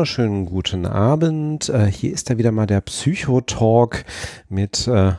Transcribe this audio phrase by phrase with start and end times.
[0.00, 1.68] Wunderschönen guten Abend.
[1.68, 4.06] Äh, hier ist ja wieder mal der Psychotalk
[4.48, 5.12] mit äh,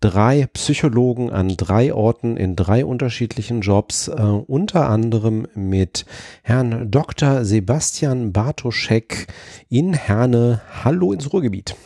[0.00, 6.04] drei Psychologen an drei Orten in drei unterschiedlichen Jobs, äh, unter anderem mit
[6.42, 7.44] Herrn Dr.
[7.44, 9.28] Sebastian Bartoschek
[9.68, 10.62] in Herne.
[10.82, 11.76] Hallo ins Ruhrgebiet.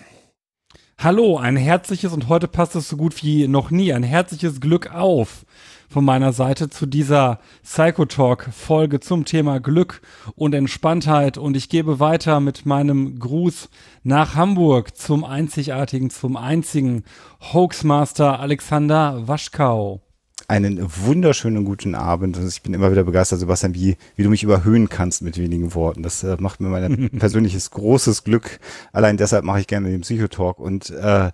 [0.96, 4.94] Hallo, ein herzliches und heute passt es so gut wie noch nie, ein herzliches Glück
[4.94, 5.44] auf
[5.88, 10.02] von meiner Seite zu dieser Psychotalk-Folge zum Thema Glück
[10.36, 11.38] und Entspanntheit.
[11.38, 13.68] Und ich gebe weiter mit meinem Gruß
[14.02, 17.04] nach Hamburg zum einzigartigen, zum einzigen
[17.52, 20.02] Hoaxmaster Alexander Waschkau
[20.48, 22.38] einen wunderschönen guten Abend.
[22.38, 26.02] Ich bin immer wieder begeistert, Sebastian, wie, wie du mich überhöhen kannst mit wenigen Worten.
[26.02, 28.58] Das äh, macht mir mein persönliches großes Glück.
[28.90, 30.58] Allein deshalb mache ich gerne den Psychotalk.
[30.58, 31.30] Und äh,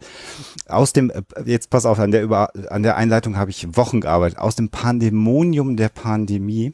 [0.66, 4.00] aus dem, äh, jetzt pass auf, an der, über, an der Einleitung habe ich Wochen
[4.00, 4.38] gearbeitet.
[4.38, 6.72] Aus dem Pandemonium der Pandemie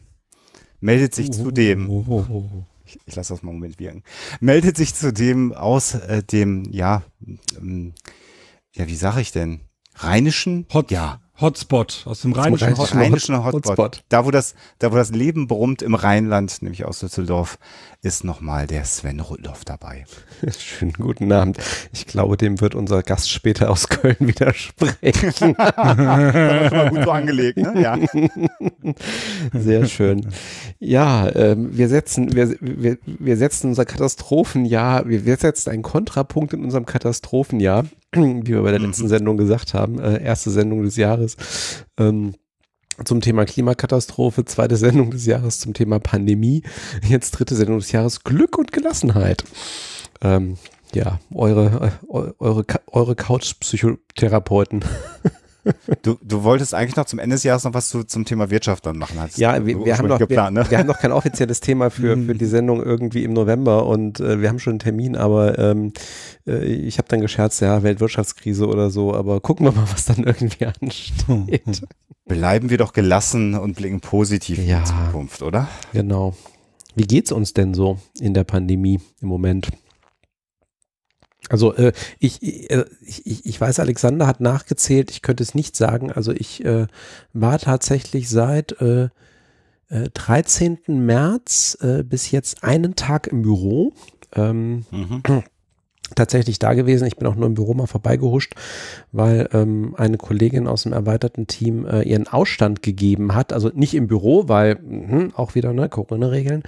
[0.80, 1.91] meldet sich zudem.
[1.91, 2.64] Oh, oh, oh.
[2.86, 4.02] Ich, ich lasse das mal einen Moment wirken.
[4.41, 7.02] Meldet sich zudem aus äh, dem, ja,
[7.60, 7.92] ähm,
[8.72, 9.60] ja, wie sage ich denn?
[9.94, 10.66] Rheinischen?
[10.72, 11.20] Hot, ja.
[11.41, 13.66] Hotspot, aus dem rheinischen, rheinischen, rheinischen Hotspot.
[13.66, 14.05] Hotspot.
[14.08, 17.58] Da, wo das, da, wo das Leben brummt im Rheinland, nämlich aus Düsseldorf,
[18.02, 20.05] ist nochmal der Sven Rudloff dabei.
[20.58, 21.59] Schönen guten Abend.
[21.92, 25.54] Ich glaube, dem wird unser Gast später aus Köln widersprechen.
[25.56, 27.81] das war schon gut so angelegt, ne?
[27.81, 27.98] Ja.
[29.53, 30.28] Sehr schön.
[30.78, 36.53] Ja, ähm, wir setzen, wir, wir, wir setzen unser Katastrophenjahr, wir, wir setzen einen Kontrapunkt
[36.53, 37.84] in unserem Katastrophenjahr
[38.15, 39.09] wie wir bei der letzten mhm.
[39.09, 41.37] Sendung gesagt haben, äh, erste Sendung des Jahres.
[41.98, 42.34] Ähm,
[43.04, 46.62] zum Thema Klimakatastrophe, zweite Sendung des Jahres zum Thema Pandemie,
[47.09, 49.44] jetzt dritte Sendung des Jahres Glück und Gelassenheit.
[50.21, 50.59] Ähm,
[50.93, 54.84] ja, eure, äh, eure, eure Couch-Psychotherapeuten.
[56.03, 58.87] Du, du wolltest eigentlich noch zum Ende des Jahres noch was zu, zum Thema Wirtschaft
[58.87, 59.21] dann machen.
[59.21, 60.71] Hast ja, wir, wir haben noch, geplant, wir, ne?
[60.71, 64.41] wir, haben noch kein offizielles Thema für, für die Sendung irgendwie im November und äh,
[64.41, 65.93] wir haben schon einen Termin, aber ähm,
[66.47, 70.25] äh, ich habe dann gescherzt, ja, Weltwirtschaftskrise oder so, aber gucken wir mal, was dann
[70.25, 71.82] irgendwie ansteht.
[72.27, 75.69] Bleiben wir doch gelassen und blicken positiv ja, in die Zukunft, oder?
[75.92, 76.34] Genau.
[76.94, 79.69] Wie geht's uns denn so in der Pandemie im Moment?
[81.49, 86.12] Also äh, ich, äh, ich, ich weiß, Alexander hat nachgezählt, ich könnte es nicht sagen.
[86.12, 86.87] Also ich äh,
[87.33, 89.09] war tatsächlich seit äh,
[89.89, 90.78] äh, 13.
[90.87, 93.93] März äh, bis jetzt einen Tag im Büro.
[94.34, 95.23] Ähm, mhm
[96.15, 97.06] tatsächlich da gewesen.
[97.06, 98.54] Ich bin auch nur im Büro mal vorbeigehuscht,
[99.12, 103.53] weil ähm, eine Kollegin aus dem erweiterten Team äh, ihren Ausstand gegeben hat.
[103.53, 106.62] Also nicht im Büro, weil mh, auch wieder ne, Corona-Regeln.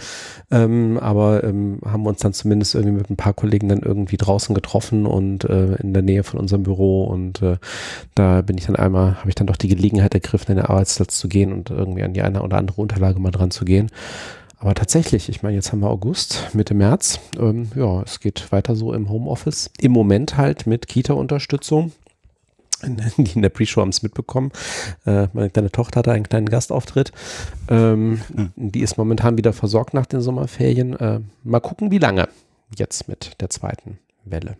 [0.50, 4.16] Ähm, aber ähm, haben wir uns dann zumindest irgendwie mit ein paar Kollegen dann irgendwie
[4.16, 7.04] draußen getroffen und äh, in der Nähe von unserem Büro.
[7.04, 7.56] Und äh,
[8.14, 11.18] da bin ich dann einmal, habe ich dann doch die Gelegenheit ergriffen, in den Arbeitsplatz
[11.18, 13.90] zu gehen und irgendwie an die eine oder andere Unterlage mal dran zu gehen.
[14.62, 17.18] Aber tatsächlich, ich meine, jetzt haben wir August, Mitte März.
[17.36, 19.70] Ähm, ja, es geht weiter so im Homeoffice.
[19.80, 21.90] Im Moment halt mit Kita-Unterstützung.
[23.16, 24.52] Die in der Pre-Show haben es mitbekommen.
[25.04, 27.10] Äh, meine kleine Tochter hatte einen kleinen Gastauftritt.
[27.68, 28.52] Ähm, mhm.
[28.54, 30.94] Die ist momentan wieder versorgt nach den Sommerferien.
[30.94, 32.28] Äh, mal gucken, wie lange
[32.78, 34.56] jetzt mit der zweiten Welle.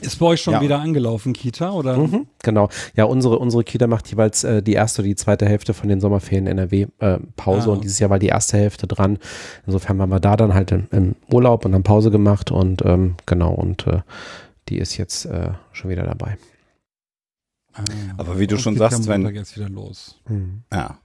[0.00, 0.60] Ist bei euch schon ja.
[0.60, 1.96] wieder angelaufen, Kita, oder?
[1.96, 2.68] Mhm, genau.
[2.96, 6.00] Ja, unsere, unsere Kita macht jeweils äh, die erste oder die zweite Hälfte von den
[6.00, 7.72] Sommerferien NRW äh, Pause ah.
[7.74, 9.18] und dieses Jahr war die erste Hälfte dran.
[9.66, 13.16] Insofern waren wir da dann halt im, im Urlaub und haben Pause gemacht und ähm,
[13.26, 14.00] genau, und äh,
[14.68, 16.36] die ist jetzt äh, schon wieder dabei.
[17.74, 17.84] Ah,
[18.16, 19.26] Aber wie du schon sagst, wenn.
[19.34, 20.20] Jetzt wieder los.
[20.28, 20.62] Mhm.
[20.72, 20.98] Ja.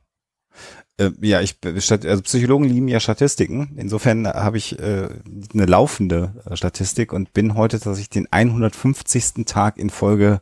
[0.98, 3.74] Äh, ja, ich also Psychologen lieben ja Statistiken.
[3.78, 5.10] Insofern habe ich äh,
[5.54, 9.46] eine laufende Statistik und bin heute tatsächlich den 150.
[9.46, 10.42] Tag in Folge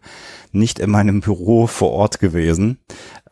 [0.51, 2.79] nicht in meinem Büro vor Ort gewesen.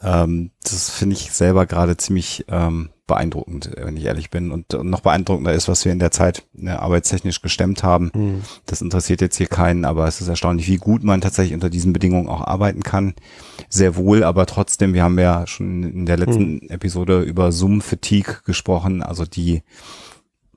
[0.01, 4.51] Ähm, das finde ich selber gerade ziemlich ähm, beeindruckend, wenn ich ehrlich bin.
[4.51, 8.11] Und, und noch beeindruckender ist, was wir in der Zeit ne, arbeitstechnisch gestemmt haben.
[8.13, 8.41] Mhm.
[8.65, 11.93] Das interessiert jetzt hier keinen, aber es ist erstaunlich, wie gut man tatsächlich unter diesen
[11.93, 13.13] Bedingungen auch arbeiten kann.
[13.69, 16.69] Sehr wohl, aber trotzdem, wir haben ja schon in der letzten mhm.
[16.69, 19.63] Episode über Zoom-Fatigue gesprochen, also die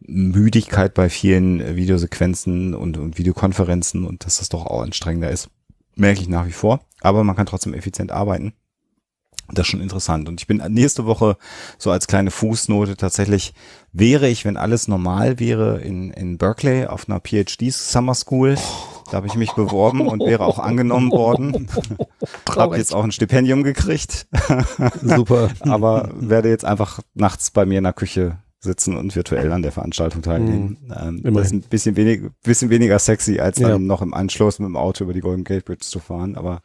[0.00, 5.48] Müdigkeit bei vielen Videosequenzen und, und Videokonferenzen und dass das doch auch anstrengender ist,
[5.96, 6.80] merke ich nach wie vor.
[7.00, 8.52] Aber man kann trotzdem effizient arbeiten.
[9.52, 10.28] Das ist schon interessant.
[10.28, 11.36] Und ich bin nächste Woche
[11.78, 13.54] so als kleine Fußnote tatsächlich,
[13.92, 18.56] wäre ich, wenn alles normal wäre, in, in Berkeley auf einer PhD Summer School.
[19.10, 21.68] Da habe ich mich beworben und wäre auch angenommen worden.
[22.56, 24.26] Habe jetzt auch ein Stipendium gekriegt.
[25.00, 25.50] Super.
[25.60, 29.72] Aber werde jetzt einfach nachts bei mir in der Küche sitzen und virtuell an der
[29.72, 30.78] Veranstaltung teilnehmen.
[30.82, 31.22] Mhm.
[31.24, 33.78] Ähm, das ist ein bisschen, wenig, bisschen weniger sexy, als dann ja.
[33.78, 36.36] noch im Anschluss mit dem Auto über die Golden Gate Bridge zu fahren.
[36.36, 36.62] Aber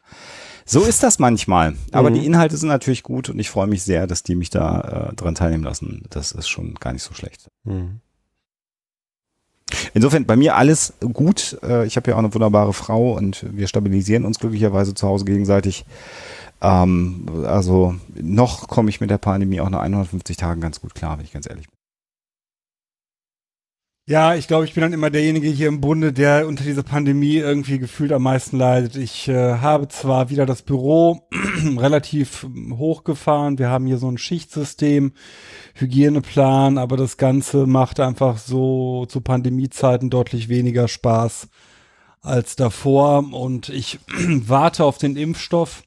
[0.66, 1.76] so ist das manchmal.
[1.92, 2.16] Aber mhm.
[2.16, 5.16] die Inhalte sind natürlich gut und ich freue mich sehr, dass die mich da äh,
[5.16, 6.04] dran teilnehmen lassen.
[6.10, 7.48] Das ist schon gar nicht so schlecht.
[7.64, 8.02] Mhm.
[9.94, 11.58] Insofern bei mir alles gut.
[11.64, 15.26] Äh, ich habe ja auch eine wunderbare Frau und wir stabilisieren uns glücklicherweise zu Hause
[15.26, 15.86] gegenseitig.
[16.62, 21.18] Ähm, also noch komme ich mit der Pandemie auch nach 150 Tagen ganz gut klar,
[21.18, 21.81] wenn ich ganz ehrlich bin.
[24.08, 27.36] Ja, ich glaube, ich bin dann immer derjenige hier im Bunde, der unter dieser Pandemie
[27.36, 28.96] irgendwie gefühlt am meisten leidet.
[28.96, 31.30] Ich äh, habe zwar wieder das Büro
[31.78, 35.14] relativ hochgefahren, wir haben hier so ein Schichtsystem,
[35.76, 41.48] Hygieneplan, aber das Ganze macht einfach so zu Pandemiezeiten deutlich weniger Spaß
[42.22, 43.32] als davor.
[43.32, 45.84] Und ich warte auf den Impfstoff.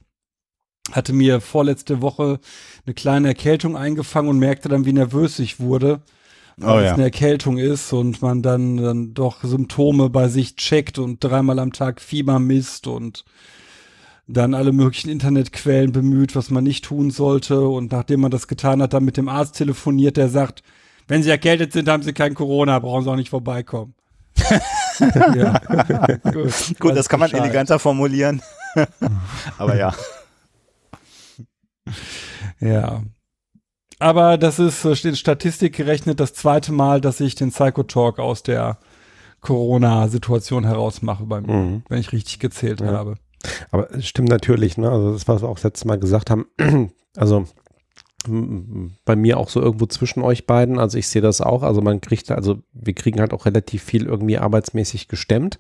[0.93, 2.39] Hatte mir vorletzte Woche
[2.87, 6.01] eine kleine Erkältung eingefangen und merkte dann, wie nervös ich wurde
[6.57, 6.95] weil oh, es ja.
[6.95, 11.73] eine Erkältung ist und man dann, dann doch Symptome bei sich checkt und dreimal am
[11.73, 13.25] Tag Fieber misst und
[14.27, 17.61] dann alle möglichen Internetquellen bemüht, was man nicht tun sollte.
[17.69, 20.63] Und nachdem man das getan hat, dann mit dem Arzt telefoniert, der sagt,
[21.09, 23.95] wenn Sie erkältet sind, haben Sie kein Corona, brauchen Sie auch nicht vorbeikommen.
[25.35, 25.59] ja.
[26.33, 27.45] Gut, Gut das kann man Bescheid.
[27.45, 28.43] eleganter formulieren.
[29.59, 29.95] Aber ja.
[32.61, 33.03] Ja.
[33.99, 38.43] Aber das ist, äh, in Statistik gerechnet, das zweite Mal, dass ich den Psychotalk aus
[38.43, 38.79] der
[39.41, 41.83] Corona-Situation herausmache bei mir, mhm.
[41.89, 42.89] wenn ich richtig gezählt ja.
[42.89, 43.17] habe.
[43.71, 44.91] Aber es stimmt natürlich, ne?
[44.91, 46.47] Also das, was wir auch das letzte Mal gesagt haben,
[47.17, 47.45] also
[49.05, 50.79] bei mir auch so irgendwo zwischen euch beiden.
[50.79, 51.63] Also ich sehe das auch.
[51.63, 55.59] Also man kriegt, also wir kriegen halt auch relativ viel irgendwie arbeitsmäßig gestemmt.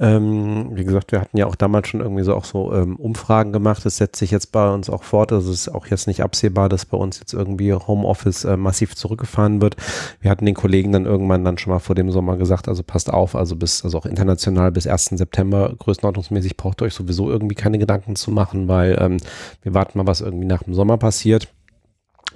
[0.00, 3.52] Ähm, wie gesagt, wir hatten ja auch damals schon irgendwie so auch so ähm, Umfragen
[3.52, 3.84] gemacht.
[3.84, 5.32] Das setzt sich jetzt bei uns auch fort.
[5.32, 8.96] Also es ist auch jetzt nicht absehbar, dass bei uns jetzt irgendwie Homeoffice äh, massiv
[8.96, 9.76] zurückgefahren wird.
[10.20, 13.12] Wir hatten den Kollegen dann irgendwann dann schon mal vor dem Sommer gesagt, also passt
[13.12, 15.06] auf, also bis, also auch international bis 1.
[15.10, 19.18] September größenordnungsmäßig braucht ihr euch sowieso irgendwie keine Gedanken zu machen, weil ähm,
[19.62, 21.48] wir warten mal, was irgendwie nach dem Sommer passiert.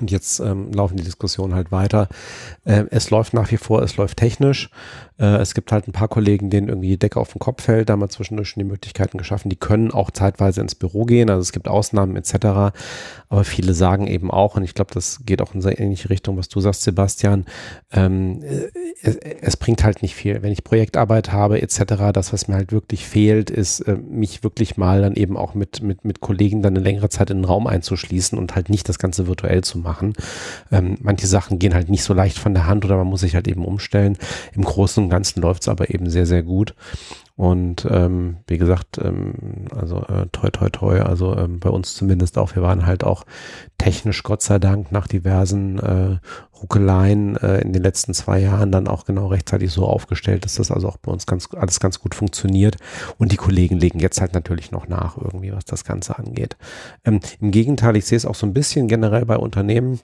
[0.00, 2.08] Und jetzt ähm, laufen die Diskussionen halt weiter.
[2.64, 4.70] Äh, es läuft nach wie vor, es läuft technisch.
[5.18, 7.88] Äh, es gibt halt ein paar Kollegen, denen irgendwie die Decke auf den Kopf fällt.
[7.88, 9.48] Da haben wir zwischendurch schon die Möglichkeiten geschaffen.
[9.48, 11.30] Die können auch zeitweise ins Büro gehen.
[11.30, 12.72] Also es gibt Ausnahmen etc.
[13.28, 16.36] Aber viele sagen eben auch, und ich glaube, das geht auch in so ähnliche Richtung,
[16.36, 17.44] was du sagst, Sebastian,
[17.92, 18.42] ähm,
[19.02, 20.42] es, es, bringt halt nicht viel.
[20.42, 24.76] Wenn ich Projektarbeit habe etc., das, was mir halt wirklich fehlt, ist, äh, mich wirklich
[24.76, 27.66] mal dann eben auch mit, mit, mit Kollegen dann eine längere Zeit in den Raum
[27.66, 30.14] einzuschließen und halt nicht das Ganze virtuell zu machen.
[30.70, 33.34] Ähm, manche Sachen gehen halt nicht so leicht von der Hand oder man muss sich
[33.34, 34.16] halt eben umstellen.
[34.54, 36.74] Im Großen und Ganzen läuft es aber eben sehr, sehr gut.
[37.34, 42.36] Und ähm, wie gesagt, ähm, also äh, toi toi toi, also ähm, bei uns zumindest
[42.36, 43.24] auch, wir waren halt auch
[43.78, 46.18] technisch Gott sei Dank nach diversen äh,
[46.60, 50.70] Ruckeleien äh, in den letzten zwei Jahren dann auch genau rechtzeitig so aufgestellt, dass das
[50.70, 52.76] also auch bei uns ganz alles ganz gut funktioniert.
[53.16, 56.56] Und die Kollegen legen jetzt halt natürlich noch nach irgendwie, was das Ganze angeht.
[57.04, 60.00] Ähm, Im Gegenteil, ich sehe es auch so ein bisschen generell bei Unternehmen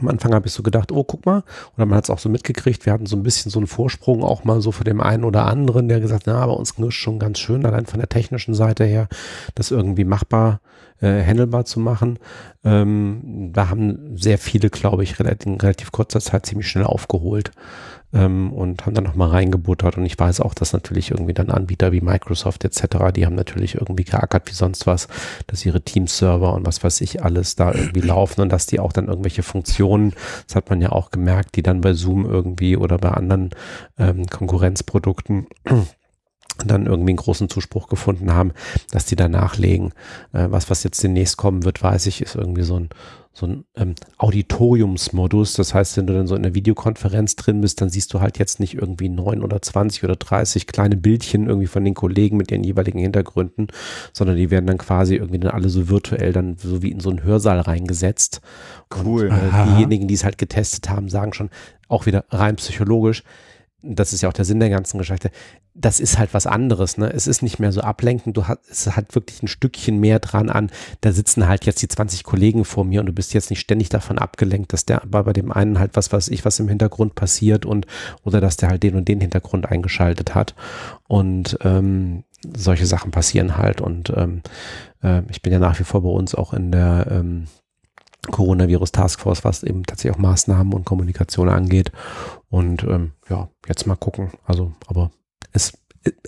[0.00, 1.42] am Anfang habe ich so gedacht, oh, guck mal.
[1.76, 4.22] Oder man hat es auch so mitgekriegt, wir hatten so ein bisschen so einen Vorsprung
[4.22, 7.18] auch mal so für dem einen oder anderen, der gesagt, na, bei uns knirscht schon
[7.18, 9.08] ganz schön, allein von der technischen Seite her,
[9.54, 10.60] das irgendwie machbar,
[11.02, 12.18] äh, handelbar zu machen.
[12.64, 17.50] Ähm, da haben sehr viele, glaube ich, relativ, in relativ kurzer Zeit ziemlich schnell aufgeholt
[18.12, 19.96] ähm, und haben dann nochmal reingebuttert.
[19.96, 23.74] Und ich weiß auch, dass natürlich irgendwie dann Anbieter wie Microsoft etc., die haben natürlich
[23.74, 25.08] irgendwie geackert wie sonst was,
[25.46, 28.92] dass ihre Teams-Server und was weiß ich alles da irgendwie laufen und dass die auch
[28.92, 30.14] dann irgendwelche Funktionen,
[30.46, 33.50] das hat man ja auch gemerkt, die dann bei Zoom irgendwie oder bei anderen
[33.98, 35.46] ähm, Konkurrenzprodukten
[36.68, 38.52] dann irgendwie einen großen Zuspruch gefunden haben,
[38.90, 39.92] dass die da nachlegen.
[40.32, 42.88] Äh, was, was jetzt demnächst kommen wird, weiß ich, ist irgendwie so ein,
[43.34, 45.54] so ein ähm, Auditoriumsmodus.
[45.54, 48.38] Das heißt, wenn du dann so in der Videokonferenz drin bist, dann siehst du halt
[48.38, 52.50] jetzt nicht irgendwie neun oder zwanzig oder dreißig kleine Bildchen irgendwie von den Kollegen mit
[52.50, 53.68] ihren jeweiligen Hintergründen,
[54.12, 57.08] sondern die werden dann quasi irgendwie dann alle so virtuell dann so wie in so
[57.08, 58.42] einen Hörsaal reingesetzt.
[58.94, 59.28] Cool.
[59.28, 61.48] Und, äh, diejenigen, die es halt getestet haben, sagen schon
[61.88, 63.22] auch wieder rein psychologisch,
[63.82, 65.30] das ist ja auch der Sinn der ganzen Geschichte,
[65.74, 66.98] das ist halt was anderes.
[66.98, 67.12] Ne?
[67.12, 70.50] Es ist nicht mehr so ablenkend, du hast, es hat wirklich ein Stückchen mehr dran
[70.50, 70.70] an.
[71.00, 73.88] Da sitzen halt jetzt die 20 Kollegen vor mir und du bist jetzt nicht ständig
[73.88, 77.66] davon abgelenkt, dass der bei, dem einen halt was weiß ich, was im Hintergrund passiert
[77.66, 77.86] und
[78.24, 80.54] oder dass der halt den und den Hintergrund eingeschaltet hat.
[81.08, 82.24] Und ähm,
[82.56, 83.80] solche Sachen passieren halt.
[83.80, 84.42] Und ähm,
[85.02, 87.46] äh, ich bin ja nach wie vor bei uns auch in der ähm,
[88.30, 91.90] Coronavirus Taskforce, was eben tatsächlich auch Maßnahmen und Kommunikation angeht.
[92.50, 94.30] Und ähm, ja, jetzt mal gucken.
[94.44, 95.10] Also, aber
[95.52, 95.72] es,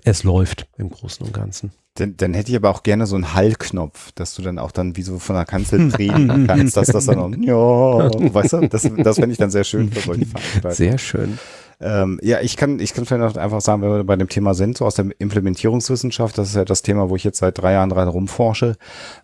[0.03, 1.73] es läuft im Großen und Ganzen.
[1.95, 4.97] Dann, dann hätte ich aber auch gerne so einen Hallknopf, dass du dann auch dann
[4.97, 8.91] wie so von der Kanzel drehen kannst, dass das dann auch, ja, weißt du, das,
[8.97, 10.75] das fände ich dann sehr schön für solche Veranstaltungen.
[10.75, 11.39] Sehr schön.
[11.81, 14.79] Ähm, ja, ich kann, ich kann vielleicht einfach sagen, wenn wir bei dem Thema sind,
[14.79, 17.91] so aus der Implementierungswissenschaft, das ist ja das Thema, wo ich jetzt seit drei Jahren
[17.91, 18.77] dran rumforsche.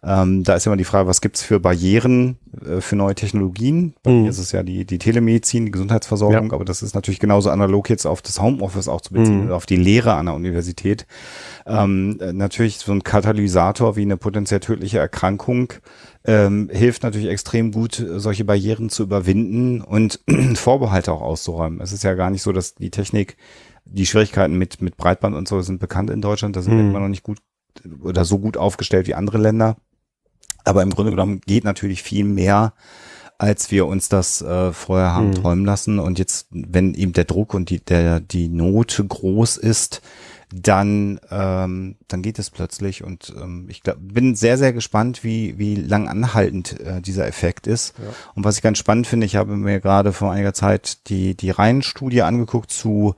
[0.02, 3.94] Ähm, da ist immer die Frage, was gibt's für Barrieren äh, für neue Technologien?
[4.02, 4.22] Bei mhm.
[4.22, 6.52] mir ist es ja die, die Telemedizin, die Gesundheitsversorgung, ja.
[6.52, 9.52] aber das ist natürlich genauso analog jetzt auf das Homeoffice auch zu beziehen, mhm.
[9.52, 11.06] auf die Lehre an der Universität.
[11.66, 15.72] Ähm, äh, natürlich so ein Katalysator wie eine potenziell tödliche Erkrankung
[16.24, 20.20] ähm, hilft natürlich extrem gut, solche Barrieren zu überwinden und
[20.54, 21.80] Vorbehalte auch auszuräumen.
[21.80, 23.36] Es ist ja gar nicht so, dass die Technik,
[23.84, 26.56] die Schwierigkeiten mit, mit Breitband und so sind bekannt in Deutschland.
[26.56, 26.90] Da sind wir mhm.
[26.90, 27.38] immer noch nicht gut
[28.02, 29.76] oder so gut aufgestellt wie andere Länder.
[30.64, 32.74] Aber im Grunde genommen geht natürlich viel mehr,
[33.38, 35.34] als wir uns das äh, vorher haben mhm.
[35.34, 35.98] träumen lassen.
[35.98, 40.02] Und jetzt, wenn eben der Druck und die, der, die Not groß ist,
[40.52, 45.58] dann, ähm, dann geht es plötzlich und ähm, ich glaub, bin sehr, sehr gespannt, wie,
[45.58, 47.94] wie lang anhaltend äh, dieser Effekt ist.
[47.98, 48.04] Ja.
[48.34, 51.50] Und was ich ganz spannend finde, ich habe mir gerade vor einiger Zeit die, die
[51.50, 53.14] Reihenstudie angeguckt zu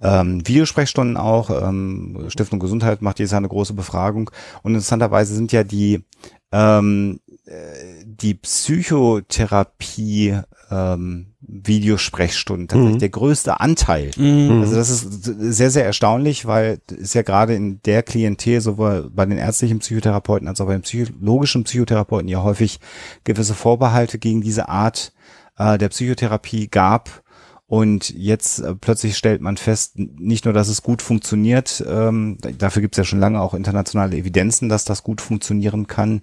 [0.00, 1.50] ähm, Videosprechstunden auch.
[1.50, 4.30] Ähm, Stiftung Gesundheit macht jetzt eine große Befragung
[4.62, 6.04] und interessanterweise sind ja die
[6.52, 10.38] ähm, äh, die Psychotherapie
[10.70, 13.00] ähm, Videosprechstunden tatsächlich mhm.
[13.00, 14.10] der größte Anteil.
[14.16, 14.62] Mhm.
[14.62, 19.26] Also das ist sehr, sehr erstaunlich, weil ist ja gerade in der Klientel, sowohl bei
[19.26, 22.80] den ärztlichen Psychotherapeuten als auch bei den psychologischen Psychotherapeuten ja häufig
[23.24, 25.12] gewisse Vorbehalte gegen diese Art
[25.58, 27.22] äh, der Psychotherapie gab
[27.68, 32.80] und jetzt äh, plötzlich stellt man fest, nicht nur, dass es gut funktioniert, ähm, dafür
[32.80, 36.20] gibt es ja schon lange auch internationale Evidenzen, dass das gut funktionieren kann,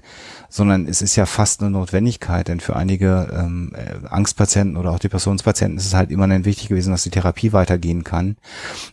[0.48, 5.00] sondern es ist ja fast eine Notwendigkeit, denn für einige ähm, äh, Angstpatienten oder auch
[5.00, 8.38] Depressionspatienten ist es halt immer wichtig gewesen, dass die Therapie weitergehen kann.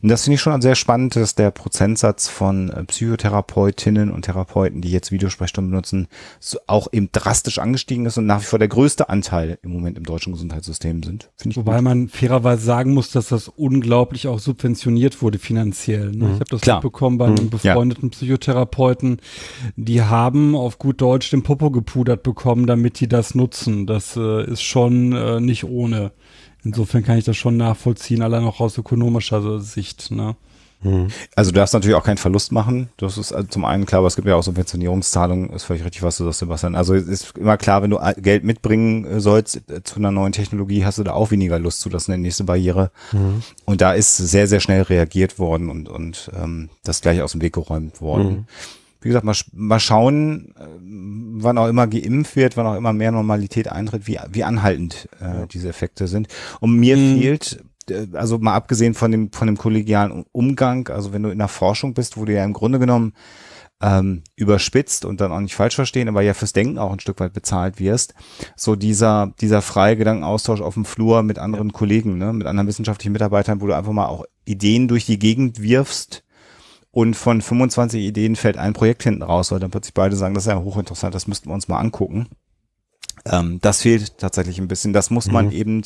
[0.02, 4.80] Und das finde ich schon sehr spannend, dass der Prozentsatz von äh, Psychotherapeutinnen und Therapeuten,
[4.80, 6.08] die jetzt Videosprechstunden benutzen,
[6.40, 9.96] so auch eben drastisch angestiegen ist und nach wie vor der größte Anteil im Moment
[9.96, 11.30] im deutschen Gesundheitssystem sind.
[11.54, 11.84] Wobei gut.
[11.84, 16.10] man fairer fairerweise sagen muss, dass das unglaublich auch subventioniert wurde finanziell.
[16.10, 16.26] Ne?
[16.26, 16.34] Mhm.
[16.34, 16.76] Ich habe das Klar.
[16.78, 17.50] mitbekommen bei einem mhm.
[17.50, 18.10] befreundeten ja.
[18.10, 19.20] Psychotherapeuten.
[19.76, 23.86] Die haben auf gut Deutsch den Popo gepudert bekommen, damit die das nutzen.
[23.86, 26.12] Das äh, ist schon äh, nicht ohne.
[26.62, 30.10] Insofern kann ich das schon nachvollziehen, allein auch aus ökonomischer Sicht.
[30.10, 30.36] Ne?
[30.82, 31.08] Mhm.
[31.36, 32.88] Also du darfst natürlich auch keinen Verlust machen.
[32.96, 36.02] Das ist also zum einen klar, aber es gibt ja auch Subventionierungszahlungen, ist völlig richtig,
[36.02, 36.74] was du sagst, Sebastian.
[36.74, 40.32] Also es ist immer klar, wenn du Geld mitbringen äh, sollst äh, zu einer neuen
[40.32, 42.90] Technologie, hast du da auch weniger Lust zu, das ist eine nächste Barriere.
[43.12, 43.42] Mhm.
[43.64, 47.42] Und da ist sehr, sehr schnell reagiert worden und, und ähm, das gleich aus dem
[47.42, 48.30] Weg geräumt worden.
[48.30, 48.46] Mhm.
[49.02, 50.64] Wie gesagt, mal, mal schauen, äh,
[51.42, 55.46] wann auch immer geimpft wird, wann auch immer mehr Normalität eintritt, wie, wie anhaltend äh,
[55.46, 56.28] diese Effekte sind.
[56.60, 57.18] Und mir mhm.
[57.18, 57.64] fehlt äh,
[58.12, 61.94] also mal abgesehen von dem, von dem kollegialen Umgang, also wenn du in der Forschung
[61.94, 63.14] bist, wo du ja im Grunde genommen
[63.82, 67.18] ähm, überspitzt und dann auch nicht falsch verstehen, aber ja fürs Denken auch ein Stück
[67.20, 68.14] weit bezahlt wirst,
[68.54, 71.72] so dieser, dieser freie Gedankenaustausch auf dem Flur mit anderen ja.
[71.72, 75.62] Kollegen, ne, mit anderen wissenschaftlichen Mitarbeitern, wo du einfach mal auch Ideen durch die Gegend
[75.62, 76.24] wirfst
[76.90, 80.44] und von 25 Ideen fällt ein Projekt hinten raus, weil dann plötzlich beide sagen, das
[80.44, 82.28] ist ja hochinteressant, das müssten wir uns mal angucken.
[83.24, 84.92] Ähm, das fehlt tatsächlich ein bisschen.
[84.92, 85.52] Das muss man mhm.
[85.52, 85.82] eben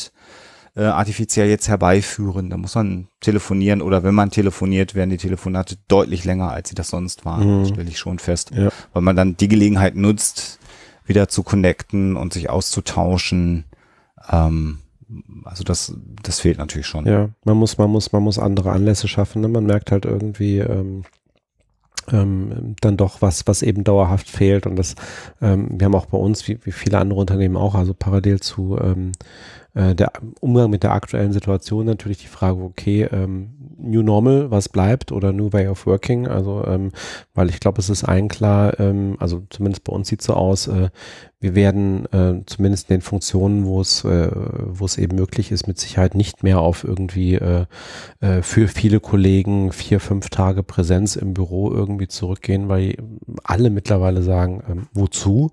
[0.77, 2.51] äh, artifiziell jetzt herbeiführen.
[2.51, 6.75] Da muss man telefonieren oder wenn man telefoniert, werden die Telefonate deutlich länger, als sie
[6.75, 7.61] das sonst waren.
[7.61, 7.67] Mhm.
[7.67, 8.51] stelle ich schon fest.
[8.55, 8.71] Ja.
[8.93, 10.59] Weil man dann die Gelegenheit nutzt,
[11.07, 13.65] wieder zu connecten und sich auszutauschen.
[14.31, 14.79] Ähm,
[15.45, 17.07] also das, das fehlt natürlich schon.
[17.07, 19.43] Ja, man muss, man muss, man muss andere Anlässe schaffen.
[19.43, 19.49] Ne?
[19.49, 21.05] Man merkt halt irgendwie, ähm,
[22.11, 24.67] ähm, dann doch was, was eben dauerhaft fehlt.
[24.67, 24.95] Und das,
[25.41, 28.79] ähm, wir haben auch bei uns, wie, wie viele andere Unternehmen auch, also parallel zu
[28.81, 29.13] ähm,
[29.75, 34.69] äh, der Umgang mit der aktuellen Situation natürlich die Frage, okay, ähm, New Normal, was
[34.69, 36.93] bleibt oder New Way of Working, also ähm,
[37.35, 40.69] weil ich glaube, es ist allen klar, ähm, also zumindest bei uns sieht so aus,
[40.69, 40.89] äh,
[41.41, 44.31] wir werden äh, zumindest in den Funktionen, wo es, äh,
[44.83, 47.67] es eben möglich ist, mit Sicherheit nicht mehr auf irgendwie äh,
[48.21, 52.97] äh, für viele Kollegen vier, fünf Tage Präsenz im Büro irgendwie zurückgehen, weil
[53.43, 55.51] alle mittlerweile sagen, ähm, wozu?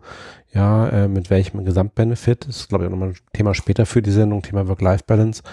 [0.54, 4.02] Ja, äh, mit welchem Gesamtbenefit, das ist glaube ich auch nochmal ein Thema später für
[4.02, 5.44] die Sendung, Thema Work-Life-Balance,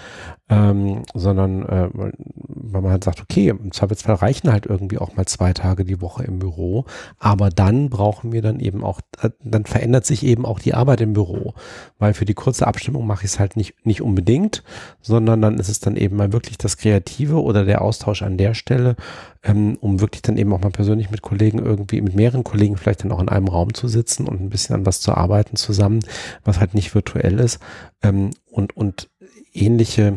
[0.48, 5.26] ähm, sondern äh, weil man halt sagt, okay, im Zweifelsfall reichen halt irgendwie auch mal
[5.26, 6.84] zwei Tage die Woche im Büro,
[7.18, 11.00] aber dann brauchen wir dann eben auch, äh, dann verändert sich eben auch die Arbeit
[11.00, 11.54] im Büro,
[11.98, 14.64] weil für die kurze Abstimmung mache ich es halt nicht, nicht unbedingt,
[15.00, 18.54] sondern dann ist es dann eben mal wirklich das Kreative oder der Austausch an der
[18.54, 18.96] Stelle,
[19.44, 23.04] ähm, um wirklich dann eben auch mal persönlich mit Kollegen irgendwie, mit mehreren Kollegen vielleicht
[23.04, 26.00] dann auch in einem Raum zu sitzen und ein bisschen an was zu arbeiten zusammen,
[26.44, 27.60] was halt nicht virtuell ist.
[28.02, 29.08] Ähm, und, und
[29.52, 30.16] ähnliche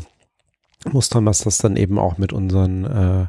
[0.92, 3.26] Mustern, was das dann eben auch mit unseren äh,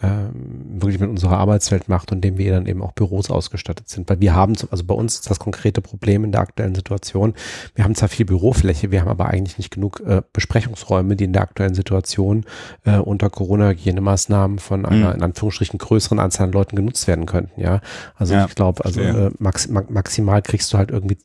[0.00, 4.08] ähm, wirklich mit unserer Arbeitswelt macht und dem wir dann eben auch Büros ausgestattet sind.
[4.08, 7.34] Weil wir haben, also bei uns ist das konkrete Problem in der aktuellen Situation,
[7.74, 11.32] wir haben zwar viel Bürofläche, wir haben aber eigentlich nicht genug äh, Besprechungsräume, die in
[11.32, 12.44] der aktuellen Situation
[12.84, 15.16] äh, unter Corona-Hygienemaßnahmen von einer mhm.
[15.16, 17.60] in Anführungsstrichen größeren Anzahl an Leuten genutzt werden könnten.
[17.60, 17.80] Ja,
[18.14, 21.18] also ja, ich glaube, also äh, max, maximal kriegst du halt irgendwie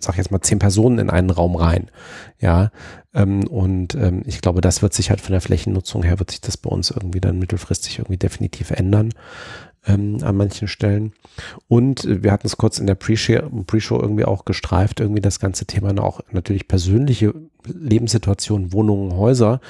[0.00, 1.90] sag jetzt mal, zehn Personen in einen Raum rein.
[2.40, 2.70] Ja,
[3.14, 6.40] ähm, und ähm, ich glaube, das wird sich halt von der Flächennutzung her, wird sich
[6.40, 9.12] das bei uns irgendwie dann mittelfristig irgendwie definitiv ändern
[9.86, 11.12] ähm, an manchen Stellen.
[11.66, 15.66] Und wir hatten es kurz in der Pre-Show Pre irgendwie auch gestreift, irgendwie das ganze
[15.66, 17.34] Thema auch natürlich persönliche
[17.66, 19.60] Lebenssituationen, Wohnungen, Häuser.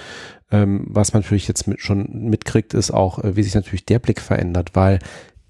[0.50, 3.98] Ähm, was man natürlich jetzt mit, schon mitkriegt, ist auch, äh, wie sich natürlich der
[3.98, 4.98] Blick verändert, weil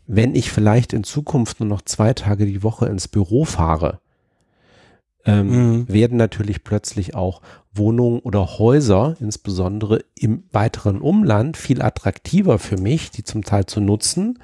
[0.07, 4.01] wenn ich vielleicht in Zukunft nur noch zwei Tage die Woche ins Büro fahre,
[5.29, 5.89] ähm, mhm.
[5.89, 7.43] werden natürlich plötzlich auch
[7.75, 13.81] Wohnungen oder Häuser, insbesondere im weiteren Umland, viel attraktiver für mich, die zum Teil zu
[13.81, 14.39] nutzen,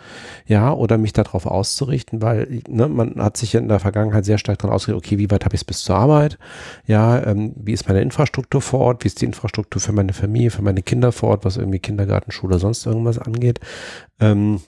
[0.47, 4.37] ja, oder mich darauf auszurichten, weil ne, man hat sich ja in der Vergangenheit sehr
[4.37, 6.39] stark daran ausgerichtet, okay, wie weit habe ich es bis zur Arbeit,
[6.87, 10.51] ja, ähm, wie ist meine Infrastruktur vor Ort, wie ist die Infrastruktur für meine Familie,
[10.51, 13.59] für meine Kinder vor Ort, was irgendwie Kindergarten, Schule, sonst irgendwas angeht.
[14.21, 14.61] Ähm,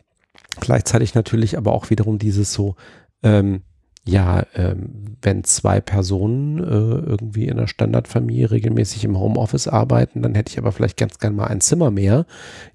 [0.61, 2.75] gleichzeitig natürlich aber auch wiederum dieses so,
[3.23, 3.63] ähm,
[4.07, 10.35] ja, ähm, wenn zwei Personen äh, irgendwie in einer Standardfamilie regelmäßig im Homeoffice arbeiten, dann
[10.35, 12.27] hätte ich aber vielleicht ganz gern mal ein Zimmer mehr,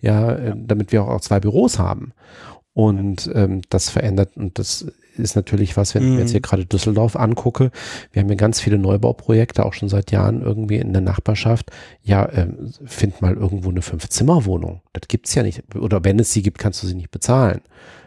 [0.01, 2.13] ja, äh, damit wir auch zwei Büros haben.
[2.73, 4.85] Und ähm, das verändert, und das
[5.17, 6.43] ist natürlich was, wenn ich mir jetzt hier mhm.
[6.43, 7.71] gerade Düsseldorf angucke.
[8.11, 11.71] Wir haben hier ganz viele Neubauprojekte, auch schon seit Jahren irgendwie in der Nachbarschaft.
[12.01, 14.81] Ja, ähm, find mal irgendwo eine Fünf-Zimmer-Wohnung.
[14.93, 15.63] Das gibt's ja nicht.
[15.75, 17.61] Oder wenn es sie gibt, kannst du sie nicht bezahlen.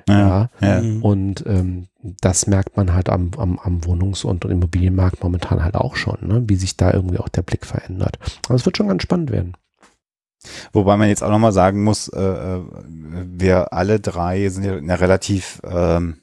[0.09, 0.81] Ja, ja.
[0.81, 1.03] Mhm.
[1.03, 1.87] Und ähm,
[2.21, 6.43] das merkt man halt am, am, am Wohnungs- und Immobilienmarkt momentan halt auch schon, ne?
[6.47, 8.19] wie sich da irgendwie auch der Blick verändert.
[8.47, 9.55] Aber es wird schon ganz spannend werden.
[10.73, 12.61] Wobei man jetzt auch nochmal sagen muss, äh, äh,
[13.27, 16.19] wir alle drei sind ja in einer relativ ähm,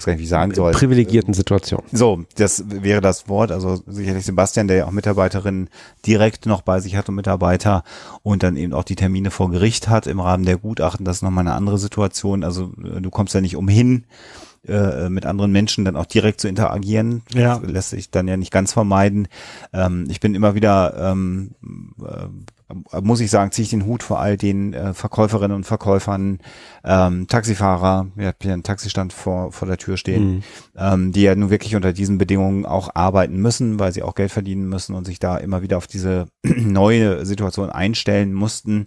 [0.00, 0.72] weiß gar nicht, wie ich sagen soll.
[0.72, 1.82] Privilegierten Situation.
[1.92, 3.52] So, das wäre das Wort.
[3.52, 5.68] Also sicherlich Sebastian, der ja auch Mitarbeiterinnen
[6.06, 7.84] direkt noch bei sich hat und Mitarbeiter
[8.22, 11.04] und dann eben auch die Termine vor Gericht hat im Rahmen der Gutachten.
[11.04, 12.44] Das ist nochmal eine andere Situation.
[12.44, 14.04] Also äh, du kommst ja nicht umhin,
[14.66, 17.22] äh, mit anderen Menschen dann auch direkt zu interagieren.
[17.32, 17.58] Ja.
[17.58, 19.28] Das lässt sich dann ja nicht ganz vermeiden.
[19.72, 21.52] Ähm, ich bin immer wieder ähm,
[22.02, 22.26] äh,
[23.02, 26.38] muss ich sagen, ziehe ich den Hut vor all den äh, Verkäuferinnen und Verkäufern,
[26.84, 30.42] ähm, Taxifahrer, wir haben ja einen Taxistand vor, vor der Tür stehen, mhm.
[30.76, 34.32] ähm, die ja nun wirklich unter diesen Bedingungen auch arbeiten müssen, weil sie auch Geld
[34.32, 38.86] verdienen müssen und sich da immer wieder auf diese neue Situation einstellen mussten.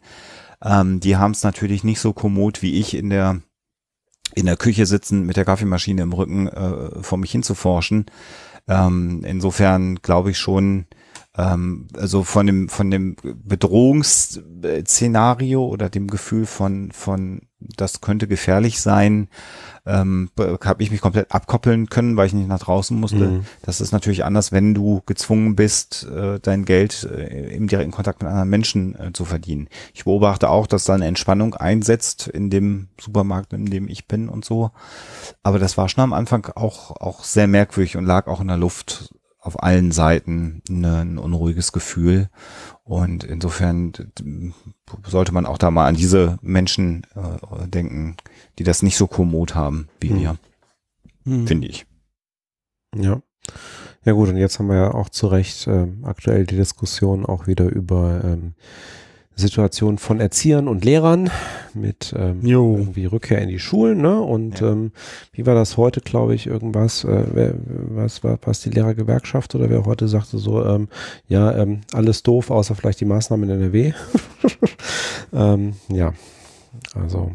[0.63, 3.41] Ähm, die haben es natürlich nicht so kommod wie ich in der
[4.35, 8.05] in der Küche sitzen mit der Kaffeemaschine im Rücken äh, vor mich hinzuforschen.
[8.67, 10.85] Ähm, insofern glaube ich schon,
[11.37, 17.41] ähm, also von dem von dem Bedrohungsszenario oder dem Gefühl von von
[17.77, 19.29] das könnte gefährlich sein,
[19.85, 23.29] ähm, habe ich mich komplett abkoppeln können, weil ich nicht nach draußen musste.
[23.29, 23.45] Mhm.
[23.61, 28.21] Das ist natürlich anders, wenn du gezwungen bist, äh, dein Geld äh, im direkten Kontakt
[28.21, 29.69] mit anderen Menschen äh, zu verdienen.
[29.93, 34.27] Ich beobachte auch, dass da eine Entspannung einsetzt in dem Supermarkt, in dem ich bin
[34.29, 34.71] und so.
[35.41, 38.57] Aber das war schon am Anfang auch auch sehr merkwürdig und lag auch in der
[38.57, 42.29] Luft auf allen Seiten eine, ein unruhiges Gefühl.
[42.83, 43.91] Und insofern
[45.05, 48.15] sollte man auch da mal an diese Menschen äh, denken,
[48.57, 50.19] die das nicht so kommod haben wie hm.
[50.19, 50.37] wir,
[51.25, 51.47] hm.
[51.47, 51.85] finde ich.
[52.95, 53.21] Ja.
[54.05, 57.47] Ja gut, und jetzt haben wir ja auch zu Recht äh, aktuell die Diskussion auch
[57.47, 58.53] wieder über ähm,
[59.35, 61.29] Situation von Erziehern und Lehrern
[61.73, 64.21] mit ähm, irgendwie Rückkehr in die Schulen, ne?
[64.21, 64.71] Und ja.
[64.71, 64.91] ähm,
[65.31, 69.69] wie war das heute, glaube ich, irgendwas, äh, wer, was war was die Lehrergewerkschaft oder
[69.69, 70.87] wer heute sagte so, ähm,
[71.27, 73.93] ja, ähm, alles doof, außer vielleicht die Maßnahmen in NRW.
[75.33, 76.13] ähm, ja,
[76.93, 77.31] also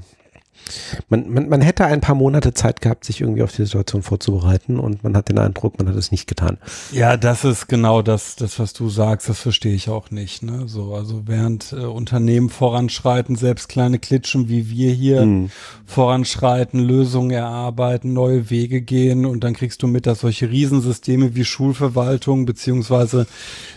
[1.08, 4.78] man, man, man hätte ein paar Monate Zeit gehabt, sich irgendwie auf die Situation vorzubereiten
[4.78, 6.58] und man hat den Eindruck, man hat es nicht getan.
[6.92, 10.42] Ja, das ist genau das, das was du sagst, das verstehe ich auch nicht.
[10.42, 10.64] Ne?
[10.66, 15.50] So, also während äh, Unternehmen voranschreiten, selbst kleine Klitschen wie wir hier mhm.
[15.86, 21.44] voranschreiten, Lösungen erarbeiten, neue Wege gehen und dann kriegst du mit, dass solche Riesensysteme wie
[21.44, 23.26] Schulverwaltung beziehungsweise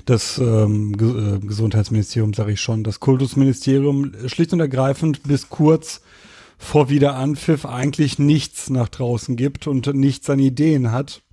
[0.05, 6.01] das ähm, äh, Gesundheitsministerium, sage ich schon, das Kultusministerium schlicht und ergreifend bis kurz
[6.61, 11.23] vor Wiederanpfiff eigentlich nichts nach draußen gibt und nichts an Ideen hat.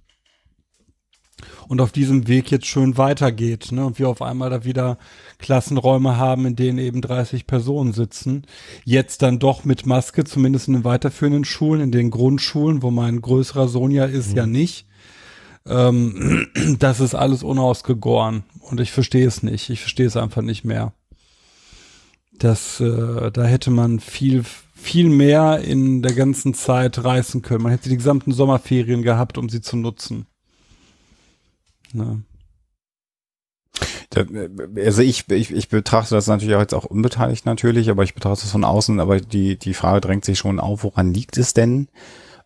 [1.69, 3.85] Und auf diesem Weg jetzt schön weitergeht, ne?
[3.85, 4.99] Und wir auf einmal da wieder
[5.39, 8.47] Klassenräume haben, in denen eben 30 Personen sitzen.
[8.85, 13.21] Jetzt dann doch mit Maske, zumindest in den weiterführenden Schulen, in den Grundschulen, wo mein
[13.21, 14.37] größerer Sohn ja ist, mhm.
[14.37, 14.87] ja nicht.
[15.67, 18.45] Ähm, das ist alles unausgegoren.
[18.63, 19.69] Und ich verstehe es nicht.
[19.69, 20.95] Ich verstehe es einfach nicht mehr.
[22.39, 24.45] Das, äh, da hätte man viel
[24.81, 27.65] viel mehr in der ganzen Zeit reißen können.
[27.65, 30.27] Man hätte die gesamten Sommerferien gehabt, um sie zu nutzen.
[31.93, 32.23] Ne?
[34.77, 38.45] Also ich, ich, ich betrachte das natürlich auch jetzt auch unbeteiligt natürlich, aber ich betrachte
[38.45, 41.89] es von außen, aber die, die Frage drängt sich schon auf, woran liegt es denn?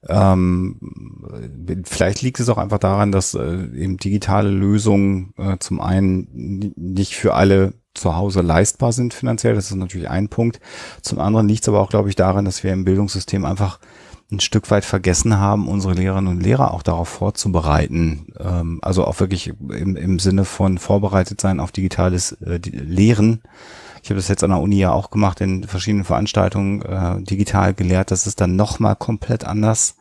[0.08, 0.80] Ähm,
[1.84, 7.14] vielleicht liegt es auch einfach daran, dass äh, eben digitale Lösungen äh, zum einen nicht
[7.14, 9.54] für alle zu Hause leistbar sind finanziell.
[9.54, 10.60] Das ist natürlich ein Punkt.
[11.02, 13.78] Zum anderen liegt es aber auch, glaube ich, daran, dass wir im Bildungssystem einfach
[14.32, 18.32] ein Stück weit vergessen haben, unsere Lehrerinnen und Lehrer auch darauf vorzubereiten.
[18.40, 23.42] Ähm, also auch wirklich im, im Sinne von vorbereitet sein auf digitales äh, Lehren.
[24.02, 27.74] Ich habe das jetzt an der Uni ja auch gemacht, in verschiedenen Veranstaltungen äh, digital
[27.74, 28.10] gelehrt.
[28.10, 29.96] Das ist dann nochmal komplett anders,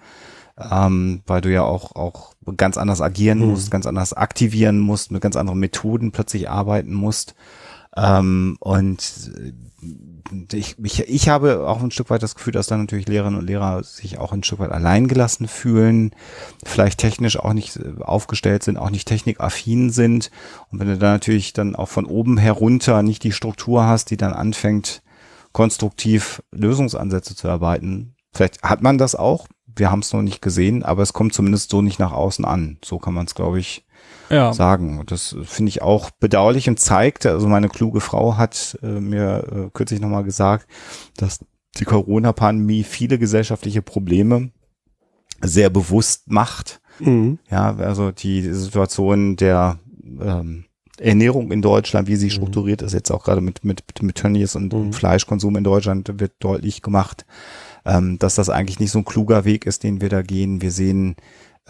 [0.58, 3.50] ähm, weil du ja auch, auch ganz anders agieren mhm.
[3.50, 7.36] musst, ganz anders aktivieren musst, mit ganz anderen Methoden plötzlich arbeiten musst.
[7.96, 9.02] Ähm, und
[10.54, 13.48] ich, ich, ich habe auch ein Stück weit das Gefühl, dass dann natürlich Lehrerinnen und
[13.48, 16.12] Lehrer sich auch ein Stück weit alleingelassen fühlen,
[16.64, 20.32] vielleicht technisch auch nicht aufgestellt sind, auch nicht technikaffin sind.
[20.72, 24.18] Und wenn du da natürlich dann auch von oben herunter nicht die Struktur hast, die
[24.18, 25.02] dann anfängt,
[25.52, 29.48] konstruktiv Lösungsansätze zu erarbeiten, vielleicht hat man das auch.
[29.66, 32.78] Wir haben es noch nicht gesehen, aber es kommt zumindest so nicht nach außen an.
[32.84, 33.86] So kann man es, glaube ich,
[34.32, 34.54] ja.
[34.54, 35.00] sagen.
[35.00, 39.44] Und das finde ich auch bedauerlich und zeigt, also meine kluge Frau hat äh, mir
[39.52, 40.68] äh, kürzlich nochmal gesagt,
[41.18, 41.40] dass
[41.78, 44.52] die Corona-Pandemie viele gesellschaftliche Probleme
[45.42, 46.82] sehr bewusst macht.
[47.00, 47.40] Mhm.
[47.50, 49.80] Ja, also die Situation der
[50.20, 50.66] ähm,
[51.00, 52.32] Ernährung in Deutschland, wie sie mhm.
[52.32, 54.94] strukturiert ist, jetzt auch gerade mit, mit, mit Tönnies und mhm.
[54.94, 57.26] Fleischkonsum in Deutschland wird deutlich gemacht,
[57.86, 60.62] ähm, dass das eigentlich nicht so ein kluger Weg ist, den wir da gehen.
[60.62, 61.16] Wir sehen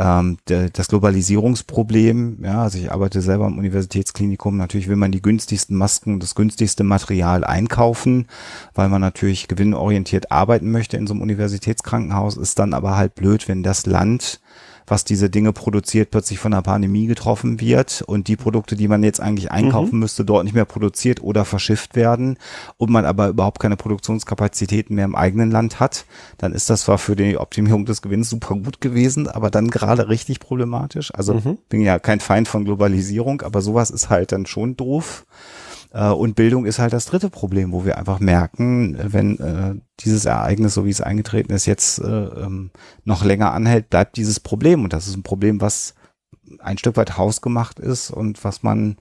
[0.02, 5.22] ähm, der, das Globalisierungsproblem, ja, also ich arbeite selber am Universitätsklinikum, natürlich will man die
[5.22, 8.28] günstigsten Masken, das günstigste Material einkaufen,
[8.74, 13.48] weil man natürlich gewinnorientiert arbeiten möchte in so einem Universitätskrankenhaus, ist dann aber halt blöd,
[13.48, 14.42] wenn das Land
[14.88, 19.04] was diese Dinge produziert, plötzlich von der Pandemie getroffen wird und die Produkte, die man
[19.04, 20.00] jetzt eigentlich einkaufen mhm.
[20.00, 22.38] müsste, dort nicht mehr produziert oder verschifft werden
[22.78, 26.06] und man aber überhaupt keine Produktionskapazitäten mehr im eigenen Land hat,
[26.38, 30.10] dann ist das zwar für die Optimierung des Gewinns super gut gewesen, aber dann gerade
[30.10, 31.14] richtig problematisch.
[31.14, 31.58] Also mhm.
[31.70, 35.26] bin ja kein Feind von Globalisierung, aber sowas ist halt dann schon doof.
[35.92, 40.26] Äh, und Bildung ist halt das dritte Problem, wo wir einfach merken, wenn äh, dieses
[40.26, 42.72] Ereignis, so wie es eingetreten ist, jetzt äh, ähm,
[43.04, 44.84] noch länger anhält, bleibt dieses Problem.
[44.84, 45.96] Und das ist ein Problem, was
[46.60, 48.98] ein Stück weit hausgemacht ist und was man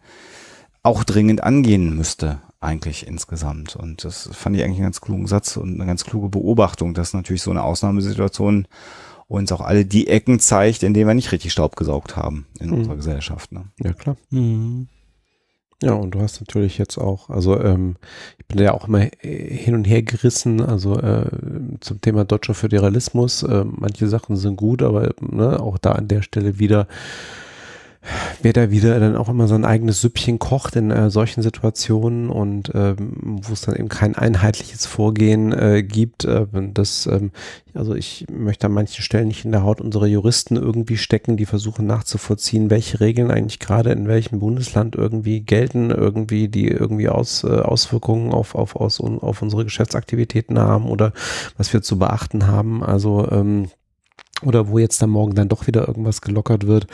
[0.82, 3.76] auch dringend angehen müsste eigentlich insgesamt.
[3.76, 7.14] Und das fand ich eigentlich einen ganz klugen Satz und eine ganz kluge Beobachtung, dass
[7.14, 8.66] natürlich so eine Ausnahmesituation
[9.28, 12.68] uns auch alle die Ecken zeigt, in denen wir nicht richtig Staub gesaugt haben in
[12.68, 12.74] mhm.
[12.74, 13.52] unserer Gesellschaft.
[13.52, 13.64] Ne?
[13.78, 14.16] Ja, klar.
[14.30, 14.88] Mhm.
[15.82, 17.96] Ja, und du hast natürlich jetzt auch, also ähm,
[18.38, 21.24] ich bin ja auch immer hin und her gerissen, also äh,
[21.80, 23.42] zum Thema deutscher Föderalismus.
[23.42, 26.86] Äh, manche Sachen sind gut, aber ne, auch da an der Stelle wieder
[28.42, 32.70] wer da wieder dann auch immer sein eigenes Süppchen kocht in äh, solchen Situationen und
[32.74, 36.24] ähm, wo es dann eben kein einheitliches Vorgehen äh, gibt.
[36.24, 37.30] Äh, das, ähm,
[37.74, 41.46] also ich möchte an manchen Stellen nicht in der Haut unserer Juristen irgendwie stecken, die
[41.46, 47.44] versuchen nachzuvollziehen, welche Regeln eigentlich gerade in welchem Bundesland irgendwie gelten, irgendwie, die irgendwie aus,
[47.44, 51.12] äh, Auswirkungen auf, auf, aus, auf unsere Geschäftsaktivitäten haben oder
[51.56, 52.82] was wir zu beachten haben.
[52.82, 53.68] Also ähm,
[54.42, 56.86] oder wo jetzt dann morgen dann doch wieder irgendwas gelockert wird.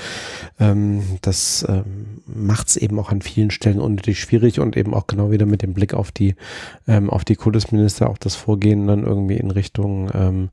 [0.59, 5.07] Ähm, das ähm, macht es eben auch an vielen Stellen unnötig schwierig und eben auch
[5.07, 6.35] genau wieder mit dem Blick auf die
[6.87, 10.51] ähm, auf die Kultusminister auch das Vorgehen dann irgendwie in Richtung ähm,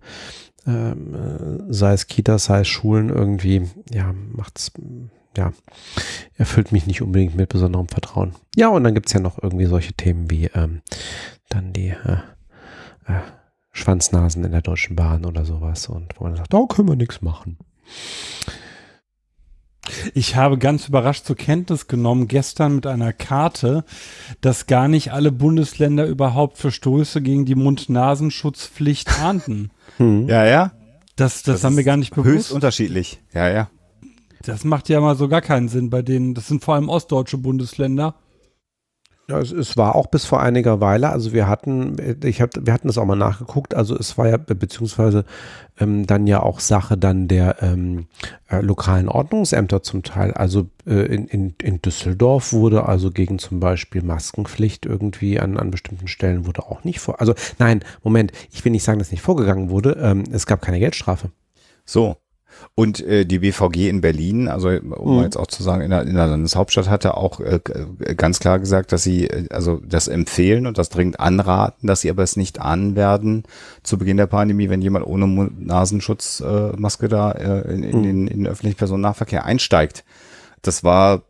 [0.65, 4.71] ähm, äh, sei es Kitas, sei es Schulen irgendwie, ja, macht's
[5.35, 5.51] ja,
[6.37, 8.33] erfüllt mich nicht unbedingt mit besonderem Vertrauen.
[8.55, 10.81] Ja, und dann gibt's ja noch irgendwie solche Themen wie ähm,
[11.49, 12.17] dann die äh,
[13.07, 13.21] äh,
[13.73, 17.21] Schwanznasen in der Deutschen Bahn oder sowas und wo man sagt, da können wir nichts
[17.21, 17.57] machen.
[20.13, 23.83] Ich habe ganz überrascht zur Kenntnis genommen, gestern mit einer Karte,
[24.39, 29.71] dass gar nicht alle Bundesländer überhaupt Verstöße gegen die Mund-Nasenschutzpflicht ahnden.
[29.97, 30.27] Hm.
[30.27, 30.71] Ja, ja.
[31.15, 32.51] Das, das, Das haben wir gar nicht Höchst bewusst.
[32.51, 33.21] unterschiedlich.
[33.31, 33.69] Ja, ja.
[34.41, 36.33] Das macht ja mal so gar keinen Sinn bei denen.
[36.33, 38.15] Das sind vor allem ostdeutsche Bundesländer.
[39.29, 42.73] Ja, es, es war auch bis vor einiger Weile, also wir hatten, ich hab, wir
[42.73, 45.23] hatten das auch mal nachgeguckt, also es war ja beziehungsweise
[45.79, 48.07] ähm, dann ja auch Sache dann der ähm,
[48.49, 50.33] äh, lokalen Ordnungsämter zum Teil.
[50.33, 55.71] Also äh, in, in, in Düsseldorf wurde also gegen zum Beispiel Maskenpflicht irgendwie an, an
[55.71, 57.21] bestimmten Stellen wurde auch nicht vor.
[57.21, 59.97] Also nein, Moment, ich will nicht sagen, dass nicht vorgegangen wurde.
[60.01, 61.31] Ähm, es gab keine Geldstrafe.
[61.85, 62.17] So.
[62.75, 65.23] Und äh, die BVG in Berlin, also um Mhm.
[65.23, 67.59] jetzt auch zu sagen, in der, in der Landeshauptstadt hatte auch äh,
[67.99, 72.01] äh, ganz klar gesagt, dass sie äh, also das empfehlen und das dringend anraten, dass
[72.01, 73.43] sie aber es nicht ahnen werden
[73.83, 75.27] zu Beginn der Pandemie, wenn jemand ohne
[75.59, 78.03] Nasenschutzmaske äh, Maske da äh, in, in, Mhm.
[78.03, 80.03] den, in den öffentlichen Personennahverkehr einsteigt.
[80.61, 81.21] Das war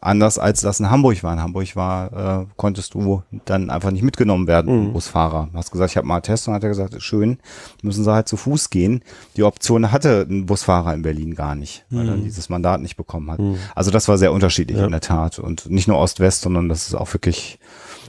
[0.00, 1.32] anders als das in Hamburg war.
[1.32, 4.92] In Hamburg war, äh, konntest du dann einfach nicht mitgenommen werden Mhm.
[4.92, 5.48] Busfahrer.
[5.52, 7.38] Du hast gesagt, ich habe mal einen Test und hat er gesagt, schön,
[7.82, 9.02] müssen sie halt zu Fuß gehen.
[9.36, 13.30] Die Option hatte ein Busfahrer in Berlin gar nicht, weil er dieses Mandat nicht bekommen
[13.30, 13.38] hat.
[13.38, 13.56] Mhm.
[13.74, 14.84] Also das war sehr unterschiedlich Ja.
[14.86, 17.58] in der Tat und nicht nur Ost-West, sondern das ist auch wirklich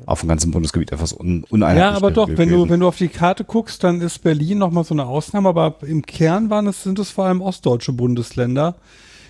[0.05, 1.83] auf dem ganzen Bundesgebiet etwas un uneinheitlich.
[1.83, 2.69] Ja, aber doch, wenn du, gewesen.
[2.69, 6.01] wenn du auf die Karte guckst, dann ist Berlin nochmal so eine Ausnahme, aber im
[6.05, 8.75] Kern waren es, sind es vor allem ostdeutsche Bundesländer,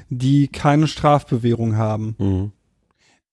[0.10, 2.16] die keine Strafbewährung haben.
[2.18, 2.52] Mhm.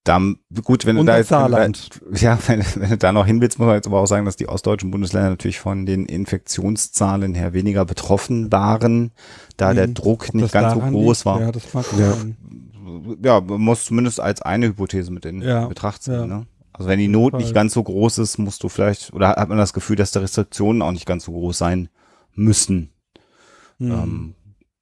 [0.05, 2.01] Dann, gut, wenn du da jetzt, wenn du da, Saarland.
[2.17, 4.35] ja, wenn, wenn du da noch hin willst, muss man jetzt aber auch sagen, dass
[4.37, 9.13] die ostdeutschen Bundesländer natürlich von den Infektionszahlen her weniger betroffen waren,
[9.57, 9.95] da der Mhm.
[9.95, 11.27] Druck Ob nicht ganz so groß liegt?
[11.27, 11.41] war.
[11.41, 12.13] Ja, das mag Ja.
[12.15, 12.37] sein.
[13.25, 16.15] ja, muss zumindest als eine Hypothese mit in Ja, Betracht ziehen.
[16.15, 16.27] ja.
[16.27, 16.47] Ne?
[16.73, 19.59] Also wenn die Not nicht ganz so groß ist, musst du vielleicht, oder hat man
[19.59, 21.89] das Gefühl, dass die Restriktionen auch nicht ganz so groß sein
[22.35, 22.91] müssen,
[23.79, 23.91] Hm.
[23.93, 24.35] ähm,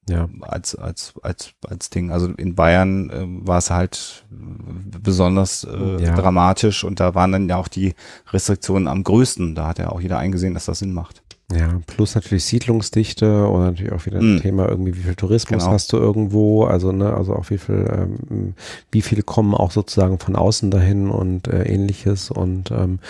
[0.09, 0.29] Ja.
[0.41, 2.11] als, als, als, als Ding.
[2.11, 6.15] Also in Bayern ähm, war es halt äh, besonders äh, Ja.
[6.17, 7.95] dramatisch und da waren dann ja auch die
[8.33, 9.55] Restriktionen am größten.
[9.55, 11.23] Da hat ja auch jeder eingesehen, dass das Sinn macht.
[11.53, 14.41] Ja, plus natürlich Siedlungsdichte und natürlich auch wieder ein Mhm.
[14.41, 15.73] Thema irgendwie, wie viel Tourismus Genau.
[15.73, 18.55] hast du irgendwo, also ne, also auch wie viel, ähm,
[18.93, 23.01] wie viele kommen auch sozusagen von außen dahin und äh, ähnliches und ähm,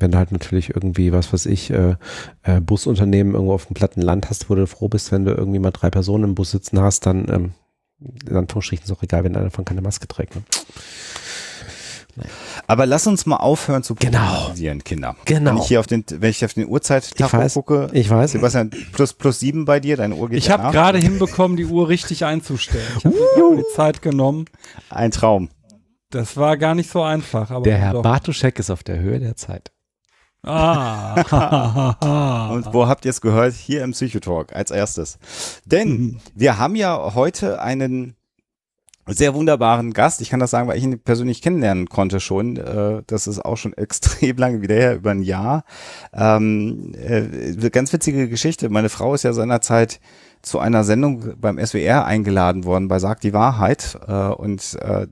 [0.00, 1.94] wenn du halt natürlich irgendwie, was weiß ich, äh,
[2.42, 5.60] äh, Busunternehmen irgendwo auf dem platten Land hast, wo du froh bist, wenn du irgendwie
[5.60, 7.52] mal drei Personen im Bus sitzen hast, dann ähm,
[8.28, 10.34] in Anführungsstrichen ist auch egal, wenn einer davon keine Maske trägt.
[10.34, 10.42] Ne?
[12.66, 14.18] Aber lass uns mal aufhören zu Genau.
[14.42, 15.16] politisieren, Kinder.
[15.24, 15.50] Genau.
[15.52, 18.32] Wenn ich hier auf den, wenn ich auf den Uhrzeittacho Ich weiß, gucke, ich weiß.
[18.32, 21.88] Sebastian, plus, plus sieben bei dir, deine Uhr geht Ich habe gerade hinbekommen, die Uhr
[21.88, 22.84] richtig einzustellen.
[22.98, 24.46] Ich habe mir die Zeit genommen.
[24.90, 25.48] Ein Traum.
[26.10, 27.50] Das war gar nicht so einfach.
[27.50, 28.02] Aber Der Herr doch.
[28.02, 29.72] Bartuschek ist auf der Höhe der Zeit.
[30.44, 32.48] Ah.
[32.52, 33.54] Und wo habt ihr es gehört?
[33.54, 35.18] Hier im Psychotalk als erstes.
[35.64, 38.14] Denn wir haben ja heute einen
[39.06, 40.20] sehr wunderbaren Gast.
[40.20, 42.56] Ich kann das sagen, weil ich ihn persönlich kennenlernen konnte schon.
[42.56, 45.64] Äh, Das ist auch schon extrem lange wieder her, über ein Jahr.
[46.12, 48.68] Ähm, äh, ganz witzige Geschichte.
[48.70, 50.00] Meine Frau ist ja seinerzeit
[50.40, 53.98] zu einer Sendung beim SWR eingeladen worden bei Sagt die Wahrheit.
[54.06, 54.60] Äh, und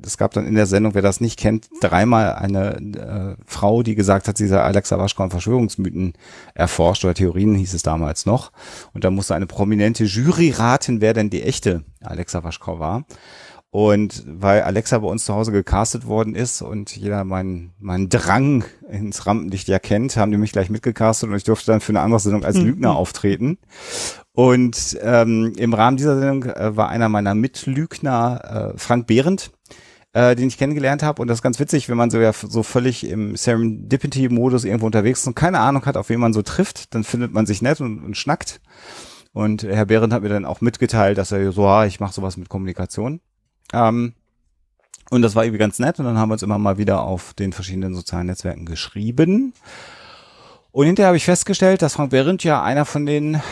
[0.02, 4.28] es gab dann in der Sendung, wer das nicht kennt, dreimal eine Frau, die gesagt
[4.28, 6.14] hat, sie sei Alexa Waschkau und Verschwörungsmythen
[6.54, 8.52] erforscht oder Theorien hieß es damals noch.
[8.92, 13.04] Und da musste eine prominente Jury raten, wer denn die echte Alexa Waschkau war.
[13.74, 18.66] Und weil Alexa bei uns zu Hause gecastet worden ist und jeder meinen meinen Drang
[18.90, 22.00] ins Rampenlicht ja kennt, haben die mich gleich mitgecastet und ich durfte dann für eine
[22.00, 23.56] andere Sendung als Lügner auftreten.
[24.32, 29.52] Und ähm, im Rahmen dieser Sendung äh, war einer meiner Mitlügner äh, Frank Behrendt,
[30.12, 31.22] äh, den ich kennengelernt habe.
[31.22, 35.20] Und das ist ganz witzig, wenn man so ja so völlig im Serendipity-Modus irgendwo unterwegs
[35.20, 37.80] ist und keine Ahnung hat, auf wen man so trifft, dann findet man sich nett
[37.80, 38.60] und, und schnackt.
[39.32, 42.36] Und Herr Behrendt hat mir dann auch mitgeteilt, dass er so, ah, ich mache sowas
[42.36, 43.22] mit Kommunikation.
[43.72, 44.14] Ähm,
[45.10, 45.98] und das war irgendwie ganz nett.
[45.98, 49.52] Und dann haben wir uns immer mal wieder auf den verschiedenen sozialen Netzwerken geschrieben.
[50.70, 53.42] Und hinterher habe ich festgestellt, dass Frank Behrendt ja einer von den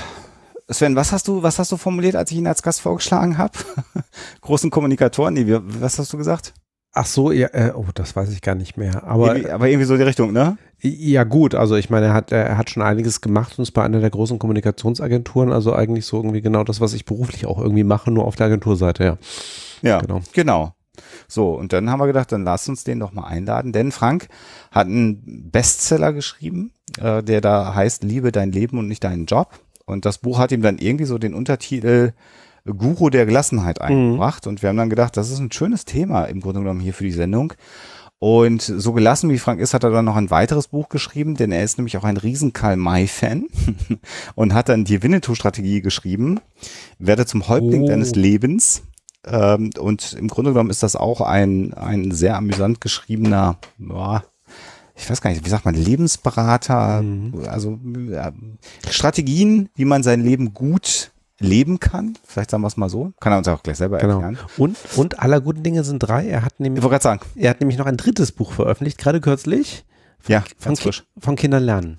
[0.71, 3.53] Sven, was hast du, was hast du formuliert, als ich ihn als Gast vorgeschlagen habe?
[4.41, 5.35] Großen Kommunikatoren?
[5.35, 6.55] Nee, wie- was hast du gesagt?
[6.93, 9.05] Ach so, ja, äh, oh, das weiß ich gar nicht mehr.
[9.05, 10.57] Aber irgendwie, aber irgendwie so die Richtung, ne?
[10.81, 13.85] Ja gut, also ich meine, er hat, er hat schon einiges gemacht und ist bei
[13.85, 17.85] einer der großen Kommunikationsagenturen, also eigentlich so irgendwie genau das, was ich beruflich auch irgendwie
[17.85, 19.19] mache, nur auf der Agenturseite, ja.
[19.83, 20.21] Ja, Genau.
[20.33, 20.75] genau.
[21.29, 24.29] So, und dann haben wir gedacht, dann lass uns den doch mal einladen, denn Frank
[24.71, 29.59] hat einen Bestseller geschrieben, äh, der da heißt Liebe dein Leben und nicht deinen Job.
[29.87, 32.13] Und das Buch hat ihm dann irgendwie so den Untertitel
[32.67, 34.47] Guru der Gelassenheit eingebracht.
[34.47, 37.05] Und wir haben dann gedacht, das ist ein schönes Thema im Grunde genommen hier für
[37.05, 37.55] die Sendung.
[38.19, 41.53] Und so gelassen wie Frank ist, hat er dann noch ein weiteres Buch geschrieben, denn
[41.53, 43.47] er ist nämlich auch ein riesen Karl-May-Fan
[44.35, 46.39] und hat dann die Winnetou-Strategie geschrieben.
[46.99, 47.87] Werde zum Häuptling Oh.
[47.89, 48.83] deines Lebens.
[49.27, 54.23] Ähm, und im Grunde genommen ist das auch ein, ein sehr amüsant geschriebener, ja,
[54.95, 57.03] ich weiß gar nicht, wie sagt man, Lebensberater,
[57.49, 57.79] also
[58.11, 58.33] ja,
[58.91, 62.19] Strategien, wie man sein Leben gut leben kann.
[62.27, 63.13] Vielleicht sagen wir es mal so.
[63.19, 64.21] Kann er uns auch gleich selber Genau.
[64.21, 64.39] erklären.
[64.59, 66.27] Und, und aller guten Dinge sind drei.
[66.29, 69.23] Er hat Ich nämlich, gerade sagen, er hat nämlich noch ein drittes Buch veröffentlicht, gerade
[69.23, 69.87] kürzlich.
[70.29, 71.05] ja, Von, ganz Ki frisch.
[71.19, 71.99] von Kindern lernen.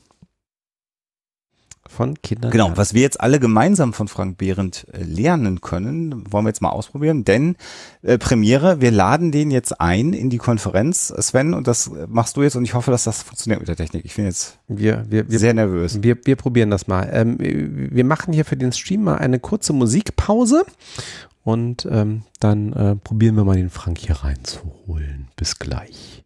[1.91, 6.45] Von Kindern Genau, was wir jetzt alle gemeinsam von Frank Behrendt äh, lernen können, wollen
[6.45, 7.57] wir jetzt mal ausprobieren, denn
[8.01, 12.37] äh, Premiere, wir laden den jetzt ein in die Konferenz, Sven, und das äh, machst
[12.37, 14.05] du jetzt und ich hoffe, dass das funktioniert mit der Technik.
[14.05, 16.01] Ich bin jetzt Wir, wir, wir, sehr nervös.
[16.01, 17.09] wir, wir probieren das mal.
[17.11, 20.63] Ähm, wir machen hier für den Stream mal eine kurze Musikpause
[21.43, 25.27] und ähm, dann äh, probieren wir mal den Frank hier reinzuholen.
[25.35, 26.23] Bis gleich.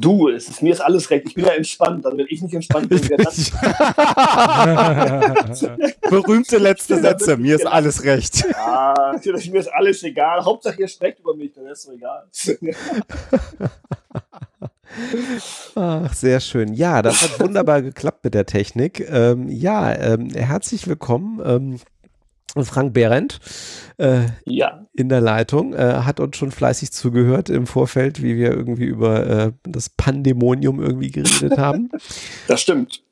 [0.00, 1.26] Du, es ist, mir ist alles recht.
[1.26, 2.06] Ich bin ja entspannt.
[2.06, 3.50] Also wenn ich nicht entspannt bin, wer das
[6.10, 8.46] Berühmte letzte Sätze, mir ist alles recht.
[8.50, 10.44] Ja, natürlich, mir ist alles egal.
[10.44, 12.24] Hauptsache ihr sprecht über mich, dann ist es egal.
[15.74, 16.72] Ach, sehr schön.
[16.72, 19.00] Ja, das hat wunderbar geklappt mit der Technik.
[19.08, 21.40] Ähm, ja, ähm, herzlich willkommen.
[21.44, 21.78] Ähm,
[22.64, 23.40] Frank Behrendt
[23.98, 28.50] äh, ja, in der Leitung äh, hat uns schon fleißig zugehört im Vorfeld, wie wir
[28.50, 31.90] irgendwie über äh, das Pandemonium irgendwie geredet haben.
[32.48, 33.02] das stimmt.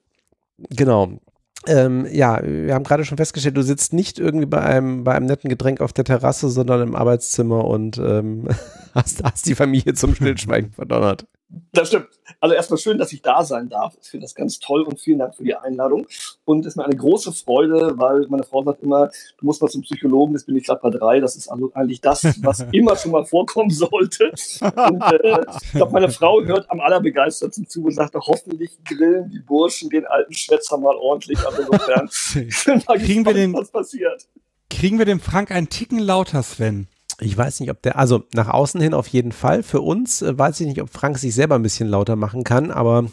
[0.71, 1.21] Genau.
[1.67, 5.27] Ähm, ja, wir haben gerade schon festgestellt, du sitzt nicht irgendwie bei einem, bei einem
[5.27, 8.49] netten Getränk auf der Terrasse, sondern im Arbeitszimmer und ähm,
[8.95, 11.27] hast, hast die Familie zum Stillschweigen verdonnert.
[11.73, 12.09] Das stimmt.
[12.41, 13.97] Also erstmal schön, dass ich da sein darf.
[14.03, 16.07] Ich finde das ganz toll und vielen Dank für die Einladung.
[16.45, 19.07] Und es ist mir eine große Freude, weil meine Frau sagt immer,
[19.39, 21.21] du musst mal zum Psychologen, jetzt bin ich gerade bei drei.
[21.21, 24.31] Das ist also eigentlich das, was immer schon mal vorkommen sollte.
[24.61, 29.41] Und äh, ich glaube, meine Frau hört am allerbegeistertsten zu und sagt, hoffentlich grillen die
[29.41, 31.39] Burschen den alten Schwätzer mal ordentlich.
[31.47, 32.11] Also insofern
[32.47, 34.29] ich bin mal Kriegen wir gespannt, den- was passiert.
[34.69, 36.89] Kriegen wir dem Frank einen Ticken lauter, Sven?
[37.21, 39.63] Ich weiß nicht, ob der, also nach außen hin auf jeden Fall.
[39.63, 42.71] Für uns äh, weiß ich nicht, ob Frank sich selber ein bisschen lauter machen kann,
[42.71, 43.07] aber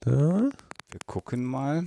[0.00, 1.86] da, Wir gucken mal.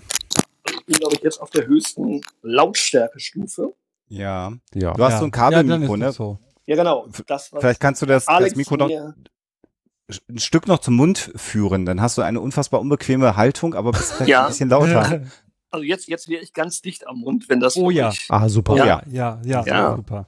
[0.70, 3.74] Ich bin, glaube ich, jetzt auf der höchsten Lautstärkestufe.
[4.08, 4.54] Ja.
[4.74, 4.94] ja.
[4.94, 6.12] Du hast so ein Kabelmikro, ist ne?
[6.12, 6.40] so.
[6.66, 7.08] Ja, genau.
[7.26, 11.86] Das, Vielleicht kannst du das, das Mikro noch ein Stück noch zum Mund führen.
[11.86, 14.44] Dann hast du eine unfassbar unbequeme Haltung, aber bist vielleicht Ja.
[14.44, 15.22] ein bisschen lauter.
[15.74, 18.06] Also jetzt, jetzt wäre ich ganz dicht am Mund, wenn das Oh ja.
[18.12, 18.76] wirklich- Ah, super.
[18.78, 19.02] Ja, ja.
[19.10, 19.96] ja, ja, Ja.
[19.96, 20.28] super.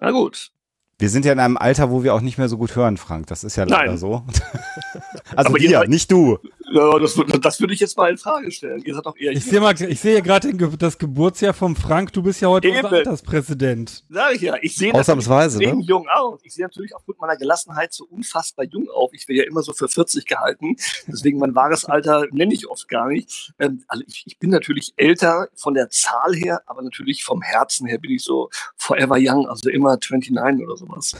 [0.00, 0.50] Na gut.
[0.98, 3.28] Wir sind ja in einem Alter, wo wir auch nicht mehr so gut hören, Frank.
[3.28, 3.98] Das ist ja leider Nein.
[3.98, 4.24] so.
[5.36, 6.38] Also Aber ihr nicht du.
[6.72, 8.80] Ja, das, das würde ich jetzt mal in Frage stellen.
[8.84, 12.12] Ihr seid doch eher Ich sehe mal, ich sehe gerade das Geburtsjahr vom Frank.
[12.12, 12.94] Du bist ja heute unser Eben.
[12.94, 14.04] Alterspräsident.
[14.08, 14.54] Sag ich ja.
[14.62, 15.80] Ich sehe Ausnahmsweise, ne?
[15.82, 16.38] jung aus.
[16.44, 19.10] Ich sehe natürlich aufgrund meiner Gelassenheit so unfassbar jung auf.
[19.12, 20.76] Ich werde ja immer so für 40 gehalten.
[21.08, 23.52] Deswegen mein wahres Alter nenne ich oft gar nicht.
[23.58, 27.88] Ähm, also ich, ich bin natürlich älter von der Zahl her, aber natürlich vom Herzen
[27.88, 31.16] her bin ich so forever young, also immer 29 oder sowas.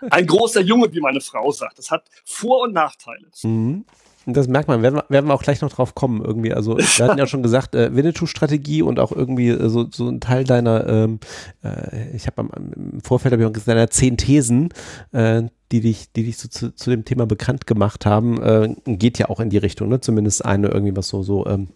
[0.10, 1.78] Ein großer Junge, wie meine Frau sagt.
[1.78, 3.26] Das hat Vor- und Nachteile.
[3.42, 3.84] Mhm.
[4.28, 6.52] Das merkt man, werden wir, werden wir auch gleich noch drauf kommen irgendwie.
[6.52, 10.20] Also wir hatten ja schon gesagt, äh, Winnetou-Strategie und auch irgendwie äh, so, so ein
[10.20, 11.20] Teil deiner, ähm,
[11.62, 14.70] äh, ich habe im Vorfeld habe ich auch gesagt, deiner zehn Thesen,
[15.12, 19.18] äh, die dich, die dich so zu, zu dem Thema bekannt gemacht haben, äh, geht
[19.18, 20.00] ja auch in die Richtung, ne?
[20.00, 21.68] Zumindest eine irgendwie was so, so ähm,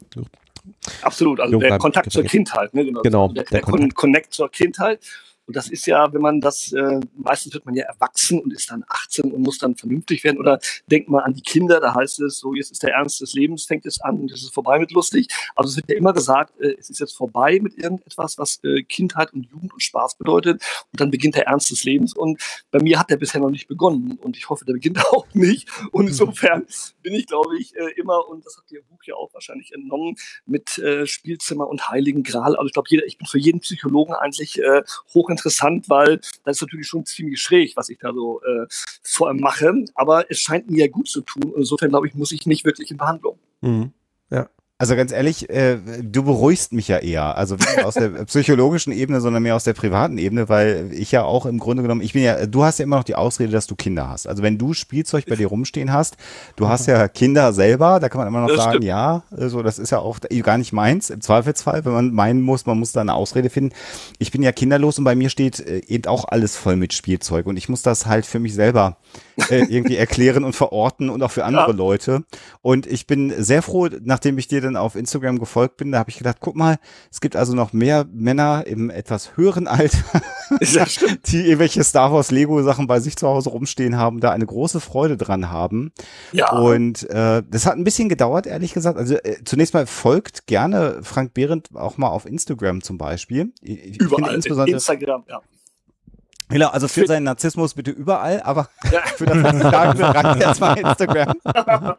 [1.03, 2.25] Absolut, also der Kontakt zur.
[2.25, 2.75] Kindheit.
[2.75, 2.85] Ne?
[2.85, 3.95] Genau, Genau, der, der der Kon Kontakt.
[3.95, 5.01] Connect zur Kindheit.
[5.51, 8.71] Und das ist ja, wenn man das, äh, meistens wird man ja erwachsen und ist
[8.71, 10.39] dann 18 und muss dann vernünftig werden.
[10.39, 13.33] Oder denkt mal an die Kinder, da heißt es, so jetzt ist der Ernst des
[13.33, 15.27] Lebens, fängt es an und es ist vorbei mit lustig.
[15.57, 18.85] Also es wird ja immer gesagt, äh, es ist jetzt vorbei mit irgendetwas, was äh,
[18.85, 20.63] Kindheit und Jugend und Spaß bedeutet.
[20.93, 22.15] Und dann beginnt der Ernst des Lebens.
[22.15, 24.21] Und bei mir hat der bisher noch nicht begonnen.
[24.23, 25.69] Und ich hoffe, der beginnt auch nicht.
[25.91, 26.65] Und insofern
[27.03, 29.73] bin ich, glaube ich, äh, immer, und das habt ihr im Buch ja auch wahrscheinlich
[29.73, 30.15] entnommen,
[30.47, 32.55] mit äh, Spielzimmer und Heiligen Gral.
[32.55, 35.40] Also ich glaube, jeder, ich bin für jeden Psychologen eigentlich äh, hochinteressant,
[35.89, 38.67] weil das ist natürlich schon ziemlich schräg, was ich da so äh,
[39.03, 39.85] vor mache.
[39.95, 41.53] Aber es scheint mir ja gut zu tun.
[41.57, 43.39] Insofern, glaube ich, muss ich nicht wirklich in Behandlung.
[43.61, 43.93] mhm.
[44.31, 44.49] ja.
[44.81, 47.37] Also ganz ehrlich, äh, du beruhigst mich ja eher.
[47.37, 51.23] Also nicht aus der psychologischen Ebene, sondern mehr aus der privaten Ebene, weil ich ja
[51.23, 53.67] auch im Grunde genommen, ich bin ja, du hast ja immer noch die Ausrede, dass
[53.67, 54.27] du Kinder hast.
[54.27, 56.17] Also wenn du Spielzeug bei dir rumstehen hast,
[56.57, 58.85] du hast ja Kinder selber, da kann man immer noch das sagen, stimmt.
[58.87, 62.41] ja, so also das ist ja auch gar nicht meins im Zweifelsfall, wenn man meinen
[62.41, 63.75] muss, man muss da eine Ausrede finden.
[64.19, 67.45] Ich bin ja kinderlos und bei mir steht äh, eben auch alles voll mit Spielzeug
[67.45, 68.97] und ich muss das halt für mich selber
[69.51, 71.77] äh, irgendwie erklären und verorten und auch für andere ja.
[71.77, 72.25] Leute.
[72.63, 76.11] Und ich bin sehr froh, nachdem ich dir dann auf Instagram gefolgt bin, da habe
[76.11, 76.79] ich gedacht, guck mal,
[77.11, 79.99] es gibt also noch mehr Männer im etwas höheren Alter,
[81.27, 84.81] die irgendwelche Star Wars Lego Sachen bei sich zu Hause rumstehen haben, da eine große
[84.81, 85.93] Freude dran haben.
[86.33, 86.53] Ja.
[86.53, 88.99] Und äh, das hat ein bisschen gedauert, ehrlich gesagt.
[88.99, 93.53] Also äh, zunächst mal folgt gerne Frank Behrendt auch mal auf Instagram zum Beispiel.
[93.63, 95.41] Ich, Überall, insbesondere, Instagram, ja.
[96.51, 99.01] Genau, also für seinen Narzissmus bitte überall, aber ja.
[99.17, 101.35] für das, will, reicht erstmal Instagram.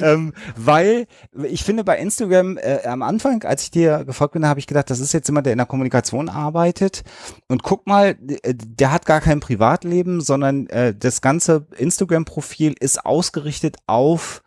[0.00, 1.06] ähm, weil
[1.44, 4.90] ich finde bei Instagram äh, am Anfang, als ich dir gefolgt bin, habe ich gedacht,
[4.90, 7.04] das ist jetzt jemand, der in der Kommunikation arbeitet.
[7.48, 13.04] Und guck mal, äh, der hat gar kein Privatleben, sondern äh, das ganze Instagram-Profil ist
[13.04, 14.42] ausgerichtet auf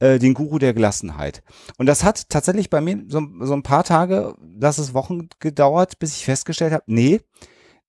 [0.00, 1.42] äh, den Guru der Gelassenheit.
[1.78, 5.98] Und das hat tatsächlich bei mir so, so ein paar Tage, das ist Wochen gedauert,
[5.98, 7.20] bis ich festgestellt habe, nee,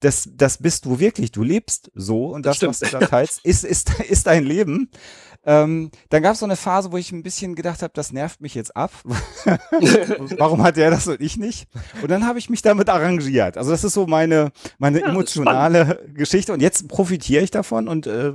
[0.02, 1.32] das, das bist du wirklich.
[1.32, 4.90] Du lebst so und das, das was du da teilst, ist, ist, ist dein Leben.
[5.44, 8.42] Ähm, dann gab es so eine Phase, wo ich ein bisschen gedacht habe, das nervt
[8.42, 8.92] mich jetzt ab.
[10.38, 11.68] Warum hat er das und ich nicht?
[12.02, 13.58] Und dann habe ich mich damit arrangiert.
[13.58, 16.54] Also das ist so meine, meine ja, emotionale Geschichte.
[16.54, 18.34] Und jetzt profitiere ich davon und äh,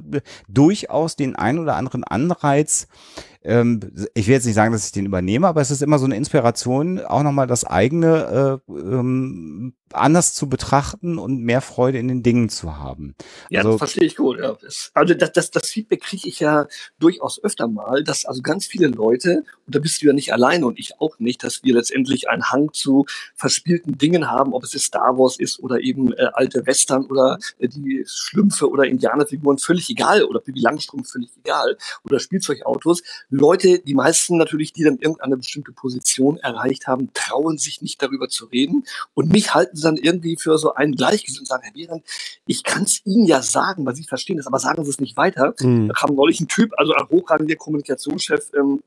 [0.48, 2.88] durchaus den ein oder anderen Anreiz,
[3.46, 3.80] ähm,
[4.14, 6.16] ich will jetzt nicht sagen, dass ich den übernehme, aber es ist immer so eine
[6.16, 12.22] Inspiration, auch nochmal das eigene äh, ähm, anders zu betrachten und mehr Freude in den
[12.22, 13.14] Dingen zu haben.
[13.50, 14.38] Ja, also, das verstehe ich gut.
[14.38, 14.56] Ja.
[14.94, 16.66] also das, das, das Feedback kriege ich ja
[16.98, 20.66] durchaus öfter mal, dass also ganz viele Leute, und da bist du ja nicht alleine
[20.66, 24.72] und ich auch nicht, dass wir letztendlich einen Hang zu verspielten Dingen haben, ob es
[24.72, 29.58] jetzt Star Wars ist oder eben äh, alte Western oder äh, die Schlümpfe oder Indianerfiguren,
[29.58, 33.02] völlig egal, oder Bibi Langstrumpf, völlig egal, oder Spielzeugautos.
[33.36, 38.28] Leute, die meisten natürlich, die dann irgendeine bestimmte Position erreicht haben, trauen sich nicht darüber
[38.28, 38.84] zu reden
[39.14, 42.04] und mich halten sie dann irgendwie für so einen Gleichgesinnten und sagen, Herr Behrendt,
[42.46, 45.16] ich kann es Ihnen ja sagen, weil Sie verstehen das, aber sagen Sie es nicht
[45.16, 45.54] weiter.
[45.60, 45.88] Mhm.
[45.88, 48.82] Da kam neulich ein Typ, also ein hochrangiger Kommunikationschef, ähm,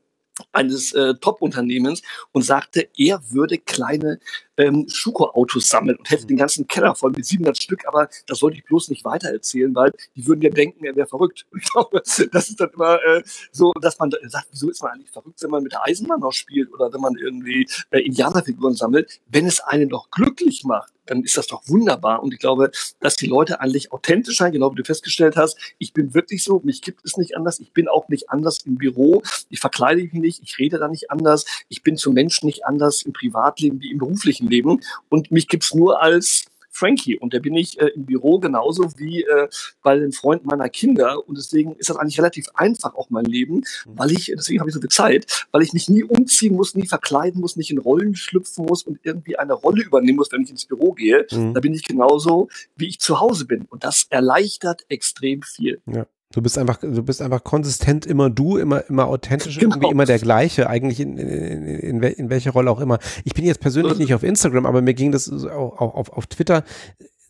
[0.52, 4.20] eines äh, Top-Unternehmens und sagte, er würde kleine
[4.60, 8.58] ähm, Schuko-Autos sammeln und hätte den ganzen Keller voll mit 700 Stück, aber das sollte
[8.58, 11.48] ich bloß nicht weitererzählen, weil die würden ja denken, er wäre verrückt.
[11.60, 12.02] Ich glaube,
[12.32, 15.52] das ist dann immer äh, so, dass man sagt, wieso ist man eigentlich verrückt, wenn
[15.52, 19.60] man mit der Eisenbahn noch spielt oder wenn man irgendwie äh, Indianerfiguren sammelt, wenn es
[19.60, 22.22] einen doch glücklich macht dann ist das doch wunderbar.
[22.22, 25.58] Und ich glaube, dass die Leute eigentlich authentisch sein, genau wie du festgestellt hast.
[25.78, 27.60] Ich bin wirklich so, mich gibt es nicht anders.
[27.60, 29.24] Ich bin auch nicht anders im Büro.
[29.50, 30.44] Ich verkleide mich nicht.
[30.44, 31.46] Ich rede da nicht anders.
[31.68, 34.82] Ich bin zu Menschen nicht anders im Privatleben wie im beruflichen Leben.
[35.10, 36.46] Und mich gibt's nur als
[36.80, 37.18] Frankie.
[37.18, 39.48] Und da bin ich äh, im Büro genauso wie äh,
[39.84, 41.28] bei den Freunden meiner Kinder.
[41.28, 44.74] Und deswegen ist das eigentlich relativ einfach auch mein Leben, weil ich, deswegen habe ich
[44.74, 48.16] so viel Zeit, weil ich mich nie umziehen muss, nie verkleiden muss, nicht in Rollen
[48.16, 51.28] schlüpfen muss und irgendwie eine Rolle übernehmen muss, wenn ich ins Büro gehe.
[51.32, 51.54] Mhm.
[51.54, 53.66] Da bin ich genauso, wie ich zu Hause bin.
[53.70, 55.82] Und das erleichtert extrem viel.
[55.86, 56.06] Ja.
[56.32, 59.76] Du bist einfach, du bist einfach konsistent immer du, immer, immer authentisch, genau.
[59.76, 63.00] irgendwie immer der gleiche, eigentlich in, in, in, in welcher Rolle auch immer.
[63.24, 66.28] Ich bin jetzt persönlich nicht auf Instagram, aber mir ging das auch, auch auf, auf
[66.28, 66.64] Twitter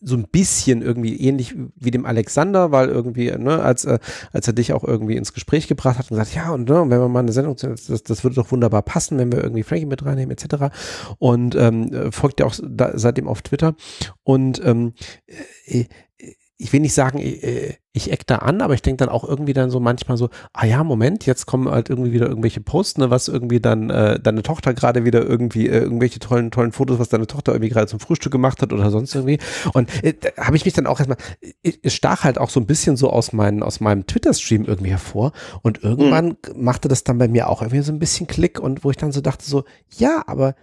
[0.02, 3.98] so ein bisschen irgendwie ähnlich wie dem Alexander, weil irgendwie, ne, als, äh,
[4.32, 7.00] als er dich auch irgendwie ins Gespräch gebracht hat und gesagt, ja, und ne, wenn
[7.00, 10.04] wir mal eine Sendung, das, das würde doch wunderbar passen, wenn wir irgendwie Frankie mit
[10.04, 10.74] reinnehmen, etc.
[11.18, 13.74] Und ähm, folgt ja auch da, seitdem auf Twitter.
[14.22, 14.94] Und ähm,
[15.66, 15.84] äh,
[16.60, 19.24] ich will nicht sagen, ich, äh, ich eck da an, aber ich denke dann auch
[19.24, 22.98] irgendwie dann so manchmal so, ah ja, Moment, jetzt kommen halt irgendwie wieder irgendwelche Posts,
[22.98, 26.98] ne, was irgendwie dann äh, deine Tochter gerade wieder irgendwie, äh, irgendwelche tollen, tollen Fotos,
[26.98, 29.38] was deine Tochter irgendwie gerade zum Frühstück gemacht hat oder sonst irgendwie.
[29.72, 31.18] Und äh, habe ich mich dann auch erstmal,
[31.62, 35.32] es stach halt auch so ein bisschen so aus, meinen, aus meinem Twitter-Stream irgendwie hervor.
[35.62, 36.62] Und irgendwann mhm.
[36.62, 39.12] machte das dann bei mir auch irgendwie so ein bisschen Klick und wo ich dann
[39.12, 39.64] so dachte so,
[39.96, 40.54] ja, aber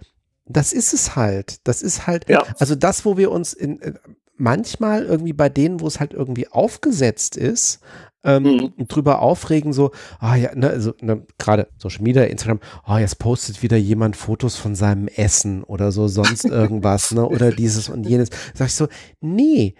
[0.46, 1.66] das ist es halt.
[1.66, 2.42] Das ist halt, ja.
[2.58, 3.98] also das, wo wir uns in,
[4.38, 7.80] manchmal irgendwie bei denen, wo es halt irgendwie aufgesetzt ist,
[8.24, 8.88] ähm, mhm.
[8.88, 13.18] drüber aufregen, so, ah ja, ne, also ne, gerade Social Media, Instagram, ah, oh, jetzt
[13.18, 18.04] postet wieder jemand Fotos von seinem Essen oder so, sonst irgendwas, ne, oder dieses und
[18.04, 18.30] jenes.
[18.54, 18.88] Sag ich so,
[19.20, 19.74] nee,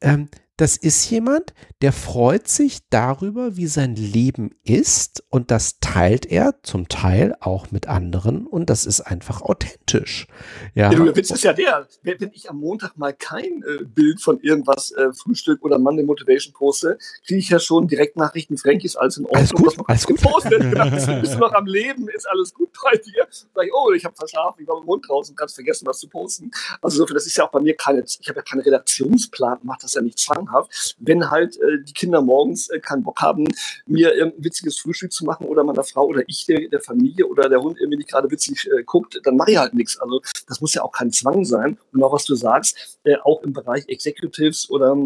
[0.00, 0.28] ähm,
[0.58, 6.62] das ist jemand, der freut sich darüber, wie sein Leben ist und das teilt er
[6.62, 10.26] zum Teil auch mit anderen und das ist einfach authentisch.
[10.74, 14.20] Ja, ja der Witz ist ja der, wenn ich am Montag mal kein äh, Bild
[14.20, 18.86] von irgendwas äh, Frühstück oder Monday Motivation poste, kriege ich ja schon direkt Nachrichten, Frankie
[18.86, 19.40] ist alles in Ordnung.
[19.40, 20.22] Alles gut, alles gut.
[20.22, 20.60] Gepostet.
[20.60, 20.90] genau.
[21.20, 22.08] Bist du noch am Leben?
[22.08, 23.26] Ist alles gut bei dir?
[23.30, 26.08] Sag ich, oh, ich habe verschlafen, ich war im Mund draußen, kannst vergessen, was zu
[26.08, 26.50] posten.
[26.82, 29.94] Also das ist ja auch bei mir keine, ich habe ja keinen Redaktionsplan, macht das
[29.94, 33.44] ja nicht zwanghaft zwanghaft, wenn halt äh, die Kinder morgens äh, keinen Bock haben,
[33.86, 37.48] mir ein witziges Frühstück zu machen oder meiner Frau oder ich der, der Familie oder
[37.48, 39.98] der Hund irgendwie nicht gerade witzig äh, guckt, dann mache ich halt nichts.
[39.98, 41.78] Also das muss ja auch kein Zwang sein.
[41.92, 44.96] Und auch was du sagst, äh, auch im Bereich Executives oder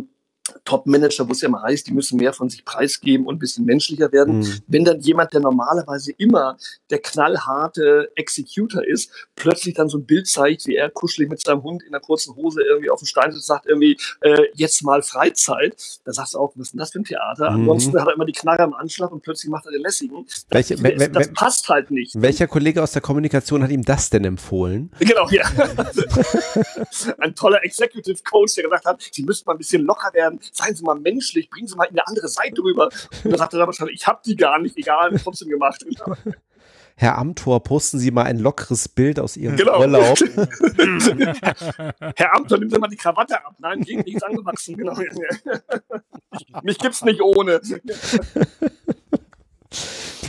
[0.65, 3.65] Top-Manager, wo es ja immer heißt, die müssen mehr von sich preisgeben und ein bisschen
[3.65, 4.41] menschlicher werden.
[4.41, 4.61] Mhm.
[4.67, 6.57] Wenn dann jemand, der normalerweise immer
[6.91, 11.63] der knallharte Executor ist, plötzlich dann so ein Bild zeigt, wie er kuschelig mit seinem
[11.63, 15.03] Hund in einer kurzen Hose irgendwie auf dem Stein sitzt, sagt irgendwie, äh, jetzt mal
[15.03, 17.51] Freizeit, da sagst du auch, was ist denn das für ein Theater?
[17.51, 17.61] Mhm.
[17.61, 20.27] Ansonsten hat er immer die Knarre am Anschlag und plötzlich macht er den lässigen.
[20.51, 22.13] Welche, das, das passt halt nicht.
[22.21, 24.91] Welcher Kollege aus der Kommunikation hat ihm das denn empfohlen?
[24.99, 25.45] Genau, ja.
[27.19, 30.75] ein toller Executive Coach, der gesagt hat, sie müssten mal ein bisschen locker werden, seien
[30.75, 32.85] Sie mal menschlich, bringen Sie mal in eine andere Seite rüber.
[33.25, 35.85] Und dann sagt er dann wahrscheinlich, ich habe die gar nicht, egal, trotzdem gemacht.
[36.99, 39.81] Herr Amtor, posten Sie mal ein lockeres Bild aus Ihrem genau.
[39.81, 40.19] Urlaub.
[42.17, 43.55] Herr Amtor, nehmen Sie mal die Krawatte ab.
[43.59, 44.79] Nein, gegen nichts angewachsen.
[44.79, 44.95] Genau.
[46.63, 47.61] Mich gibt's nicht ohne.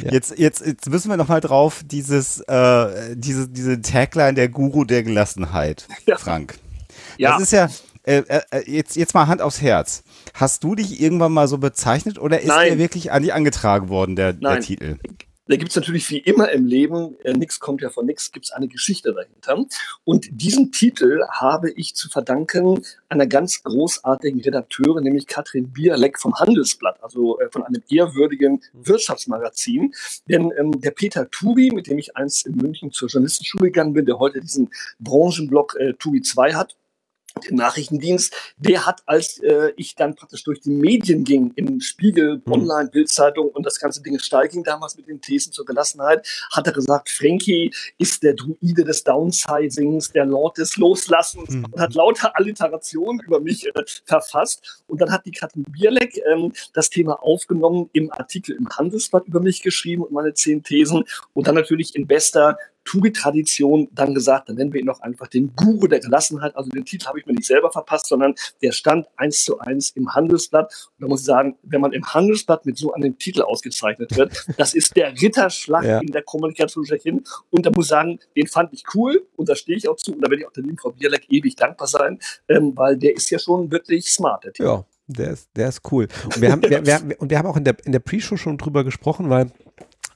[0.03, 0.11] Ja.
[0.11, 4.83] Jetzt, jetzt, jetzt müssen wir noch mal drauf, dieses, äh, diese, diese Tagline der Guru
[4.83, 6.17] der Gelassenheit, ja.
[6.17, 6.55] Frank.
[7.17, 7.33] Ja.
[7.33, 7.69] Das ist ja,
[8.07, 10.03] äh, äh, äh, jetzt, jetzt mal Hand aufs Herz.
[10.33, 12.69] Hast du dich irgendwann mal so bezeichnet oder ist Nein.
[12.69, 14.97] der wirklich an dich angetragen worden, der, der Titel?
[15.49, 18.45] Da gibt es natürlich wie immer im Leben, äh, nichts kommt ja von nichts, gibt
[18.45, 19.65] es eine Geschichte dahinter.
[20.05, 26.33] Und diesen Titel habe ich zu verdanken einer ganz großartigen Redakteurin, nämlich Katrin Bierleck vom
[26.35, 29.93] Handelsblatt, also äh, von einem ehrwürdigen Wirtschaftsmagazin.
[30.29, 34.05] Denn ähm, der Peter Tubi, mit dem ich einst in München zur Journalistenschule gegangen bin,
[34.05, 36.77] der heute diesen Branchenblock äh, Tubi 2 hat,
[37.51, 42.51] Nachrichtendienst, der hat, als äh, ich dann praktisch durch die Medien ging, im Spiegel, mhm.
[42.51, 46.67] Online, Bildzeitung und das ganze Ding steil ging damals mit den Thesen zur Gelassenheit, hat
[46.67, 51.65] er gesagt, Frankie ist der Druide des Downsizings, der Lord des Loslassens mhm.
[51.65, 54.83] und hat lauter Alliterationen über mich äh, verfasst.
[54.87, 59.39] Und dann hat die Katrin Bierleck ähm, das Thema aufgenommen, im Artikel im Handelsblatt über
[59.39, 62.57] mich geschrieben und meine zehn Thesen und dann natürlich in bester
[62.87, 66.55] Touri-Tradition dann gesagt, dann nennen wir ihn doch einfach den Guru der Gelassenheit.
[66.55, 69.89] Also den Titel habe ich mir nicht selber verpasst, sondern der stand eins zu eins
[69.91, 70.89] im Handelsblatt.
[70.97, 74.45] Und da muss ich sagen, wenn man im Handelsblatt mit so einem Titel ausgezeichnet wird,
[74.57, 75.99] das ist der Ritterschlag ja.
[75.99, 77.23] in der Kommunikation schlechthin.
[77.49, 80.13] Und da muss ich sagen, den fand ich cool und da stehe ich auch zu.
[80.13, 83.15] Und da werde ich auch der lieben Frau Bierleck ewig dankbar sein, ähm, weil der
[83.15, 84.67] ist ja schon wirklich smart, der Titel.
[84.67, 84.85] Ja.
[85.09, 86.09] Der ist, der ist cool.
[86.25, 88.57] Und wir haben, wir, wir, und wir haben auch in der, in der Pre-Show schon
[88.57, 89.51] drüber gesprochen, weil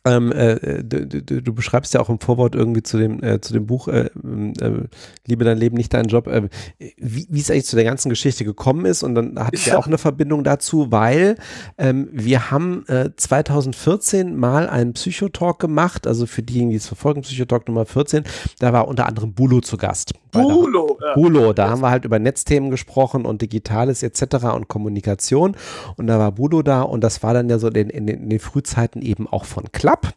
[0.06, 3.54] ähm, äh, du, du, du, beschreibst ja auch im Vorwort irgendwie zu dem, äh, zu
[3.54, 4.88] dem Buch äh, äh,
[5.28, 6.49] Liebe dein Leben, nicht dein Job, äh,
[6.97, 9.04] wie, wie es eigentlich zu der ganzen Geschichte gekommen ist.
[9.04, 11.36] Und dann hat ja auch eine Verbindung dazu, weil
[11.78, 12.86] ähm, wir haben
[13.16, 18.24] 2014 äh, mal einen Psychotalk gemacht, also für diejenigen, die es verfolgen, Psychotalk Nummer 14,
[18.60, 20.14] da war unter anderem Bulo zu Gast.
[20.32, 21.14] Bulo, ja.
[21.14, 24.45] Bulo, da haben wir halt über Netzthemen gesprochen und Digitales etc.
[24.56, 25.56] und Kommunikation.
[25.97, 28.39] Und da war Bulo da und das war dann ja so in, in, in den
[28.39, 29.91] Frühzeiten eben auch von Klapp.
[29.92, 30.14] Club,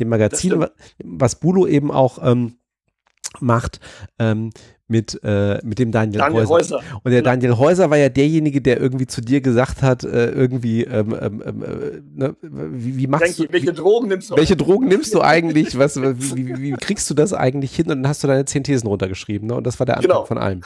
[0.00, 0.66] dem Magazin,
[1.02, 2.58] was Bulo eben auch ähm,
[3.40, 3.80] macht.
[4.18, 4.50] Ähm,
[4.86, 6.76] mit, äh, mit dem Daniel, Daniel Häuser.
[6.76, 7.00] Häuser.
[7.02, 7.30] Und der genau.
[7.30, 11.42] Daniel Häuser war ja derjenige, der irgendwie zu dir gesagt hat, äh, irgendwie, ähm, ähm,
[11.44, 14.36] ähm äh, ne, wie, wie machst Denke, du, welche Drogen nimmst du?
[14.36, 15.78] Welche Drogen nimmst du eigentlich?
[15.78, 17.86] Was, wie, wie, wie, kriegst du das eigentlich hin?
[17.86, 19.54] Und dann hast du deine zehn Thesen runtergeschrieben, ne?
[19.54, 20.26] Und das war der Anfang genau.
[20.26, 20.60] von allem.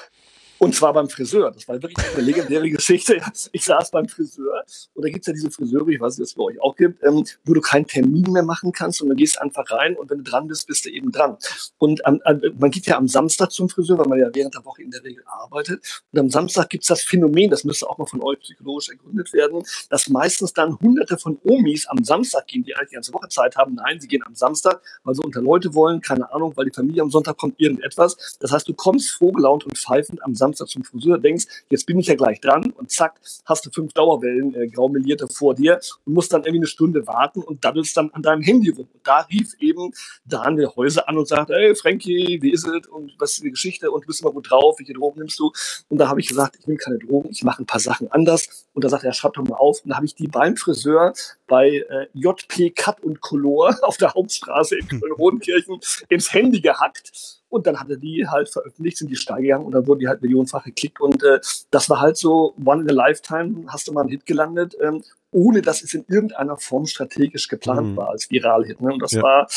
[0.59, 1.51] Und zwar beim Friseur.
[1.53, 3.21] Das war wirklich eine legendäre Geschichte.
[3.53, 6.35] Ich saß beim Friseur und da gibt's ja diese Friseure, ich weiß nicht, ob es
[6.35, 9.41] bei euch auch gibt, ähm, wo du keinen Termin mehr machen kannst und dann gehst
[9.41, 11.37] einfach rein und wenn du dran bist, bist du eben dran.
[11.79, 14.65] Und am, am, man geht ja am Samstag zum Friseur, weil man ja während der
[14.65, 16.03] Woche in der Regel arbeitet.
[16.13, 19.63] Und am Samstag gibt's das Phänomen, das müsste auch mal von euch psychologisch ergründet werden,
[19.91, 23.57] dass meistens dann hunderte von Omis am Samstag gehen, die eigentlich die ganze Woche Zeit
[23.57, 23.75] haben.
[23.75, 27.03] Nein, sie gehen am Samstag, weil sie unter Leute wollen, keine Ahnung, weil die Familie
[27.03, 28.37] am Sonntag kommt, irgendetwas.
[28.41, 32.07] Das heißt, du kommst frohgelaunt und pfeifend am Samstag zum Friseur, denkst, jetzt bin ich
[32.07, 36.33] ja gleich dran und zack, hast du fünf Dauerwellen äh, graumelierte vor dir und musst
[36.33, 38.89] dann irgendwie eine Stunde warten und daddelst dann an deinem Handy rum.
[38.93, 39.93] Und da rief eben
[40.25, 43.91] Daniel Häuser an und sagt, hey Frankie, wie ist es und was ist die Geschichte
[43.91, 45.53] und du bist immer gut drauf, welche Drogen nimmst du?
[45.89, 48.67] Und da habe ich gesagt, ich nehme keine Drogen, ich mache ein paar Sachen anders.
[48.75, 49.83] Und da sagt er, schreib doch mal auf.
[49.83, 51.13] Und da habe ich die beim Friseur
[51.47, 57.67] bei äh, JP Cut und Color auf der Hauptstraße in Köln-Rodenkirchen ins Handy gehackt Und
[57.67, 60.21] dann hat er die halt veröffentlicht, sind die steil gegangen und dann wurden die halt
[60.21, 61.01] millionenfach geklickt.
[61.01, 61.41] Und äh,
[61.71, 65.03] das war halt so, one in a lifetime, hast du mal einen Hit gelandet, ähm,
[65.31, 67.97] ohne dass es in irgendeiner Form strategisch geplant mhm.
[67.97, 68.81] war als Viral-Hit.
[68.81, 68.93] Ne?
[68.93, 69.23] Und das ja.
[69.23, 69.49] war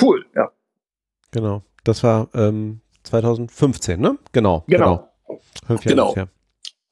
[0.00, 0.50] cool, ja.
[1.30, 1.62] Genau.
[1.84, 4.18] Das war ähm, 2015, ne?
[4.32, 4.64] Genau.
[4.66, 5.08] Genau.
[5.28, 5.40] Genau.
[5.66, 6.28] Fünf Jahre genau.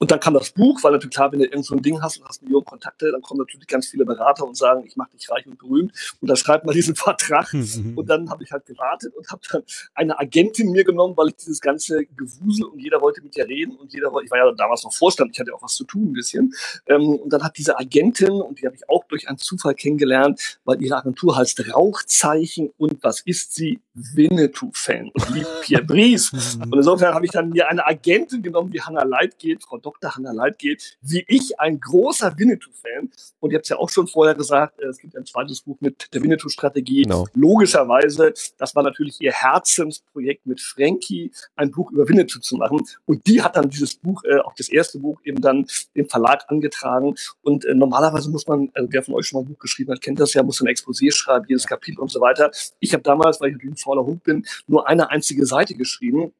[0.04, 2.18] Und dann kam das Buch, weil natürlich klar, wenn du irgend so ein Ding hast
[2.18, 5.30] und hast Millionen Kontakte, dann kommen natürlich ganz viele Berater und sagen, ich mache dich
[5.30, 7.50] reich und berühmt und dann schreibt mal diesen Vertrag.
[7.54, 9.62] und dann habe ich halt gewartet und habe dann
[9.94, 13.76] eine Agentin mir genommen, weil ich dieses ganze Gewusel und jeder wollte mit dir reden
[13.76, 16.10] und jeder wollte, ich war ja damals noch Vorstand, ich hatte auch was zu tun
[16.10, 16.52] ein bisschen.
[16.86, 20.60] Ähm, und dann hat diese Agentin, und die habe ich auch durch einen Zufall kennengelernt,
[20.66, 23.80] weil ihre Agentur heißt Rauchzeichen und was ist sie?
[23.94, 26.32] Winnetou-Fan und liebt Pierre Brice.
[26.60, 29.93] und insofern habe ich dann mir eine Agentin genommen, wie Hannah Leitgeb, Frau Dr.
[30.02, 33.10] Hannah Leitgeb, wie ich ein großer Winnetou-Fan.
[33.40, 35.76] Und ihr habt es ja auch schon vorher gesagt, äh, es gibt ein zweites Buch
[35.80, 37.02] mit der Winnetou-Strategie.
[37.02, 37.26] Genau.
[37.34, 42.80] Logischerweise, das war natürlich ihr Herzensprojekt mit Frankie, ein Buch über Winnetou zu machen.
[43.06, 46.44] Und die hat dann dieses Buch, äh, auch das erste Buch, eben dann dem Verlag
[46.48, 47.14] angetragen.
[47.42, 50.00] Und äh, normalerweise muss man, also wer von euch schon mal ein Buch geschrieben hat,
[50.00, 52.50] kennt das ja, muss ein Exposé schreiben, jedes Kapitel und so weiter.
[52.80, 56.32] Ich habe damals, weil ich ein fauler Hund bin, nur eine einzige Seite geschrieben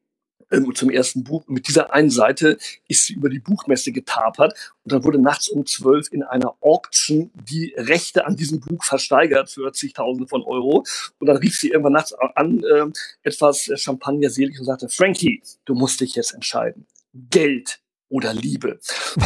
[0.73, 1.45] zum ersten Buch.
[1.47, 4.53] Und mit dieser einen Seite ist sie über die Buchmesse getapert
[4.83, 9.49] und dann wurde nachts um zwölf in einer Auction die Rechte an diesem Buch versteigert
[9.49, 10.85] für zigtausende von Euro.
[11.19, 12.85] Und dann rief sie irgendwann nachts an, äh,
[13.23, 16.85] etwas Champagner selig und sagte, Frankie, du musst dich jetzt entscheiden.
[17.13, 17.79] Geld
[18.15, 18.79] oder Liebe.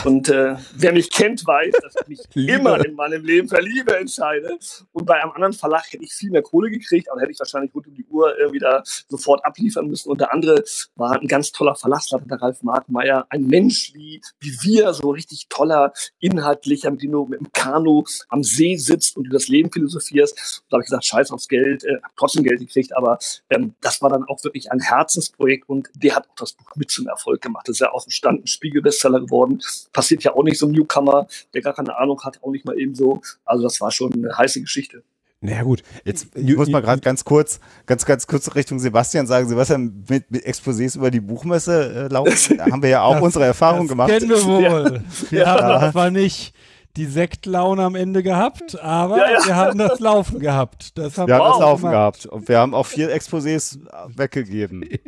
[0.04, 2.54] Und äh, wer mich kennt, weiß, dass ich mich Liebe.
[2.54, 4.58] immer in meinem Leben für Liebe entscheide.
[4.94, 7.74] Und bei einem anderen Verlag hätte ich viel mehr Kohle gekriegt, aber hätte ich wahrscheinlich
[7.76, 10.10] rund um die Uhr äh, wieder sofort abliefern müssen.
[10.10, 10.64] Und der andere
[10.96, 15.46] war ein ganz toller Verlagsleiter, der Ralf Markmeier, ein Mensch wie, wie wir, so richtig
[15.50, 19.72] toller, inhaltlicher, mit dem du mit dem Kanu am See sitzt und du das Leben
[19.72, 20.64] philosophierst.
[20.70, 23.20] Da habe ich gesagt, scheiß aufs Geld, äh, hab trotzdem Geld gekriegt, aber
[23.52, 26.90] ähm, das war dann auch wirklich ein Herzensprojekt und der hat auch das Buch mit
[26.90, 27.68] zum Erfolg gemacht.
[27.68, 29.60] Das ist ja aus dem Stand ein Spiegel Spiegel-Bestseller geworden.
[29.94, 32.78] Passiert ja auch nicht so ein Newcomer, der gar keine Ahnung hat, auch nicht mal
[32.80, 33.22] eben so.
[33.46, 35.04] Also das war schon eine heiße Geschichte.
[35.42, 39.48] Naja gut, jetzt ich muss mal gerade ganz kurz, ganz, ganz kurz Richtung Sebastian sagen.
[39.48, 43.24] Sebastian, mit, mit Exposés über die Buchmesse äh, laufen, da haben wir ja auch das,
[43.24, 44.10] unsere Erfahrung gemacht.
[44.10, 45.02] kennen wir wohl.
[45.32, 45.80] Ja, ja.
[45.80, 46.54] das war nicht
[46.98, 49.46] die Sektlaune am Ende gehabt, aber ja, ja.
[49.46, 50.98] wir haben das Laufen gehabt.
[50.98, 52.22] Das haben wir haben das Laufen gemacht.
[52.22, 53.78] gehabt und wir haben auch vier Exposés
[54.16, 54.88] weggegeben.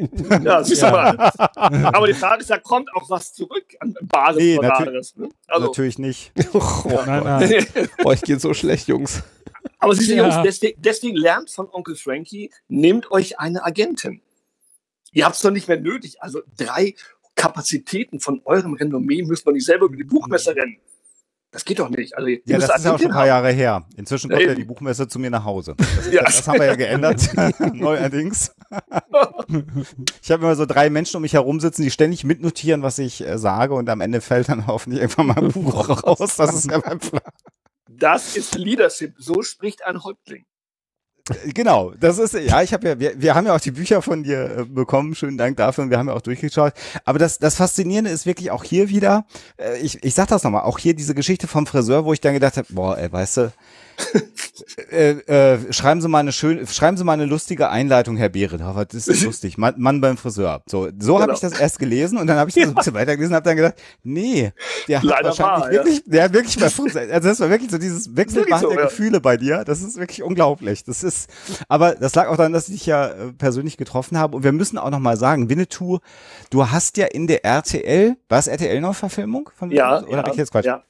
[0.43, 1.17] Ja, siehst du mal.
[1.55, 5.29] Aber die Frage ist, da kommt auch was zurück an Bares nee, natür ne?
[5.47, 5.67] also.
[5.67, 6.31] Natürlich nicht.
[6.53, 7.65] oh, nein, nein.
[8.05, 9.23] Euch geht so schlecht, Jungs.
[9.79, 14.21] Aber siehst du, Jungs, deswegen, deswegen lernt von Onkel Frankie, nehmt euch eine Agentin.
[15.11, 16.21] Ihr habt es doch nicht mehr nötig.
[16.21, 16.95] Also drei
[17.35, 20.77] Kapazitäten von eurem Renommee müsst man nicht selber über die Buchmesse rennen.
[21.51, 22.15] Das geht doch nicht.
[22.17, 23.85] Also, ja, das ist ja auch schon ein paar Jahre her.
[23.97, 25.75] Inzwischen kommt ja, die Buchmesse zu mir nach Hause.
[25.95, 26.23] Das, ja.
[26.23, 27.29] das, das haben wir ja geändert,
[27.73, 28.55] neuerdings.
[30.21, 33.27] ich habe immer so drei Menschen um mich herum sitzen, die ständig mitnotieren, was ich
[33.27, 36.37] äh, sage und am Ende fällt dann hoffentlich irgendwann mal ein Buch raus.
[36.37, 37.21] Das ist ja mein Plan.
[37.89, 39.15] Das ist Leadership.
[39.17, 40.45] So spricht ein Häuptling.
[41.53, 44.23] Genau, das ist, ja, ich habe ja, wir, wir haben ja auch die Bücher von
[44.23, 46.73] dir äh, bekommen, schönen Dank dafür und wir haben ja auch durchgeschaut.
[47.05, 49.25] Aber das, das Faszinierende ist wirklich auch hier wieder,
[49.57, 52.33] äh, ich, ich sag das nochmal, auch hier diese Geschichte vom Friseur, wo ich dann
[52.33, 53.51] gedacht habe, boah, ey, weißt du,
[54.91, 58.85] äh, äh, schreiben Sie mal eine schöne, schreiben Sie mal eine lustige Einleitung, Herr Behrenhofer.
[58.85, 59.57] Das ist lustig.
[59.57, 60.61] Mann, Mann beim Friseur.
[60.65, 61.21] So, so genau.
[61.21, 62.69] habe ich das erst gelesen und dann habe ich das ja.
[62.69, 64.51] ein bisschen weitergelesen und habe dann gedacht, nee,
[64.87, 66.03] der hat Leider wahrscheinlich war, wirklich, ja.
[66.07, 68.85] der hat wirklich bei Friseur, also das war wirklich so dieses Wechselbad so, der ja.
[68.85, 69.63] Gefühle bei dir.
[69.63, 70.83] Das ist wirklich unglaublich.
[70.83, 71.29] Das ist,
[71.67, 74.51] aber das lag auch daran, dass ich dich ja äh, persönlich getroffen habe und wir
[74.51, 75.99] müssen auch noch mal sagen, Winnetou,
[76.49, 79.85] du hast ja in der RTL, war es RTL noch Verfilmung von Winnetou?
[79.85, 80.65] Ja, oder ja, ich jetzt Quatsch?
[80.65, 80.83] Ja.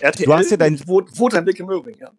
[0.00, 2.10] RTL, du hast ja dein, wo, wo dein Blick im Möbring, ja.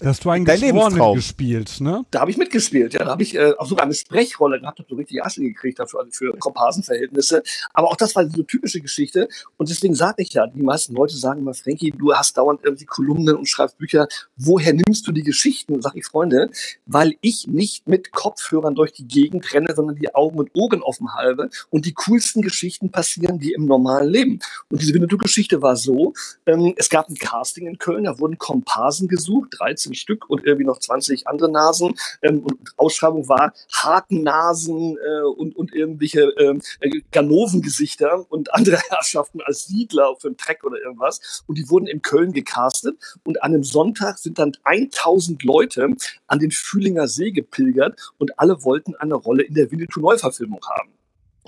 [0.00, 2.06] Da hast du einen Dein Geschworenen gespielt, ne?
[2.10, 3.04] Da habe ich mitgespielt, ja.
[3.04, 6.00] Da habe ich äh, auch sogar eine Sprechrolle gehabt, habe so richtig Asche gekriegt dafür,
[6.00, 7.42] also für Komparsenverhältnisse.
[7.74, 9.28] Aber auch das war so eine typische Geschichte.
[9.58, 12.86] Und deswegen sage ich ja, die meisten Leute sagen immer, Frankie, du hast dauernd irgendwie
[12.86, 14.08] Kolumnen und schreibst Bücher.
[14.36, 15.82] Woher nimmst du die Geschichten?
[15.82, 16.50] Sag ich, Freunde,
[16.86, 21.12] weil ich nicht mit Kopfhörern durch die Gegend renne, sondern die Augen und Ohren offen
[21.12, 21.50] halbe.
[21.68, 24.38] Und die coolsten Geschichten passieren die im normalen Leben.
[24.70, 26.14] Und diese Winnetou-Geschichte war so,
[26.46, 30.44] ähm, es gab ein Casting in Köln, da wurden Komparsen gesucht, 13 15 Stück und
[30.44, 31.94] irgendwie noch 20 andere Nasen.
[32.22, 39.66] Ähm, und Ausschreibung war Hakennasen äh, und, und irgendwelche äh, Ganovengesichter und andere Herrschaften als
[39.66, 41.42] Siedler für einen Treck oder irgendwas.
[41.46, 42.96] Und die wurden in Köln gecastet.
[43.24, 45.88] Und an einem Sonntag sind dann 1000 Leute
[46.26, 50.99] an den Fühlinger See gepilgert und alle wollten eine Rolle in der Winnetou-Neuverfilmung haben.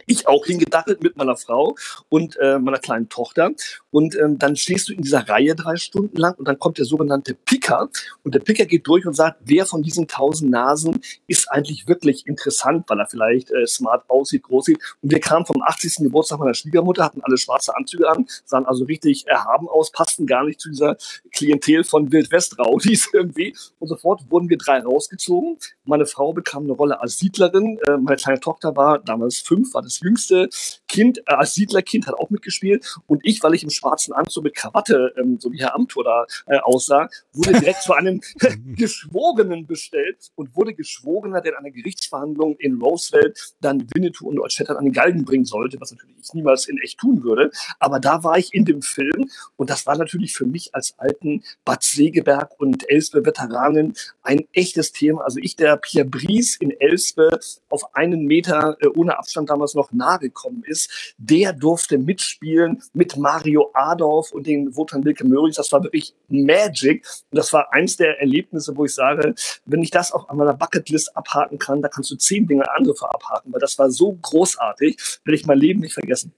[0.07, 1.77] Ich auch hingedackelt mit meiner Frau
[2.09, 3.51] und äh, meiner kleinen Tochter.
[3.91, 6.85] Und ähm, dann stehst du in dieser Reihe drei Stunden lang und dann kommt der
[6.85, 7.89] sogenannte Picker.
[8.23, 12.27] Und der Picker geht durch und sagt, wer von diesen tausend Nasen ist eigentlich wirklich
[12.27, 14.79] interessant, weil er vielleicht äh, smart aussieht, groß sieht.
[15.03, 15.97] Und wir kamen vom 80.
[15.97, 20.45] Geburtstag meiner Schwiegermutter, hatten alle schwarze Anzüge an, sahen also richtig erhaben aus, passten gar
[20.45, 20.97] nicht zu dieser
[21.33, 23.55] Klientel von Wildwest-Raudis irgendwie.
[23.79, 25.59] Und sofort wurden wir drei rausgezogen.
[25.85, 27.79] Meine Frau bekam eine Rolle als Siedlerin.
[27.87, 30.49] Äh, meine kleine Tochter war damals fünf, war das jüngste
[30.89, 32.99] Kind, äh, als Siedlerkind hat auch mitgespielt.
[33.07, 36.27] Und ich, weil ich im schwarzen Anzug mit Krawatte, ähm, so wie Herr Amthor da
[36.47, 38.21] äh, aussah, wurde direkt zu einem
[38.77, 44.53] Geschworenen bestellt und wurde Geschworener, der in einer Gerichtsverhandlung in Roosevelt dann Winnetou und Old
[44.53, 47.51] Shatterhand an den Galgen bringen sollte, was natürlich ich niemals in echt tun würde.
[47.79, 51.43] Aber da war ich in dem Film und das war natürlich für mich als alten
[51.65, 55.23] Bad Segeberg und Elspe-Veteranen ein echtes Thema.
[55.23, 59.93] Also ich, der Pierre Bries in Elspe auf einen Meter äh, ohne Abstand damals noch
[59.93, 65.53] nahe gekommen ist, der durfte mitspielen mit Mario Adolf und den Wotan Wilke Möhring.
[65.55, 67.07] Das war wirklich Magic.
[67.31, 71.17] Und das war eins der Erlebnisse, wo ich sage, wenn ich das auf meiner Bucketlist
[71.17, 75.35] abhaken kann, da kannst du zehn Dinge andere abhaken, weil das war so großartig, will
[75.35, 76.33] ich mein Leben nicht vergessen.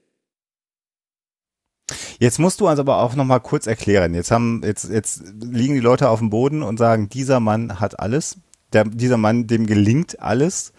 [2.19, 4.13] Jetzt musst du also aber auch noch mal kurz erklären.
[4.13, 7.99] Jetzt haben jetzt jetzt liegen die Leute auf dem Boden und sagen, dieser Mann hat
[7.99, 8.37] alles.
[8.73, 10.73] Der, dieser Mann, dem gelingt alles.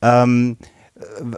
[0.00, 0.56] Ähm,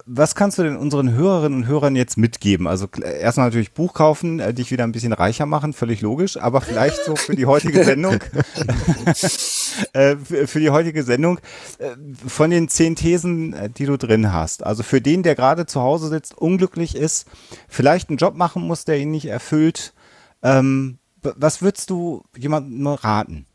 [0.04, 2.66] was kannst du denn unseren Hörerinnen und Hörern jetzt mitgeben?
[2.66, 6.60] Also erstmal natürlich Buch kaufen, äh, dich wieder ein bisschen reicher machen, völlig logisch, aber
[6.60, 8.16] vielleicht so für die heutige Sendung,
[9.94, 11.38] äh, für die heutige Sendung,
[11.78, 14.62] äh, von den zehn Thesen, die du drin hast.
[14.62, 17.26] Also für den, der gerade zu Hause sitzt, unglücklich ist,
[17.66, 19.94] vielleicht einen Job machen muss, der ihn nicht erfüllt,
[20.42, 23.46] ähm, was würdest du jemandem raten?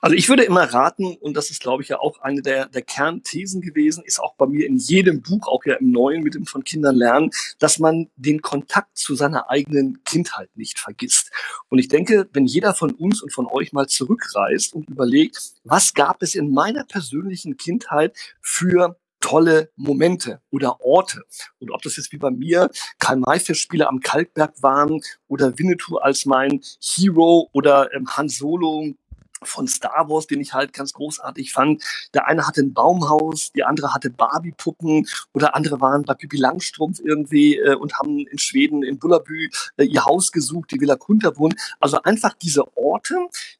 [0.00, 2.82] Also ich würde immer raten, und das ist, glaube ich, ja auch eine der, der
[2.82, 6.46] Kernthesen gewesen, ist auch bei mir in jedem Buch, auch ja im Neuen mit dem
[6.46, 11.32] von Kindern lernen, dass man den Kontakt zu seiner eigenen Kindheit nicht vergisst.
[11.68, 15.94] Und ich denke, wenn jeder von uns und von euch mal zurückreist und überlegt, was
[15.94, 21.22] gab es in meiner persönlichen Kindheit für tolle Momente oder Orte.
[21.58, 22.70] Und ob das jetzt wie bei mir
[23.00, 28.94] Karl-May-Festspiele am Kalkberg waren oder Winnetou als mein Hero oder ähm, Han Solo
[29.42, 31.82] von Star Wars, den ich halt ganz großartig fand.
[32.14, 37.00] Der eine hatte ein Baumhaus, die andere hatte Barbie-Puppen oder andere waren bei Pippi Langstrumpf
[37.00, 41.54] irgendwie äh, und haben in Schweden, in Bullerbü, äh, ihr Haus gesucht, die Villa Kunterbrunn.
[41.80, 43.16] Also einfach diese Orte,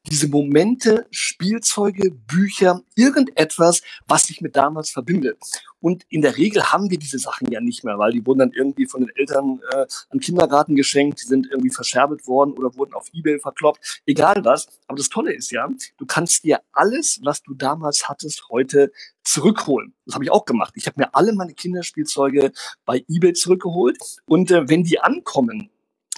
[0.09, 5.37] diese Momente, Spielzeuge, Bücher, irgendetwas, was sich mit damals verbindet.
[5.81, 8.51] Und in der Regel haben wir diese Sachen ja nicht mehr, weil die wurden dann
[8.51, 12.93] irgendwie von den Eltern äh, an Kindergarten geschenkt, die sind irgendwie verscherbelt worden oder wurden
[12.93, 14.67] auf Ebay verkloppt, egal was.
[14.87, 18.91] Aber das Tolle ist ja, du kannst dir alles, was du damals hattest, heute
[19.23, 19.93] zurückholen.
[20.05, 20.73] Das habe ich auch gemacht.
[20.75, 22.51] Ich habe mir alle meine Kinderspielzeuge
[22.85, 25.69] bei eBay zurückgeholt und äh, wenn die ankommen,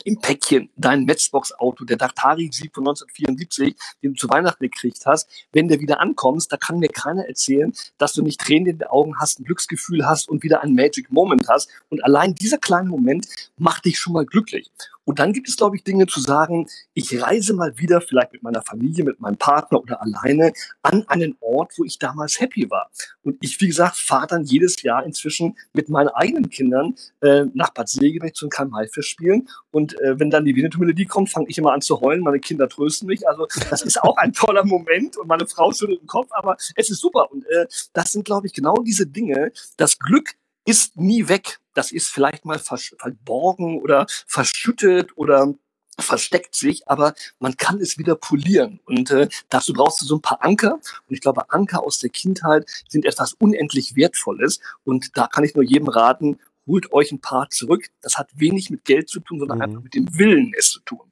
[0.06, 5.30] im Päckchen dein Matchbox-Auto, der Daktari Jeep von 1974, den du zu Weihnachten gekriegt hast,
[5.52, 8.88] wenn der wieder ankommst, da kann mir keiner erzählen, dass du nicht Tränen in den
[8.88, 11.70] Augen hast, ein Glücksgefühl hast und wieder ein Magic Moment hast.
[11.90, 13.28] Und allein dieser kleine Moment
[13.58, 14.70] macht dich schon mal glücklich.
[15.06, 18.44] Und dann gibt es, glaube ich, Dinge zu sagen, ich reise mal wieder, vielleicht mit
[18.44, 22.90] meiner Familie, mit meinem Partner oder alleine, an einen Ort, wo ich damals happy war.
[23.24, 27.72] Und ich, wie gesagt, fahre dann jedes Jahr inzwischen mit meinen eigenen Kindern äh, nach
[27.72, 29.48] Bad Segeberg zu einem Haifisch spielen.
[29.72, 32.22] Und äh, wenn dann die Winnetou-Melodie kommt, fange ich immer an zu heulen.
[32.22, 33.28] Meine Kinder trösten mich.
[33.28, 36.90] Also das ist auch ein toller Moment und meine Frau schüttelt den Kopf, aber es
[36.90, 37.32] ist super.
[37.32, 39.52] Und äh, das sind, glaube ich, genau diese Dinge.
[39.78, 40.36] Das Glück
[40.66, 41.60] ist nie weg.
[41.74, 45.54] Das ist vielleicht mal verborgen oder verschüttet oder
[46.00, 48.80] versteckt sich, aber man kann es wieder polieren.
[48.86, 50.74] Und äh, dazu brauchst du so ein paar Anker.
[50.74, 54.60] Und ich glaube, Anker aus der Kindheit sind etwas unendlich Wertvolles.
[54.84, 57.90] Und da kann ich nur jedem raten, holt euch ein paar zurück.
[58.02, 59.64] Das hat wenig mit Geld zu tun, sondern mhm.
[59.64, 61.12] einfach mit dem Willen, es zu tun.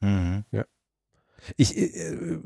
[0.00, 0.44] Mhm.
[0.52, 0.64] Ja.
[1.56, 2.38] Ich, äh,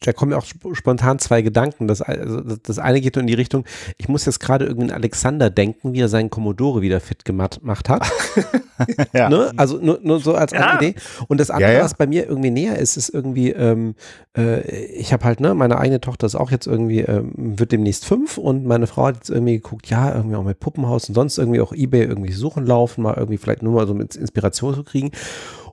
[0.00, 1.86] da kommen ja auch spontan zwei Gedanken.
[1.86, 3.64] Das, also das eine geht nur in die Richtung,
[3.96, 7.60] ich muss jetzt gerade irgendwie an Alexander denken, wie er seinen Commodore wieder fit gemacht,
[7.88, 8.10] hat.
[9.12, 9.28] ja.
[9.28, 9.52] ne?
[9.56, 10.76] Also nur, nur so als ja.
[10.76, 10.94] Idee.
[11.28, 11.84] Und das andere, ja, ja.
[11.84, 13.94] was bei mir irgendwie näher ist, ist irgendwie, ähm,
[14.36, 18.04] äh, ich habe halt, ne, meine eigene Tochter ist auch jetzt irgendwie, ähm, wird demnächst
[18.04, 21.38] fünf und meine Frau hat jetzt irgendwie geguckt, ja, irgendwie auch mit Puppenhaus und sonst
[21.38, 24.82] irgendwie auch Ebay irgendwie suchen laufen, mal irgendwie vielleicht nur mal so mit Inspiration zu
[24.82, 25.12] kriegen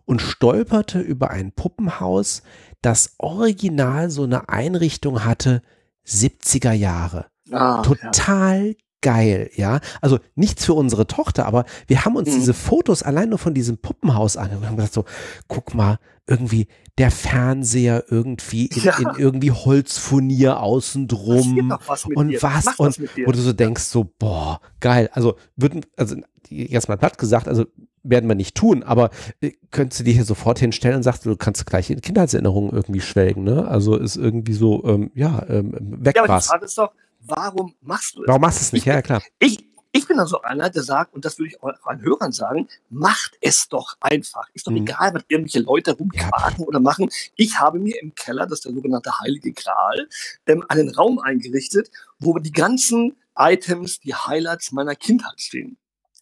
[0.06, 2.44] und stolperte über ein Puppenhaus,
[2.86, 5.62] das Original so eine Einrichtung hatte,
[6.08, 7.26] 70er Jahre.
[7.52, 8.74] Ah, Total ja.
[9.02, 9.80] geil, ja.
[10.02, 12.36] Also nichts für unsere Tochter, aber wir haben uns Mhm.
[12.36, 15.06] diese Fotos allein nur von diesem Puppenhaus an und haben gesagt so,
[15.48, 16.68] guck mal, irgendwie
[16.98, 18.98] der Fernseher irgendwie in, Ja.
[19.00, 22.42] in irgendwie Holzfurnier außen drum was und dir.
[22.42, 25.10] was Macht und wo du so denkst so, boah, geil.
[25.14, 26.16] Also würden, also
[26.50, 27.66] jetzt mal platt gesagt, also
[28.10, 29.10] werden wir nicht tun, aber
[29.42, 33.02] äh, könntest du dir hier sofort hinstellen und sagst, du kannst gleich in Kindheitserinnerungen irgendwie
[33.02, 33.68] schwelgen, ne?
[33.68, 36.48] Also ist irgendwie so, ähm, ja, ähm, weg ja, aber die war's.
[36.48, 36.92] Frage ist doch,
[37.22, 38.28] warum machst du es?
[38.28, 38.86] Warum machst du es nicht?
[38.86, 39.22] Ja, ja, klar.
[39.40, 42.32] Ich, ich bin dann so einer, der sagt, und das würde ich auch an Hörern
[42.34, 44.48] sagen, macht es doch einfach.
[44.54, 44.80] Ist doch Mhm.
[44.80, 47.10] egal, was irgendwelche Leute rumquaken oder machen.
[47.38, 50.08] Ich habe mir im Keller, das ist der sogenannte Heilige Gral,
[50.48, 51.90] ähm, einen Raum eingerichtet,
[52.20, 55.78] wo die ganzen Items, die Highlights meiner Kindheit stehen.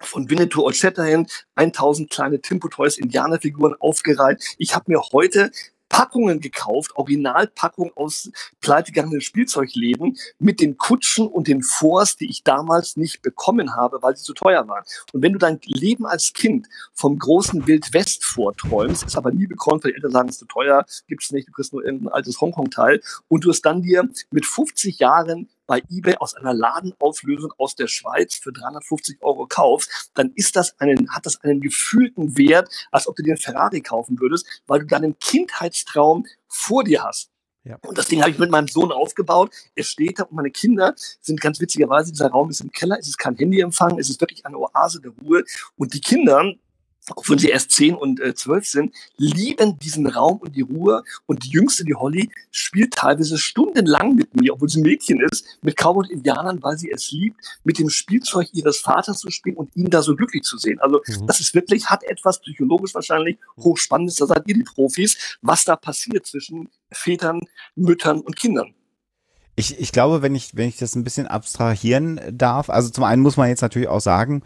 [0.05, 4.43] Von Winnetou Old Shatterhand, 1000 kleine Timpo Toys Indianerfiguren aufgereiht.
[4.57, 5.51] Ich habe mir heute
[5.93, 8.31] Packungen gekauft, Originalpackungen aus
[8.61, 14.17] pleitegegangenen Spielzeugläden mit den Kutschen und den Forts, die ich damals nicht bekommen habe, weil
[14.17, 14.83] sie zu teuer waren.
[15.11, 19.45] Und wenn du dein Leben als Kind vom großen Wild West vorträumst, ist aber nie
[19.45, 22.11] bekommen, weil die Eltern sagen, es ist zu teuer, gibt's nicht, du kriegst nur irgendein
[22.11, 27.53] altes Hongkong-Teil und du es dann dir mit 50 Jahren bei eBay aus einer Ladenauflösung
[27.57, 32.37] aus der Schweiz für 350 Euro kaufst, dann ist das einen, hat das einen gefühlten
[32.37, 37.03] Wert, als ob du dir einen Ferrari kaufen würdest, weil du deinen Kindheitstraum vor dir
[37.03, 37.29] hast.
[37.65, 37.77] Ja.
[37.85, 39.51] Und das Ding habe ich mit meinem Sohn aufgebaut.
[39.75, 43.07] Es steht da und meine Kinder sind ganz witzigerweise, dieser Raum ist im Keller, es
[43.07, 45.45] ist kein Handyempfang, es ist wirklich eine Oase der Ruhe.
[45.77, 46.53] Und die Kinder,
[47.15, 51.03] obwohl sie erst zehn und äh, zwölf sind, lieben diesen Raum und die Ruhe.
[51.25, 55.45] Und die Jüngste, die Holly, spielt teilweise stundenlang mit mir, obwohl sie ein Mädchen ist,
[55.61, 59.57] mit Cowboy und Indianern, weil sie es liebt, mit dem Spielzeug ihres Vaters zu spielen
[59.57, 60.79] und ihn da so glücklich zu sehen.
[60.79, 61.27] Also Mhm.
[61.27, 65.75] das ist wirklich, hat etwas psychologisch wahrscheinlich hochspannendes, da seid ihr die Profis, was da
[65.75, 67.41] passiert zwischen Vätern,
[67.75, 68.73] Müttern und Kindern.
[69.55, 73.21] Ich, ich glaube, wenn ich, wenn ich das ein bisschen abstrahieren darf, also zum einen
[73.21, 74.41] muss man jetzt natürlich auch sagen,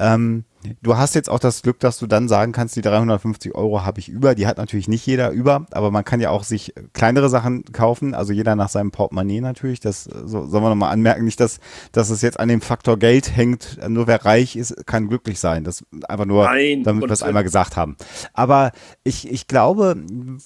[0.00, 0.44] ähm,
[0.82, 4.00] du hast jetzt auch das Glück, dass du dann sagen kannst, die 350 Euro habe
[4.00, 4.34] ich über.
[4.34, 8.14] Die hat natürlich nicht jeder über, aber man kann ja auch sich kleinere Sachen kaufen,
[8.14, 9.80] also jeder nach seinem Portemonnaie natürlich.
[9.80, 11.60] Das äh, so, sollen wir nochmal anmerken, nicht, dass,
[11.92, 13.78] dass es jetzt an dem Faktor Geld hängt.
[13.88, 15.64] Nur wer reich ist, kann glücklich sein.
[15.64, 17.96] Das einfach nur, Nein, damit wir es einmal gesagt haben.
[18.32, 18.72] Aber
[19.04, 19.96] ich, ich glaube,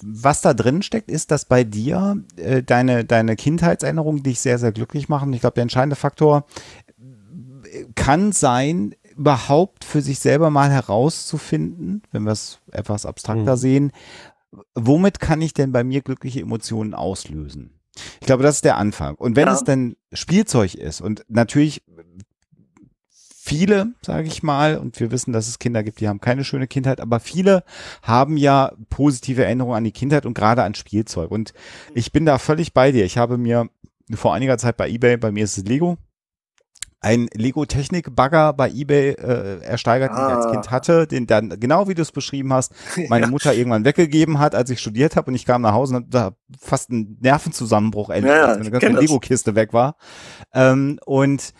[0.03, 4.71] was da drin steckt, ist, dass bei dir äh, deine, deine Kindheitserinnerungen dich sehr, sehr
[4.71, 5.33] glücklich machen.
[5.33, 6.45] Ich glaube, der entscheidende Faktor
[7.63, 13.59] äh, kann sein, überhaupt für sich selber mal herauszufinden, wenn wir es etwas abstrakter Mhm.
[13.59, 13.91] sehen,
[14.75, 17.79] womit kann ich denn bei mir glückliche Emotionen auslösen?
[18.21, 19.15] Ich glaube, das ist der Anfang.
[19.15, 19.53] Und wenn Ja.
[19.53, 21.83] es denn Spielzeug ist und natürlich
[23.45, 26.65] viele, sage ich mal, und wir wissen, dass es Kinder gibt, die haben keine schöne
[26.67, 27.63] Kindheit, aber viele
[28.01, 31.29] haben ja positive Erinnerungen an die Kindheit und gerade an Spielzeug.
[31.29, 31.53] Und
[31.93, 33.03] ich bin da völlig bei dir.
[33.05, 33.67] Ich habe mir
[34.13, 35.97] vor einiger Zeit bei eBay, bei mir ist es Lego,
[37.03, 40.51] ein Lego-Technik-Bagger bei eBay äh, ersteigert, den ich als Ah.
[40.51, 42.71] Kind hatte, den dann, genau wie du es beschrieben hast,
[43.09, 43.31] meine Ja.
[43.31, 46.31] Mutter irgendwann weggegeben hat, als ich studiert habe und ich kam nach Hause und da
[46.59, 48.87] fast einen Nervenzusammenbruch erlebt, Ja, als meine ganze.
[48.99, 49.95] Lego-Kiste weg war.
[50.53, 51.53] Ähm, und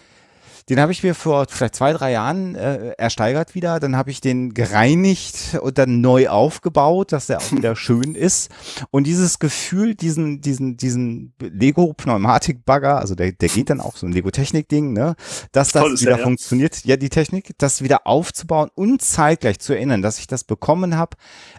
[0.70, 3.80] den habe ich mir vor vielleicht zwei, drei Jahren äh, ersteigert wieder.
[3.80, 8.50] Dann habe ich den gereinigt und dann neu aufgebaut, dass der auch wieder schön ist.
[8.92, 14.14] Und dieses Gefühl, diesen, diesen, diesen Lego-Pneumatik-Bagger, also der, der geht dann auch so ein
[14.14, 15.16] Lego-Technik-Ding, ne,
[15.52, 16.24] dass das Toll wieder der, ja.
[16.24, 20.98] funktioniert, ja, die Technik, das wieder aufzubauen und zeitgleich zu erinnern, dass ich das bekommen
[20.98, 21.18] habe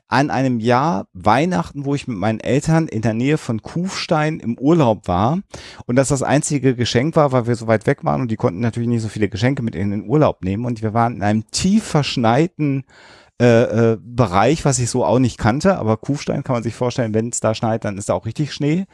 [0.09, 4.59] an einem Jahr Weihnachten, wo ich mit meinen Eltern in der Nähe von Kufstein im
[4.59, 5.41] Urlaub war
[5.87, 8.61] und das das einzige Geschenk war, weil wir so weit weg waren und die konnten
[8.61, 10.64] natürlich nicht so viele Geschenke mit in den Urlaub nehmen.
[10.64, 12.84] Und wir waren in einem tief verschneiten
[13.43, 17.14] äh, äh, Bereich, was ich so auch nicht kannte, aber Kufstein kann man sich vorstellen,
[17.14, 18.87] wenn es da schneit, dann ist da auch richtig Schnee.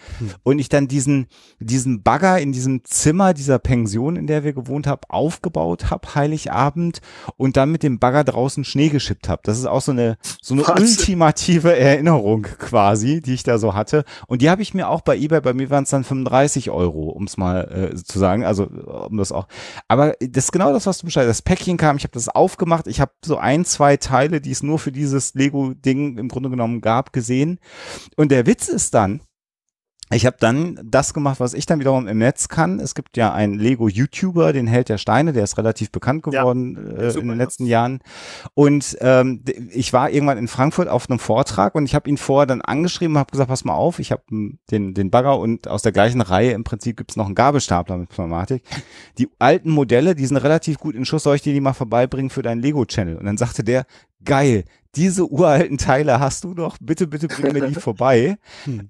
[0.43, 1.27] Und ich dann diesen,
[1.59, 7.03] diesen Bagger in diesem Zimmer dieser Pension, in der wir gewohnt haben, aufgebaut habe, Heiligabend,
[7.37, 9.43] und dann mit dem Bagger draußen Schnee geschippt habe.
[9.45, 14.05] Das ist auch so eine, so eine ultimative Erinnerung quasi, die ich da so hatte.
[14.27, 17.11] Und die habe ich mir auch bei eBay, bei mir waren es dann 35 Euro,
[17.11, 19.49] um es mal äh, zu sagen, also um das auch.
[19.87, 21.29] Aber das ist genau das, was du beschreibst.
[21.29, 24.63] Das Päckchen kam, ich habe das aufgemacht, ich habe so ein, zwei Teile, die es
[24.63, 27.59] nur für dieses Lego-Ding im Grunde genommen gab, gesehen.
[28.17, 29.23] Und der Witz ist dann,
[30.13, 32.81] ich habe dann das gemacht, was ich dann wiederum im Netz kann.
[32.81, 36.77] Es gibt ja einen Lego-YouTuber, den Held der Steine, der ist relativ bekannt Ja, geworden
[36.77, 37.45] äh, super, in den ja.
[37.45, 38.01] letzten Jahren.
[38.55, 42.47] Und ähm, ich war irgendwann in Frankfurt auf einem Vortrag und ich habe ihn vorher
[42.47, 44.23] dann angeschrieben und habe gesagt, pass mal auf, ich habe
[44.71, 48.09] den, den Bagger und aus der gleichen Reihe im Prinzip gibt's noch einen Gabelstapler mit
[48.09, 48.65] Pneumatik.
[49.19, 52.31] Die alten Modelle, die sind relativ gut in Schuss, soll ich dir die mal vorbeibringen
[52.31, 53.17] für deinen Lego-Channel?
[53.17, 53.87] Und dann sagte der,
[54.25, 54.65] geil,
[54.97, 58.39] diese uralten Teile hast du doch, bitte, bitte bring mir die vorbei.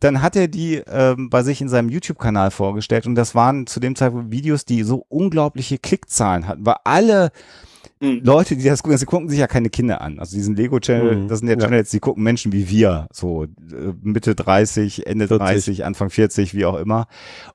[0.01, 3.81] Dann hat er die ähm, bei sich in seinem YouTube-Kanal vorgestellt und das waren zu
[3.81, 7.33] dem Zeitpunkt Videos, die so unglaubliche Klickzahlen hatten, weil alle
[8.03, 8.21] Mhm.
[8.25, 10.19] Leute, die das gucken, sie gucken sich ja keine Kinder an.
[10.19, 11.29] Also diesen Lego-Channel, Mhm.
[11.29, 11.57] das sind ja.
[11.57, 13.49] Channels, die gucken Menschen wie wir, so äh,
[14.03, 15.47] Mitte 30, Ende 40.
[15.47, 17.07] 30, Anfang 40, wie auch immer.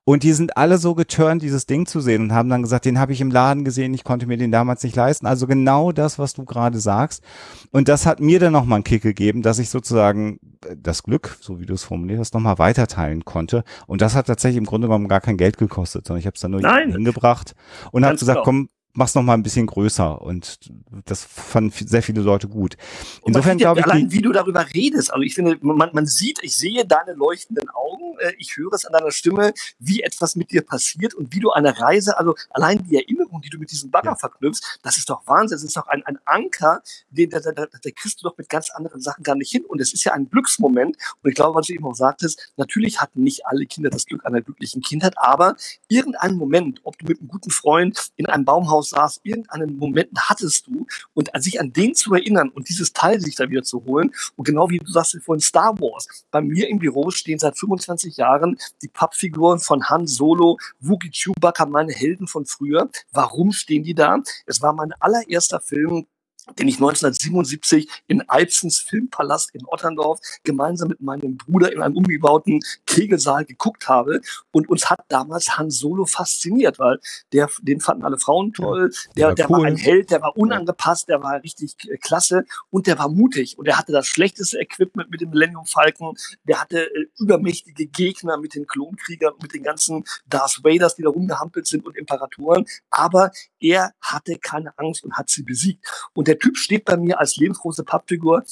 [0.04, 3.00] Und die sind alle so geturnt, dieses Ding zu sehen und haben dann gesagt, den
[3.00, 5.26] habe ich im Laden gesehen, ich konnte mir den damals nicht leisten.
[5.26, 7.24] Also genau das, was du gerade sagst.
[7.72, 11.38] Und das hat mir dann nochmal einen Kick gegeben, dass ich sozusagen äh, das Glück,
[11.42, 13.64] so wie du es formuliert hast, nochmal weiterteilen konnte.
[13.88, 16.42] Und das hat tatsächlich im Grunde genommen gar kein Geld gekostet, sondern ich habe es
[16.42, 16.92] dann nur Nein.
[16.92, 17.56] hingebracht
[17.92, 18.44] und habe gesagt, genau.
[18.44, 20.22] komm, mach's noch mal ein bisschen größer.
[20.22, 20.60] Und
[21.06, 22.78] das fanden sehr viele Leute gut.
[23.26, 25.12] Insofern glaube ich, allein, wie du darüber redest.
[25.12, 28.86] Also ich finde, man, man sieht, ich sehe deine leuchtenden Augen, äh, ich höre es
[28.86, 32.84] an deiner Stimme, wie etwas mit dir passiert und wie du eine Reise, also allein
[32.84, 34.16] die Erinnerung, die du mit diesem Bagger Ja.
[34.16, 35.56] verknüpfst, das ist doch Wahnsinn.
[35.58, 38.50] Das ist doch ein, ein Anker, den da, da, da, da kriegst du doch mit
[38.50, 39.66] ganz anderen Sachen gar nicht hin.
[39.66, 40.98] Und es ist ja ein Glücksmoment.
[41.22, 44.26] Und ich glaube, was du eben auch sagtest, natürlich hatten nicht alle Kinder das Glück
[44.26, 45.56] einer glücklichen Kindheit, aber
[45.90, 50.68] irgendeinen Moment, ob du mit einem guten Freund in einem Baumhaus saßt, irgendeinen Moment hattest
[50.68, 54.12] du und sich an den zu erinnern und dieses Teil sich da wieder zu holen.
[54.36, 56.08] Und genau wie du sagst vorhin Star Wars.
[56.32, 61.66] Bei mir im Büro stehen seit 25 Jahren die Pappfiguren von Han Solo, Wookie Chewbacca,
[61.66, 62.90] meine Helden von früher.
[63.12, 64.20] Warum stehen die da?
[64.46, 66.08] Es war mein allererster Film,
[66.60, 72.60] den ich 1977 in Alpsens Filmpalast in Otterndorf gemeinsam mit meinem Bruder in einem umgebauten
[72.86, 74.22] Kegelsaal geguckt habe.
[74.52, 77.00] Und uns hat damals Han Solo fasziniert, weil
[77.34, 78.92] der, den fanden alle Frauen toll.
[79.18, 79.58] Der, war der cool.
[79.58, 83.58] war ein Held, der war unangepasst, der war richtig äh, klasse und der war mutig.
[83.58, 86.16] Und er hatte das schlechteste Equipment mit dem Millennium Falcon.
[86.44, 91.10] Der hatte äh, übermächtige Gegner mit den Klonkriegern mit den ganzen Darth Vaders, die da
[91.10, 92.66] rumgehampelt sind und Imperatoren.
[92.90, 95.86] Aber er hatte keine Angst und hat sie besiegt.
[96.14, 98.44] Und der Typ steht bei mir als lebensgroße Pappfigur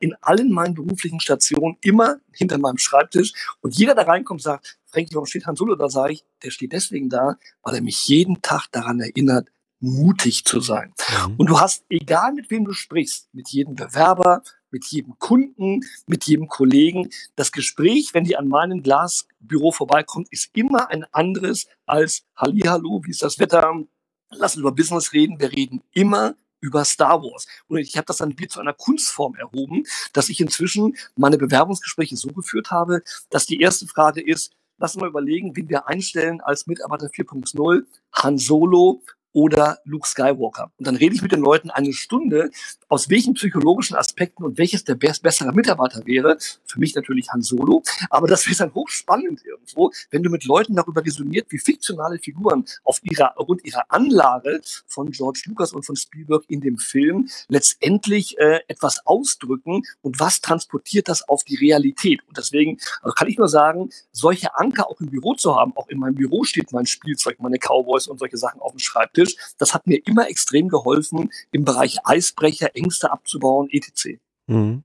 [0.00, 3.32] in allen meinen beruflichen Stationen immer hinter meinem Schreibtisch.
[3.60, 5.88] Und jeder, der reinkommt, sagt, Frankie, warum steht Han Solo da?
[5.88, 9.48] Sage ich, der steht deswegen da, weil er mich jeden Tag daran erinnert,
[9.80, 10.94] mutig zu sein.
[11.26, 11.34] Mhm.
[11.36, 16.24] Und du hast, egal mit wem du sprichst, mit jedem Bewerber, mit jedem Kunden, mit
[16.24, 22.24] jedem Kollegen, das Gespräch, wenn die an meinem Glasbüro vorbeikommt, ist immer ein anderes als
[22.36, 23.84] Hallihallo, wie ist das Wetter?
[24.30, 25.38] Lass uns über Business reden.
[25.38, 27.46] Wir reden immer über Star Wars.
[27.68, 29.84] Und ich habe das dann wieder zu einer Kunstform erhoben,
[30.14, 35.08] dass ich inzwischen meine Bewerbungsgespräche so geführt habe, dass die erste Frage ist, lass mal
[35.08, 37.82] überlegen, wen wir einstellen als Mitarbeiter 4.0,
[38.12, 39.02] Han Solo
[39.32, 40.70] oder Luke Skywalker.
[40.78, 42.50] Und dann rede ich mit den Leuten eine Stunde,
[42.88, 46.36] aus welchen psychologischen Aspekten und welches der best bessere Mitarbeiter wäre.
[46.66, 47.82] Für mich natürlich Han Solo.
[48.10, 52.64] Aber das wäre dann hochspannend irgendwo, wenn du mit Leuten darüber resoniert, wie fiktionale Figuren
[52.84, 58.38] auf ihrer, aufgrund ihrer Anlage von George Lucas und von Spielberg in dem Film letztendlich
[58.38, 62.20] äh, etwas ausdrücken und was transportiert das auf die Realität.
[62.28, 65.88] Und deswegen also kann ich nur sagen, solche Anker auch im Büro zu haben, auch
[65.88, 69.21] in meinem Büro steht mein Spielzeug, meine Cowboys und solche Sachen auf dem Schreibtisch,
[69.58, 74.18] das hat mir immer extrem geholfen, im Bereich Eisbrecher, Ängste abzubauen, etc.
[74.46, 74.84] Mhm.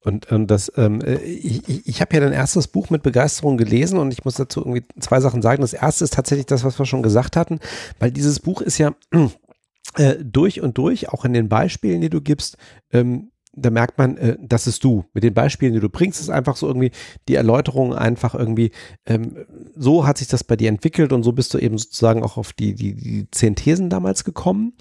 [0.00, 3.56] Und, und das, ähm, äh, ich, ich, ich habe ja dein erstes Buch mit Begeisterung
[3.56, 5.62] gelesen und ich muss dazu irgendwie zwei Sachen sagen.
[5.62, 7.60] Das erste ist tatsächlich das, was wir schon gesagt hatten,
[8.00, 8.94] weil dieses Buch ist ja
[9.96, 12.56] äh, durch und durch, auch in den Beispielen, die du gibst,
[12.92, 15.04] ähm, da merkt man, äh, das ist du.
[15.12, 16.90] Mit den Beispielen, die du bringst, ist einfach so irgendwie
[17.28, 18.70] die Erläuterung einfach irgendwie,
[19.06, 22.36] ähm, so hat sich das bei dir entwickelt und so bist du eben sozusagen auch
[22.36, 24.74] auf die, die, die zehn Thesen damals gekommen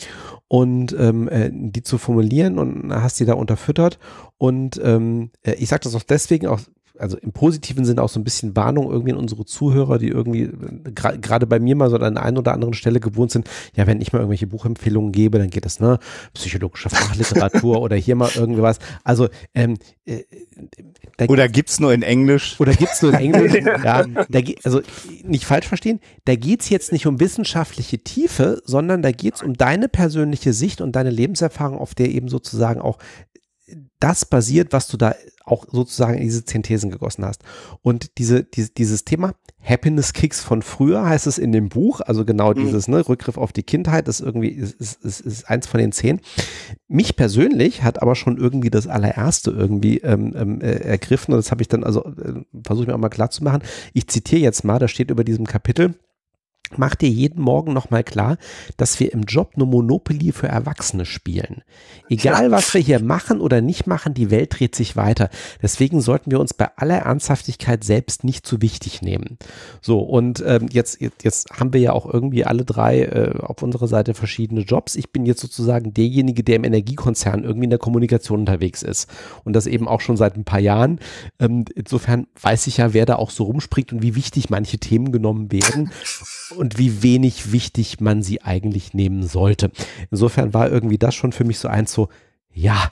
[0.48, 4.00] und ähm, äh, die zu formulieren und hast die da unterfüttert.
[4.38, 6.60] Und ähm, äh, ich sage das auch deswegen auch,
[6.98, 10.44] also im positiven Sinne auch so ein bisschen Warnung irgendwie an unsere Zuhörer, die irgendwie
[10.44, 13.50] äh, gra- gerade bei mir mal so an der einen oder anderen Stelle gewohnt sind,
[13.76, 15.98] ja, wenn ich mal irgendwelche Buchempfehlungen gebe, dann geht das, ne,
[16.34, 18.78] psychologische Fachliteratur oder hier mal irgendwie was.
[19.04, 20.24] Also ähm, äh,
[21.28, 22.60] oder gibt's nur in Englisch?
[22.60, 23.54] oder gibt's nur in Englisch?
[23.84, 24.82] ja, da also
[25.24, 29.90] nicht falsch verstehen, da geht's jetzt nicht um wissenschaftliche Tiefe, sondern da geht's um deine
[29.90, 33.00] persönliche Sicht und deine Lebenserfahrung, auf der eben sozusagen auch
[34.00, 35.16] das basiert, was du da
[35.46, 37.44] auch sozusagen in diese zehn Thesen gegossen hast.
[37.82, 42.26] Und diese, diese, dieses Thema Happiness Kicks von früher heißt es in dem Buch, also
[42.26, 42.60] genau Mhm.
[42.60, 45.92] dieses ne, Rückgriff auf die Kindheit, ist irgendwie ist, ist, ist, ist eins von den
[45.92, 46.20] zehn.
[46.88, 51.52] Mich persönlich hat aber schon irgendwie das allererste irgendwie ähm, ähm, äh, ergriffen und das
[51.52, 53.64] habe ich dann also äh, versuche ich mir auch mal klar zu machen.
[53.94, 55.96] Ich zitiere jetzt mal, da steht über diesem Kapitel
[56.78, 58.38] mach dir jeden Morgen nochmal klar,
[58.78, 61.64] dass wir im Job nur Monopoly für Erwachsene spielen.
[62.10, 65.30] Egal, was wir hier machen oder nicht machen, die Welt dreht sich weiter.
[65.62, 69.38] Deswegen sollten wir uns bei aller Ernsthaftigkeit selbst nicht zu wichtig nehmen.
[69.82, 73.88] So, und ähm, jetzt, jetzt haben wir ja auch irgendwie alle drei äh, auf unserer
[73.88, 74.96] Seite verschiedene Jobs.
[74.96, 79.10] Ich bin jetzt sozusagen derjenige, der im Energiekonzern irgendwie in der Kommunikation unterwegs ist.
[79.44, 81.00] Und das eben auch schon seit ein paar Jahren.
[81.40, 85.12] Ähm, insofern weiß ich ja, wer da auch so rumspringt und wie wichtig manche Themen
[85.12, 85.92] genommen werden
[86.64, 89.70] und wie wenig wichtig man sie eigentlich nehmen sollte.
[90.12, 92.08] Insofern war irgendwie das schon für mich so eins so,
[92.54, 92.90] ja,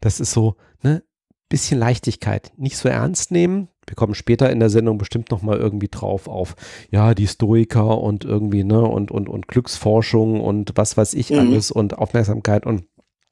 [0.00, 0.54] das ist so,
[0.84, 1.02] ne,
[1.48, 3.66] bisschen Leichtigkeit, nicht so ernst nehmen.
[3.84, 6.54] Wir kommen später in der Sendung bestimmt noch mal irgendwie drauf auf,
[6.92, 11.40] ja, die Stoiker und irgendwie, ne, und, und, und Glücksforschung und was weiß ich mhm.
[11.40, 12.84] alles und Aufmerksamkeit und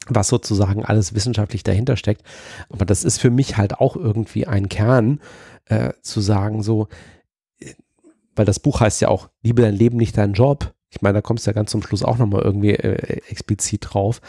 [0.08, 2.22] was sozusagen alles wissenschaftlich dahinter steckt.
[2.68, 5.20] Aber das ist für mich halt auch irgendwie ein Kern,
[5.66, 6.88] äh, zu sagen, so,
[8.38, 10.72] weil das Buch heißt ja auch, liebe dein Leben, nicht deinen Job.
[10.90, 14.20] Ich meine, da kommst du ja ganz zum Schluss auch nochmal irgendwie äh, explizit drauf.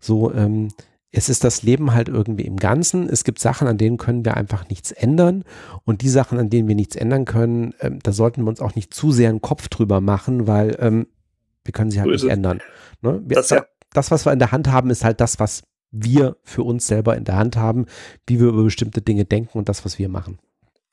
[0.00, 0.68] So, ähm,
[1.10, 3.08] es ist das Leben halt irgendwie im Ganzen.
[3.08, 5.44] Es gibt Sachen, an denen können wir einfach nichts ändern.
[5.84, 8.74] Und die Sachen, an denen wir nichts ändern können, ähm, da sollten wir uns auch
[8.74, 11.06] nicht zu sehr einen Kopf drüber machen, weil ähm,
[11.64, 12.60] wir können sie halt so nicht ändern.
[13.02, 13.20] Ne?
[13.26, 13.66] Wir, das, ja.
[13.92, 17.16] das, was wir in der Hand haben, ist halt das, was wir für uns selber
[17.16, 17.86] in der Hand haben,
[18.26, 20.38] wie wir über bestimmte Dinge denken und das, was wir machen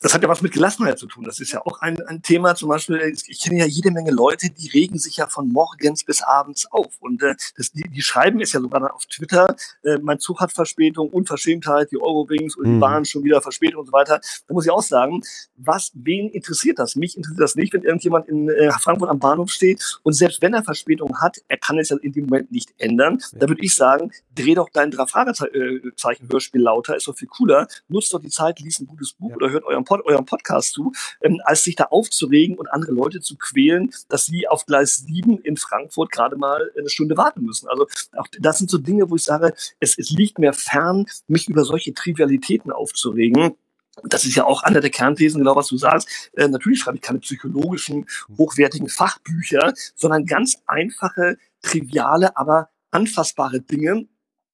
[0.04, 1.24] das hat ja was mit Gelassenheit zu tun.
[1.24, 2.56] Das ist ja auch ein, ein Thema.
[2.56, 6.22] Zum Beispiel, ich kenne ja jede Menge Leute, die regen sich ja von morgens bis
[6.22, 6.97] abends auf.
[6.99, 10.51] Und äh, das, die, die schreiben es ja sogar auf Twitter, äh, mein Zug hat
[10.51, 12.80] Verspätung, Unverschämtheit, die Eurowings und die mhm.
[12.82, 14.20] Bahn schon wieder Verspätung und so weiter.
[14.45, 15.22] Da muss ich auch sagen,
[15.56, 16.97] was, wen interessiert das?
[16.97, 20.54] Mich interessiert das nicht, wenn irgendjemand in äh, Frankfurt am Bahnhof steht und selbst wenn
[20.54, 23.20] er Verspätung hat, er kann es ja in dem Moment nicht ändern.
[23.32, 27.70] Da würde ich sagen, dreh doch dein drei Fragezeichen Hörspiel lauter, ist doch viel cooler.
[27.88, 29.36] Nutzt doch die Zeit, liest ein gutes Buch ja.
[29.38, 30.91] oder hört euren Podcast Pod, eurem Podcast zu,
[31.21, 35.37] ähm, als sich da aufzuregen und andere Leute zu quälen, dass sie auf Gleis 7
[35.39, 37.67] in Frankfurt gerade mal eine Stunde warten müssen.
[37.69, 37.87] Also
[38.17, 41.63] auch das sind so Dinge, wo ich sage, es, es liegt mir fern, mich über
[41.63, 43.55] solche Trivialitäten aufzuregen.
[44.03, 46.31] Das ist ja auch einer der Kernthesen, genau was du sagst.
[46.33, 54.07] Äh, natürlich schreibe ich keine psychologischen, hochwertigen Fachbücher, sondern ganz einfache, triviale, aber anfassbare Dinge,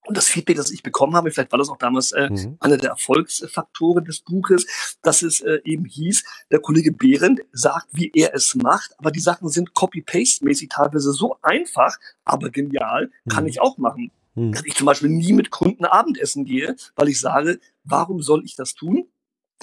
[0.06, 2.58] und das Feedback, das ich bekommen habe, vielleicht war das auch damals äh, mhm.
[2.60, 4.66] einer der Erfolgsfaktoren des Buches,
[5.02, 9.20] dass es äh, eben hieß, der Kollege Behrendt sagt, wie er es macht, aber die
[9.20, 13.50] Sachen sind copy-paste-mäßig teilweise so einfach, aber genial, kann mhm.
[13.50, 14.12] ich auch machen.
[14.36, 14.54] Mhm.
[14.54, 18.56] Dass ich zum Beispiel nie mit Kunden Abendessen gehe, weil ich sage, warum soll ich
[18.56, 19.08] das tun?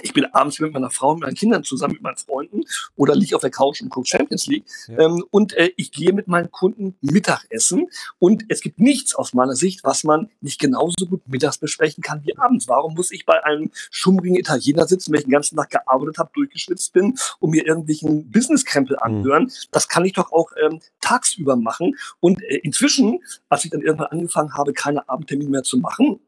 [0.03, 2.62] Ich bin abends mit meiner Frau, mit meinen Kindern zusammen, mit meinen Freunden
[2.97, 4.64] oder liege auf der Couch und gucke Champions League.
[4.88, 4.99] Ja.
[4.99, 7.86] Ähm, und äh, ich gehe mit meinen Kunden Mittagessen.
[8.18, 12.22] Und es gibt nichts aus meiner Sicht, was man nicht genauso gut mittags besprechen kann
[12.24, 12.68] wie abends.
[12.68, 16.30] Warum muss ich bei einem schummrigen Italiener sitzen, wenn ich den ganzen Tag gearbeitet habe,
[16.34, 19.03] durchgeschwitzt bin und mir irgendwelchen Businesskrempel mhm.
[19.03, 19.42] anhören?
[19.44, 19.51] Mhm.
[19.70, 21.97] Das kann ich doch auch ähm, tagsüber machen.
[22.20, 26.20] Und äh, inzwischen, als ich dann irgendwann angefangen habe, keine Abendtermine mehr zu machen,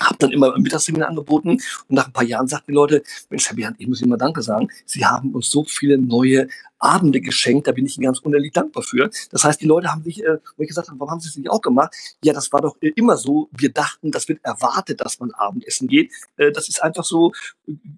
[0.00, 3.56] habe dann immer Mittagstermin angeboten und nach ein paar Jahren sagten die Leute, Mensch, Herr
[3.56, 6.48] Bernd, ich muss Ihnen mal Danke sagen, Sie haben uns so viele neue
[6.78, 9.10] Abende geschenkt, da bin ich Ihnen ganz unerlich dankbar für.
[9.30, 11.36] Das heißt, die Leute haben sich, äh, wo ich gesagt habe, warum haben Sie es
[11.36, 11.94] nicht auch gemacht?
[12.22, 15.88] Ja, das war doch äh, immer so, wir dachten, das wird erwartet, dass man Abendessen
[15.88, 16.12] geht.
[16.36, 17.32] Äh, das ist einfach so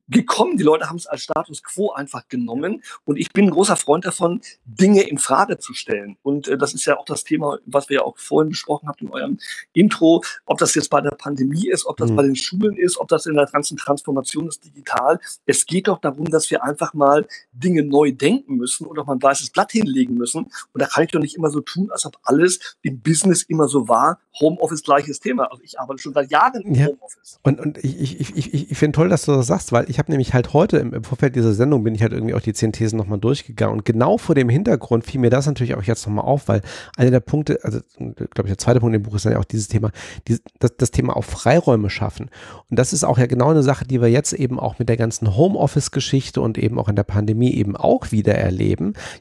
[0.09, 3.76] gekommen, die Leute haben es als Status Quo einfach genommen und ich bin ein großer
[3.76, 6.16] Freund davon, Dinge in Frage zu stellen.
[6.22, 8.99] Und äh, das ist ja auch das Thema, was wir ja auch vorhin besprochen haben
[9.01, 9.39] in eurem
[9.72, 12.16] Intro, ob das jetzt bei der Pandemie ist, ob das mhm.
[12.16, 15.18] bei den Schulen ist, ob das in der ganzen Transformation ist digital.
[15.47, 19.14] Es geht doch darum, dass wir einfach mal Dinge neu denken müssen und auch mal
[19.14, 20.45] ein weißes Blatt hinlegen müssen.
[20.45, 23.69] Und da kann ich doch nicht immer so tun, als ob alles im Business immer
[23.69, 24.21] so war.
[24.41, 25.51] Homeoffice gleiches Thema.
[25.51, 26.87] Also ich arbeite schon seit Jahren im ja.
[26.87, 27.39] Homeoffice.
[27.43, 30.11] Und, und ich, ich, ich, ich, finde toll, dass du das sagst, weil ich habe
[30.11, 32.73] nämlich halt heute im, im, Vorfeld dieser Sendung bin ich halt irgendwie auch die zehn
[32.73, 33.79] Thesen nochmal durchgegangen.
[33.79, 36.62] Und genau vor dem Hintergrund fiel mir das natürlich auch jetzt nochmal auf, weil
[36.97, 39.45] einer der Punkte, also glaube ich, der zweite Punkt im Buch ist dann ja auch
[39.45, 39.91] dieses Thema,
[40.27, 42.31] dieses, das, das Thema auf Freiräume schaffen.
[42.71, 44.97] Und das ist auch ja genau eine Sache, die wir jetzt eben auch mit der
[44.97, 48.57] ganzen Homeoffice-Geschichte und eben auch in der Pandemie eben auch wieder erleben.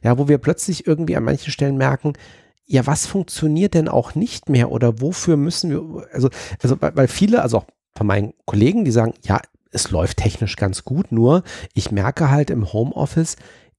[0.03, 2.13] Ja, wo wir plötzlich irgendwie an manchen Stellen merken,
[2.65, 6.29] ja, was funktioniert denn auch nicht mehr oder wofür müssen wir, also,
[6.61, 7.65] also, weil viele, also auch
[7.95, 9.39] von meinen Kollegen, die sagen, ja,
[9.71, 13.37] es läuft technisch ganz gut, nur ich merke halt im Homeoffice,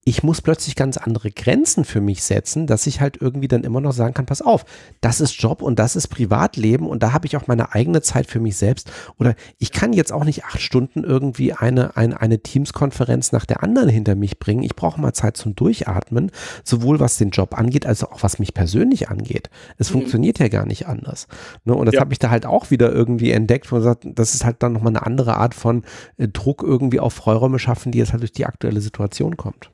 [0.09, 3.83] ich muss plötzlich ganz andere Grenzen für mich setzen, dass ich halt irgendwie dann immer
[3.83, 4.65] noch sagen kann, pass auf,
[5.03, 8.27] das ist Job und das ist Privatleben und da habe ich auch meine eigene Zeit
[8.27, 8.91] für mich selbst.
[9.19, 13.63] Oder ich kann jetzt auch nicht acht Stunden irgendwie eine, eine, eine Teams-Konferenz nach der
[13.63, 14.63] anderen hinter mich bringen.
[14.63, 16.31] Ich brauche mal Zeit zum Durchatmen,
[16.65, 19.51] sowohl was den Job angeht, als auch was mich persönlich angeht.
[19.77, 19.93] Es mhm.
[20.01, 21.29] funktioniert ja gar nicht anders.
[21.67, 21.75] Ne?
[21.75, 22.01] Und das ja.
[22.01, 24.73] habe ich da halt auch wieder irgendwie entdeckt, wo man sagt, das ist halt dann
[24.73, 25.83] nochmal eine andere Art von
[26.17, 29.71] äh, Druck irgendwie auf Freiräume schaffen, die jetzt halt durch die aktuelle Situation kommt.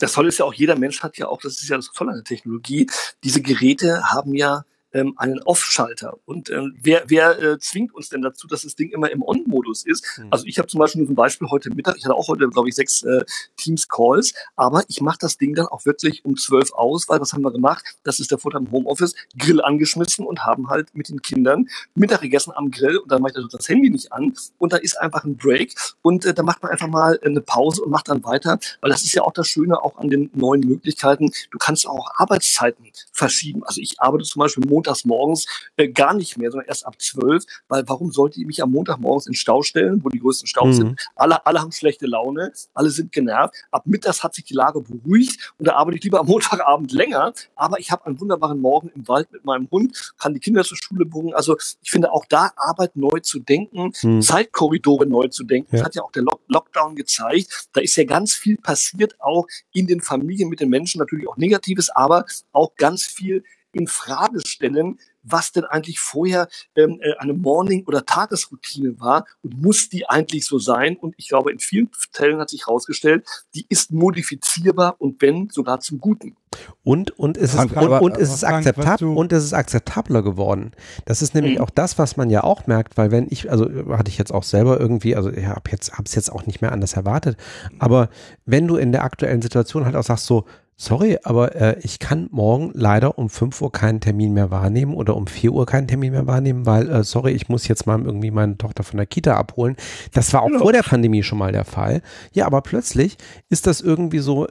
[0.00, 2.10] Das Tolle ist ja auch, jeder Mensch hat ja auch, das ist ja das Tolle
[2.10, 2.90] an der Technologie,
[3.22, 6.18] diese Geräte haben ja ähm, einen Off-Schalter.
[6.24, 9.84] Und ähm, wer, wer äh, zwingt uns denn dazu, dass das Ding immer im On-Modus
[9.84, 10.04] ist?
[10.18, 10.28] Mhm.
[10.30, 12.68] Also ich habe zum Beispiel nur ein Beispiel heute Mittag, ich hatte auch heute, glaube
[12.68, 13.24] ich, sechs äh,
[13.56, 17.42] Teams-Calls, aber ich mache das Ding dann auch wirklich um zwölf aus, weil was haben
[17.42, 17.84] wir gemacht?
[18.02, 22.20] Das ist der Vorteil im Homeoffice, Grill angeschmissen und haben halt mit den Kindern Mittag
[22.20, 25.00] gegessen am Grill und dann mache ich also das Handy nicht an und da ist
[25.00, 28.24] einfach ein Break und äh, da macht man einfach mal eine Pause und macht dann
[28.24, 31.32] weiter, weil das ist ja auch das Schöne auch an den neuen Möglichkeiten.
[31.50, 33.64] Du kannst auch Arbeitszeiten verschieben.
[33.64, 37.44] Also ich arbeite zum Beispiel montags morgens äh, gar nicht mehr, sondern erst ab zwölf,
[37.68, 40.72] weil warum sollte ich mich am Montagmorgens in Stau stellen, wo die größten Staus mhm.
[40.72, 41.08] sind?
[41.14, 43.54] Alle, alle haben schlechte Laune, alle sind genervt.
[43.70, 47.32] Ab mittags hat sich die Lage beruhigt und da arbeite ich lieber am Montagabend länger,
[47.54, 50.78] aber ich habe einen wunderbaren Morgen im Wald mit meinem Hund, kann die Kinder zur
[50.80, 51.34] Schule bringen.
[51.34, 54.22] Also ich finde auch da Arbeit neu zu denken, mhm.
[54.22, 55.68] Zeitkorridore neu zu denken.
[55.76, 55.78] Ja.
[55.78, 57.68] Das hat ja auch der Lock Lockdown gezeigt.
[57.72, 61.36] Da ist ja ganz viel passiert, auch in den Familien mit den Menschen, natürlich auch
[61.36, 67.34] Negatives, aber auch ganz viel in Frage stellen, was denn eigentlich vorher ähm, äh, eine
[67.34, 70.96] Morning- oder Tagesroutine war und muss die eigentlich so sein?
[70.96, 75.80] Und ich glaube, in vielen Fällen hat sich herausgestellt, die ist modifizierbar und wenn sogar
[75.80, 76.36] zum Guten.
[76.82, 80.72] Und, und es ist, und, und es ist akzeptabel und es ist akzeptabler geworden.
[81.04, 81.64] Das ist nämlich mhm.
[81.64, 84.42] auch das, was man ja auch merkt, weil wenn ich, also hatte ich jetzt auch
[84.42, 87.36] selber irgendwie, also ich habe jetzt, hab's jetzt auch nicht mehr anders erwartet,
[87.78, 88.08] aber
[88.46, 90.44] wenn du in der aktuellen Situation halt auch sagst so,
[90.80, 95.14] sorry, aber äh, ich kann morgen leider um 5 Uhr keinen Termin mehr wahrnehmen oder
[95.14, 98.30] um 4 Uhr keinen Termin mehr wahrnehmen, weil, äh, sorry, ich muss jetzt mal irgendwie
[98.30, 99.76] meine Tochter von der Kita abholen.
[100.14, 100.60] Das war auch genau.
[100.60, 102.00] vor der Pandemie schon mal der Fall.
[102.32, 103.18] Ja, aber plötzlich
[103.50, 104.46] ist das irgendwie so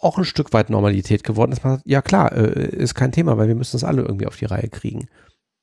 [0.00, 3.38] auch ein Stück weit Normalität geworden, dass man sagt, ja klar, äh, ist kein Thema,
[3.38, 5.08] weil wir müssen das alle irgendwie auf die Reihe kriegen.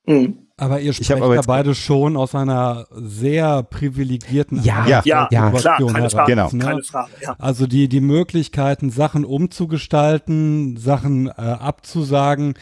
[0.08, 0.46] Mhm.
[0.58, 5.52] Aber ihr sprecht aber ja beide schon aus einer sehr privilegierten ja, ja, ja, ja
[5.52, 6.50] klar, keine Frage, genau.
[6.50, 6.64] ne?
[6.64, 7.36] keine Frage, ja.
[7.40, 12.54] Also die, die Möglichkeiten, Sachen umzugestalten, Sachen äh, abzusagen,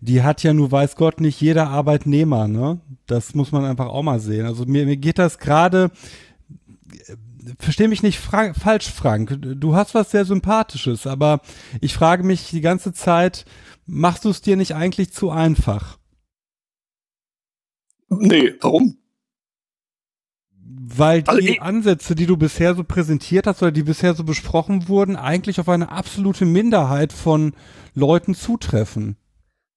[0.00, 2.78] die hat ja nur weiß Gott nicht jeder Arbeitnehmer, ne?
[3.06, 4.46] Das muss man einfach auch mal sehen.
[4.46, 5.90] Also mir, mir geht das gerade,
[7.08, 7.16] äh,
[7.58, 9.36] versteh mich nicht fra falsch, Frank.
[9.40, 11.40] Du hast was sehr Sympathisches, aber
[11.80, 13.44] ich frage mich die ganze Zeit,
[13.86, 15.98] machst du es dir nicht eigentlich zu einfach?
[18.10, 18.96] Nee, warum?
[20.92, 24.88] Weil die also, Ansätze, die du bisher so präsentiert hast oder die bisher so besprochen
[24.88, 27.54] wurden, eigentlich auf eine absolute Minderheit von
[27.94, 29.16] Leuten zutreffen.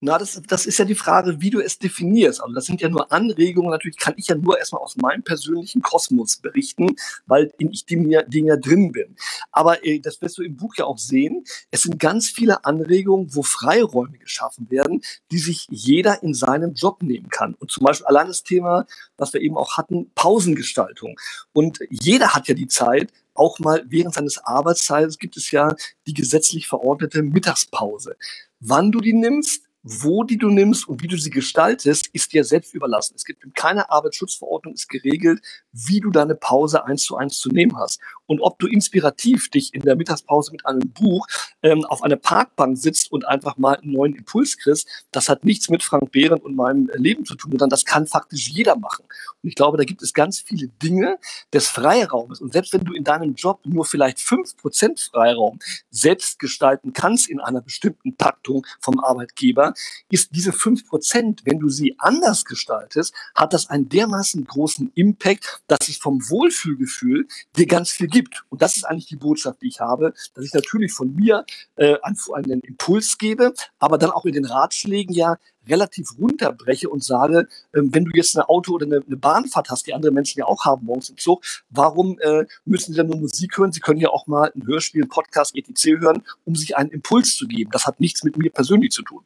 [0.05, 2.43] Na, das, das ist ja die Frage, wie du es definierst.
[2.43, 3.71] Also das sind ja nur Anregungen.
[3.71, 8.09] Natürlich kann ich ja nur erstmal aus meinem persönlichen Kosmos berichten, weil in ich dem
[8.09, 9.15] ja, dem ja drin bin.
[9.53, 11.45] Aber äh, das wirst du im Buch ja auch sehen.
[11.71, 15.01] Es sind ganz viele Anregungen, wo Freiräume geschaffen werden,
[15.31, 17.53] die sich jeder in seinem Job nehmen kann.
[17.53, 18.85] Und zum Beispiel allein das Thema,
[19.15, 21.17] was wir eben auch hatten, Pausengestaltung.
[21.53, 25.73] Und jeder hat ja die Zeit, auch mal während seines Arbeitszeits gibt es ja
[26.07, 28.17] die gesetzlich verordnete Mittagspause.
[28.59, 32.45] Wann du die nimmst, wo die du nimmst und wie du sie gestaltest, ist dir
[32.45, 33.15] selbst überlassen.
[33.15, 35.41] Es gibt in keiner Arbeitsschutzverordnung ist geregelt,
[35.73, 37.99] wie du deine Pause eins zu eins zu nehmen hast.
[38.33, 41.27] Und ob du inspirativ dich in der Mittagspause mit einem Buch
[41.61, 45.69] ähm, auf einer Parkbank sitzt und einfach mal einen neuen Impuls kriegst, das hat nichts
[45.69, 49.05] mit Frank Behrendt und meinem Leben zu tun, sondern das kann faktisch jeder machen.
[49.43, 51.19] Und ich glaube, da gibt es ganz viele Dinge
[51.53, 52.41] des Freiraumes.
[52.41, 55.59] Und selbst wenn du in deinem Job nur vielleicht fünf Prozent Freiraum
[55.91, 59.75] selbst gestalten kannst in einer bestimmten Taktung vom Arbeitgeber,
[60.09, 65.61] ist diese fünf Prozent, wenn du sie anders gestaltest, hat das einen dermaßen großen Impact,
[65.67, 68.22] dass es vom Wohlfühlgefühl dir ganz viel gibt.
[68.49, 71.45] Und das ist eigentlich die Botschaft, die ich habe, dass ich natürlich von mir
[71.75, 75.37] äh, einen Impuls gebe, aber dann auch in den Ratschlägen ja
[75.67, 79.87] relativ runterbreche und sage, ähm, wenn du jetzt ein Auto oder eine, eine, Bahnfahrt hast,
[79.87, 83.17] die andere Menschen ja auch haben morgens im Zug, warum äh, müssen sie dann nur
[83.17, 83.71] Musik hören?
[83.71, 86.01] Sie können ja auch mal ein Hörspiel, ein Podcast, etc.
[86.01, 87.71] hören, um sich einen Impuls zu geben.
[87.71, 89.23] Das hat nichts mit mir persönlich zu tun.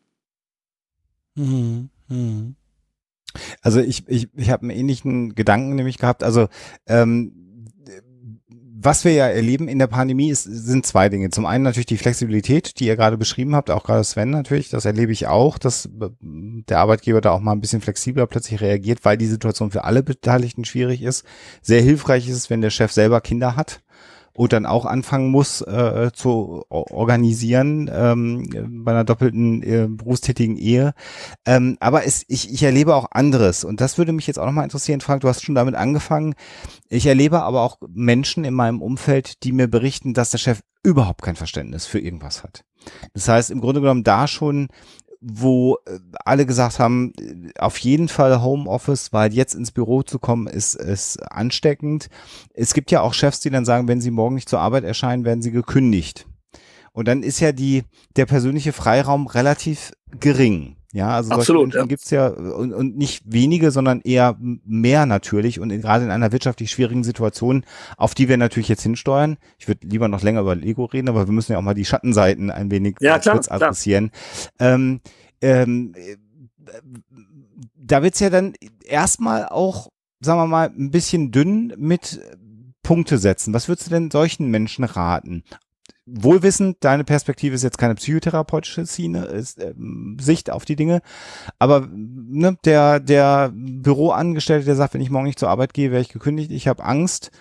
[1.36, 1.90] Mhm.
[2.08, 2.56] Mhm.
[3.62, 6.24] Also ich, ich, ich habe einen ähnlichen Gedanken nämlich gehabt.
[6.24, 6.48] Also
[6.88, 7.47] ähm,
[8.88, 11.30] was wir ja erleben in der Pandemie ist, sind zwei Dinge.
[11.30, 14.86] Zum einen natürlich die Flexibilität, die ihr gerade beschrieben habt, auch gerade Sven natürlich, das
[14.86, 19.18] erlebe ich auch, dass der Arbeitgeber da auch mal ein bisschen flexibler plötzlich reagiert, weil
[19.18, 21.26] die Situation für alle Beteiligten schwierig ist.
[21.62, 23.82] Sehr hilfreich ist es, wenn der Chef selber Kinder hat
[24.38, 30.94] und dann auch anfangen muss äh, zu organisieren ähm, bei einer doppelten äh, berufstätigen Ehe.
[31.44, 34.64] Ähm, aber es, ich, ich erlebe auch anderes und das würde mich jetzt auch nochmal
[34.64, 36.36] interessieren, Frank, du hast schon damit angefangen.
[36.88, 41.24] Ich erlebe aber auch Menschen in meinem Umfeld, die mir berichten, dass der Chef überhaupt
[41.24, 42.64] kein Verständnis für irgendwas hat.
[43.16, 44.68] Das heißt, im Grunde genommen da schon
[45.22, 50.20] wo äh, alle gesagt haben, äh, auf jeden Fall Homeoffice, weil jetzt ins Büro zu
[50.20, 52.10] kommen, ist, ist ansteckend.
[52.54, 55.26] Es gibt ja auch Chefs, die dann sagen, wenn sie morgen nicht zur Arbeit erscheinen,
[55.26, 56.28] werden sie gekündigt.
[56.94, 57.84] Und dann ist ja die,
[58.16, 60.77] der persönliche Freiraum relativ gering.
[60.98, 61.86] Ja, also Absolut, solche Menschen ja.
[61.86, 66.32] gibt's ja und, und nicht wenige, sondern eher mehr natürlich und in, gerade in einer
[66.32, 67.66] wirtschaftlich schwierigen Situation,
[67.98, 69.38] auf die wir natürlich jetzt hinsteuern.
[69.60, 71.86] Ich würde lieber noch länger über Lego reden, aber wir müssen ja auch mal die
[71.86, 74.10] Schattenseiten ein wenig Ja, klar, kurz adressieren.
[74.58, 75.02] Ähm,
[75.40, 76.16] ähm, äh,
[77.76, 82.20] da wird's ja dann erstmal auch, sagen wir mal, ein bisschen dünn mit
[82.82, 83.54] Punkte setzen.
[83.54, 85.44] Was würdest du denn solchen Menschen raten?
[86.10, 91.02] Wohlwissend, deine Perspektive ist jetzt keine psychotherapeutische Szene, ist, ähm, Sicht auf die Dinge,
[91.60, 96.02] aber ne, der, der Büroangestellte, der sagt, wenn ich morgen nicht zur Arbeit gehe, wäre
[96.02, 97.32] ich gekündigt, ich habe Angst.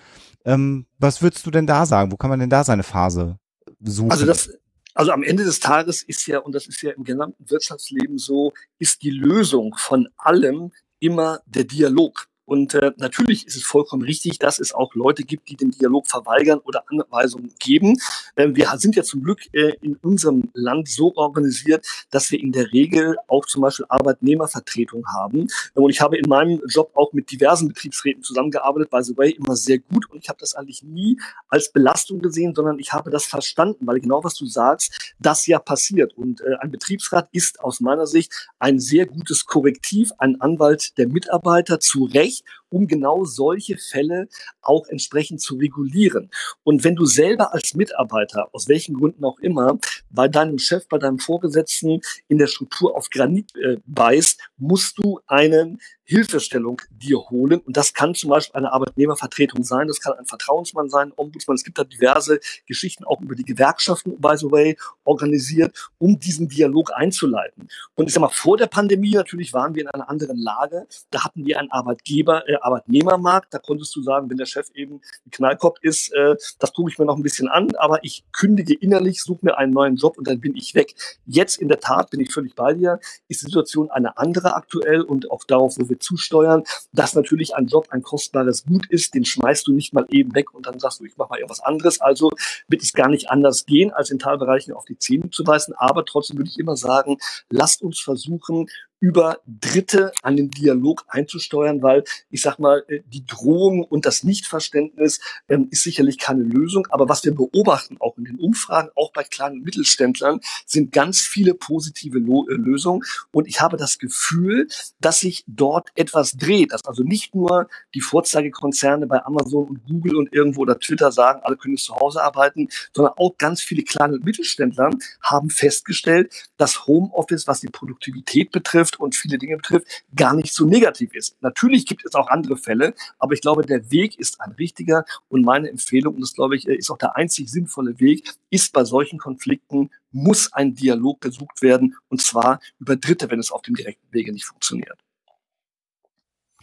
[0.43, 2.11] Ähm, was würdest du denn da sagen?
[2.11, 3.39] Wo kann man denn da seine Phase
[3.79, 4.11] suchen?
[4.11, 4.49] Also das,
[4.93, 8.53] also am Ende des Tages ist ja, und das ist ja im gesamten Wirtschaftsleben so,
[8.79, 12.27] ist die Lösung von allem immer der Dialog.
[12.47, 16.07] Und äh, natürlich ist es vollkommen richtig, dass es auch Leute gibt, die den Dialog
[16.07, 17.99] verweigern oder Anweisungen geben.
[18.37, 22.53] Ähm, wir sind ja zum Glück äh, in unserem Land so organisiert, dass wir in
[22.53, 25.47] der Regel auch zum Beispiel Arbeitnehmervertretung haben.
[25.73, 29.57] Und ich habe in meinem Job auch mit diversen Betriebsräten zusammengearbeitet, by the way, immer
[29.57, 30.09] sehr gut.
[30.09, 31.19] Und ich habe das eigentlich nie
[31.49, 35.59] als Belastung gesehen, sondern ich habe das verstanden, weil genau was du sagst, das ja
[35.59, 36.17] passiert.
[36.17, 41.09] Und äh, ein Betriebsrat ist aus meiner Sicht ein sehr gutes Korrektiv, ein Anwalt der
[41.09, 44.27] Mitarbeiter zu Recht, nicht um genau solche Fälle
[44.61, 46.29] auch entsprechend zu regulieren.
[46.63, 49.77] Und wenn du selber als Mitarbeiter, aus welchen Gründen auch immer,
[50.09, 55.19] bei deinem Chef, bei deinem Vorgesetzten in der Struktur auf Granit äh, beißt, musst du
[55.27, 57.59] einen Hilfestellung dir holen.
[57.59, 61.55] Und das kann zum Beispiel eine Arbeitnehmervertretung sein, das kann ein Vertrauensmann sein, Ombudsmann.
[61.55, 66.47] Es gibt da diverse Geschichten auch über die Gewerkschaften, by the way, organisiert, um diesen
[66.47, 67.67] Dialog einzuleiten.
[67.95, 70.87] Und ich sag mal, vor der Pandemie natürlich waren wir in einer anderen Lage.
[71.11, 73.53] Da hatten wir einen Arbeitgeber, äh, Arbeitnehmermarkt.
[73.53, 76.97] Da konntest du sagen, wenn der Chef eben ein Knallkopf ist, äh, das gucke ich
[76.97, 80.27] mir noch ein bisschen an, aber ich kündige innerlich, suche mir einen neuen Job und
[80.27, 80.95] dann bin ich weg.
[81.25, 85.01] Jetzt in der Tat bin ich völlig bei dir, ist die Situation eine andere aktuell
[85.01, 86.63] und auch darauf, wo wir zusteuern,
[86.93, 90.53] dass natürlich ein Job ein kostbares Gut ist, den schmeißt du nicht mal eben weg
[90.53, 92.01] und dann sagst du, ich mache mal irgendwas anderes.
[92.01, 92.31] Also
[92.67, 95.73] wird es gar nicht anders gehen, als in Teilbereichen auf die Zähne zu beißen.
[95.75, 97.17] Aber trotzdem würde ich immer sagen,
[97.49, 98.67] lasst uns versuchen,
[98.99, 104.23] über Dritte an den Dialog einzusteuern, weil ich sag mal, äh, die Drohung und das
[104.23, 105.19] Nichtverständnis
[105.49, 106.87] ähm, ist sicherlich keine Lösung.
[106.89, 111.53] Aber was wir beobachten, auch in den Umfragen, auch bei kleinen Mittelständlern, sind ganz viele
[111.53, 113.03] positive Lo äh, Lösungen.
[113.31, 114.67] Und ich habe das Gefühl,
[114.99, 120.15] dass sich dort etwas dreht, dass also nicht nur die Vorzeigekonzerne bei Amazon und Google
[120.15, 124.17] und irgendwo oder Twitter sagen, alle können zu Hause arbeiten, sondern auch ganz viele kleine
[124.17, 124.89] Mittelständler
[125.21, 130.65] haben festgestellt, dass Homeoffice, was die Produktivität betrifft, und viele Dinge betrifft, gar nicht so
[130.65, 131.35] negativ ist.
[131.41, 135.43] Natürlich gibt es auch andere Fälle, aber ich glaube, der Weg ist ein richtiger und
[135.43, 139.19] meine Empfehlung, und das glaube ich, ist auch der einzig sinnvolle Weg, ist bei solchen
[139.19, 144.07] Konflikten muss ein Dialog gesucht werden und zwar über Dritte, wenn es auf dem direkten
[144.11, 144.97] Wege nicht funktioniert.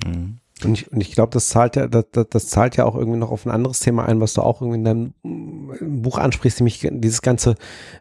[0.04, 0.40] Mhm.
[0.62, 3.32] Und ich, und ich glaube, das zahlt ja, das, das zahlt ja auch irgendwie noch
[3.32, 5.14] auf ein anderes Thema ein, was du auch irgendwie in deinem
[5.80, 7.56] Buch ansprichst, nämlich dieses ganze,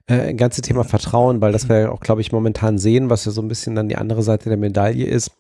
[0.06, 3.32] äh, ganze Thema Vertrauen, weil das wir ja auch, glaube ich, momentan sehen, was ja
[3.32, 5.32] so ein bisschen dann die andere Seite der Medaille ist,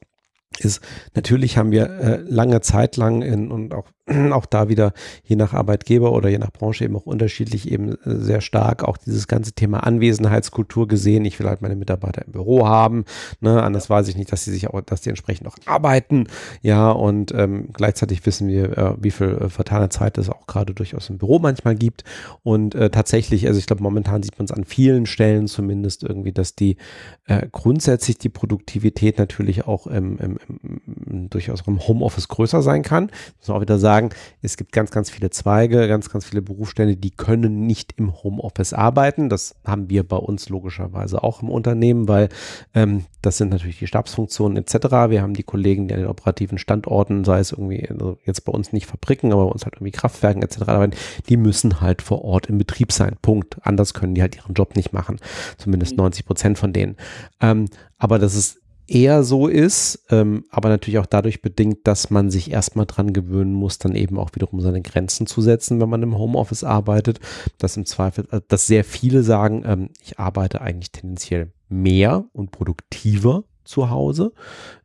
[0.60, 0.82] ist,
[1.16, 3.86] natürlich haben wir äh, lange Zeit lang in, und auch,
[4.32, 4.94] auch da wieder
[5.24, 8.98] je nach Arbeitgeber oder je nach Branche eben auch unterschiedlich eben äh, sehr stark auch
[8.98, 11.26] dieses ganze Thema Anwesenheitskultur gesehen.
[11.26, 13.06] Ich will halt meine Mitarbeiter im Büro haben,
[13.40, 16.28] ne, anders weiß ich nicht, dass sie sich auch, dass die entsprechend auch arbeiten,
[16.62, 20.74] ja, und ähm, gleichzeitig wissen wir, äh, wie viel äh, vertane Zeit es auch gerade
[20.74, 22.04] durchaus im Büro manchmal gibt
[22.44, 26.34] und äh, tatsächlich, also ich glaube, momentan sieht man es an vielen Stellen zumindest irgendwie,
[26.34, 26.78] dass die
[27.26, 32.84] äh, grundsätzlich die Produktivität natürlich auch im, im, im, durchaus auch im Homeoffice größer sein
[32.84, 33.10] kann.
[33.38, 33.93] Muss man auch wieder sagen,
[34.42, 38.74] es gibt ganz, ganz viele Zweige, ganz, ganz viele Berufsstände, die können nicht im Homeoffice
[38.74, 39.30] arbeiten.
[39.30, 42.30] Das haben wir bei uns logischerweise auch im Unternehmen, weil
[42.74, 45.10] ähm, das sind natürlich die Stabsfunktionen etc.
[45.10, 48.52] Wir haben die Kollegen, die an den operativen Standorten, sei es irgendwie, also jetzt bei
[48.52, 50.64] uns nicht Fabriken, aber bei uns halt irgendwie Kraftwerken etc.
[50.64, 50.98] arbeiten,
[51.30, 53.16] die müssen halt vor Ort im Betrieb sein.
[53.22, 53.58] Punkt.
[53.62, 55.20] Anders können die halt ihren Job nicht machen.
[55.58, 56.98] Zumindest 90 Prozent von denen.
[57.42, 57.68] Ähm,
[57.98, 58.63] aber das ist
[58.94, 63.54] eher so ist, ähm, aber natürlich auch dadurch bedingt, dass man sich erstmal dran gewöhnen
[63.54, 67.20] muss, dann eben auch wiederum seine Grenzen zu setzen, wenn man im Homeoffice arbeitet.
[67.58, 72.52] Dass im Zweifel, äh, dass sehr viele sagen, ähm, ich arbeite eigentlich tendenziell mehr und
[72.52, 74.34] produktiver zu Hause,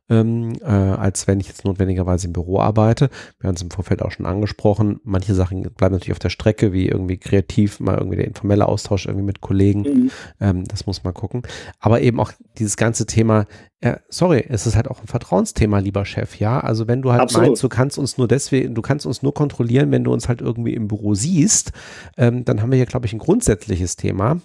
[0.09, 3.09] ähm, äh, als wenn ich jetzt notwendigerweise im Büro arbeite.
[3.39, 4.99] Wir haben es im Vorfeld auch schon angesprochen.
[5.03, 9.05] Manche Sachen bleiben natürlich auf der Strecke, wie irgendwie kreativ, mal irgendwie der informelle Austausch
[9.05, 9.81] irgendwie mit Kollegen.
[9.81, 10.11] Mhm.
[10.39, 11.43] Ähm, das muss man gucken.
[11.79, 13.45] Aber eben auch dieses ganze Thema,
[13.81, 16.59] äh, sorry, es ist halt auch ein Vertrauensthema, lieber Chef, ja.
[16.59, 17.47] Also wenn du halt Absolut.
[17.47, 20.41] meinst, du kannst uns nur deswegen, du kannst uns nur kontrollieren, wenn du uns halt
[20.41, 21.71] irgendwie im Büro siehst,
[22.17, 24.41] ähm, dann haben wir hier, glaube ich, ein grundsätzliches Thema.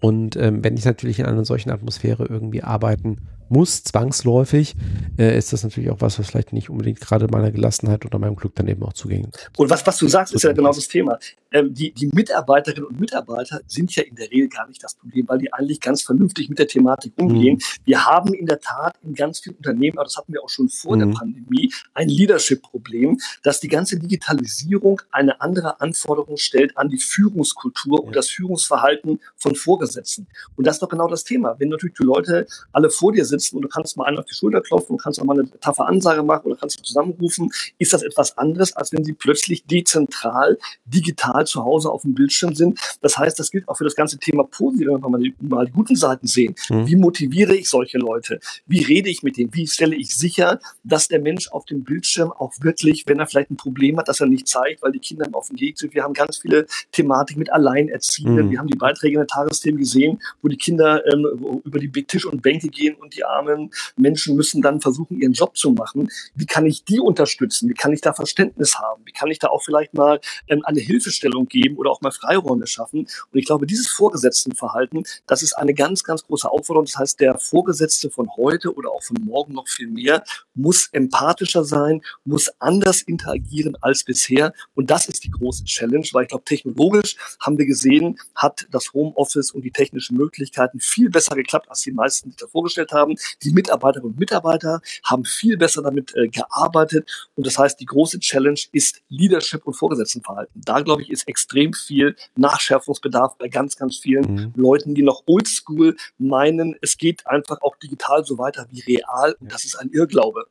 [0.00, 3.18] Und ähm, wenn ich natürlich in einer solchen Atmosphäre irgendwie arbeiten
[3.50, 4.76] muss, zwangsläufig,
[5.18, 8.36] äh, ist das natürlich auch was, was vielleicht nicht unbedingt gerade meiner Gelassenheit oder meinem
[8.36, 9.50] Glück dann eben auch zugänglich ist.
[9.56, 11.18] Und was, was du sagst, ist ja genau das Thema.
[11.52, 15.28] Ähm, die, die Mitarbeiterinnen und Mitarbeiter sind ja in der Regel gar nicht das Problem,
[15.28, 17.56] weil die eigentlich ganz vernünftig mit der Thematik umgehen.
[17.56, 17.84] Mhm.
[17.84, 20.68] Wir haben in der Tat in ganz vielen Unternehmen, aber das hatten wir auch schon
[20.68, 21.00] vor mhm.
[21.00, 28.00] der Pandemie, ein Leadership-Problem, dass die ganze Digitalisierung eine andere Anforderung stellt an die Führungskultur
[28.00, 28.06] ja.
[28.06, 30.26] und das Führungsverhalten von Vorgesetzten.
[30.56, 31.56] Und das ist doch genau das Thema.
[31.58, 34.34] Wenn natürlich die Leute alle vor dir sitzen, und du kannst mal einen auf die
[34.34, 37.92] Schulter klopfen und kannst auch mal eine taffe Ansage machen oder kannst du zusammenrufen, ist
[37.92, 42.78] das etwas anderes, als wenn sie plötzlich dezentral, digital zu Hause auf dem Bildschirm sind.
[43.00, 45.66] Das heißt, das gilt auch für das ganze Thema Positiv, wenn wir mal die, mal
[45.66, 46.54] die guten Seiten sehen.
[46.68, 46.86] Mhm.
[46.86, 48.40] Wie motiviere ich solche Leute?
[48.66, 49.54] Wie rede ich mit denen?
[49.54, 53.50] Wie stelle ich sicher, dass der Mensch auf dem Bildschirm auch wirklich, wenn er vielleicht
[53.50, 55.94] ein Problem hat, dass er nicht zeigt, weil die Kinder auf dem Weg sind.
[55.94, 58.46] Wir haben ganz viele Thematiken mit Alleinerziehenden.
[58.46, 58.50] Mhm.
[58.50, 61.26] Wir haben die Beiträge in der Tagesthemen gesehen, wo die Kinder ähm,
[61.64, 65.56] über die Tisch und Bänke gehen und die armen Menschen müssen dann versuchen, ihren Job
[65.56, 66.08] zu machen.
[66.34, 67.68] Wie kann ich die unterstützen?
[67.68, 69.02] Wie kann ich da Verständnis haben?
[69.04, 72.66] Wie kann ich da auch vielleicht mal ähm, eine Hilfestellung geben oder auch mal Freiräume
[72.66, 73.00] schaffen?
[73.00, 76.86] Und ich glaube, dieses Vorgesetztenverhalten, das ist eine ganz, ganz große Aufforderung.
[76.86, 80.22] Das heißt, der Vorgesetzte von heute oder auch von morgen noch viel mehr
[80.54, 84.52] muss empathischer sein, muss anders interagieren als bisher.
[84.74, 88.92] Und das ist die große Challenge, weil ich glaube, technologisch haben wir gesehen, hat das
[88.92, 93.16] Homeoffice und die technischen Möglichkeiten viel besser geklappt, als die meisten sich da vorgestellt haben.
[93.42, 97.08] Die Mitarbeiterinnen und Mitarbeiter haben viel besser damit äh, gearbeitet.
[97.36, 100.60] Und das heißt, die große Challenge ist Leadership und Vorgesetztenverhalten.
[100.64, 104.52] Da, glaube ich, ist extrem viel Nachschärfungsbedarf bei ganz, ganz vielen mhm.
[104.56, 109.36] Leuten, die noch oldschool meinen, es geht einfach auch digital so weiter wie real.
[109.40, 110.46] Und das ist ein Irrglaube.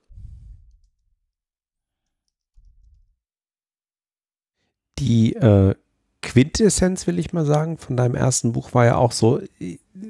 [4.99, 5.75] Die äh,
[6.21, 9.41] Quintessenz, will ich mal sagen, von deinem ersten Buch war ja auch so,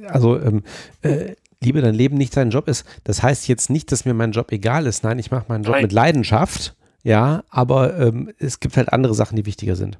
[0.07, 0.63] also ähm,
[1.01, 2.85] äh, liebe dein Leben, nicht dein Job ist.
[3.03, 5.03] Das heißt jetzt nicht, dass mir mein Job egal ist.
[5.03, 5.83] Nein, ich mache meinen Job Nein.
[5.83, 6.75] mit Leidenschaft.
[7.03, 9.97] Ja, aber ähm, es gibt halt andere Sachen, die wichtiger sind.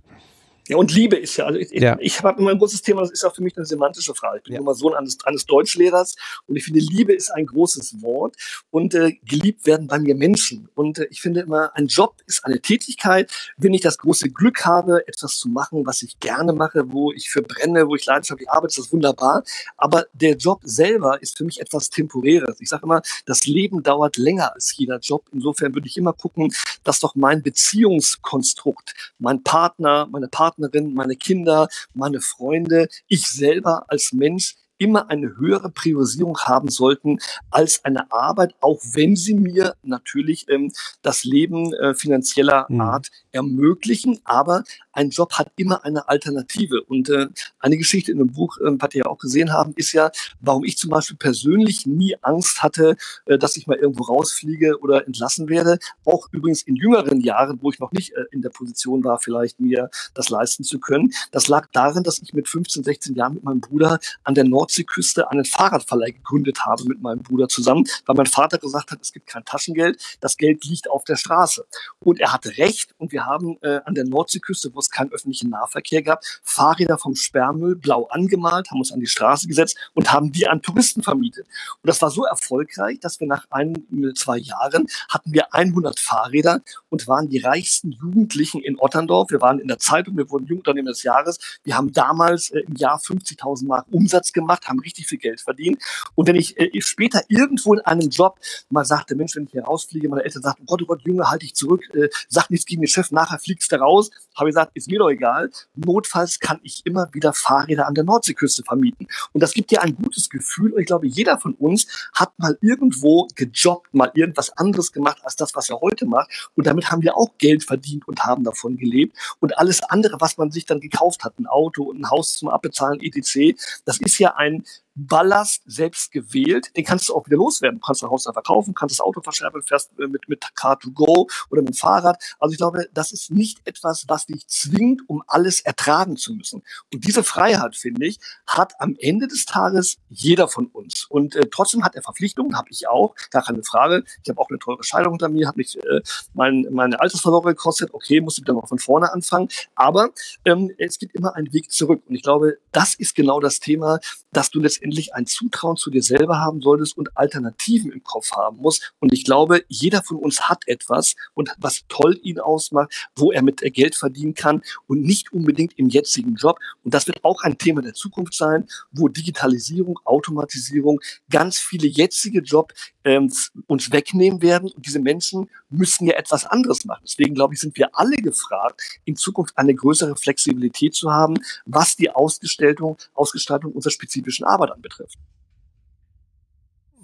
[0.70, 1.98] Ja, und Liebe ist ja, also ich, ja.
[2.00, 4.38] ich habe immer ein großes Thema, das ist auch für mich eine semantische Frage.
[4.38, 4.60] Ich bin ja.
[4.60, 6.16] immer Sohn eines, eines Deutschlehrers
[6.46, 8.36] und ich finde, Liebe ist ein großes Wort
[8.70, 10.70] und äh, geliebt werden bei mir Menschen.
[10.76, 13.32] Und äh, ich finde immer, ein Job ist eine Tätigkeit.
[13.58, 17.32] Wenn ich das große Glück habe, etwas zu machen, was ich gerne mache, wo ich
[17.32, 19.44] für brenne, wo ich leidenschaftlich arbeite, ist das wunderbar.
[19.76, 22.62] Aber der Job selber ist für mich etwas Temporäres.
[22.62, 25.26] Ich sage immer, das Leben dauert länger als jeder Job.
[25.32, 31.16] Insofern würde ich immer gucken, dass doch mein Beziehungskonstrukt, mein Partner, meine Partnerin, Partnerin, meine
[31.16, 37.20] Kinder, meine Freunde, ich selber als Mensch immer eine höhere Priorisierung haben sollten
[37.52, 42.82] als eine Arbeit, auch wenn sie mir natürlich ähm, das Leben äh, finanzieller mhm.
[42.82, 44.20] Art ermöglichen.
[44.24, 46.82] Aber ein Job hat immer eine Alternative.
[46.84, 47.28] Und äh,
[47.60, 50.64] eine Geschichte in dem Buch, äh, was ihr ja auch gesehen haben, ist ja, warum
[50.64, 52.96] ich zum Beispiel persönlich nie Angst hatte,
[53.26, 55.78] äh, dass ich mal irgendwo rausfliege oder entlassen werde.
[56.06, 59.60] Auch übrigens in jüngeren Jahren, wo ich noch nicht äh, in der Position war, vielleicht
[59.60, 61.14] mir das leisten zu können.
[61.32, 64.69] Das lag darin, dass ich mit 15, 16 Jahren mit meinem Bruder an der Nord
[64.70, 69.12] Nordseeküste einen Fahrradverleih gegründet habe mit meinem Bruder zusammen, weil mein Vater gesagt hat, es
[69.12, 71.66] gibt kein Taschengeld, das Geld liegt auf der Straße.
[72.00, 75.50] Und er hatte recht und wir haben äh, an der Nordseeküste, wo es keinen öffentlichen
[75.50, 80.32] Nahverkehr gab, Fahrräder vom Sperrmüll blau angemalt, haben uns an die Straße gesetzt und haben
[80.32, 81.48] die an Touristen vermietet.
[81.82, 83.86] Und das war so erfolgreich, dass wir nach ein,
[84.16, 89.32] zwei Jahren hatten wir 100 Fahrräder und waren die reichsten Jugendlichen in Otterndorf.
[89.32, 91.40] Wir waren in der Zeitung, wir wurden Jugendunternehmen des Jahres.
[91.64, 95.42] Wir haben damals äh, im Jahr 50.000 Mark Umsatz gemacht gemacht, haben richtig viel Geld
[95.42, 95.82] verdient.
[96.16, 99.64] Und wenn ich äh, später irgendwo in einem Job mal sagte, Mensch, wenn ich hier
[99.64, 102.66] rausfliege, meine Eltern sagten, oh Gott, oh Gott, Junge, halt dich zurück, äh, sag nichts
[102.66, 105.50] gegen den Chef, nachher fliegst du raus, habe ich gesagt, ist mir doch egal.
[105.76, 109.08] Notfalls kann ich immer wieder Fahrräder an der Nordseeküste vermieten.
[109.34, 110.74] Und das gibt dir ein gutes Gefühl.
[110.74, 115.36] Und ich glaube, jeder von uns hat mal irgendwo gejobbt, mal irgendwas anderes gemacht als
[115.36, 116.50] das, was er heute macht.
[116.56, 119.18] Und damit haben wir auch Geld verdient und haben davon gelebt.
[119.40, 122.50] Und alles andere, was man sich dann gekauft hat, ein Auto und ein Haus zum
[122.50, 123.56] Abbezahlen, etc.,
[123.86, 124.66] das ist ja ein and
[125.08, 127.80] Ballast selbst gewählt, den kannst du auch wieder loswerden.
[127.80, 131.30] Du kannst dein Haus dann verkaufen, kannst das Auto verschärfen, fährst äh, mit, mit Car2Go
[131.50, 132.22] oder mit dem Fahrrad.
[132.40, 136.64] Also ich glaube, das ist nicht etwas, was dich zwingt, um alles ertragen zu müssen.
[136.94, 141.06] Und diese Freiheit, finde ich, hat am Ende des Tages jeder von uns.
[141.06, 144.04] Und äh, trotzdem hat er Verpflichtungen, habe ich auch, gar keine Frage.
[144.24, 146.02] Ich habe auch eine teure Scheidung hinter mir, habe mich äh,
[146.34, 147.94] mein, meine Altersversorgung gekostet.
[147.94, 149.50] Okay, musste wieder mal von vorne anfangen.
[149.76, 150.10] Aber
[150.46, 152.04] ähm, es gibt immer einen Weg zurück.
[152.08, 154.00] Und ich glaube, das ist genau das Thema,
[154.32, 158.32] dass du letztendlich letztendlich ein Zutrauen zu dir selber haben solltest und Alternativen im Kopf
[158.32, 158.94] haben musst.
[159.00, 163.42] Und ich glaube, jeder von uns hat etwas und was toll ihn ausmacht, wo er
[163.42, 166.60] mit Geld verdienen kann und nicht unbedingt im jetzigen Job.
[166.84, 171.00] Und das wird auch ein Thema der Zukunft sein, wo Digitalisierung, Automatisierung
[171.30, 173.32] ganz viele jetzige Jobs ähm,
[173.68, 174.72] uns wegnehmen werden.
[174.72, 177.02] Und diese Menschen müssen ja etwas anderes machen.
[177.04, 181.36] Deswegen glaube ich, sind wir alle gefragt, in Zukunft eine größere Flexibilität zu haben,
[181.66, 185.18] was die Ausgestaltung, Ausgestaltung unserer spezifischen Arbeit anbetrifft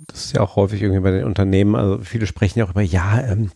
[0.07, 2.81] das ist ja auch häufig irgendwie bei den Unternehmen, also viele sprechen ja auch über,
[2.81, 3.51] ja, ähm,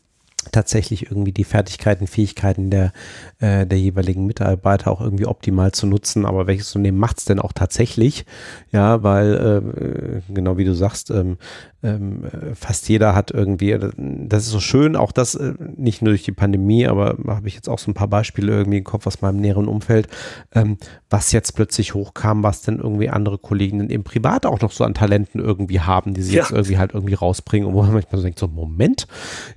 [0.53, 2.93] tatsächlich irgendwie die Fertigkeiten, Fähigkeiten der,
[3.39, 6.25] äh, der jeweiligen Mitarbeiter auch irgendwie optimal zu nutzen.
[6.25, 8.25] Aber welches Unternehmen macht es denn auch tatsächlich?
[8.71, 11.37] Ja, weil, äh, genau wie du sagst, ähm,
[11.81, 12.23] ähm,
[12.55, 16.33] fast jeder hat irgendwie, das ist so schön, auch das äh, nicht nur durch die
[16.33, 19.37] Pandemie, aber habe ich jetzt auch so ein paar Beispiele irgendwie im Kopf aus meinem
[19.37, 20.09] näheren Umfeld,
[20.53, 20.77] ähm,
[21.09, 24.93] was jetzt plötzlich hochkam, was denn irgendwie andere Kollegen im Privat auch noch so an
[24.93, 26.41] Talenten irgendwie haben, die sie ja.
[26.43, 29.07] jetzt irgendwie halt irgendwie rausbringen und wo man manchmal so denkt, so Moment,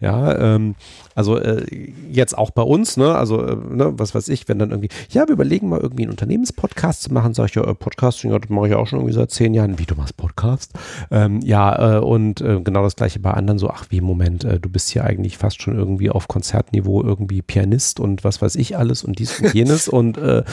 [0.01, 0.77] ja, ähm,
[1.14, 1.66] also äh,
[2.10, 5.26] jetzt auch bei uns, ne, also äh, ne, was weiß ich, wenn dann irgendwie, ja,
[5.26, 8.51] wir überlegen mal irgendwie einen Unternehmenspodcast zu machen, sag ich ja, äh, Podcasting, ja, das
[8.51, 10.72] mache ich auch schon irgendwie seit zehn Jahren, wie du machst Podcast,
[11.10, 14.59] ähm, ja, äh, und äh, genau das gleiche bei anderen so, ach wie, Moment, äh,
[14.59, 18.76] du bist hier eigentlich fast schon irgendwie auf Konzertniveau irgendwie Pianist und was weiß ich
[18.76, 20.44] alles und dies und jenes und äh,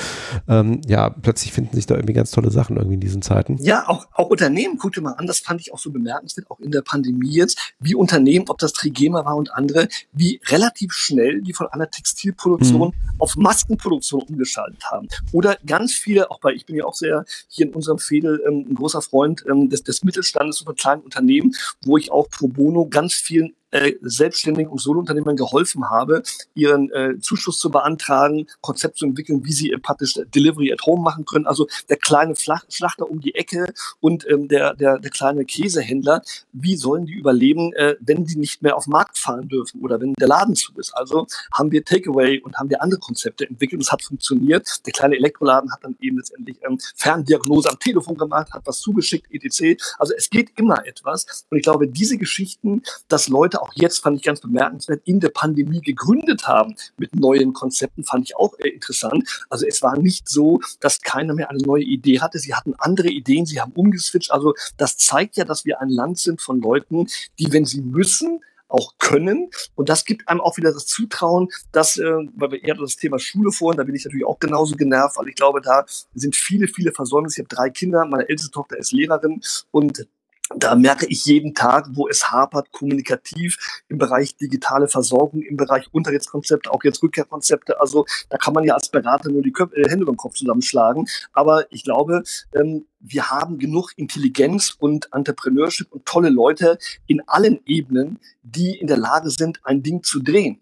[0.48, 3.58] ähm, ja, plötzlich finden sich da irgendwie ganz tolle Sachen irgendwie in diesen Zeiten.
[3.60, 6.60] Ja, auch, auch Unternehmen, guck dir mal an, das fand ich auch so bemerkenswert, auch
[6.60, 11.42] in der Pandemie jetzt, wie Unternehmen, ob das Trigema war und andere, wie relativ schnell
[11.42, 13.20] die von einer Textilproduktion mhm.
[13.20, 15.08] auf Maskenproduktion umgeschaltet haben.
[15.32, 18.66] Oder ganz viele, auch bei, ich bin ja auch sehr hier in unserem Fädel ähm,
[18.70, 22.48] ein großer Freund ähm, des, des Mittelstandes und von kleinen Unternehmen, wo ich auch pro
[22.48, 26.24] bono ganz vielen äh, Selbstständigen und Solounternehmern geholfen habe,
[26.54, 31.02] ihren äh, Zuschuss zu beantragen, Konzept zu entwickeln, wie sie äh, praktisch Delivery at Home
[31.02, 31.48] machen können.
[31.48, 36.22] Also der kleine Flach Schlachter um die Ecke und ähm, der, der, der kleine Käsehändler,
[36.52, 40.00] wie sollen die überleben, äh, wenn die nicht mehr auf den Markt fahren dürfen oder
[40.00, 40.96] wenn der Laden zu ist.
[40.96, 43.82] Also haben wir Takeaway und haben wir andere Konzepte entwickelt.
[43.82, 44.86] Es hat funktioniert.
[44.86, 49.28] Der kleine Elektroladen hat dann eben letztendlich ähm, Ferndiagnose am Telefon gemacht, hat was zugeschickt,
[49.32, 49.82] etc.
[49.98, 51.46] Also es geht immer etwas.
[51.50, 55.30] Und ich glaube, diese Geschichten, dass Leute auch jetzt, fand ich ganz bemerkenswert, in der
[55.30, 59.46] Pandemie gegründet haben mit neuen Konzepten, fand ich auch äh, interessant.
[59.50, 62.40] Also es war nicht so, dass keiner mehr eine neue Idee hatte.
[62.40, 64.32] Sie hatten andere Ideen, sie haben umgeswitcht.
[64.32, 67.08] Also das zeigt ja, dass wir ein Land sind von Leuten,
[67.38, 69.50] die, wenn sie müssen, auch können.
[69.76, 72.04] Und das gibt einem auch wieder das Zutrauen, dass, äh,
[72.36, 75.28] weil wir eher das Thema Schule vorhin, da bin ich natürlich auch genauso genervt, weil
[75.28, 77.42] ich glaube, da sind viele, viele Versäumnisse.
[77.42, 79.42] Ich habe drei Kinder, meine älteste Tochter ist Lehrerin
[79.72, 80.08] und
[80.56, 85.94] da merke ich jeden Tag, wo es hapert, kommunikativ im Bereich digitale Versorgung, im Bereich
[85.94, 87.80] Unterrichtskonzepte, auch jetzt Rückkehrkonzepte.
[87.80, 91.08] Also da kann man ja als Berater nur die Köp äh, Hände beim Kopf zusammenschlagen.
[91.34, 92.24] Aber ich glaube,
[92.54, 98.88] ähm, wir haben genug Intelligenz und Entrepreneurship und tolle Leute in allen Ebenen, die in
[98.88, 100.60] der Lage sind, ein Ding zu drehen.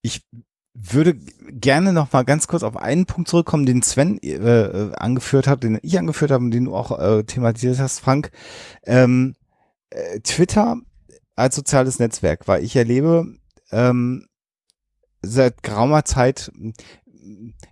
[0.00, 0.22] Ich
[0.92, 5.46] würde gerne noch mal ganz kurz auf einen Punkt zurückkommen, den Sven äh, äh, angeführt
[5.46, 8.30] hat, den ich angeführt habe und den du auch äh, thematisiert hast, Frank.
[8.84, 9.34] Ähm,
[9.90, 10.76] äh, Twitter
[11.36, 13.26] als soziales Netzwerk, weil ich erlebe
[13.70, 14.26] ähm,
[15.22, 16.52] seit geraumer Zeit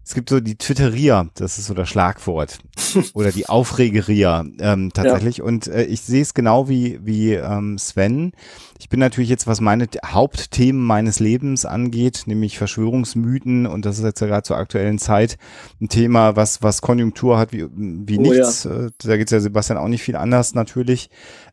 [0.04, 2.58] es gibt so die Twitterier, das ist so das Schlagwort.
[3.14, 5.38] Oder die Aufregerier ähm, tatsächlich.
[5.38, 5.44] Ja.
[5.44, 8.32] Und äh, ich sehe es genau wie, wie ähm, Sven.
[8.78, 14.04] Ich bin natürlich jetzt, was meine Hauptthemen meines Lebens angeht, nämlich Verschwörungsmythen, und das ist
[14.04, 15.38] jetzt ja gerade zur aktuellen Zeit
[15.80, 18.64] ein Thema, was, was Konjunktur hat wie, wie oh, nichts.
[18.64, 18.86] Ja.
[18.86, 21.10] Äh, da geht es ja Sebastian auch nicht viel anders natürlich.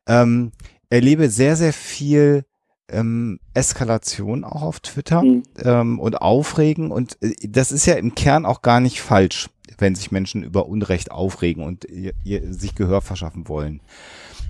[0.08, 0.52] Ähm,
[0.90, 2.46] erlebe sehr, sehr viel
[2.92, 5.44] ähm, Eskalation auch auf Twitter mhm.
[5.64, 6.92] ähm, und Aufregen.
[6.92, 10.68] Und äh, das ist ja im Kern auch gar nicht falsch, wenn sich Menschen über
[10.68, 13.82] Unrecht aufregen und ihr, ihr, sich Gehör verschaffen wollen.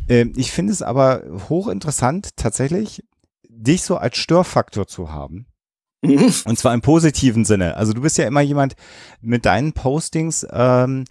[0.08, 3.04] Ähm, ich finde es aber hochinteressant, tatsächlich
[3.48, 5.46] dich so als Störfaktor zu haben.
[6.02, 6.34] Mhm.
[6.46, 7.76] Und zwar im positiven Sinne.
[7.76, 8.76] Also du bist ja immer jemand
[9.22, 11.06] mit deinen Postings, ähm,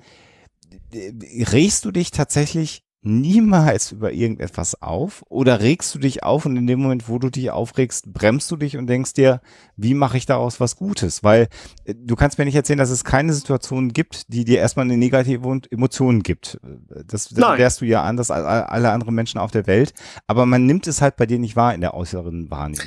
[0.92, 6.66] regst du dich tatsächlich niemals über irgendetwas auf oder regst du dich auf und in
[6.66, 9.40] dem Moment, wo du dich aufregst, bremst du dich und denkst dir,
[9.76, 11.24] wie mache ich daraus was Gutes?
[11.24, 11.48] Weil
[11.84, 14.96] äh, du kannst mir nicht erzählen, dass es keine Situation gibt, die dir erstmal eine
[14.96, 16.60] negative Emotion gibt.
[17.06, 19.94] Das, das wärst du ja anders als alle anderen Menschen auf der Welt,
[20.26, 22.86] aber man nimmt es halt bei dir nicht wahr in der äußeren Wahrnehmung.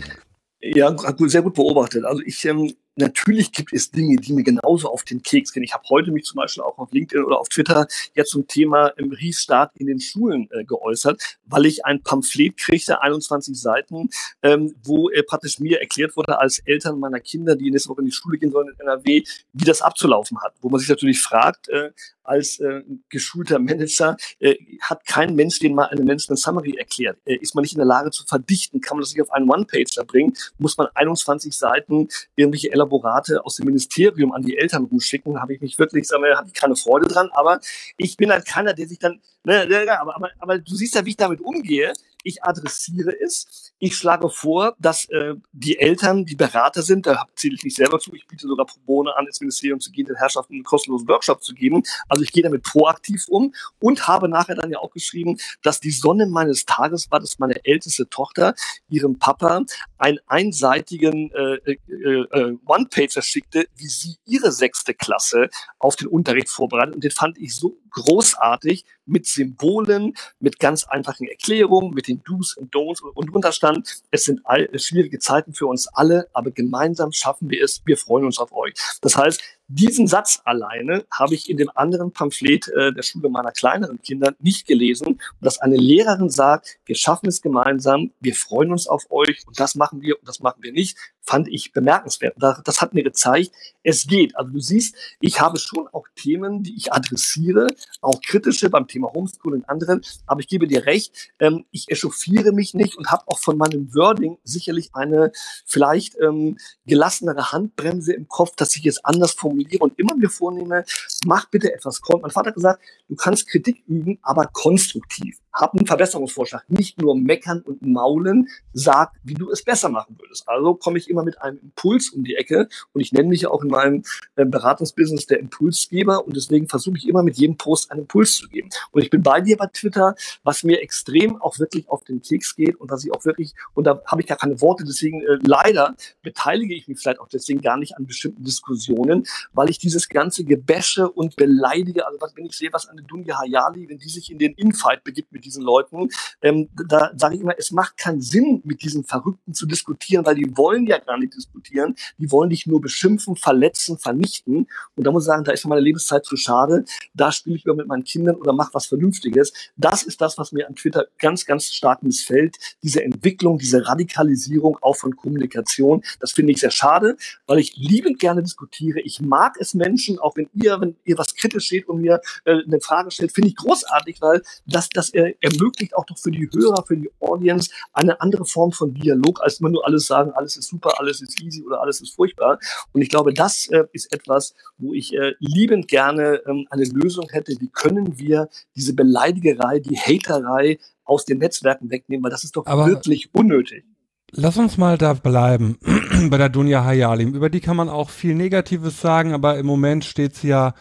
[0.62, 2.06] Ja, sehr gut beobachtet.
[2.06, 5.64] Also ich ähm, natürlich gibt es Dinge, die mir genauso auf den Keks gehen.
[5.64, 8.88] Ich habe heute mich zum Beispiel auch auf LinkedIn oder auf Twitter jetzt zum Thema
[8.98, 14.10] im Restart in den Schulen äh, geäußert, weil ich ein Pamphlet kriegte, 21 Seiten,
[14.44, 18.08] ähm, wo äh, praktisch mir erklärt wurde als Eltern meiner Kinder, die nächste Woche in
[18.08, 19.24] die Schule gehen sollen in NRW,
[19.54, 20.54] wie das abzulaufen hat.
[20.62, 21.92] Wo man sich natürlich fragt, äh,
[22.24, 27.18] als äh, geschulter Manager, äh, hat kein Mensch den mal eine Management Summary erklärt.
[27.26, 28.82] Äh, ist man nicht in der Lage zu verdichten?
[28.82, 30.34] Kann man das nicht auf einen One-Pager bringen?
[30.58, 35.42] Muss man 21 Seiten irgendwelche Elaborate aus dem Ministerium an die Eltern rumschicken?
[35.42, 37.30] Habe ich mich wirklich, sagen wir, habe ich keine Freude dran.
[37.34, 37.60] Aber
[37.98, 39.68] ich bin halt keiner, der sich dann, ne,
[40.00, 41.94] aber, aber, aber du siehst ja, wie ich damit umgehe
[42.24, 43.74] ich adressiere es.
[43.80, 48.00] Ich schlage vor, dass äh, die Eltern, die Berater sind, da zähle ich mich selber
[48.00, 51.08] zu, ich biete sogar pro bono an, ins Ministerium zu gehen, den Herrschaften einen kostenlosen
[51.08, 51.84] Workshop zu geben.
[52.08, 55.92] Also ich gehe damit proaktiv um und habe nachher dann ja auch geschrieben, dass die
[55.92, 58.54] Sonne meines Tages war, dass meine älteste Tochter
[58.90, 59.66] ihrem Papa
[59.98, 65.50] einen einseitigen äh, äh, äh, One-Pager schickte, wie sie ihre sechste Klasse
[65.80, 66.96] auf den Unterricht vorbereitet.
[66.96, 72.56] Und den fand ich so großartig mit Symbolen, mit ganz einfachen Erklärungen, mit den Do's
[72.58, 74.02] und Don'ts und Unterstand.
[74.10, 77.82] Es sind all, schwierige Zeiten für uns alle, aber gemeinsam schaffen wir es.
[77.86, 78.74] Wir freuen uns auf euch.
[79.02, 79.42] Das heißt,
[79.74, 84.34] diesen Satz alleine habe ich in dem anderen Pamphlet äh, der Schule meiner kleineren Kinder
[84.40, 89.44] nicht gelesen, dass eine Lehrerin sagt, wir schaffen es gemeinsam, wir freuen uns auf euch
[89.48, 92.36] und das machen wir und das machen wir nicht, fand ich bemerkenswert.
[92.38, 93.52] Das hat mir gezeigt,
[93.84, 94.36] es geht.
[94.36, 97.68] Also du siehst, ich habe schon auch Themen, die ich adressiere,
[98.02, 102.52] auch kritische beim Thema Homeschool und anderen, aber ich gebe dir recht, ähm, ich echauffiere
[102.52, 105.32] mich nicht und habe auch von meinem Wording sicherlich eine
[105.66, 110.30] vielleicht ähm, gelassenere Handbremse im Kopf, dass ich es anders formuliere formuliere und immer mir
[110.30, 110.84] vornehme,
[111.26, 112.02] mach bitte etwas.
[112.22, 115.40] Mein Vater hat gesagt, du kannst Kritik üben, aber konstruktiv.
[115.54, 116.64] Hab einen Verbesserungsvorschlag.
[116.70, 120.48] Nicht nur meckern und maulen, sag, wie du es besser machen würdest.
[120.48, 123.50] Also komme ich immer mit einem Impuls um die Ecke und ich nenne mich ja
[123.50, 124.04] auch in meinem
[124.36, 128.48] äh, Beratungsbusiness der Impulsgeber und deswegen versuche ich immer mit jedem Post einen Impuls zu
[128.48, 128.70] geben.
[128.92, 132.56] Und ich bin bei dir bei Twitter, was mir extrem auch wirklich auf den Keks
[132.56, 135.38] geht und was ich auch wirklich, und da habe ich gar keine Worte, deswegen äh,
[135.42, 140.10] leider beteilige ich mich vielleicht auch deswegen gar nicht an bestimmten Diskussionen, weil ich dieses
[140.10, 144.10] ganze Gebäsche und Beleidige, also was, wenn ich sehe, was eine Dunja Hayali, wenn die
[144.10, 146.10] sich in den Infight begibt mit diesen Leuten,
[146.42, 150.36] ähm, da sage ich immer, es macht keinen Sinn, mit diesen Verrückten zu diskutieren, weil
[150.36, 154.68] die wollen ja gar nicht diskutieren, die wollen dich nur beschimpfen, verletzen, vernichten.
[154.96, 157.76] Und da muss ich sagen, da ist meine Lebenszeit zu schade, da spiele ich über
[157.76, 159.54] mit meinen Kindern oder mache was Vernünftiges.
[159.76, 164.78] Das ist das, was mir an Twitter ganz, ganz stark missfällt, diese Entwicklung, diese Radikalisierung
[164.82, 166.04] auch von Kommunikation.
[166.20, 167.18] Das finde ich sehr schade,
[167.48, 169.00] weil ich liebend gerne diskutiere.
[169.02, 172.64] Ich mag es Menschen, auch wenn ihr, wenn ihr was kritisch steht und mir äh,
[172.64, 176.50] eine Frage stellt, finde ich großartig, weil das, das äh, ermöglicht auch doch für die
[176.54, 180.58] Hörer, für die Audience eine andere Form von Dialog, als immer nur alles sagen, alles
[180.58, 182.60] ist super, alles ist easy oder alles ist furchtbar.
[182.94, 187.28] Und ich glaube, das äh, ist etwas, wo ich äh, liebend gerne ähm, eine Lösung
[187.30, 187.54] hätte.
[187.60, 192.66] Wie können wir diese Beleidigerei, die Haterei aus den Netzwerken wegnehmen, weil das ist doch
[192.66, 193.86] Aber wirklich unnötig.
[194.34, 195.78] Lass uns mal da bleiben
[196.30, 197.34] bei der Dunja Hayalim.
[197.34, 200.74] Über die kann man auch viel Negatives sagen, aber im Moment steht sie ja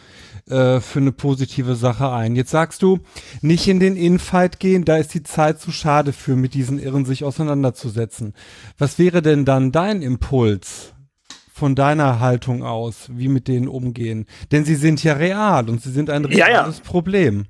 [0.48, 2.36] äh, für eine positive Sache ein.
[2.36, 3.00] Jetzt sagst du,
[3.40, 7.04] nicht in den Infight gehen, da ist die Zeit zu schade für, mit diesen Irren
[7.04, 8.34] sich auseinanderzusetzen.
[8.78, 10.92] Was wäre denn dann dein Impuls
[11.52, 14.26] von deiner Haltung aus, wie mit denen umgehen?
[14.52, 16.88] Denn sie sind ja real und sie sind ein reales ja, ja.
[16.88, 17.46] Problem.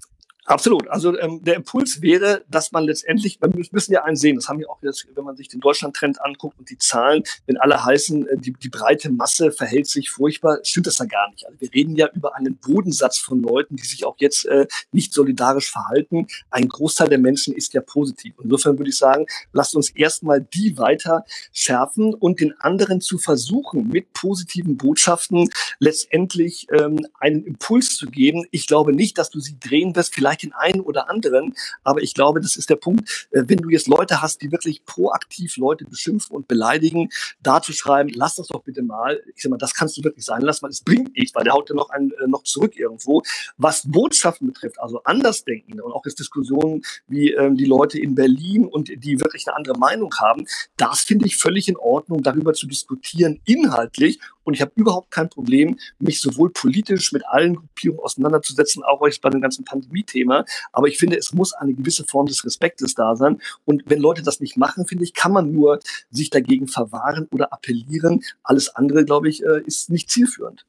[0.51, 0.89] Absolut.
[0.89, 4.59] Also ähm, der Impuls wäre, dass man letztendlich, wir müssen ja einen sehen, das haben
[4.59, 8.27] wir auch jetzt, wenn man sich den Deutschland-Trend anguckt und die Zahlen, wenn alle heißen,
[8.27, 11.47] äh, die, die breite Masse verhält sich furchtbar, stimmt das ja gar nicht.
[11.47, 15.13] Also wir reden ja über einen Bodensatz von Leuten, die sich auch jetzt äh, nicht
[15.13, 16.27] solidarisch verhalten.
[16.51, 18.35] Ein Großteil der Menschen ist ja positiv.
[18.43, 23.87] Insofern würde ich sagen, lasst uns erstmal die weiter schärfen und den anderen zu versuchen,
[23.87, 25.49] mit positiven Botschaften
[25.79, 28.47] letztendlich ähm, einen Impuls zu geben.
[28.51, 31.55] Ich glaube nicht, dass du sie drehen wirst, vielleicht vielleicht den einen oder anderen.
[31.85, 34.85] Aber ich glaube, das ist der Punkt, äh, wenn du jetzt Leute hast, die wirklich
[34.85, 37.11] proaktiv Leute beschimpfen und beleidigen,
[37.43, 39.21] da zu schreiben, lass das doch bitte mal.
[39.35, 41.53] Ich sag mal, das kannst du wirklich sein lassen, weil es bringt nichts, weil der
[41.53, 43.23] haut ja noch, ein, äh, noch zurück irgendwo.
[43.57, 48.67] Was Botschaften betrifft, also Andersdenken und auch jetzt Diskussionen wie ähm, die Leute in Berlin
[48.67, 50.47] und die wirklich eine andere Meinung haben,
[50.77, 54.21] das finde ich völlig in Ordnung, darüber zu diskutieren, inhaltlich
[54.51, 59.21] und ich habe überhaupt kein Problem, mich sowohl politisch mit allen Gruppierungen auseinanderzusetzen, auch euch
[59.21, 60.45] bei dem ganzen Pandemie-Thema.
[60.73, 63.41] Aber ich finde, es muss eine gewisse Form des Respektes da sein.
[63.65, 65.79] Und wenn Leute das nicht machen, finde ich, kann man nur
[66.11, 68.25] sich dagegen verwahren oder appellieren.
[68.43, 70.67] Alles andere, glaube ich, äh, ist nicht zielführend.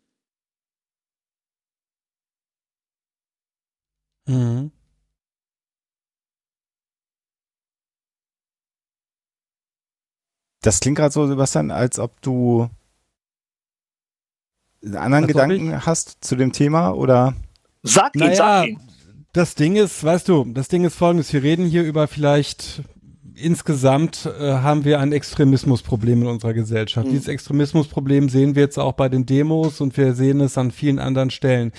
[4.28, 4.72] Mhm.
[10.62, 12.70] Das klingt gerade so, Sebastian, als ob du
[14.84, 17.34] einen anderen Was Gedanken hast zu dem Thema oder?
[17.84, 18.80] Sag ihn, naja, sag ihn.
[19.34, 21.32] Das Ding ist, weißt du, das Ding ist folgendes.
[21.32, 22.82] Wir reden hier über vielleicht
[23.36, 27.08] insgesamt äh, haben wir ein Extremismusproblem in unserer Gesellschaft.
[27.08, 27.12] Mhm.
[27.12, 31.00] Dieses Extremismusproblem sehen wir jetzt auch bei den Demos und wir sehen es an vielen
[31.00, 31.72] anderen Stellen.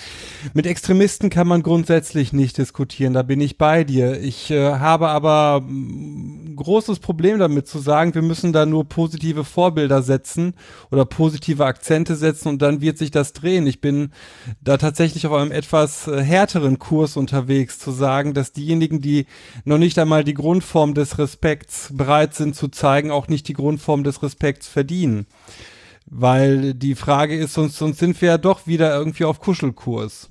[0.53, 4.19] Mit Extremisten kann man grundsätzlich nicht diskutieren, da bin ich bei dir.
[4.19, 8.85] Ich äh, habe aber ein mm, großes Problem damit zu sagen, wir müssen da nur
[8.85, 10.55] positive Vorbilder setzen
[10.91, 13.67] oder positive Akzente setzen und dann wird sich das drehen.
[13.67, 14.11] Ich bin
[14.61, 19.27] da tatsächlich auf einem etwas äh, härteren Kurs unterwegs, zu sagen, dass diejenigen, die
[19.65, 23.53] noch nicht einmal die Grundform des Respekts Respekts bereit sind zu zeigen, auch nicht die
[23.53, 25.25] Grundform des Respekts verdienen.
[26.05, 30.29] Weil die Frage ist, sonst, sonst sind wir ja doch wieder irgendwie auf Kuschelkurs.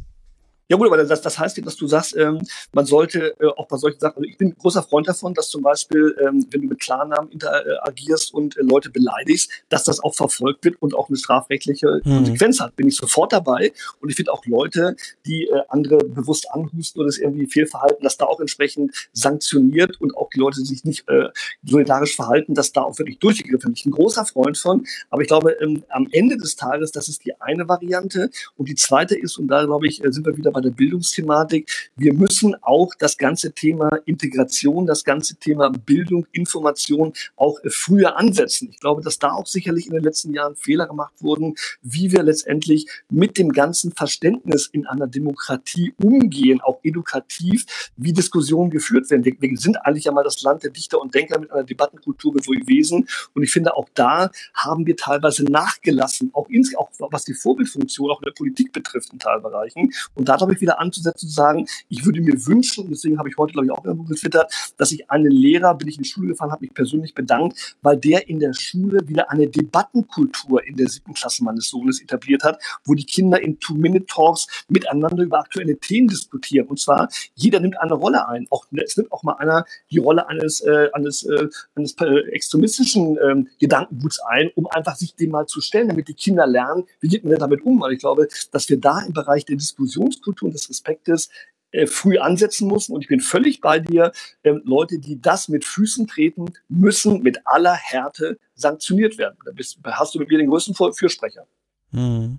[0.72, 2.40] Ja gut, aber das, das heißt dass du sagst, ähm,
[2.72, 5.50] man sollte äh, auch bei solchen Sachen, also ich bin ein großer Freund davon, dass
[5.50, 10.14] zum Beispiel, ähm, wenn du mit Klarnamen interagierst und äh, Leute beleidigst, dass das auch
[10.14, 12.16] verfolgt wird und auch eine strafrechtliche mhm.
[12.16, 12.74] Konsequenz hat.
[12.74, 13.70] Bin ich sofort dabei
[14.00, 14.96] und ich finde auch Leute,
[15.26, 20.16] die äh, andere bewusst anhusten oder das irgendwie Fehlverhalten, dass da auch entsprechend sanktioniert und
[20.16, 21.28] auch die Leute, die sich nicht äh,
[21.64, 23.76] solidarisch verhalten, dass da auch wirklich durchgegriffen wird.
[23.76, 27.08] Ich bin ein großer Freund von, aber ich glaube, ähm, am Ende des Tages, das
[27.08, 30.34] ist die eine Variante und die zweite ist, und da glaube ich, äh, sind wir
[30.34, 31.90] wieder bei der Bildungsthematik.
[31.96, 38.68] Wir müssen auch das ganze Thema Integration, das ganze Thema Bildung, Information auch früher ansetzen.
[38.70, 42.22] Ich glaube, dass da auch sicherlich in den letzten Jahren Fehler gemacht wurden, wie wir
[42.22, 49.24] letztendlich mit dem ganzen Verständnis in einer Demokratie umgehen, auch edukativ, wie Diskussionen geführt werden.
[49.24, 53.08] Wir sind eigentlich einmal das Land der Dichter und Denker mit einer Debattenkultur gewesen.
[53.34, 58.10] Und ich finde, auch da haben wir teilweise nachgelassen, auch, ins, auch was die Vorbildfunktion
[58.10, 59.92] auch in der Politik betrifft in Teilbereichen.
[60.14, 63.28] Und da glaube ich wieder anzusetzen, zu sagen, ich würde mir wünschen, und deswegen habe
[63.28, 66.08] ich heute, glaube ich, auch irgendwo getwittert, dass ich einen Lehrer, bin ich in die
[66.08, 70.76] Schule gefahren, habe mich persönlich bedankt, weil der in der Schule wieder eine Debattenkultur in
[70.76, 75.78] der siebten Klasse meines Sohnes etabliert hat, wo die Kinder in Two-Minute-Talks miteinander über aktuelle
[75.78, 76.66] Themen diskutieren.
[76.66, 78.46] Und zwar, jeder nimmt eine Rolle ein.
[78.50, 83.16] Auch, es nimmt auch mal einer die Rolle eines, äh, eines, äh, eines äh, extremistischen
[83.16, 87.08] äh, Gedankenguts ein, um einfach sich dem mal zu stellen, damit die Kinder lernen, wie
[87.08, 87.80] geht man denn damit um?
[87.80, 91.28] Weil ich glaube, dass wir da im Bereich der Diskussionskultur und des Respektes
[91.72, 92.88] äh, früh ansetzen muss.
[92.88, 94.12] Und ich bin völlig bei dir.
[94.44, 99.36] Ähm, Leute, die das mit Füßen treten, müssen mit aller Härte sanktioniert werden.
[99.44, 101.46] Da bist, hast du mit mir den größten Fürsprecher.
[101.90, 102.38] Mhm.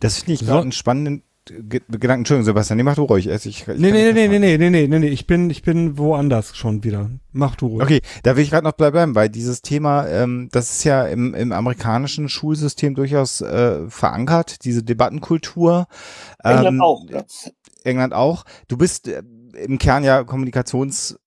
[0.00, 0.46] Das finde ich so.
[0.46, 2.20] gerade einen spannenden Gedanken.
[2.20, 3.26] Entschuldigung, Sebastian, nee, mach du ruhig.
[3.26, 5.98] Ich, ich nee, nee, nee, nee, nee, nee, nee, nee, nee, ich bin, ich bin
[5.98, 7.10] woanders schon wieder.
[7.32, 7.82] Mach du ruhig.
[7.82, 11.34] Okay, da will ich gerade noch bleiben, weil dieses Thema, ähm, das ist ja im,
[11.34, 15.86] im amerikanischen Schulsystem durchaus äh, verankert, diese Debattenkultur.
[16.44, 17.24] Ähm, England auch, ja.
[17.84, 18.44] England auch.
[18.68, 19.22] Du bist äh,
[19.54, 21.18] im Kern ja Kommunikations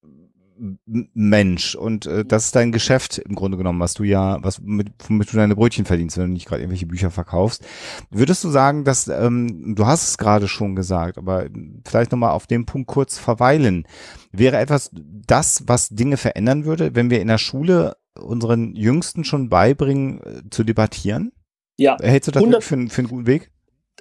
[0.86, 4.88] Mensch und äh, das ist dein Geschäft im Grunde genommen, was du ja, was mit,
[5.06, 7.64] womit du deine Brötchen verdienst, wenn du nicht gerade irgendwelche Bücher verkaufst.
[8.10, 11.46] Würdest du sagen, dass ähm, du hast es gerade schon gesagt, aber
[11.86, 13.86] vielleicht nochmal auf dem Punkt kurz verweilen.
[14.32, 19.48] Wäre etwas das, was Dinge verändern würde, wenn wir in der Schule unseren Jüngsten schon
[19.48, 21.32] beibringen, äh, zu debattieren?
[21.76, 21.96] Ja.
[22.00, 23.50] Hältst du das für, für einen guten Weg?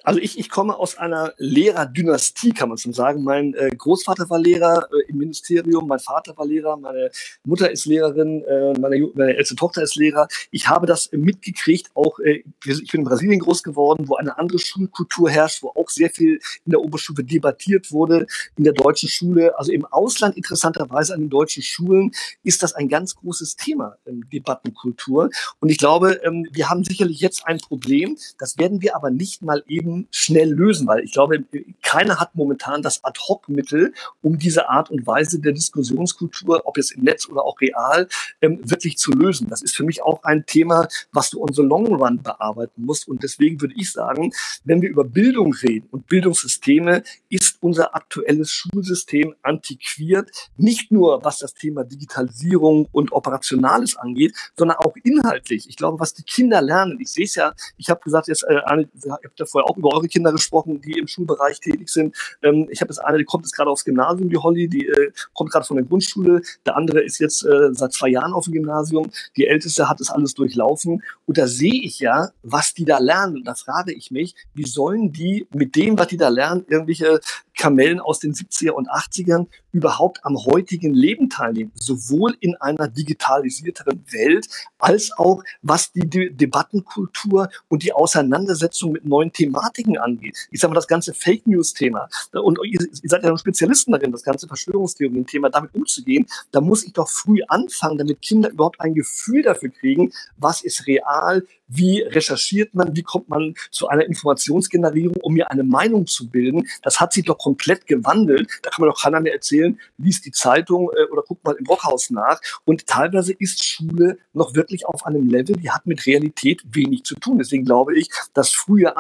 [0.04, 3.24] Also ich, ich komme aus einer Lehrerdynastie, kann man schon sagen.
[3.24, 7.10] Mein äh, Großvater war Lehrer äh, im Ministerium, mein Vater war Lehrer, meine
[7.46, 10.28] Mutter ist Lehrerin, äh, meine, meine älteste Tochter ist Lehrer.
[10.52, 14.60] Ich habe das mitgekriegt, auch äh, ich bin in Brasilien groß geworden, wo eine andere
[14.60, 18.26] Schulkultur herrscht, wo auch sehr viel in der Oberstufe debattiert wurde,
[18.58, 19.58] in der deutschen Schule.
[19.58, 22.12] Also im Ausland interessanterweise an den deutschen Schulen
[22.44, 25.30] ist das ein ganz großes Thema, ähm, Debattenkultur.
[25.60, 29.42] Und ich glaube, ähm, wir haben sicherlich jetzt ein Problem, das werden wir aber nicht
[29.42, 31.44] mal eben schnell lösen, weil ich glaube,
[31.82, 37.04] keiner hat momentan das Ad-Hoc-Mittel, um diese Art und Weise der Diskussionskultur, ob jetzt im
[37.04, 38.08] Netz oder auch real,
[38.42, 39.48] ähm, wirklich zu lösen.
[39.50, 43.08] Das ist für mich auch ein Thema, was du on the long run bearbeiten musst.
[43.08, 44.32] Und deswegen würde ich sagen,
[44.64, 51.40] wenn wir über Bildung reden und Bildungssysteme, ist unser aktuelles Schulsystem antiquiert, nicht nur was
[51.40, 55.68] das Thema Digitalisierung und Operationales angeht, sondern auch inhaltlich.
[55.70, 58.62] Ich glaube, was die Kinder lernen, ich sehe es ja, ich habe gesagt, jetzt, äh,
[58.94, 62.16] ich habe da vorher auch über eure Kinder gesprochen, die im Schulbereich tätig sind.
[62.42, 65.12] Ähm, ich habe jetzt eine, die kommt jetzt gerade aufs Gymnasium, die Holly, die äh,
[65.34, 66.42] kommt gerade von der Grundschule.
[66.66, 69.10] Der andere ist jetzt äh, seit zwei Jahren auf dem Gymnasium.
[69.38, 71.04] Die Älteste hat das alles durchlaufen.
[71.26, 73.38] Und da sehe ich ja, was die da lernen.
[73.38, 77.20] Und da frage ich mich, wie sollen die mit dem, was die da lernen, irgendwelche
[77.56, 84.04] Kamellen aus den 70er und 80ern überhaupt am heutigen Leben teilnehmen, sowohl in einer digitalisierteren
[84.12, 84.48] Welt
[84.78, 90.48] als auch was die De Debattenkultur und die Auseinandersetzung mit neuen Thematiken Thematiken angeht.
[90.52, 92.10] Ich sage mal, das ganze Fake News-Thema.
[92.34, 96.26] Und ihr, seid ja Spezialisten darin, das ganze Verschwörungstheorien-Thema damit umzugehen.
[96.52, 100.88] Da muss ich doch früh anfangen, damit Kinder überhaupt ein Gefühl dafür kriegen, was ist
[100.88, 101.44] real,
[101.76, 106.68] wie recherchiert man, wie kommt man zu einer Informationsgenerierung, um mir eine Meinung zu bilden.
[106.82, 108.50] Das hat sich doch komplett gewandelt.
[108.62, 111.64] Da kann man doch keiner mehr erzählen, liest die Zeitung äh, oder guckt mal im
[111.64, 112.40] Brockhaus nach.
[112.66, 117.16] Und teilweise ist Schule noch wirklich auf einem Level, die hat mit Realität wenig zu
[117.16, 117.40] tun.
[117.40, 118.96] Deswegen glaube ich, das frühe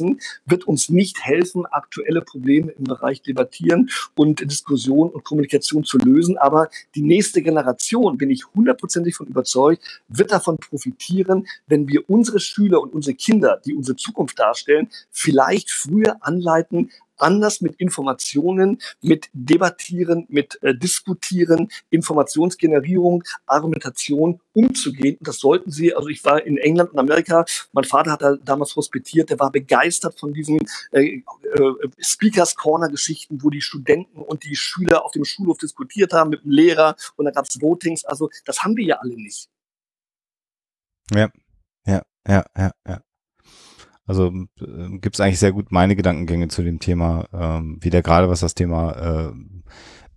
[0.00, 5.98] Ansetzen wird uns nicht helfen, aktuelle Probleme im Bereich Debattieren und Diskussion und Kommunikation zu
[5.98, 6.38] lösen.
[6.38, 12.40] Aber die nächste Generation, bin ich hundertprozentig von überzeugt, wird davon profitieren, wenn wir unsere
[12.40, 16.90] Schüler und unsere Kinder, die unsere Zukunft darstellen, vielleicht früher anleiten,
[17.20, 25.16] anders mit Informationen, mit Debattieren, mit äh, Diskutieren, Informationsgenerierung, Argumentation umzugehen.
[25.18, 28.36] Und das sollten sie, also ich war in England und Amerika, mein Vater hat da
[28.36, 30.60] damals hospitiert, der war begeistert von diesen
[30.92, 31.22] äh, äh,
[31.98, 36.44] Speakers Corner Geschichten, wo die Studenten und die Schüler auf dem Schulhof diskutiert haben mit
[36.44, 38.04] dem Lehrer und da gab es Votings.
[38.04, 39.48] Also das haben wir ja alle nicht.
[41.12, 41.28] Ja,
[41.86, 43.02] ja, ja, ja, ja.
[44.10, 48.28] Also äh, gibt es eigentlich sehr gut meine Gedankengänge zu dem Thema, ähm, wieder gerade
[48.28, 49.32] was das Thema äh,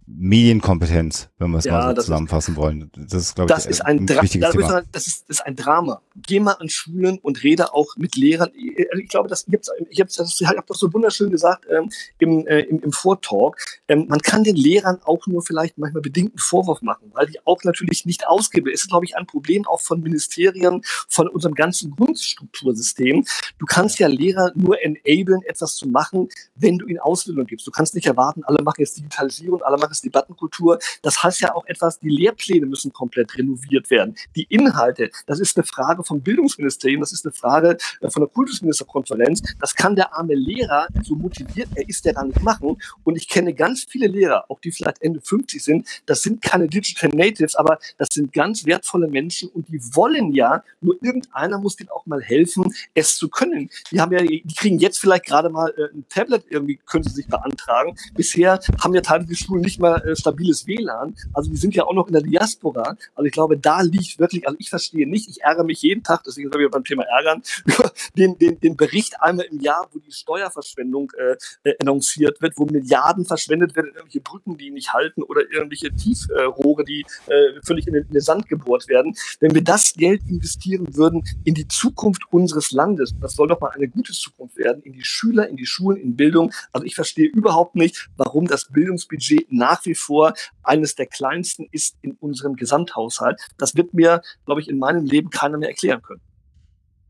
[0.05, 2.91] Medienkompetenz, wenn wir es ja, mal so zusammenfassen ist, wollen.
[2.95, 4.81] Das ist, glaube ich, ein, ein wichtiges das Thema.
[4.91, 6.01] Das ist, das ist ein Drama.
[6.15, 8.49] Geh mal an Schulen und rede auch mit Lehrern.
[8.53, 11.89] Ich glaube, das gibt's, ich habe hab das so wunderschön gesagt ähm,
[12.19, 13.57] im, äh, im, im Vortalk.
[13.87, 17.63] Ähm, man kann den Lehrern auch nur vielleicht manchmal bedingten Vorwurf machen, weil die auch
[17.63, 18.75] natürlich nicht ausgebildet.
[18.75, 23.25] Es ist, glaube ich, ein Problem auch von Ministerien, von unserem ganzen Grundstruktursystem.
[23.57, 27.65] Du kannst ja Lehrer nur enablen, etwas zu machen, wenn du ihnen Ausbildung gibst.
[27.65, 30.79] Du kannst nicht erwarten, alle machen jetzt Digitalisierung, alle machen jetzt Debattenkultur.
[31.01, 34.15] Das heißt ja auch etwas, die Lehrpläne müssen komplett renoviert werden.
[34.35, 38.29] Die Inhalte, das ist eine Frage vom Bildungsministerium, das ist eine Frage äh, von der
[38.29, 39.41] Kultusministerkonferenz.
[39.59, 42.77] Das kann der arme Lehrer, so motiviert er ist, der gar nicht machen.
[43.03, 46.67] Und ich kenne ganz viele Lehrer, auch die vielleicht Ende 50 sind, das sind keine
[46.67, 51.75] Digital Natives, aber das sind ganz wertvolle Menschen und die wollen ja, nur irgendeiner muss
[51.75, 53.69] denen auch mal helfen, es zu können.
[53.91, 57.13] Die haben ja, die kriegen jetzt vielleicht gerade mal äh, ein Tablet irgendwie, können sie
[57.13, 57.95] sich beantragen.
[58.15, 61.15] Bisher haben ja teilweise die Schulen nicht mal äh, stabiles WLAN.
[61.33, 62.95] Also die sind ja auch noch in der Diaspora.
[63.15, 66.23] Also ich glaube, da liegt wirklich, also ich verstehe nicht, ich ärgere mich jeden Tag,
[66.23, 67.43] deswegen soll ich beim Thema ärgern,
[68.17, 72.65] den, den, den Bericht einmal im Jahr, wo die Steuerverschwendung äh, äh, annonciert wird, wo
[72.65, 77.93] Milliarden verschwendet werden irgendwelche Brücken, die nicht halten oder irgendwelche Tiefrohre, die äh, völlig in
[77.93, 79.15] den, in den Sand gebohrt werden.
[79.39, 83.69] Wenn wir das Geld investieren würden in die Zukunft unseres Landes, das soll doch mal
[83.69, 86.51] eine gute Zukunft werden, in die Schüler, in die Schulen, in Bildung.
[86.71, 90.33] Also ich verstehe überhaupt nicht, warum das Bildungsbudget nach wie vor
[90.63, 93.41] eines der kleinsten ist in unserem Gesamthaushalt.
[93.57, 96.21] Das wird mir, glaube ich, in meinem Leben keiner mehr erklären können.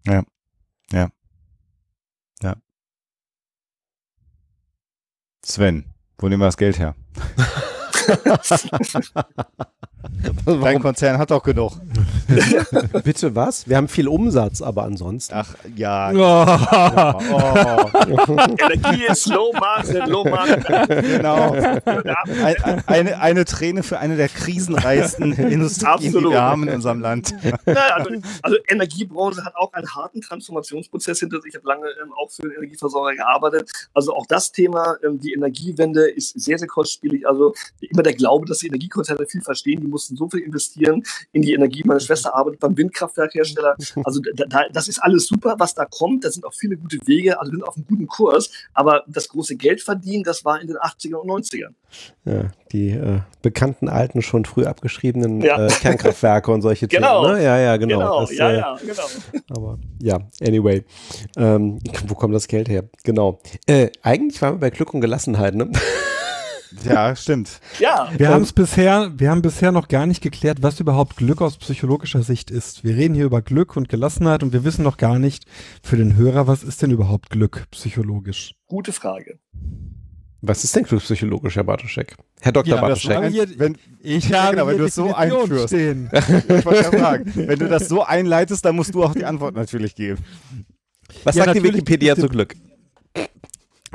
[0.06, 0.24] Ja,
[0.92, 1.10] ja,
[2.42, 2.56] ja.
[5.46, 5.86] Sven,
[6.18, 6.96] wo nehmen wir das Geld her?
[10.46, 11.74] Dein Konzern hat doch genug.
[13.04, 13.68] Bitte was?
[13.68, 15.34] Wir haben viel Umsatz, aber ansonsten.
[15.36, 16.12] Ach ja.
[16.14, 17.24] Oh.
[17.34, 18.38] Oh.
[18.60, 20.64] Energie ist Low Margin, Low Margin.
[20.88, 21.54] Genau.
[21.54, 27.34] Eine, eine, eine Träne für eine der krisenreichsten Industrien, die wir haben in unserem Land.
[27.66, 28.10] Naja, also,
[28.42, 31.54] also Energiebranche hat auch einen harten Transformationsprozess hinter sich.
[31.54, 33.72] Ich habe lange ähm, auch für den Energieversorger gearbeitet.
[33.94, 37.28] Also auch das Thema, ähm, die Energiewende ist sehr, sehr kostspielig.
[37.28, 41.42] Also immer der Glaube, dass die Energiekonzerne viel verstehen, die mussten so viel investieren in
[41.42, 41.84] die Energie.
[41.86, 43.76] Meine Schwester arbeitet beim Windkraftwerkhersteller.
[44.04, 46.24] Also da, das ist alles super, was da kommt.
[46.26, 48.52] Da sind auch viele gute Wege, also wir sind auf einem guten Kurs.
[48.74, 51.74] Aber das große Geld verdienen, das war in den 80er und 90ern.
[52.26, 55.68] Ja, die äh, bekannten alten, schon früh abgeschriebenen ja.
[55.68, 57.26] äh, Kernkraftwerke und solche genau.
[57.26, 57.38] Themen.
[57.38, 57.44] Ne?
[57.44, 58.00] Ja, ja, genau.
[58.00, 58.22] genau.
[58.22, 59.04] Das, ja, äh, ja, genau.
[59.50, 60.84] Aber ja, anyway.
[61.38, 62.86] Ähm, wo kommt das Geld her?
[63.04, 63.40] Genau.
[63.68, 65.72] Äh, eigentlich waren wir bei Glück und Gelassenheit, ne?
[66.84, 67.60] Ja, stimmt.
[67.80, 68.10] Ja.
[68.18, 71.58] Wir haben es bisher, wir haben bisher noch gar nicht geklärt, was überhaupt Glück aus
[71.58, 72.84] psychologischer Sicht ist.
[72.84, 75.46] Wir reden hier über Glück und Gelassenheit und wir wissen noch gar nicht
[75.82, 78.56] für den Hörer, was ist denn überhaupt Glück psychologisch?
[78.68, 79.40] Gute Frage.
[80.42, 82.18] Was ist denn Glück psychologisch, Herr Bartoschek?
[82.42, 82.76] Herr Dr.
[82.76, 83.58] Ja, Bartoschek.
[83.58, 85.70] wenn, ich ja, genau, wenn du es so einführst.
[85.70, 86.10] Stehen.
[86.14, 89.96] ich wollte sagen, wenn du das so einleitest, dann musst du auch die Antwort natürlich
[89.96, 90.22] geben.
[91.24, 92.56] Was ja, sagt die Wikipedia zu Glück?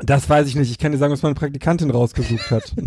[0.03, 0.71] Das weiß ich nicht.
[0.71, 2.73] Ich kann dir sagen, was meine Praktikantin rausgesucht hat.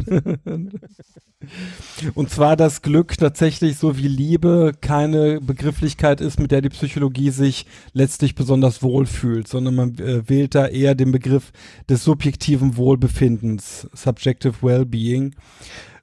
[2.14, 7.30] Und zwar, dass Glück tatsächlich so wie Liebe keine Begrifflichkeit ist, mit der die Psychologie
[7.30, 11.52] sich letztlich besonders wohlfühlt, sondern man äh, wählt da eher den Begriff
[11.88, 15.34] des subjektiven Wohlbefindens, Subjective Wellbeing.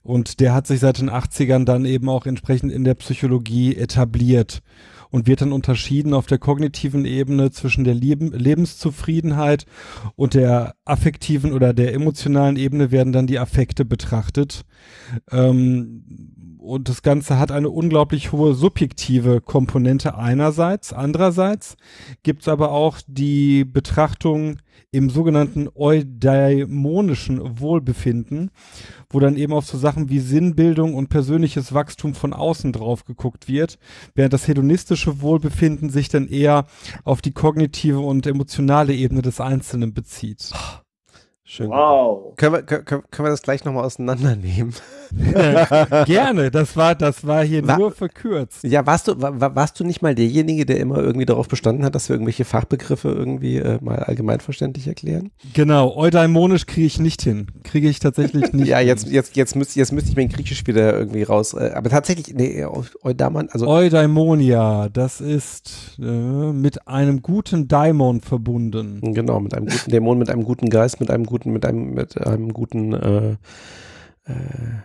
[0.03, 4.61] Und der hat sich seit den 80ern dann eben auch entsprechend in der Psychologie etabliert.
[5.11, 9.65] Und wird dann unterschieden auf der kognitiven Ebene zwischen der Leben, Lebenszufriedenheit
[10.15, 14.65] und der affektiven oder der emotionalen Ebene werden dann die Affekte betrachtet.
[15.31, 16.35] Ähm,
[16.69, 20.93] und das Ganze hat eine unglaublich hohe subjektive Komponente einerseits.
[20.93, 21.77] Andererseits
[22.21, 24.57] gibt es aber auch die Betrachtung
[24.91, 28.51] im sogenannten eudaimonischen Wohlbefinden,
[29.09, 33.47] wo dann eben auf so Sachen wie Sinnbildung und persönliches Wachstum von außen drauf geguckt
[33.47, 33.79] wird,
[34.13, 36.65] während das hedonistische Wohlbefinden sich dann eher
[37.03, 40.51] auf die kognitive und emotionale Ebene des Einzelnen bezieht.
[41.51, 41.69] Schön.
[41.71, 42.35] Wow.
[42.37, 44.71] Können wir, können, können wir das gleich nochmal auseinandernehmen?
[46.05, 48.63] Gerne, das war, das war hier Wa- nur verkürzt.
[48.63, 51.83] Ja, warst du, wa- wa- warst du nicht mal derjenige, der immer irgendwie darauf bestanden
[51.83, 55.31] hat, dass wir irgendwelche Fachbegriffe irgendwie äh, mal allgemeinverständlich erklären?
[55.53, 57.47] Genau, eudaimonisch kriege ich nicht hin.
[57.63, 58.87] Kriege ich tatsächlich nicht ja, hin.
[58.87, 61.53] jetzt, jetzt, jetzt müsste jetzt müsste ich mir in Griechisch wieder irgendwie raus.
[61.53, 68.21] Äh, aber tatsächlich, nee, Eu- Eudaman, also Eudaimonia, das ist äh, mit einem guten Daimon
[68.21, 68.99] verbunden.
[69.15, 72.17] genau, mit einem guten Dämon, mit einem guten Geist, mit einem guten, mit einem, mit
[72.17, 73.37] einem guten, äh, äh,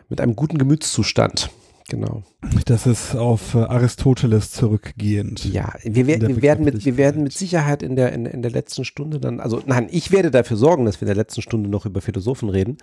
[0.09, 1.51] mit einem guten Gemütszustand.
[1.91, 2.23] Genau.
[2.65, 5.45] Das ist auf äh, Aristoteles zurückgehend.
[5.45, 8.51] Ja, wir, wer, wir werden mit, wir werden mit Sicherheit in der, in, in der
[8.51, 11.69] letzten Stunde dann, also nein, ich werde dafür sorgen, dass wir in der letzten Stunde
[11.69, 12.79] noch über Philosophen reden.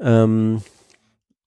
[0.00, 0.62] Ähm,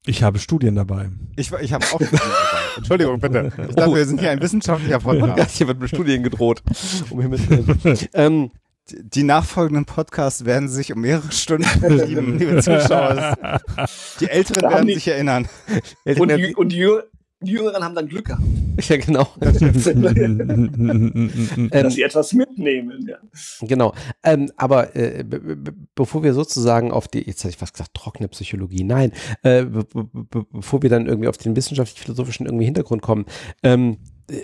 [0.06, 1.10] Ich habe Studien dabei.
[1.38, 2.60] Ich, ich habe auch Studien dabei.
[2.78, 3.52] Entschuldigung, bitte.
[3.68, 5.58] Ich dachte, wir sind hier ein wissenschaftlicher Podcast.
[5.58, 6.62] hier wird mit Studien gedroht.
[7.10, 7.98] Um Himmels Willen.
[8.14, 8.52] ähm,
[8.90, 13.38] Die nachfolgenden Podcasts werden sich um mehrere Stunden verschieben, liebe Zuschauer.
[14.20, 15.48] Die Älteren werden die- sich erinnern.
[16.18, 17.04] Und die, und die, Jüng-
[17.42, 18.44] die Jüngeren haben dann Glück gehabt,
[18.90, 19.28] ja, genau.
[21.70, 23.08] Dass sie etwas mitnehmen.
[23.08, 23.18] Ja.
[23.62, 23.94] Genau.
[24.24, 27.94] Ähm, aber äh, be- be- bevor wir sozusagen auf die, jetzt hätte ich was gesagt,
[27.94, 29.12] trockene Psychologie, nein,
[29.44, 33.26] äh, be be be bevor wir dann irgendwie auf den wissenschaftlich-philosophischen irgendwie Hintergrund kommen,
[33.64, 33.98] ähm,
[34.30, 34.42] äh,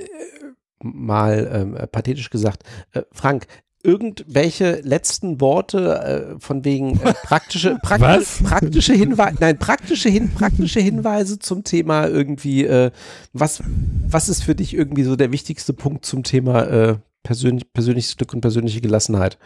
[0.83, 3.47] mal ähm, äh, pathetisch gesagt, äh, Frank,
[3.87, 8.43] irgendwelche letzten Worte äh, von wegen äh, praktische, praktische, Was?
[8.43, 12.91] praktische Hinweise, nein, praktische, hin, praktische Hinweise zum Thema irgendwie, äh,
[13.31, 13.63] was,
[14.05, 18.33] was ist für dich irgendwie so der wichtigste Punkt zum Thema äh, persönlich, persönliches Glück
[18.33, 19.37] und persönliche Gelassenheit?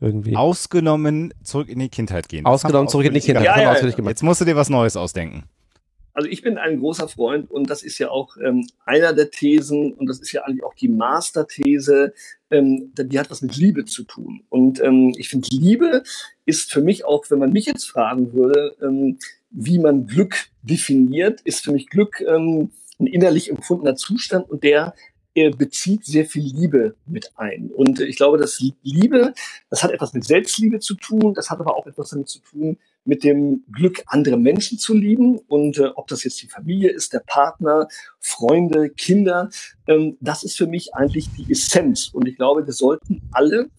[0.00, 0.36] Irgendwie.
[0.36, 2.44] Ausgenommen zurück in die Kindheit gehen.
[2.44, 3.46] Ausgenommen zurück in die Kindheit.
[3.46, 4.08] Ja, ja, ja.
[4.08, 5.44] Jetzt musst du dir was Neues ausdenken.
[6.18, 9.92] Also ich bin ein großer Freund und das ist ja auch ähm, einer der Thesen
[9.92, 12.12] und das ist ja eigentlich auch die Masterthese,
[12.50, 14.42] ähm, die hat was mit Liebe zu tun.
[14.48, 16.02] Und ähm, ich finde, Liebe
[16.44, 19.20] ist für mich auch, wenn man mich jetzt fragen würde, ähm,
[19.50, 24.94] wie man Glück definiert, ist für mich Glück ähm, ein innerlich empfundener Zustand und der
[25.34, 27.70] äh, bezieht sehr viel Liebe mit ein.
[27.70, 29.34] Und ich glaube, dass Liebe,
[29.70, 32.76] das hat etwas mit Selbstliebe zu tun, das hat aber auch etwas damit zu tun,
[33.08, 35.38] mit dem Glück, andere Menschen zu lieben.
[35.48, 37.88] Und äh, ob das jetzt die Familie ist, der Partner,
[38.20, 39.48] Freunde, Kinder,
[39.86, 42.10] ähm, das ist für mich eigentlich die Essenz.
[42.12, 43.70] Und ich glaube, wir sollten alle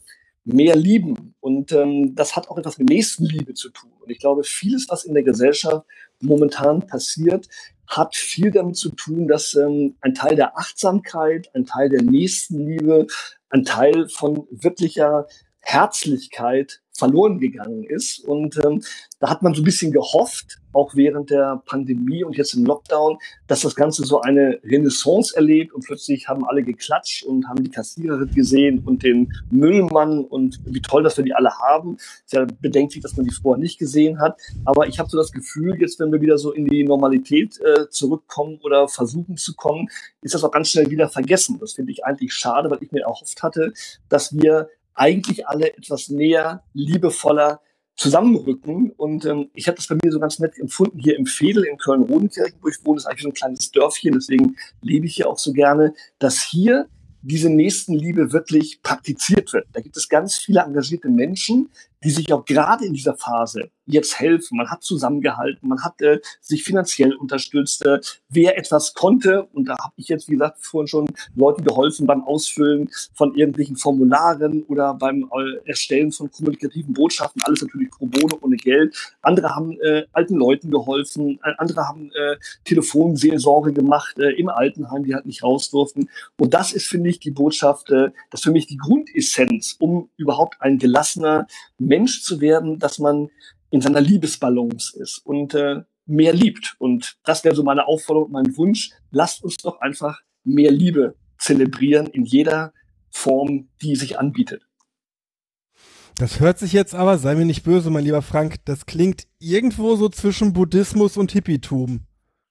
[0.46, 1.36] mehr lieben.
[1.42, 3.92] Und ähm, das hat auch etwas mit Nächstenliebe zu tun.
[4.00, 5.86] Und ich glaube, vieles, was in der Gesellschaft
[6.20, 7.48] momentan passiert,
[7.86, 13.06] hat viel damit zu tun, dass ähm, ein Teil der Achtsamkeit, ein Teil der Nächstenliebe,
[13.50, 15.28] ein Teil von wirklicher
[15.62, 18.20] Herzlichkeit verloren gegangen ist.
[18.20, 18.84] Und ähm,
[19.20, 23.18] da hat man so ein bisschen gehofft, auch während der Pandemie und jetzt im Lockdown,
[23.48, 27.72] dass das Ganze so eine Renaissance erlebt und plötzlich haben alle geklatscht und haben die
[27.72, 31.96] Kassiererin gesehen und den Müllmann und wie toll, dass wir die alle haben.
[31.96, 34.40] Ist ja bedenklich, dass man die vorher nicht gesehen hat.
[34.66, 37.90] Aber ich habe so das Gefühl, jetzt, wenn wir wieder so in die Normalität äh,
[37.90, 39.88] zurückkommen oder versuchen zu kommen,
[40.22, 41.58] ist das auch ganz schnell wieder vergessen.
[41.60, 43.74] Das finde ich eigentlich schade, weil ich mir erhofft hatte,
[44.08, 44.70] dass wir
[45.00, 47.62] eigentlich alle etwas näher, liebevoller
[47.96, 48.92] zusammenrücken.
[48.92, 51.78] Und ähm, ich habe das bei mir so ganz nett empfunden hier im Fedel in
[51.78, 55.38] Köln-Rodenkirchen, wo ich wohne, ist eigentlich so ein kleines Dörfchen, deswegen lebe ich hier auch
[55.38, 56.88] so gerne, dass hier
[57.22, 59.68] diese Nächstenliebe wirklich praktiziert wird.
[59.74, 61.70] Da gibt es ganz viele engagierte Menschen,
[62.04, 64.58] die sich auch gerade in dieser Phase jetzt helfen.
[64.58, 67.86] Man hat zusammengehalten, man hat äh, sich finanziell unterstützt.
[67.86, 68.00] Äh,
[68.30, 72.24] wer etwas konnte, und da habe ich jetzt, wie gesagt, vorhin schon Leuten geholfen beim
[72.24, 78.38] Ausfüllen von irgendwelchen Formularen oder beim äh, Erstellen von kommunikativen Botschaften, alles natürlich pro bono,
[78.42, 78.96] ohne Geld.
[79.22, 85.04] Andere haben äh, alten Leuten geholfen, äh, andere haben äh, Telefonseelsorge gemacht äh, im Altenheim,
[85.04, 86.10] die halt nicht raus durften.
[86.38, 90.10] Und das ist, finde ich, die Botschaft, äh, das ist für mich die Grundessenz, um
[90.18, 91.48] überhaupt ein gelassener
[91.80, 93.30] Mensch zu werden, dass man
[93.72, 96.76] in seiner Liebesbalance ist und äh, mehr liebt.
[96.80, 98.92] Und das wäre so meine Aufforderung, mein Wunsch.
[99.12, 102.74] Lasst uns doch einfach mehr Liebe zelebrieren in jeder
[103.12, 104.64] Form, die sich anbietet.
[106.16, 109.96] Das hört sich jetzt aber, sei mir nicht böse, mein lieber Frank, das klingt irgendwo
[109.96, 112.02] so zwischen Buddhismus und Hippietum.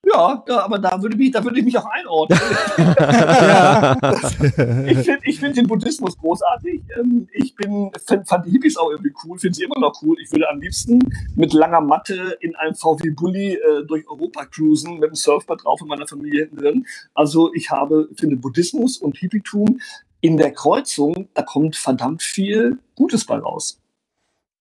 [0.06, 2.38] Ja, ja, aber da würde, mich, da würde ich mich auch einordnen.
[4.88, 6.82] ich finde ich find den Buddhismus großartig.
[6.98, 10.16] Ähm, ich bin, fand, fand die Hippies auch irgendwie cool, finde sie immer noch cool.
[10.22, 11.00] Ich würde am liebsten
[11.34, 15.82] mit langer Matte in einem VW Bulli äh, durch Europa cruisen, mit dem Surfboard drauf
[15.82, 16.86] und meiner Familie hinten drin.
[17.14, 19.80] Also ich habe, finde Buddhismus und Hippietum
[20.20, 23.80] in der Kreuzung, da kommt verdammt viel Gutes bei raus.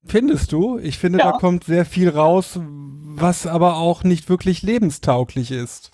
[0.05, 0.77] Findest du?
[0.77, 1.31] Ich finde, ja.
[1.31, 5.91] da kommt sehr viel raus, was aber auch nicht wirklich lebenstauglich ist.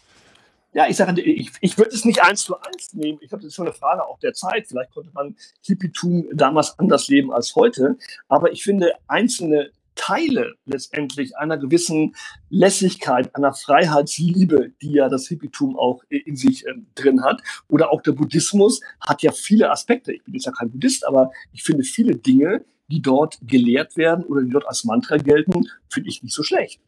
[0.73, 3.19] Ja, ich sage, ich, ich würde es nicht eins zu eins nehmen.
[3.21, 4.67] Ich glaube, das ist schon eine Frage auch der Zeit.
[4.67, 7.97] Vielleicht konnte man Hippietum damals anders leben als heute.
[8.27, 12.15] Aber ich finde, einzelne Teile letztendlich einer gewissen
[12.49, 18.01] Lässigkeit, einer Freiheitsliebe, die ja das Hippietum auch in sich äh, drin hat, oder auch
[18.01, 20.11] der Buddhismus hat ja viele Aspekte.
[20.11, 24.25] Ich bin jetzt ja kein Buddhist, aber ich finde viele Dinge, die dort gelehrt werden
[24.25, 26.81] oder die dort als Mantra gelten, finde ich nicht so schlecht.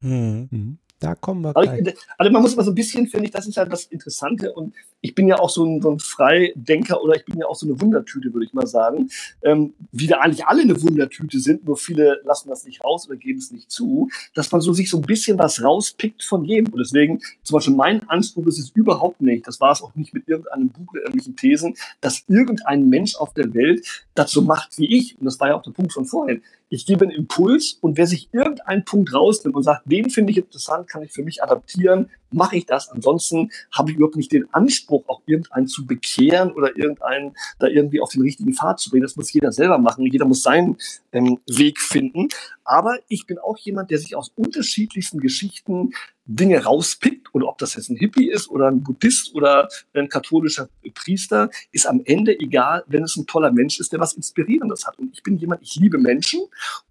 [0.00, 0.78] Mhm.
[0.98, 1.68] Da kommen wir gleich.
[1.68, 4.52] Also, also man muss mal so ein bisschen, finde ich, das ist ja das Interessante
[4.54, 7.54] und ich bin ja auch so ein, so ein Freidenker oder ich bin ja auch
[7.54, 9.10] so eine Wundertüte, würde ich mal sagen.
[9.42, 13.16] Ähm, wie wir eigentlich alle eine Wundertüte sind, nur viele lassen das nicht raus oder
[13.16, 16.72] geben es nicht zu, dass man so sich so ein bisschen was rauspickt von jedem.
[16.72, 20.14] Und deswegen, zum Beispiel mein Anspruch ist es überhaupt nicht, das war es auch nicht
[20.14, 24.78] mit irgendeinem Buch oder irgendwelchen Thesen, dass irgendein Mensch auf der Welt das so macht
[24.78, 25.18] wie ich.
[25.18, 28.06] Und das war ja auch der Punkt von vorhin ich gebe einen Impuls und wer
[28.06, 32.10] sich irgendeinen Punkt rausnimmt und sagt, den finde ich interessant, kann ich für mich adaptieren,
[32.30, 32.88] mache ich das.
[32.88, 38.00] Ansonsten habe ich überhaupt nicht den Anspruch, auch irgendeinen zu bekehren oder irgendeinen da irgendwie
[38.00, 39.04] auf den richtigen Pfad zu bringen.
[39.04, 40.06] Das muss jeder selber machen.
[40.06, 40.76] Jeder muss seinen
[41.12, 42.28] ähm, Weg finden.
[42.64, 45.92] Aber ich bin auch jemand, der sich aus unterschiedlichsten Geschichten
[46.26, 50.68] Dinge rauspickt, oder ob das jetzt ein Hippie ist oder ein Buddhist oder ein katholischer
[50.94, 54.98] Priester, ist am Ende egal, wenn es ein toller Mensch ist, der was Inspirierendes hat.
[54.98, 56.40] Und ich bin jemand, ich liebe Menschen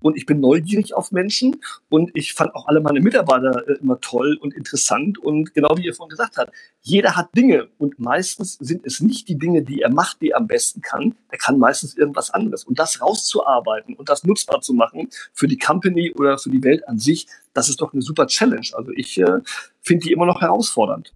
[0.01, 1.57] und ich bin neugierig auf Menschen
[1.89, 5.85] und ich fand auch alle meine Mitarbeiter äh, immer toll und interessant und genau wie
[5.85, 6.51] ihr vorhin gesagt habt,
[6.81, 10.37] jeder hat Dinge und meistens sind es nicht die Dinge, die er macht, die er
[10.37, 11.15] am besten kann.
[11.31, 12.63] Der kann meistens irgendwas anderes.
[12.63, 16.87] Und das rauszuarbeiten und das nutzbar zu machen für die Company oder für die Welt
[16.87, 18.67] an sich, das ist doch eine super Challenge.
[18.73, 19.39] Also ich äh,
[19.81, 21.13] finde die immer noch herausfordernd.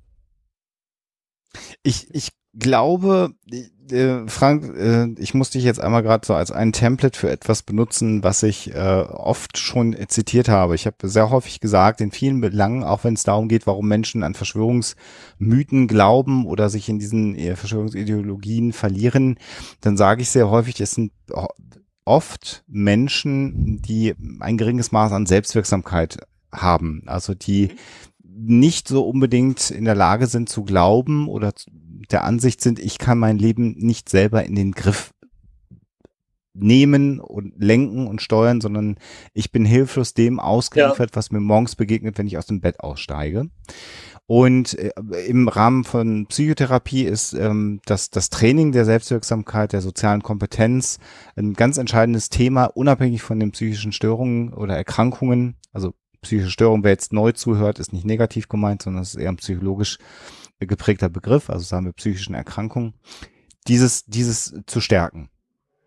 [1.83, 3.33] Ich, ich glaube,
[3.91, 7.63] äh, Frank, äh, ich muss dich jetzt einmal gerade so als ein Template für etwas
[7.63, 10.75] benutzen, was ich äh, oft schon zitiert habe.
[10.75, 14.23] Ich habe sehr häufig gesagt, in vielen Belangen, auch wenn es darum geht, warum Menschen
[14.23, 19.37] an Verschwörungsmythen glauben oder sich in diesen äh, Verschwörungsideologien verlieren,
[19.81, 21.11] dann sage ich sehr häufig, es sind
[22.05, 26.17] oft Menschen, die ein geringes Maß an Selbstwirksamkeit
[26.51, 27.69] haben, also die
[28.23, 31.53] nicht so unbedingt in der Lage sind zu glauben oder
[32.11, 35.13] der Ansicht sind, ich kann mein Leben nicht selber in den Griff
[36.53, 38.97] nehmen und lenken und steuern, sondern
[39.33, 41.15] ich bin hilflos dem ausgeliefert, ja.
[41.15, 43.49] was mir morgens begegnet, wenn ich aus dem Bett aussteige.
[44.25, 44.91] Und äh,
[45.27, 50.99] im Rahmen von Psychotherapie ist ähm, das, das Training der Selbstwirksamkeit, der sozialen Kompetenz
[51.35, 55.55] ein ganz entscheidendes Thema, unabhängig von den psychischen Störungen oder Erkrankungen.
[55.73, 59.29] Also psychische Störung, wer jetzt neu zuhört, ist nicht negativ gemeint, sondern es ist eher
[59.29, 59.97] ein psychologisch
[60.59, 62.93] geprägter Begriff, also sagen wir psychischen Erkrankungen,
[63.67, 65.29] dieses, dieses zu stärken.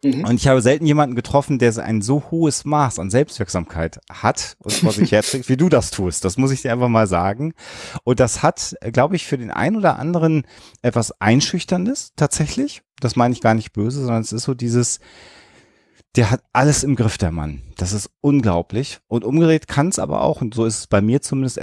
[0.05, 0.25] Mhm.
[0.25, 4.73] Und ich habe selten jemanden getroffen, der ein so hohes Maß an Selbstwirksamkeit hat und
[4.73, 6.25] vor sich herträgt, wie du das tust.
[6.25, 7.55] Das muss ich dir einfach mal sagen.
[8.05, 10.45] Und das hat, glaube ich, für den einen oder anderen
[10.83, 12.83] etwas Einschüchterndes tatsächlich.
[13.01, 14.99] Das meine ich gar nicht böse, sondern es ist so dieses,
[16.17, 17.63] der hat alles im Griff, der Mann.
[17.77, 18.99] Das ist unglaublich.
[19.09, 21.59] Und umgedreht kann es aber auch, und so ist es bei mir zumindest,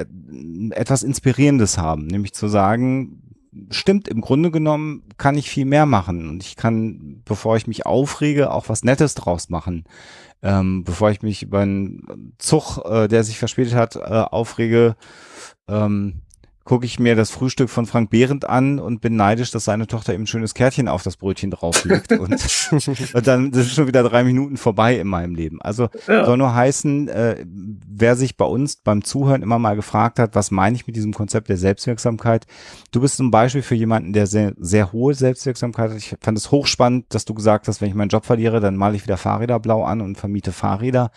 [0.72, 2.08] etwas Inspirierendes haben.
[2.08, 3.29] Nämlich zu sagen,
[3.70, 6.30] stimmt, im Grunde genommen kann ich viel mehr machen.
[6.30, 9.86] Und ich kann, bevor ich mich aufrege, auch was Nettes draus machen.
[10.42, 14.96] Ähm, bevor ich mich über einen Zug, äh, der sich verspätet hat, äh, aufrege,
[15.68, 16.22] ähm,
[16.70, 20.14] gucke ich mir das Frühstück von Frank Behrendt an und bin neidisch, dass seine Tochter
[20.14, 22.12] eben ein schönes Kärtchen auf das Brötchen drauflegt.
[22.12, 22.30] und,
[23.16, 25.60] und dann sind schon wieder drei Minuten vorbei in meinem Leben.
[25.64, 26.26] Also ja.
[26.26, 30.52] soll nur heißen, äh, wer sich bei uns beim Zuhören immer mal gefragt hat, was
[30.52, 32.46] meine ich mit diesem Konzept der Selbstwirksamkeit?
[32.92, 35.98] Du bist zum Beispiel für jemanden, der sehr, sehr hohe Selbstwirksamkeit hat.
[35.98, 38.96] Ich fand es hochspannend, dass du gesagt hast, wenn ich meinen Job verliere, dann male
[38.96, 41.10] ich wieder Fahrräder blau an und vermiete Fahrräder.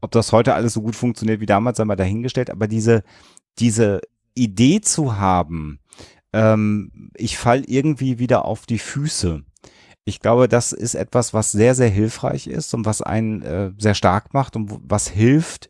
[0.00, 2.50] Ob das heute alles so gut funktioniert wie damals, sei mal dahingestellt.
[2.50, 3.04] Aber diese,
[3.60, 4.00] diese
[4.36, 5.80] Idee zu haben,
[6.32, 9.42] ähm, ich fall irgendwie wieder auf die Füße.
[10.04, 13.94] Ich glaube, das ist etwas, was sehr, sehr hilfreich ist und was einen äh, sehr
[13.94, 15.68] stark macht und was hilft,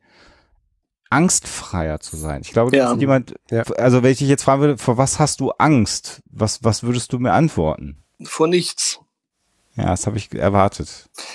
[1.08, 2.42] angstfreier zu sein.
[2.44, 2.94] Ich glaube, ja.
[2.94, 3.62] jemand, ja.
[3.78, 6.22] also wenn ich dich jetzt fragen würde, vor was hast du Angst?
[6.30, 8.02] Was, was würdest du mir antworten?
[8.24, 9.00] Vor nichts.
[9.76, 10.88] Ja, das habe ich erwartet.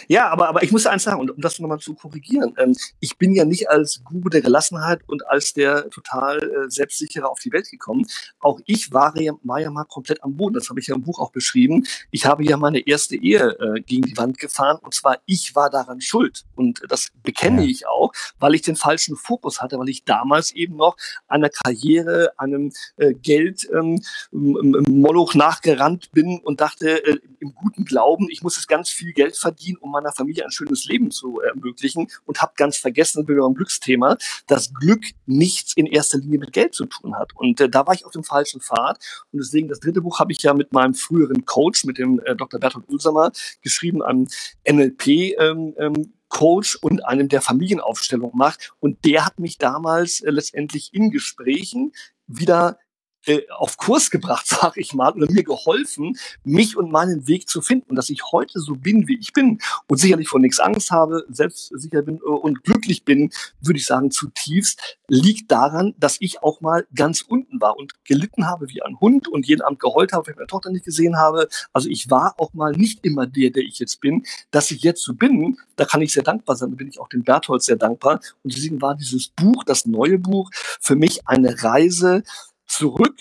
[0.08, 3.18] Ja, aber, aber ich muss eins sagen, und um das nochmal zu korrigieren, ähm, ich
[3.18, 7.52] bin ja nicht als Guru der Gelassenheit und als der total äh, selbstsichere auf die
[7.52, 8.08] Welt gekommen.
[8.40, 10.56] Auch ich war ja, war ja mal komplett am Boden.
[10.56, 11.86] Das habe ich ja im Buch auch beschrieben.
[12.10, 15.70] Ich habe ja meine erste Ehe äh, gegen die Wand gefahren und zwar ich war
[15.70, 16.44] daran schuld.
[16.56, 17.70] Und das bekenne ja.
[17.70, 20.98] ich auch, weil ich den falschen Fokus hatte, weil ich damals eben noch
[21.28, 24.02] einer Karriere, einem äh, Geld ähm,
[24.32, 29.36] Moloch nachgerannt bin und dachte, äh, im guten Glauben, ich muss jetzt ganz viel Geld
[29.36, 33.54] verdienen, um meiner Familie ein schönes Leben zu ermöglichen und habe ganz vergessen, wie beim
[33.54, 34.18] Glücksthema,
[34.48, 37.36] dass Glück nichts in erster Linie mit Geld zu tun hat.
[37.36, 39.00] Und äh, da war ich auf dem falschen Pfad.
[39.32, 42.36] Und deswegen, das dritte Buch habe ich ja mit meinem früheren Coach, mit dem äh,
[42.36, 42.60] Dr.
[42.60, 43.32] Bertolt Ulsamer,
[43.62, 44.28] geschrieben, einem
[44.68, 45.08] NLP.
[45.40, 48.72] Ähm, ähm, Coach und einem, der Familienaufstellung macht.
[48.80, 51.92] Und der hat mich damals äh, letztendlich in Gesprächen
[52.26, 52.80] wieder
[53.26, 57.62] äh, auf Kurs gebracht, sag ich mal, oder mir geholfen, mich und meinen Weg zu
[57.62, 57.96] finden.
[57.96, 62.02] Dass ich heute so bin, wie ich bin und sicherlich vor nichts Angst habe, selbstsicher
[62.02, 66.88] bin äh, und glücklich bin, würde ich sagen, zutiefst, liegt daran, dass ich auch mal
[66.96, 70.34] ganz unten war und gelitten habe wie ein Hund und jeden Abend geheult habe, wenn
[70.34, 71.48] ich meine Tochter nicht gesehen habe.
[71.74, 74.24] Also ich war auch mal nicht immer der, der ich jetzt bin.
[74.52, 77.10] Dass ich jetzt so bin, da kann ich sehr dankbar sein, da bin ich auch
[77.10, 78.22] dem Berthold sehr dankbar.
[78.44, 80.50] Und deswegen war dieses Buch, das neue Buch,
[80.80, 82.24] für mich eine Reise,
[82.72, 83.16] zurück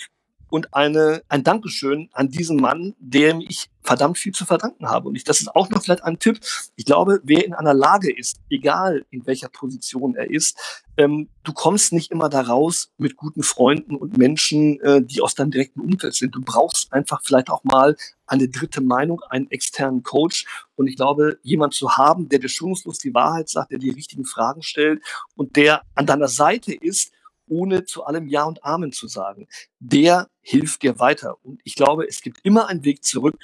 [0.51, 5.07] und eine, ein Dankeschön an diesen Mann, dem ich verdammt viel zu verdanken habe.
[5.07, 6.39] Und ich, das ist auch noch vielleicht ein Tipp.
[6.75, 11.53] Ich glaube, wer in einer Lage ist, egal in welcher Position er ist, ähm, du
[11.53, 15.79] kommst nicht immer da raus mit guten Freunden und Menschen, äh, die aus deinem direkten
[15.79, 16.35] Umfeld sind.
[16.35, 17.95] Du brauchst einfach vielleicht auch mal
[18.27, 20.45] eine dritte Meinung, einen externen Coach.
[20.75, 24.25] Und ich glaube, jemand zu haben, der dir schonungslos die Wahrheit sagt, der die richtigen
[24.25, 25.01] Fragen stellt
[25.35, 27.13] und der an deiner Seite ist,
[27.51, 29.47] ohne zu allem Ja und Amen zu sagen.
[29.79, 31.35] Der hilft dir weiter.
[31.43, 33.37] Und ich glaube, es gibt immer einen Weg zurück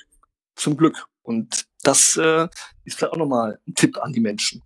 [0.56, 1.08] zum Glück.
[1.22, 2.48] Und das äh,
[2.86, 4.64] ist vielleicht auch nochmal ein Tipp an die Menschen.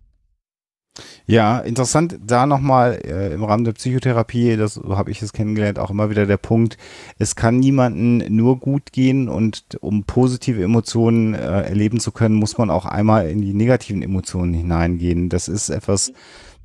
[1.24, 5.78] Ja, interessant, da nochmal äh, im Rahmen der Psychotherapie, das so habe ich es kennengelernt,
[5.78, 6.76] auch immer wieder der Punkt,
[7.18, 12.58] es kann niemanden nur gut gehen und um positive Emotionen äh, erleben zu können, muss
[12.58, 15.30] man auch einmal in die negativen Emotionen hineingehen.
[15.30, 16.12] Das ist etwas,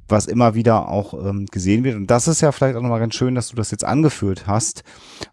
[0.09, 1.95] was immer wieder auch ähm, gesehen wird.
[1.95, 4.83] Und das ist ja vielleicht auch nochmal ganz schön, dass du das jetzt angeführt hast,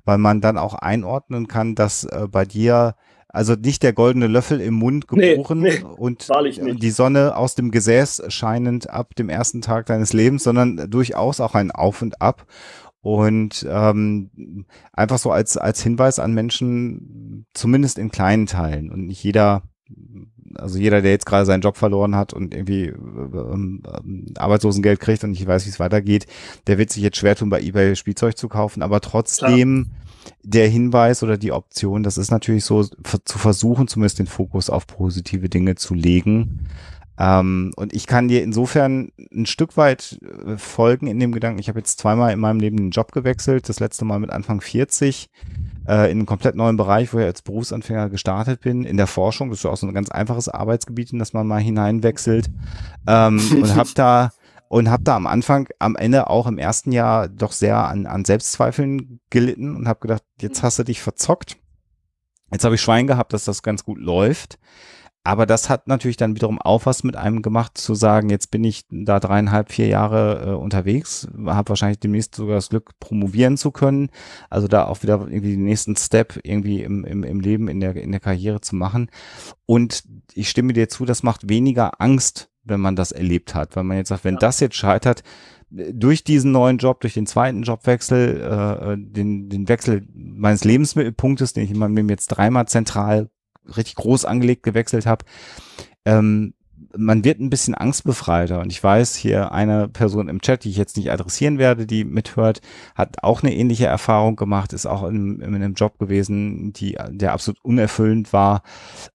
[0.04, 2.94] weil man dann auch einordnen kann, dass äh, bei dir
[3.34, 6.28] also nicht der goldene Löffel im Mund geboren nee, nee, und
[6.80, 11.56] die Sonne aus dem Gesäß scheinend ab dem ersten Tag deines Lebens, sondern durchaus auch
[11.56, 12.46] ein Auf und Ab.
[13.00, 18.90] Und ähm, einfach so als, als Hinweis an Menschen, zumindest in kleinen Teilen.
[18.90, 19.62] Und nicht jeder
[20.56, 25.24] also jeder, der jetzt gerade seinen Job verloren hat und irgendwie ähm, ähm, Arbeitslosengeld kriegt
[25.24, 26.26] und nicht weiß, wie es weitergeht,
[26.66, 28.82] der wird sich jetzt schwer tun, bei eBay Spielzeug zu kaufen.
[28.82, 29.84] Aber trotzdem
[30.22, 30.36] Klar.
[30.42, 34.86] der Hinweis oder die Option, das ist natürlich so, zu versuchen, zumindest den Fokus auf
[34.86, 36.68] positive Dinge zu legen.
[37.18, 41.60] Ähm, und ich kann dir insofern ein Stück weit äh, folgen in dem Gedanken.
[41.60, 43.68] Ich habe jetzt zweimal in meinem Leben den Job gewechselt.
[43.68, 45.30] Das letzte Mal mit Anfang 40
[45.88, 49.50] äh, in einem komplett neuen Bereich, wo ich als Berufsanfänger gestartet bin, in der Forschung.
[49.50, 52.50] Das ist ja auch so ein ganz einfaches Arbeitsgebiet, in das man mal hineinwechselt.
[53.06, 54.30] Ähm, und habe da
[54.68, 58.24] und habe da am Anfang, am Ende auch im ersten Jahr doch sehr an, an
[58.24, 61.56] Selbstzweifeln gelitten und habe gedacht, jetzt hast du dich verzockt.
[62.50, 64.58] Jetzt habe ich Schwein gehabt, dass das ganz gut läuft.
[65.26, 68.62] Aber das hat natürlich dann wiederum auch was mit einem gemacht, zu sagen, jetzt bin
[68.62, 73.70] ich da dreieinhalb, vier Jahre äh, unterwegs, habe wahrscheinlich demnächst sogar das Glück, promovieren zu
[73.70, 74.10] können.
[74.50, 77.96] Also da auch wieder irgendwie den nächsten Step irgendwie im, im, im Leben, in der,
[77.96, 79.08] in der Karriere zu machen.
[79.64, 83.76] Und ich stimme dir zu, das macht weniger Angst, wenn man das erlebt hat.
[83.76, 84.40] Weil man jetzt sagt, wenn ja.
[84.40, 85.22] das jetzt scheitert,
[85.70, 91.64] durch diesen neuen Job, durch den zweiten Jobwechsel, äh, den, den Wechsel meines Lebensmittelpunktes, den
[91.64, 93.30] ich in meinem Leben jetzt dreimal zentral
[93.76, 95.24] richtig groß angelegt gewechselt habe,
[96.04, 96.54] ähm,
[96.96, 98.60] man wird ein bisschen angstbefreiter.
[98.60, 102.04] Und ich weiß, hier eine Person im Chat, die ich jetzt nicht adressieren werde, die
[102.04, 102.60] mithört,
[102.94, 107.32] hat auch eine ähnliche Erfahrung gemacht, ist auch in, in einem Job gewesen, die, der
[107.32, 108.62] absolut unerfüllend war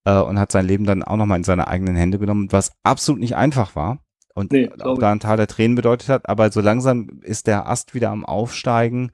[0.05, 3.21] äh, und hat sein Leben dann auch nochmal in seine eigenen Hände genommen, was absolut
[3.21, 3.99] nicht einfach war.
[4.35, 7.67] Und nee, auch da ein Tal der Tränen bedeutet hat, aber so langsam ist der
[7.67, 9.11] Ast wieder am Aufsteigen.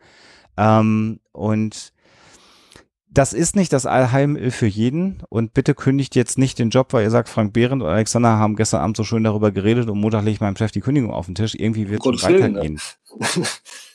[0.57, 1.93] Ähm, und
[3.17, 7.03] das ist nicht das Allheilmittel für jeden und bitte kündigt jetzt nicht den Job, weil
[7.03, 10.23] ihr sagt, Frank Behrendt und Alexander haben gestern Abend so schön darüber geredet und Montag
[10.23, 11.55] lege ich meinem Chef die Kündigung auf den Tisch.
[11.55, 12.73] Irgendwie wird es weitergehen.
[12.73, 12.79] Ne?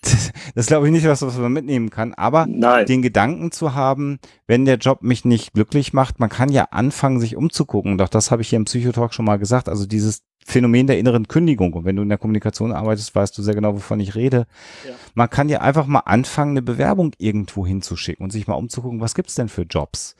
[0.03, 2.87] das, das glaube ich nicht was, was man mitnehmen kann, aber Nein.
[2.87, 7.21] den Gedanken zu haben, wenn der Job mich nicht glücklich macht, man kann ja anfangen,
[7.21, 7.99] sich umzugucken.
[7.99, 9.69] Doch das habe ich hier im Psychotalk schon mal gesagt.
[9.69, 11.73] Also dieses Phänomen der inneren Kündigung.
[11.75, 14.47] Und wenn du in der Kommunikation arbeitest, weißt du sehr genau, wovon ich rede.
[14.87, 14.95] Ja.
[15.15, 19.15] Man kann ja einfach mal anfangen, eine Bewerbung irgendwo hinzuschicken und sich mal umzugucken, was
[19.15, 20.17] gibt's denn für Jobs?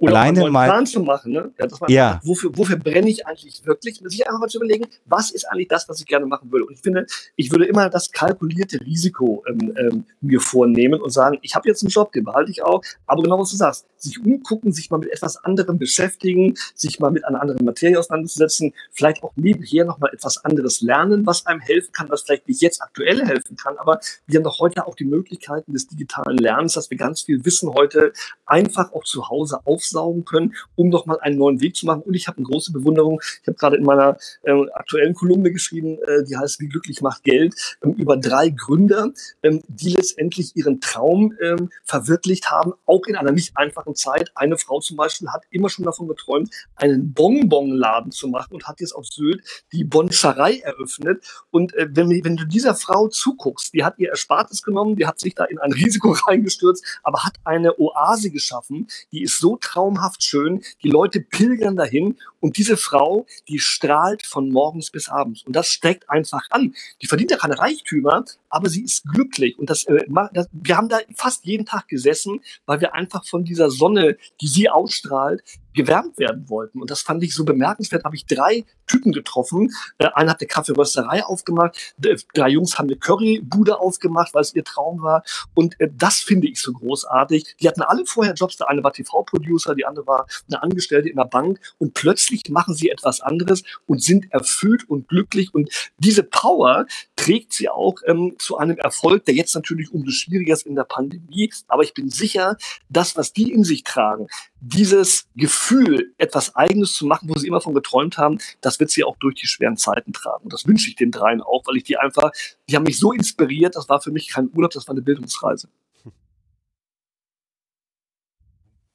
[0.00, 1.50] Oder Alleine mal- Plan zu machen, ne?
[1.58, 2.20] Ja, man Ja.
[2.22, 4.00] wofür, wofür brenne ich eigentlich wirklich?
[4.04, 6.66] Sich einfach mal zu überlegen, was ist eigentlich das, was ich gerne machen würde?
[6.66, 7.04] Und ich finde,
[7.34, 11.82] ich würde immer das kalkulierte Risiko ähm, ähm, mir vornehmen und sagen, ich habe jetzt
[11.82, 14.98] einen Job, den behalte ich auch, aber genau was du sagst, sich umgucken, sich mal
[14.98, 19.98] mit etwas anderem beschäftigen, sich mal mit einer anderen Materie auseinanderzusetzen, vielleicht auch nebenher noch
[19.98, 23.76] mal etwas anderes lernen, was einem helfen kann, was vielleicht nicht jetzt aktuell helfen kann,
[23.78, 23.98] aber
[24.28, 27.74] wir haben doch heute auch die Möglichkeiten des digitalen Lernens, dass wir ganz viel Wissen
[27.74, 28.12] heute
[28.46, 29.58] einfach auch zu Hause
[29.88, 32.02] aufsaugen können, um noch mal einen neuen Weg zu machen.
[32.02, 33.20] Und ich habe eine große Bewunderung.
[33.42, 37.24] Ich habe gerade in meiner äh, aktuellen Kolumne geschrieben, äh, die heißt Wie glücklich macht
[37.24, 39.10] Geld, ähm, über drei Gründer,
[39.42, 44.30] ähm, die letztendlich ihren Traum ähm, verwirklicht haben, auch in einer nicht einfachen Zeit.
[44.34, 48.80] Eine Frau zum Beispiel hat immer schon davon geträumt, einen Bonbonladen zu machen und hat
[48.80, 49.42] jetzt auf Sylt
[49.72, 51.24] die Bonscherei eröffnet.
[51.50, 55.18] Und äh, wenn, wenn du dieser Frau zuguckst, die hat ihr Erspartes genommen, die hat
[55.18, 60.24] sich da in ein Risiko reingestürzt, aber hat eine Oase geschaffen, die ist so traumhaft
[60.24, 65.42] schön, die Leute pilgern dahin und diese Frau, die strahlt von morgens bis abends.
[65.44, 66.74] Und das steckt einfach an.
[67.00, 69.56] Die verdient ja keine Reichtümer, aber sie ist glücklich.
[69.58, 73.44] Und das, äh, das wir haben da fast jeden Tag gesessen, weil wir einfach von
[73.44, 75.42] dieser Sonne, die sie ausstrahlt,
[75.78, 76.82] gewärmt werden wollten.
[76.82, 78.04] Und das fand ich so bemerkenswert.
[78.04, 79.70] Habe ich drei Typen getroffen.
[79.98, 81.94] Äh, einer hat eine Kaffeerösterei aufgemacht,
[82.34, 85.22] drei Jungs haben eine Currybude aufgemacht, weil es ihr Traum war.
[85.54, 87.56] Und äh, das finde ich so großartig.
[87.60, 88.56] Die hatten alle vorher Jobs.
[88.56, 91.60] Der eine war TV-Producer, die andere war eine Angestellte in der Bank.
[91.78, 95.54] Und plötzlich machen sie etwas anderes und sind erfüllt und glücklich.
[95.54, 100.54] Und diese Power trägt sie auch ähm, zu einem Erfolg, der jetzt natürlich umso schwieriger
[100.54, 101.52] ist in der Pandemie.
[101.68, 102.56] Aber ich bin sicher,
[102.88, 104.26] das, was die in sich tragen,
[104.60, 109.04] dieses Gefühl, etwas Eigenes zu machen, wo sie immer von geträumt haben, das wird sie
[109.04, 110.44] auch durch die schweren Zeiten tragen.
[110.44, 112.32] Und das wünsche ich den dreien auch, weil ich die einfach,
[112.68, 115.68] die haben mich so inspiriert, das war für mich kein Urlaub, das war eine Bildungsreise.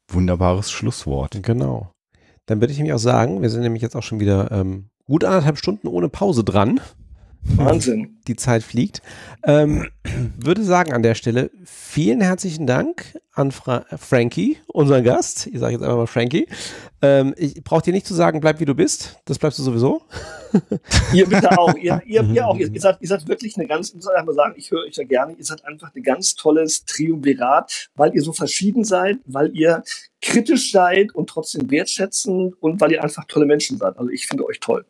[0.10, 1.42] Wunderbares Schlusswort.
[1.42, 1.92] Genau.
[2.46, 5.24] Dann würde ich nämlich auch sagen, wir sind nämlich jetzt auch schon wieder ähm, gut
[5.24, 6.82] anderthalb Stunden ohne Pause dran.
[7.44, 8.18] Wahnsinn.
[8.28, 9.02] Die Zeit fliegt.
[9.44, 9.88] Ähm,
[10.38, 15.48] würde sagen an der Stelle vielen herzlichen Dank an Fra Frankie, unseren Gast.
[15.48, 16.48] Ich sage jetzt einfach mal Frankie.
[17.02, 19.20] Ähm, ich brauche dir nicht zu sagen, bleib wie du bist.
[19.26, 20.04] Das bleibst du sowieso.
[21.14, 23.90] Ihr bitte auch, ihr, ihr, ihr auch, ihr, ihr, seid, ihr seid wirklich eine ganz,
[23.90, 26.86] ich muss einfach sagen, ich höre euch ja gerne, ihr seid einfach ein ganz tolles
[26.86, 29.84] Triumvirat, weil ihr so verschieden seid, weil ihr
[30.22, 33.98] kritisch seid und trotzdem wertschätzend und weil ihr einfach tolle Menschen seid.
[33.98, 34.86] Also ich finde euch toll.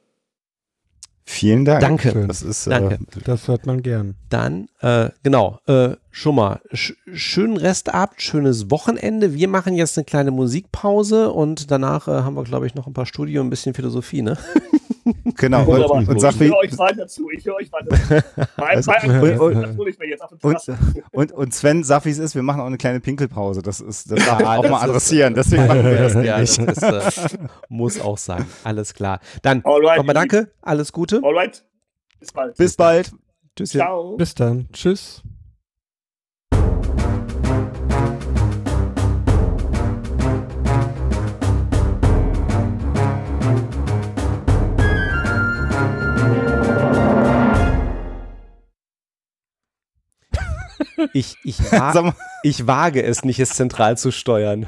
[1.26, 1.82] Vielen Dank.
[1.82, 2.26] Danke.
[2.28, 2.96] Das ist, Danke.
[2.96, 4.16] Äh, Das hört man gern.
[4.30, 9.34] Dann, äh, genau, äh, schon mal, sch schönen Restabend, schönes Wochenende.
[9.34, 12.94] Wir machen jetzt eine kleine Musikpause und danach äh, haben wir, glaube ich, noch ein
[12.94, 14.38] paar Studio, ein bisschen Philosophie, ne?
[15.36, 15.66] genau.
[15.68, 15.98] Wunderbar.
[15.98, 18.24] Und, und ich Safi, höre euch weiter zu, ich höre euch weiter zu.
[18.58, 20.58] Also, und- Fest, das hole ich mir jetzt auf den und,
[21.12, 23.62] und, und Sven Safis ist, wir machen auch eine kleine Pinkelpause.
[23.62, 25.34] Das ist, das Ja, auch das mal ist- adressieren.
[25.34, 26.58] Deswegen machen wir das ja, nicht.
[26.58, 26.78] das
[27.18, 27.38] ist, äh,
[27.70, 28.46] muss auch sein.
[28.64, 29.20] Alles klar.
[29.42, 31.22] Dann Alright, nochmal danke, alles Gute.
[31.24, 31.66] Alright,
[32.20, 32.56] bis bald.
[32.58, 33.12] Bis bald.
[33.56, 33.70] Tschüss.
[33.72, 34.16] Ciao.
[34.18, 34.68] Bis dann.
[34.74, 35.22] Tschüss.
[51.14, 52.14] Ich, ich, wa
[52.44, 54.66] ich wage es nicht, es zentral zu steuern.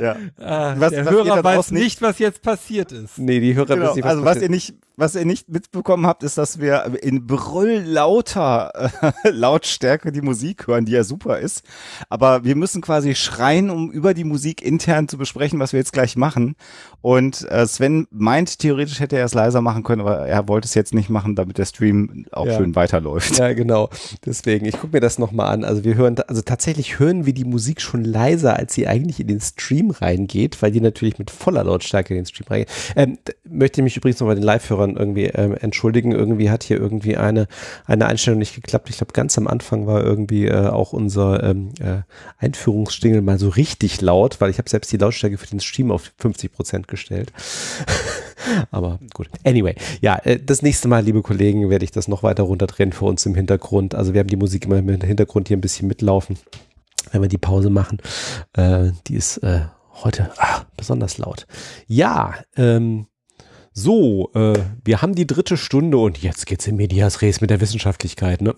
[0.00, 0.16] ja.
[0.38, 3.18] Ah, Was- der was Hörer weiß nicht- nicht, was jetzt passiert ist.
[3.18, 3.86] Nee, die Hörer Genau.
[3.86, 4.50] wissen nicht, Also was ihr passiert.
[4.50, 8.90] nicht, was ihr nicht mitbekommen habt, ist, dass wir in brülllauter
[9.24, 11.62] äh, Lautstärke die Musik hören, die ja super ist.
[12.08, 15.92] Aber wir müssen quasi schreien, um über die Musik intern zu besprechen, was wir jetzt
[15.92, 16.56] gleich machen.
[17.02, 20.74] Und äh, Sven meint, theoretisch hätte er es leiser machen können, aber er wollte es
[20.74, 22.56] jetzt nicht machen, damit der Stream auch Ja.
[22.56, 23.38] schön weiterläuft.
[23.38, 23.90] Ja, genau.
[24.24, 25.64] Deswegen, ich gucke mir das nochmal an.
[25.64, 29.28] Also wir hören, also tatsächlich hören wir die Musik schon leiser, als sie eigentlich in
[29.28, 32.70] den Stream reingeht, weil die natürlich mit voller Lautstärke in den Stream reingeht.
[32.96, 36.12] Ähm, möchte mich übrigens noch bei den Live-Hörern irgendwie ähm, entschuldigen.
[36.12, 37.48] Irgendwie hat hier irgendwie eine,
[37.86, 38.88] eine Einstellung nicht geklappt.
[38.90, 42.02] Ich glaube, ganz am Anfang war irgendwie äh, auch unser ähm, äh,
[42.38, 46.12] Einführungsstingel mal so richtig laut, weil ich habe selbst die Lautstärke für den Stream auf
[46.18, 47.32] 50 Prozent gestellt.
[48.70, 49.28] Aber gut.
[49.44, 53.06] Anyway, ja, äh, das nächste Mal, liebe Kollegen, werde ich das noch weiter runterdrehen für
[53.06, 53.94] uns im Hintergrund.
[53.94, 56.38] Also wir haben die Musik immer im Hintergrund hier ein bisschen mitlaufen,
[57.12, 57.98] wenn wir die Pause machen.
[58.52, 59.62] Äh, die ist äh,
[60.04, 61.46] heute ah, besonders laut.
[61.86, 63.06] Ja, ähm,
[63.78, 64.54] so, äh,
[64.86, 68.40] wir haben die dritte Stunde und jetzt geht's in Medias Res mit der Wissenschaftlichkeit.
[68.40, 68.54] Ne?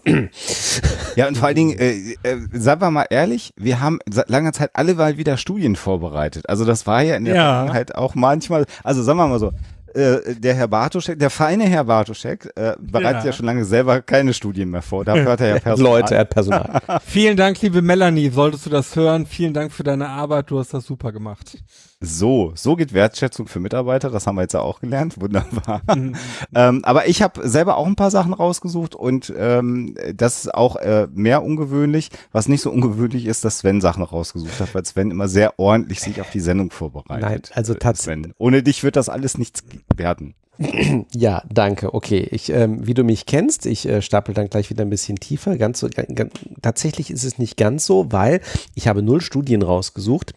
[1.17, 4.53] Ja, und vor allen Dingen, äh, äh, sagen wir mal ehrlich, wir haben seit langer
[4.53, 6.49] Zeit alle mal wieder Studien vorbereitet.
[6.49, 7.43] Also das war ja in der Ja.
[7.43, 9.51] Vergangenheit auch manchmal, also sagen wir mal so,
[9.95, 13.27] äh, der Herr Bartoschek, der feine Herr Bartoschek, äh, bereitet ja.
[13.27, 13.33] ja.
[13.33, 15.05] schon lange selber keine Studien mehr vor.
[15.05, 16.01] Dafür hat er ja Personal.
[16.01, 16.81] Leute, er hat Personal.
[17.05, 19.27] Vielen Dank, liebe Melanie, solltest du das hören.
[19.27, 21.59] Vielen Dank für deine Arbeit, du hast das super gemacht.
[22.01, 25.83] So, so geht Wertschätzung für Mitarbeiter, das haben wir jetzt ja auch gelernt, wunderbar.
[25.97, 26.15] Mhm.
[26.55, 30.77] ähm, aber ich habe selber auch ein paar Sachen rausgesucht und ähm, das ist auch
[30.77, 32.11] äh, mehr ungewöhnlich.
[32.31, 36.01] Was nicht so ungewöhnlich ist, dass Sven Sachen rausgesucht hat, weil Sven immer sehr ordentlich
[36.01, 37.23] sich auf die Sendung vorbereitet.
[37.23, 38.33] Nein, also äh, tatsächlich.
[38.39, 39.65] Ohne dich wird das alles nichts
[39.97, 40.35] werden.
[41.15, 41.95] Ja, danke.
[41.95, 45.17] Okay, ich, ähm, wie du mich kennst, ich äh, stapel dann gleich wieder ein bisschen
[45.17, 45.57] tiefer.
[45.57, 48.41] Ganz so, ganz, tatsächlich ist es nicht ganz so, weil
[48.75, 50.35] ich habe null Studien rausgesucht.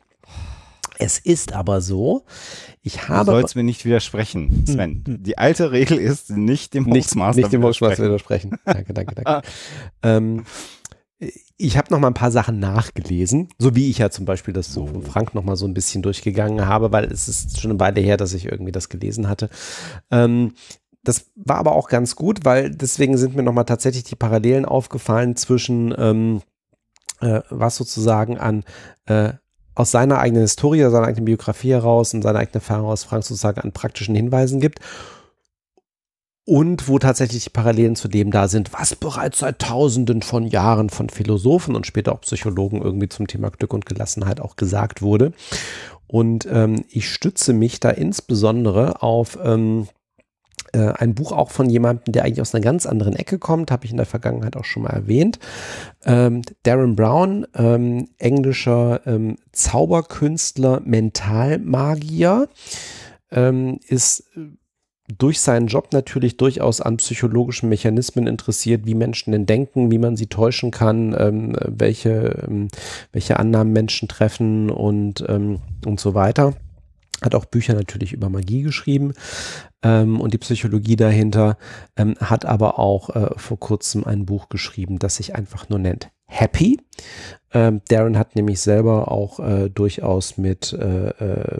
[1.01, 2.25] Es ist aber so,
[2.83, 3.25] ich habe.
[3.25, 5.03] Du sollst mir nicht widersprechen, Sven.
[5.05, 5.23] Hm, hm.
[5.23, 8.57] Die alte Regel ist, nicht dem Hoaxmaster Nicht, nicht dem widersprechen.
[8.65, 9.47] danke, danke, danke.
[10.03, 10.45] Ähm,
[11.57, 14.73] ich habe noch mal ein paar Sachen nachgelesen, so wie ich ja zum Beispiel das
[14.73, 17.79] so von Frank noch mal so ein bisschen durchgegangen habe, weil es ist schon eine
[17.79, 19.49] Weile her, dass ich irgendwie das gelesen hatte.
[20.09, 20.53] Ähm,
[21.03, 24.65] das war aber auch ganz gut, weil deswegen sind mir noch mal tatsächlich die Parallelen
[24.65, 26.41] aufgefallen zwischen ähm,
[27.21, 28.63] äh, was sozusagen an
[29.05, 29.33] äh,
[29.81, 33.61] aus seiner eigenen Historie, seiner eigenen Biografie heraus und seiner eigenen Erfahrung aus Frank sozusagen
[33.61, 34.79] an praktischen Hinweisen gibt.
[36.45, 40.89] Und wo tatsächlich die Parallelen zu dem da sind, was bereits seit Tausenden von Jahren
[40.89, 45.33] von Philosophen und später auch Psychologen irgendwie zum Thema Glück und Gelassenheit auch gesagt wurde.
[46.07, 49.87] Und ähm, ich stütze mich da insbesondere auf ähm,
[50.73, 53.85] äh, ein Buch auch von jemandem, der eigentlich aus einer ganz anderen Ecke kommt, habe
[53.85, 55.39] ich in der Vergangenheit auch schon mal erwähnt.
[56.05, 62.47] Ähm, Darren Brown, ähm, englischer ähm, Zauberkünstler, Mentalmagier,
[63.31, 64.29] ähm, ist
[65.17, 70.15] durch seinen Job natürlich durchaus an psychologischen Mechanismen interessiert, wie Menschen denn denken, wie man
[70.15, 72.69] sie täuschen kann, ähm, welche, ähm,
[73.11, 76.53] welche Annahmen Menschen treffen und, und so weiter.
[77.21, 79.13] Hat auch Bücher natürlich über Magie geschrieben
[79.83, 81.57] ähm, und die Psychologie dahinter,
[81.95, 86.09] ähm, hat aber auch äh, vor kurzem ein Buch geschrieben, das sich einfach nur nennt
[86.25, 86.79] Happy.
[87.53, 91.57] Ähm, Darren hat nämlich selber auch äh, durchaus mit äh, äh,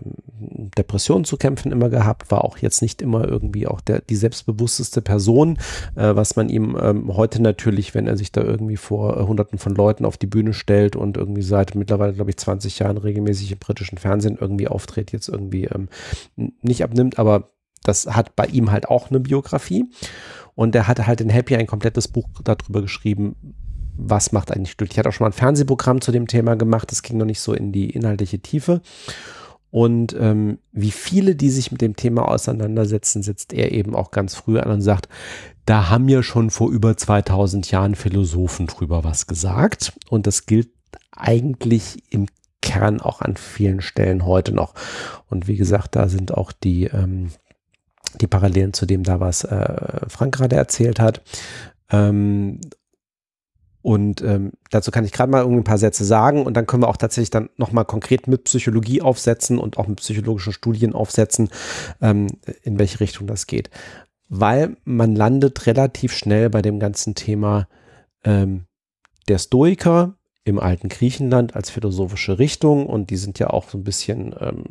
[0.78, 5.02] Depressionen zu kämpfen immer gehabt, war auch jetzt nicht immer irgendwie auch der, die selbstbewussteste
[5.02, 5.58] Person,
[5.96, 9.60] äh, was man ihm ähm, heute natürlich, wenn er sich da irgendwie vor äh, hunderten
[9.60, 13.52] von Leuten auf die Bühne stellt und irgendwie seit mittlerweile, glaube ich, 20 Jahren regelmäßig
[13.52, 15.90] im britischen Fernsehen irgendwie auftritt, jetzt irgendwie ähm,
[16.62, 17.50] nicht abnimmt, aber
[17.84, 19.86] das hat bei ihm halt auch eine Biografie.
[20.54, 23.56] Und er hatte halt in Happy ein komplettes Buch darüber geschrieben,
[23.98, 24.96] was macht eigentlich glücklich.
[24.96, 27.42] Ich hatte auch schon mal ein Fernsehprogramm zu dem Thema gemacht, das ging noch nicht
[27.42, 28.82] so in die inhaltliche Tiefe.
[29.72, 34.36] Und ähm, wie viele, die sich mit dem Thema auseinandersetzen, sitzt er eben auch ganz
[34.36, 35.08] früh an und sagt,
[35.66, 39.94] da haben ja schon vor über 2000 Jahren Philosophen drüber was gesagt.
[40.10, 40.70] Und das gilt
[41.12, 42.28] eigentlich im
[42.62, 44.74] Kern auch an vielen Stellen heute noch.
[45.30, 47.32] Und wie gesagt, da sind auch die, ähm,
[48.20, 51.22] die Parallelen zu dem da, was äh, Frank gerade erzählt hat.
[51.90, 52.60] Ähm,
[53.82, 56.88] und ähm, dazu kann ich gerade mal ein paar Sätze sagen und dann können wir
[56.88, 61.50] auch tatsächlich dann nochmal konkret mit Psychologie aufsetzen und auch mit psychologischen Studien aufsetzen,
[62.02, 62.28] ähm,
[62.64, 63.70] in welche Richtung das geht.
[64.30, 67.68] Weil man landet relativ schnell bei dem ganzen Thema
[68.24, 68.66] ähm,
[69.28, 73.84] der Stoiker, im alten Griechenland als philosophische Richtung und die sind ja auch so ein
[73.84, 74.64] bisschen ähm,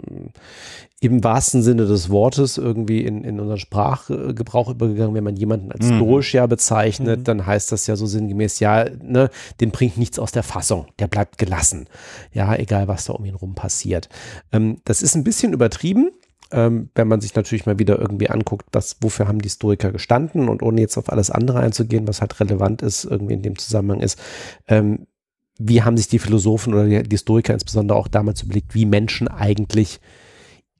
[0.98, 5.14] im wahrsten Sinne des Wortes irgendwie in, in unseren Sprachgebrauch übergegangen.
[5.14, 5.96] Wenn man jemanden als mhm.
[5.96, 7.24] stoisch ja bezeichnet, mhm.
[7.24, 9.30] dann heißt das ja so sinngemäß, ja, ne,
[9.60, 11.86] den bringt nichts aus der Fassung, der bleibt gelassen.
[12.32, 14.08] Ja, egal was da um ihn rum passiert.
[14.50, 16.10] Ähm, das ist ein bisschen übertrieben.
[16.52, 20.48] Ähm, wenn man sich natürlich mal wieder irgendwie anguckt, was, wofür haben die Stoiker gestanden
[20.48, 24.00] und ohne jetzt auf alles andere einzugehen, was halt relevant ist, irgendwie in dem Zusammenhang
[24.00, 24.18] ist,
[24.66, 25.06] ähm,
[25.62, 30.00] wie haben sich die Philosophen oder die Historiker insbesondere auch damals überlegt, wie Menschen eigentlich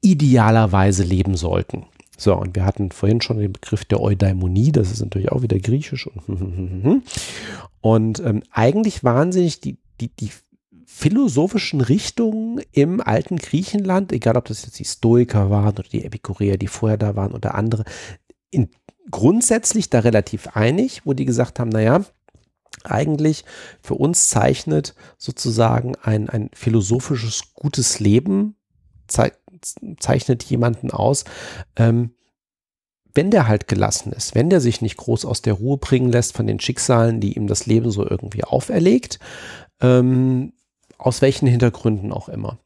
[0.01, 1.85] idealerweise leben sollten.
[2.17, 5.59] So, und wir hatten vorhin schon den Begriff der Eudaimonie, das ist natürlich auch wieder
[5.59, 6.07] griechisch.
[6.07, 7.03] Und,
[7.81, 10.31] und ähm, eigentlich wahnsinnig die, die, die
[10.87, 16.57] philosophischen Richtungen im alten Griechenland, egal ob das jetzt die Stoiker waren oder die Epikureer,
[16.57, 17.85] die vorher da waren oder andere,
[18.51, 18.69] in,
[19.11, 22.05] grundsätzlich da relativ einig, wo die gesagt haben, naja,
[22.85, 23.45] eigentlich
[23.83, 28.57] für uns zeichnet sozusagen ein, ein philosophisches gutes Leben,
[29.99, 31.25] zeichnet jemanden aus,
[31.77, 32.15] ähm,
[33.13, 36.37] wenn der halt gelassen ist, wenn der sich nicht groß aus der Ruhe bringen lässt
[36.37, 39.19] von den Schicksalen, die ihm das Leben so irgendwie auferlegt,
[39.81, 40.53] ähm,
[40.97, 42.59] aus welchen Hintergründen auch immer.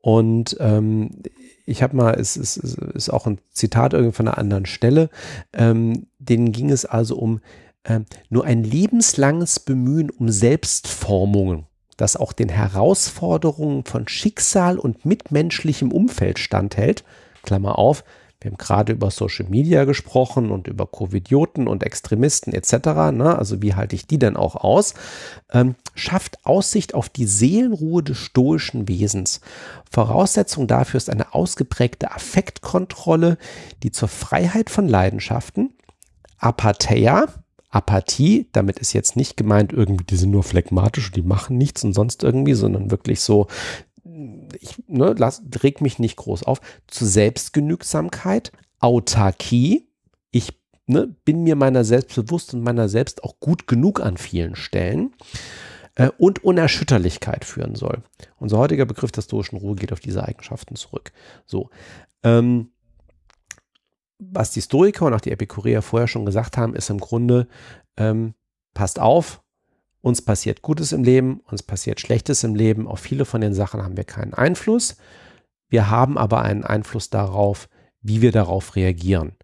[0.00, 1.22] Und ähm,
[1.66, 5.08] ich habe mal, es ist, ist, auch ein Zitat irgendwie von einer anderen Stelle,
[5.52, 7.40] ähm, denen ging es also um
[7.84, 11.66] äh, nur ein lebenslanges Bemühen um Selbstformungen,
[11.96, 17.04] das auch den Herausforderungen von Schicksal und mitmenschlichem Umfeld standhält,
[17.42, 18.04] Klammer auf,
[18.42, 23.12] Wir haben gerade über Social Media gesprochen und über Covidioten und Extremisten etc.
[23.12, 23.36] Ne?
[23.38, 24.94] Also wie halte ich die denn auch aus?
[25.52, 29.42] Ähm, schafft Aussicht auf die Seelenruhe des stoischen Wesens.
[29.90, 33.36] Voraussetzung dafür ist eine ausgeprägte Affektkontrolle,
[33.82, 35.74] die zur Freiheit von Leidenschaften,
[36.38, 37.26] Apatheia,
[37.70, 41.92] Apathie, damit ist jetzt nicht gemeint, irgendwie, die sind nur phlegmatisch, die machen nichts und
[41.92, 43.46] sonst irgendwie, sondern wirklich so,
[44.58, 49.88] ich ne, lass, reg mich nicht groß auf, zu Selbstgenügsamkeit, Autarkie,
[50.32, 54.56] ich ne, bin mir meiner selbst bewusst und meiner selbst auch gut genug an vielen
[54.56, 55.14] Stellen
[55.94, 58.02] äh, und Unerschütterlichkeit führen soll.
[58.38, 61.12] Unser heutiger Begriff der stoischen Ruhe geht auf diese Eigenschaften zurück.
[61.46, 61.70] So,
[62.24, 62.70] ähm,
[64.20, 67.48] was die Stoiker und auch die Epikureer vorher schon gesagt haben, ist im Grunde,
[67.96, 68.34] ähm,
[68.74, 69.42] passt auf,
[70.02, 72.86] uns passiert Gutes im Leben, uns passiert Schlechtes im Leben.
[72.86, 74.96] Auf viele von den Sachen haben wir keinen Einfluss.
[75.68, 77.68] Wir haben aber einen Einfluss darauf,
[78.00, 79.36] wie wir darauf reagieren.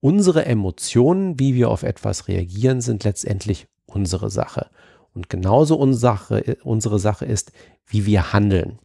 [0.00, 4.70] Unsere Emotionen, wie wir auf etwas reagieren, sind letztendlich unsere Sache.
[5.14, 7.52] Und genauso unsere, unsere Sache ist,
[7.86, 8.78] wie wir handeln.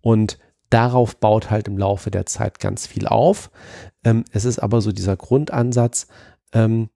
[0.00, 0.38] Und
[0.70, 3.50] darauf baut halt im Laufe der Zeit ganz viel auf.
[4.04, 6.06] Ähm, es ist aber so dieser Grundansatz,
[6.52, 6.90] ähm,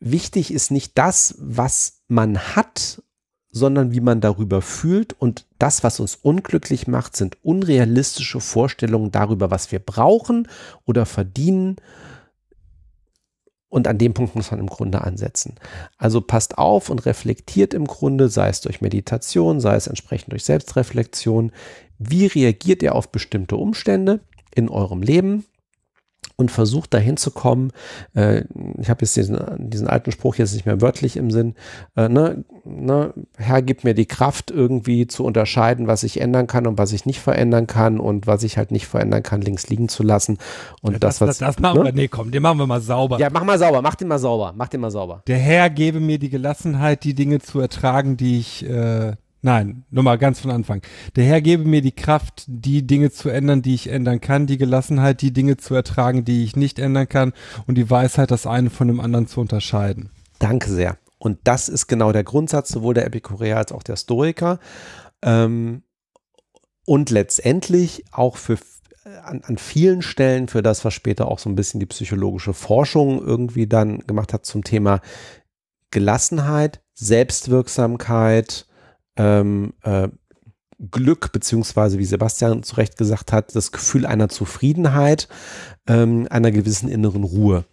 [0.00, 3.02] wichtig ist nicht das, was man hat,
[3.50, 5.12] sondern wie man darüber fühlt.
[5.12, 10.48] Und das, was uns unglücklich macht, sind unrealistische Vorstellungen darüber, was wir brauchen
[10.86, 11.76] oder verdienen.
[13.68, 15.54] Und an dem Punkt muss man im Grunde ansetzen.
[15.96, 20.44] Also passt auf und reflektiert im Grunde, sei es durch Meditation, sei es entsprechend durch
[20.44, 21.52] Selbstreflexion.
[22.02, 24.20] Wie reagiert ihr auf bestimmte Umstände
[24.54, 25.44] in eurem Leben?
[26.40, 27.70] und versucht dahin zu kommen.
[28.14, 28.44] Äh,
[28.80, 31.54] ich habe jetzt diesen, diesen, alten Spruch jetzt nicht mehr wörtlich im Sinn.
[31.96, 36.66] Äh, ne, ne, Herr, gib mir die Kraft, irgendwie zu unterscheiden, was ich ändern kann
[36.66, 39.90] und was ich nicht verändern kann und was ich halt nicht verändern kann, links liegen
[39.90, 40.38] zu lassen.
[40.80, 41.38] Und ja, das, das, was.
[41.38, 41.84] Das, das machen ne?
[41.84, 43.18] wir, nee, komm, den machen wir mal sauber.
[43.18, 45.22] Ja, mach mal sauber, mach den mal sauber, mach den mal sauber.
[45.26, 50.18] Der Herr gebe mir die Gelassenheit, die Dinge zu ertragen, die ich äh, Nein, nochmal
[50.18, 50.82] ganz von Anfang.
[51.16, 54.58] Der Herr gebe mir die Kraft, die Dinge zu ändern, die ich ändern kann, die
[54.58, 57.32] Gelassenheit, die Dinge zu ertragen, die ich nicht ändern kann
[57.66, 60.10] und die Weisheit, das eine von dem anderen zu unterscheiden.
[60.38, 60.98] Danke sehr.
[61.18, 64.58] Und das ist genau der Grundsatz sowohl der Epikureer als auch der Stoiker.
[65.22, 65.82] Ähm,
[66.84, 68.58] und letztendlich auch für
[69.24, 73.24] an, an vielen Stellen für das, was später auch so ein bisschen die psychologische Forschung
[73.24, 75.00] irgendwie dann gemacht hat zum Thema
[75.90, 78.66] Gelassenheit, Selbstwirksamkeit,
[79.16, 80.08] ähm, äh,
[80.90, 85.28] Glück, beziehungsweise wie Sebastian zu Recht gesagt hat, das Gefühl einer Zufriedenheit,
[85.86, 87.64] ähm, einer gewissen inneren Ruhe.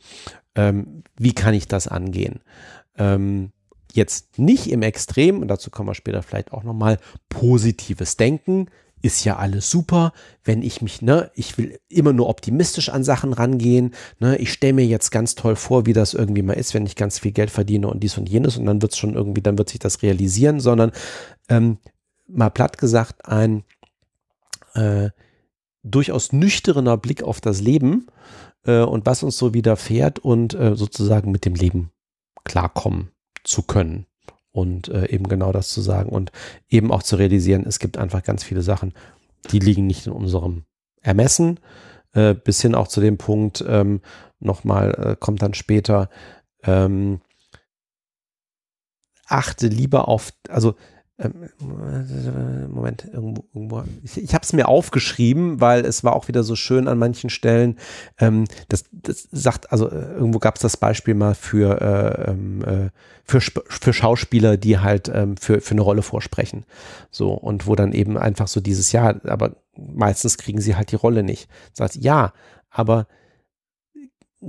[0.56, 2.42] Ähm, wie kann ich das angehen?
[2.98, 3.52] Ähm,
[3.94, 7.00] jetzt nicht im Extrem, und dazu kommen wir später vielleicht auch nochmal,
[7.30, 8.68] positives Denken,
[9.02, 10.12] ist ja alles super,
[10.44, 14.74] wenn ich mich, ne, ich will immer nur optimistisch an Sachen rangehen, ne, ich stelle
[14.74, 17.52] mir jetzt ganz toll vor, wie das irgendwie mal ist, wenn ich ganz viel Geld
[17.52, 20.02] verdiene und dies und jenes und dann wird es schon irgendwie, dann wird sich das
[20.02, 20.92] realisieren, sondern
[21.50, 21.78] ähm,
[22.28, 23.64] mal platt gesagt, ein
[24.74, 25.10] äh,
[25.84, 28.08] durchaus nüchterner Blick auf das Leben
[28.66, 31.92] äh, und was uns so widerfährt und äh, sozusagen mit dem Leben
[32.44, 33.12] klarkommen
[33.44, 34.06] zu können
[34.58, 36.32] und äh, eben genau das zu sagen und
[36.68, 38.94] eben auch zu realisieren, es gibt einfach ganz viele Sachen,
[39.52, 40.64] die liegen nicht in unserem
[41.02, 41.60] Ermessen,
[42.14, 44.02] äh, bis hin auch zu dem Punkt, ähm,
[44.40, 46.10] nochmal äh, kommt dann später,
[46.64, 47.22] ähm,
[49.28, 50.74] achte lieber auf, also
[51.60, 53.84] Moment, irgendwo, irgendwo.
[54.04, 57.32] Ich, ich habe es mir aufgeschrieben, weil es war auch wieder so schön an manchen
[57.32, 57.80] Stellen.
[58.20, 62.64] Ähm, das, das sagt, also äh, irgendwo gab es das Beispiel mal für, äh, ähm,
[62.64, 62.90] äh,
[63.24, 66.66] für, für Schauspieler, die halt ähm, für, für eine Rolle vorsprechen.
[67.10, 70.98] So, und wo dann eben einfach so dieses Jahr, aber meistens kriegen sie halt die
[70.98, 71.50] Rolle nicht.
[71.74, 72.32] Sagt, ja,
[72.70, 73.08] aber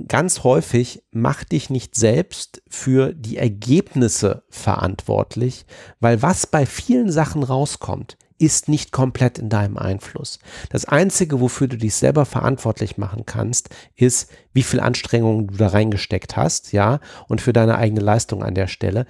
[0.07, 5.65] ganz häufig mach dich nicht selbst für die Ergebnisse verantwortlich,
[5.99, 10.39] weil was bei vielen Sachen rauskommt, ist nicht komplett in deinem Einfluss.
[10.69, 15.67] Das Einzige, wofür du dich selber verantwortlich machen kannst, ist, wie viel Anstrengungen du da
[15.67, 19.05] reingesteckt hast, ja, und für deine eigene Leistung an der Stelle.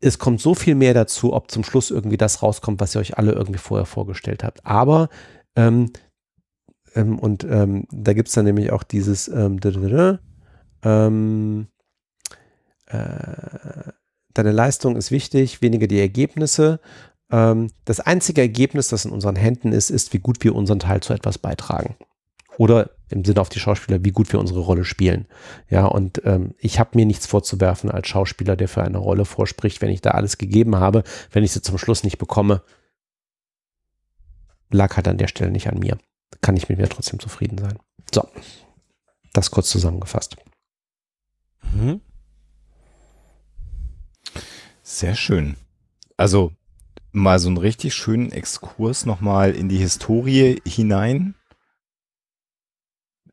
[0.00, 3.16] Es kommt so viel mehr dazu, ob zum Schluss irgendwie das rauskommt, was ihr euch
[3.16, 4.66] alle irgendwie vorher vorgestellt habt.
[4.66, 5.08] Aber
[5.54, 5.92] ähm,
[6.94, 9.60] ähm, und ähm, da gibt es dann nämlich auch dieses ähm,
[10.82, 11.66] ähm,
[12.86, 13.92] äh,
[14.34, 16.80] deine Leistung ist wichtig, weniger die Ergebnisse.
[17.30, 21.00] Ähm, das einzige Ergebnis, das in unseren Händen ist, ist, wie gut wir unseren Teil
[21.00, 21.96] zu etwas beitragen.
[22.58, 25.26] Oder im Sinne auf die Schauspieler, wie gut wir unsere Rolle spielen.
[25.70, 29.80] Ja, und ähm, ich habe mir nichts vorzuwerfen als Schauspieler, der für eine Rolle vorspricht,
[29.80, 32.62] wenn ich da alles gegeben habe, wenn ich sie zum Schluss nicht bekomme,
[34.70, 35.98] lag halt an der Stelle nicht an mir.
[36.40, 37.78] Kann ich mit mir trotzdem zufrieden sein.
[38.12, 38.28] So,
[39.32, 40.36] das kurz zusammengefasst.
[41.74, 42.00] Mhm.
[44.82, 45.56] Sehr schön.
[46.16, 46.52] Also
[47.12, 51.34] mal so einen richtig schönen Exkurs nochmal in die Historie hinein.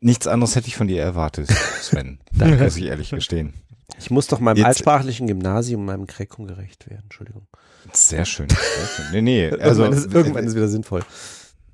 [0.02, 1.50] Nichts anderes hätte ich von dir erwartet,
[1.82, 2.20] Sven.
[2.32, 3.54] Danke, muss ich ehrlich gestehen.
[3.98, 7.04] Ich muss doch meinem Jetzt- altsprachlichen Gymnasium, meinem Kräkung gerecht werden.
[7.04, 7.48] Entschuldigung.
[7.92, 8.48] Sehr schön.
[8.50, 8.58] Sehr
[8.88, 9.06] schön.
[9.12, 11.04] Nee, nee, also irgendwann, ist, irgendwann ist wieder sinnvoll.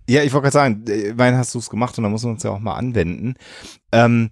[0.07, 2.33] Ja, ich wollte gerade sagen, äh, immerhin hast du es gemacht und da muss man
[2.33, 3.35] uns ja auch mal anwenden.
[3.91, 4.29] Ähm,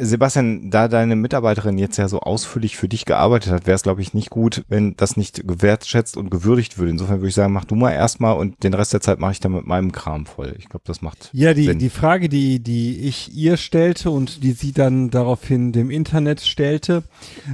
[0.00, 4.02] Sebastian, da deine Mitarbeiterin jetzt ja so ausführlich für dich gearbeitet hat, wäre es, glaube
[4.02, 6.90] ich, nicht gut, wenn das nicht gewertschätzt und gewürdigt würde.
[6.92, 9.40] Insofern würde ich sagen, mach du mal erstmal und den Rest der Zeit mache ich
[9.40, 10.54] dann mit meinem Kram voll.
[10.58, 11.78] Ich glaube, das macht Ja, die, Sinn.
[11.78, 17.02] die Frage, die, die ich ihr stellte und die sie dann daraufhin dem Internet stellte,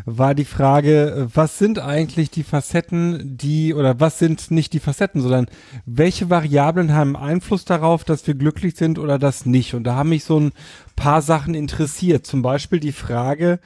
[0.04, 5.20] war die Frage, was sind eigentlich die Facetten, die, oder was sind nicht die Facetten,
[5.20, 5.46] sondern
[5.86, 9.74] welche Variablen haben Einfluss darauf, dass wir glücklich sind oder das nicht?
[9.74, 10.52] Und da haben mich so ein
[10.98, 12.26] paar Sachen interessiert.
[12.26, 13.60] Zum Beispiel die Frage,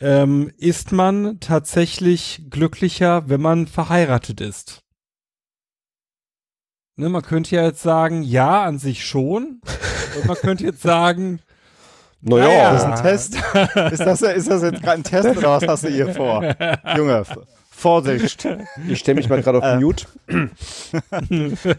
[0.00, 4.80] ähm, ist man tatsächlich glücklicher, wenn man verheiratet ist?
[6.96, 9.60] Ne, man könnte ja jetzt sagen, ja, an sich schon.
[10.16, 11.40] Und man könnte jetzt sagen,
[12.20, 13.34] Naja, Das ist ein Test.
[13.92, 16.42] ist, das, ist das jetzt gerade ein Test oder was hast du hier vor?
[16.96, 17.24] Junge,
[17.78, 18.46] Vorsicht.
[18.88, 20.06] ich stelle mich mal gerade auf Mute.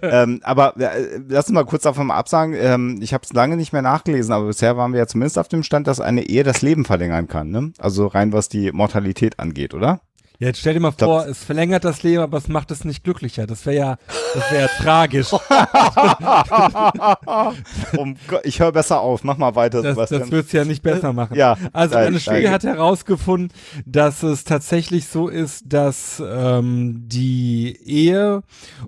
[0.01, 2.55] ähm, aber äh, lass uns mal kurz davon absagen.
[2.57, 5.49] Ähm, ich habe es lange nicht mehr nachgelesen, aber bisher waren wir ja zumindest auf
[5.49, 7.49] dem Stand, dass eine Ehe das Leben verlängern kann.
[7.49, 7.73] Ne?
[7.79, 9.99] Also rein was die Mortalität angeht, oder?
[10.39, 13.03] Ja, jetzt stell dir mal vor, es verlängert das Leben, aber es macht es nicht
[13.03, 13.45] glücklicher.
[13.45, 13.97] Das wäre ja,
[14.33, 15.33] das wäre ja tragisch.
[17.97, 19.23] um, ich höre besser auf.
[19.25, 20.21] Mach mal weiter, Das, Sebastian.
[20.21, 21.35] das wird's ja nicht besser machen.
[21.35, 23.51] Ja, Also nein, eine Studie hat herausgefunden,
[23.85, 28.41] dass es tatsächlich so ist, dass ähm, die Ehe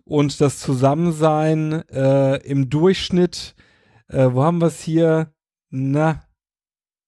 [0.06, 3.56] und das Zusammensein äh, im Durchschnitt,
[4.08, 5.34] äh, wo haben wir es hier?
[5.70, 6.22] Na,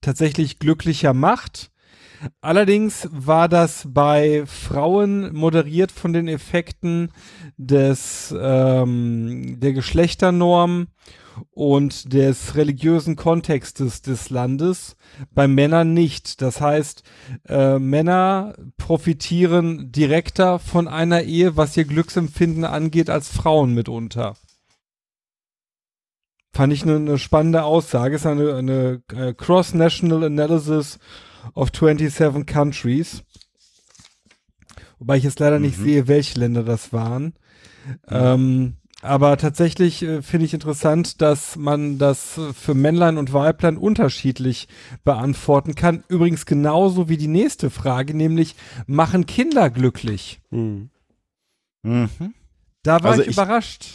[0.02, 1.70] tatsächlich glücklicher macht.
[2.41, 7.11] Allerdings war das bei Frauen moderiert von den Effekten
[7.57, 10.87] des ähm, der Geschlechternorm
[11.51, 14.95] und des religiösen Kontextes des Landes,
[15.31, 16.41] bei Männern nicht.
[16.41, 17.03] Das heißt,
[17.47, 24.35] äh, Männer profitieren direkter von einer Ehe, was ihr Glücksempfinden angeht, als Frauen mitunter.
[26.55, 28.15] Fand ich eine, eine spannende Aussage.
[28.15, 30.99] Ist eine, eine äh, Cross-National Analysis
[31.56, 33.24] of 27 Countries.
[34.99, 37.34] Wobei ich jetzt leider nicht sehe, welche Länder das waren.
[38.07, 44.70] Ähm, aber tatsächlich äh, finde ich interessant, dass man das für Männlein und Weiblein unterschiedlich
[45.03, 46.06] beantworten kann.
[46.07, 48.56] Übrigens genauso wie die nächste Frage, nämlich
[48.88, 50.40] machen Kinder glücklich?
[50.52, 50.90] Hm.
[51.82, 52.34] Mhm.
[52.84, 53.86] Da war Also ich, ich- überrascht.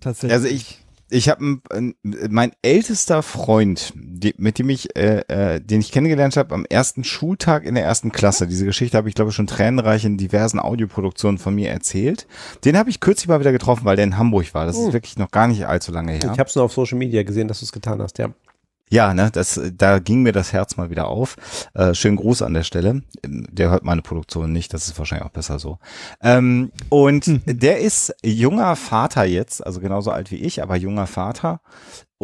[0.00, 0.34] Tatsächlich.
[0.34, 0.81] Also ich,
[1.12, 1.60] ich habe
[2.02, 7.04] mein ältester Freund, die, mit dem ich, äh, äh, den ich kennengelernt habe am ersten
[7.04, 8.46] Schultag in der ersten Klasse.
[8.46, 12.26] Diese Geschichte habe ich glaube ich schon tränenreich in diversen Audioproduktionen von mir erzählt.
[12.64, 14.64] Den habe ich kürzlich mal wieder getroffen, weil der in Hamburg war.
[14.66, 16.30] Das ist wirklich noch gar nicht allzu lange her.
[16.32, 18.30] Ich habe es nur auf Social Media gesehen, dass du es getan hast, ja.
[18.92, 21.36] Ja, ne, das, da ging mir das Herz mal wieder auf.
[21.72, 23.00] Äh, schönen Gruß an der Stelle.
[23.24, 25.78] Der hört meine Produktion nicht, das ist wahrscheinlich auch besser so.
[26.20, 31.62] Ähm, und der ist junger Vater jetzt, also genauso alt wie ich, aber junger Vater.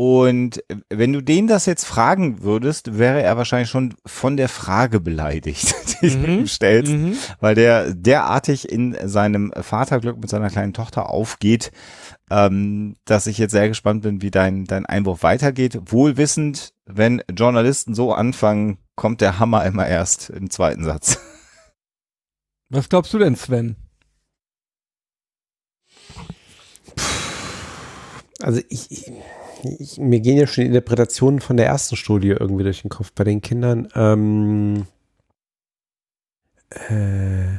[0.00, 5.00] Und wenn du den das jetzt fragen würdest, wäre er wahrscheinlich schon von der Frage
[5.00, 7.16] beleidigt, die du ihm stellst, Mhm.
[7.40, 11.72] weil der derartig in seinem Vaterglück mit seiner kleinen Tochter aufgeht,
[12.30, 15.80] ähm, dass ich jetzt sehr gespannt bin, wie dein, dein Einwurf weitergeht.
[15.86, 21.18] Wohl wissend, wenn Journalisten so anfangen, kommt der Hammer immer erst im zweiten Satz.
[22.68, 23.74] Was glaubst du denn, Sven?
[28.40, 29.10] Also ich, ich,
[29.78, 33.12] ich, mir gehen ja schon die Interpretationen von der ersten Studie irgendwie durch den Kopf
[33.12, 33.88] bei den Kindern.
[33.94, 34.86] Ähm,
[36.70, 37.58] äh,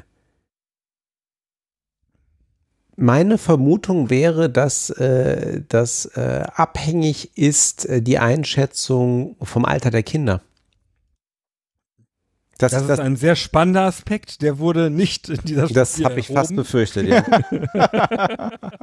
[2.96, 10.04] meine Vermutung wäre, dass äh, das äh, abhängig ist, äh, die Einschätzung vom Alter der
[10.04, 10.42] Kinder.
[12.58, 16.06] Das, Das, das, ist ein sehr spannender Aspekt, der wurde nicht in dieser das Studie
[16.06, 17.24] habe ich fast befürchtet, ja.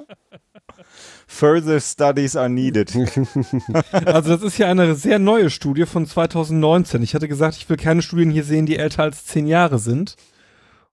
[1.27, 2.93] Further studies are needed.
[3.93, 7.03] Also das ist ja eine sehr neue Studie von 2019.
[7.03, 10.17] Ich hatte gesagt, ich will keine Studien hier sehen, die älter als zehn Jahre sind.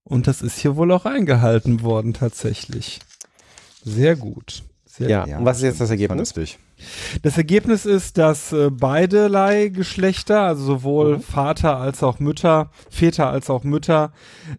[0.04, 3.00] Und das ist hier wohl auch eingehalten worden tatsächlich.
[3.84, 4.64] Sehr gut.
[4.86, 5.26] Sehr ja.
[5.28, 6.32] Ja, Und was ist jetzt das Ergebnis?
[6.32, 6.60] Vernünftig.
[7.22, 11.22] Das Ergebnis ist, dass äh, beiderlei Geschlechter, also sowohl mhm.
[11.22, 14.12] Vater als auch Mütter, Väter als auch Mütter,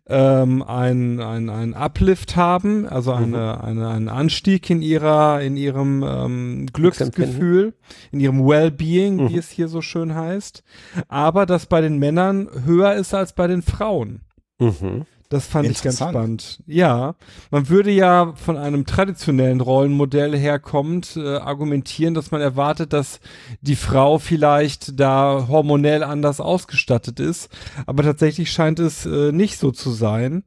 [0.06, 3.34] ähm, ein, ein, Uplift haben, also mhm.
[3.34, 7.74] eine, eine, einen Anstieg in ihrer, in ihrem ähm, Glücksgefühl,
[8.12, 9.28] in ihrem Wellbeing, mhm.
[9.30, 10.62] wie es hier so schön heißt.
[11.08, 14.22] Aber dass bei den Männern höher ist als bei den Frauen.
[14.58, 15.06] Mhm.
[15.34, 16.62] Das fand ich ganz spannend.
[16.64, 17.16] Ja,
[17.50, 23.18] man würde ja von einem traditionellen Rollenmodell herkommend äh, argumentieren, dass man erwartet, dass
[23.60, 27.48] die Frau vielleicht da hormonell anders ausgestattet ist.
[27.84, 30.44] Aber tatsächlich scheint es äh, nicht so zu sein.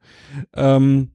[0.55, 1.11] Ähm,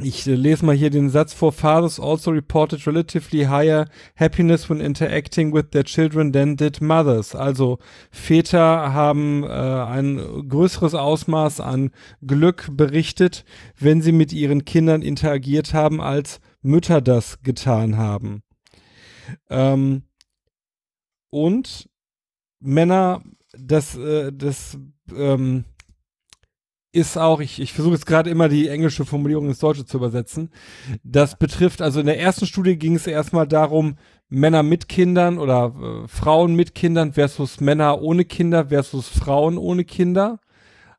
[0.00, 1.52] ich äh, lese mal hier den Satz vor.
[1.52, 7.34] Fathers also reported relatively higher happiness when interacting with their children than did mothers.
[7.34, 7.78] Also
[8.10, 11.90] Väter haben äh, ein größeres Ausmaß an
[12.26, 13.44] Glück berichtet,
[13.78, 18.42] wenn sie mit ihren Kindern interagiert haben, als Mütter das getan haben.
[19.50, 20.04] Ähm,
[21.30, 21.88] und
[22.60, 23.22] Männer,
[23.58, 24.78] das, äh, das
[25.14, 25.64] ähm,
[26.92, 30.50] ist auch, ich, ich versuche jetzt gerade immer die englische Formulierung ins Deutsche zu übersetzen.
[31.02, 33.96] Das betrifft, also in der ersten Studie ging es erstmal darum,
[34.28, 39.84] Männer mit Kindern oder äh, Frauen mit Kindern versus Männer ohne Kinder versus Frauen ohne
[39.84, 40.38] Kinder.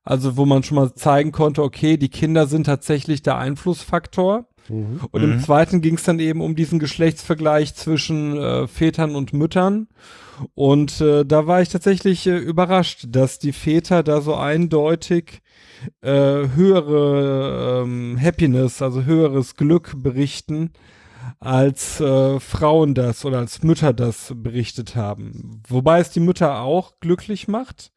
[0.04, 4.46] Also wo man schon mal zeigen konnte, okay, die Kinder sind tatsächlich der Einflussfaktor.
[4.68, 5.00] Mhm.
[5.12, 5.40] Und im mhm.
[5.40, 9.88] zweiten ging es dann eben um diesen Geschlechtsvergleich zwischen äh, Vätern und Müttern.
[10.56, 15.43] Und äh, da war ich tatsächlich äh, überrascht, dass die Väter da so eindeutig
[16.02, 20.72] äh, höhere ähm, Happiness, also höheres Glück berichten,
[21.40, 25.62] als äh, Frauen das oder als Mütter das berichtet haben.
[25.68, 27.92] Wobei es die Mütter auch glücklich macht.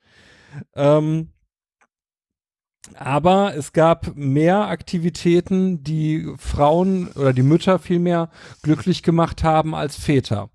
[0.75, 1.33] Ähm,
[2.95, 8.31] aber es gab mehr Aktivitäten, die Frauen oder die Mütter vielmehr
[8.63, 10.51] glücklich gemacht haben als Väter.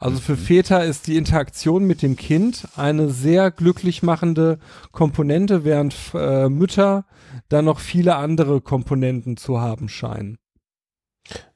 [0.00, 4.58] Also für Väter ist die Interaktion mit dem Kind eine sehr glücklich machende
[4.92, 7.04] Komponente, während äh, Mütter
[7.48, 10.38] da noch viele andere Komponenten zu haben scheinen.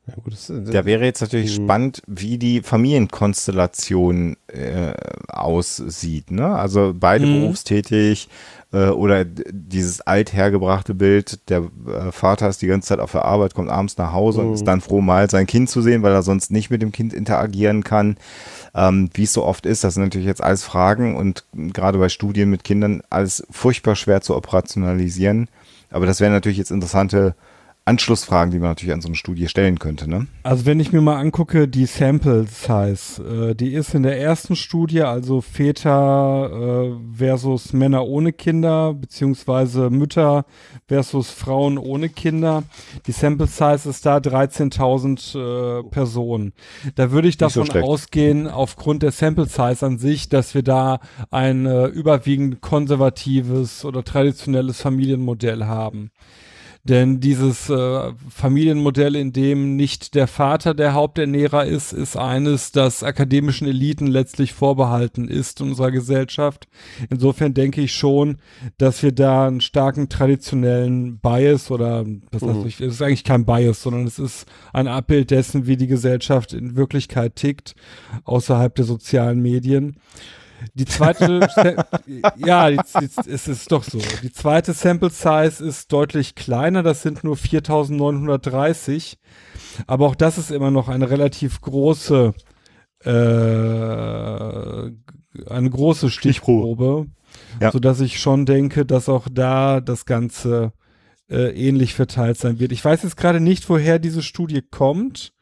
[0.07, 1.65] Ja, gut, das, das, da wäre jetzt natürlich mh.
[1.65, 4.93] spannend, wie die Familienkonstellation äh,
[5.29, 6.33] aussieht.
[6.33, 6.49] Ne?
[6.49, 7.41] Also beide mh.
[7.41, 8.29] berufstätig,
[8.73, 13.55] äh, oder dieses althergebrachte Bild, der äh, Vater ist die ganze Zeit auf der Arbeit,
[13.55, 14.49] kommt abends nach Hause mhm.
[14.49, 16.93] und ist dann froh, mal sein Kind zu sehen, weil er sonst nicht mit dem
[16.93, 18.17] Kind interagieren kann.
[18.75, 22.09] Ähm, Wie es so oft ist, das sind natürlich jetzt alles Fragen und gerade bei
[22.09, 25.49] Studien mit Kindern alles furchtbar schwer zu operationalisieren.
[25.91, 27.35] Aber das wären natürlich jetzt interessante
[27.85, 30.09] Anschlussfragen, die man natürlich an so eine Studie stellen könnte.
[30.09, 30.29] Ne?
[30.45, 34.55] Also wenn ich mir mal angucke, die Sample Size, äh, die ist in der ersten
[34.55, 40.45] Studie, also Väter äh, versus Männer ohne Kinder, beziehungsweise Mütter
[40.87, 42.63] versus Frauen ohne Kinder.
[43.07, 46.53] Die Sample Size ist da 13.000 äh, Personen.
[46.95, 51.01] Da würde ich davon so ausgehen, aufgrund der Sample Size an sich, dass wir da
[51.33, 56.13] ein äh, überwiegend konservatives oder traditionelles Familienmodell haben.
[56.85, 63.05] Denn dieses äh, Familienmodell, in dem nicht der Vater der Haupternährer ist, ist eines, das
[63.05, 66.67] akademischen Eliten letztlich vorbehalten ist in unserer Gesellschaft.
[67.09, 68.39] Insofern denke ich schon,
[68.79, 72.67] dass wir da einen starken traditionellen Bias oder das heißt, mhm.
[72.67, 76.75] es ist eigentlich kein Bias, sondern es ist ein Abbild dessen, wie die Gesellschaft in
[76.75, 77.77] Wirklichkeit tickt,
[78.25, 79.99] außerhalb der sozialen Medien.
[80.75, 81.49] Die zweite,
[82.37, 83.99] ja, die, die, es ist doch so.
[84.23, 89.19] Die zweite Sample Size ist deutlich kleiner, das sind nur 4930.
[89.87, 92.35] Aber auch das ist immer noch eine relativ große,
[93.05, 97.07] äh, eine große Stichprobe,
[97.61, 97.73] ja.
[97.73, 100.73] so dass ich schon denke, dass auch da das Ganze
[101.31, 102.73] äh, ähnlich verteilt sein wird.
[102.73, 105.33] Ich weiß jetzt gerade nicht, woher diese Studie kommt,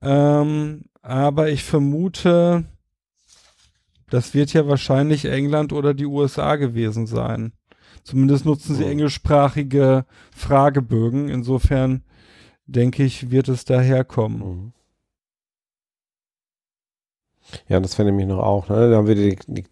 [0.00, 2.64] ähm, aber ich vermute,
[4.12, 7.52] das wird ja wahrscheinlich England oder die USA gewesen sein.
[8.04, 10.04] Zumindest nutzen sie englischsprachige
[10.36, 11.30] Fragebögen.
[11.30, 12.02] Insofern
[12.66, 14.38] denke ich, wird es daherkommen.
[14.38, 14.72] Mhm.
[17.68, 18.68] Ja, das wäre nämlich noch auch.
[18.68, 18.90] Ne?
[18.90, 19.64] Da haben wir die, die,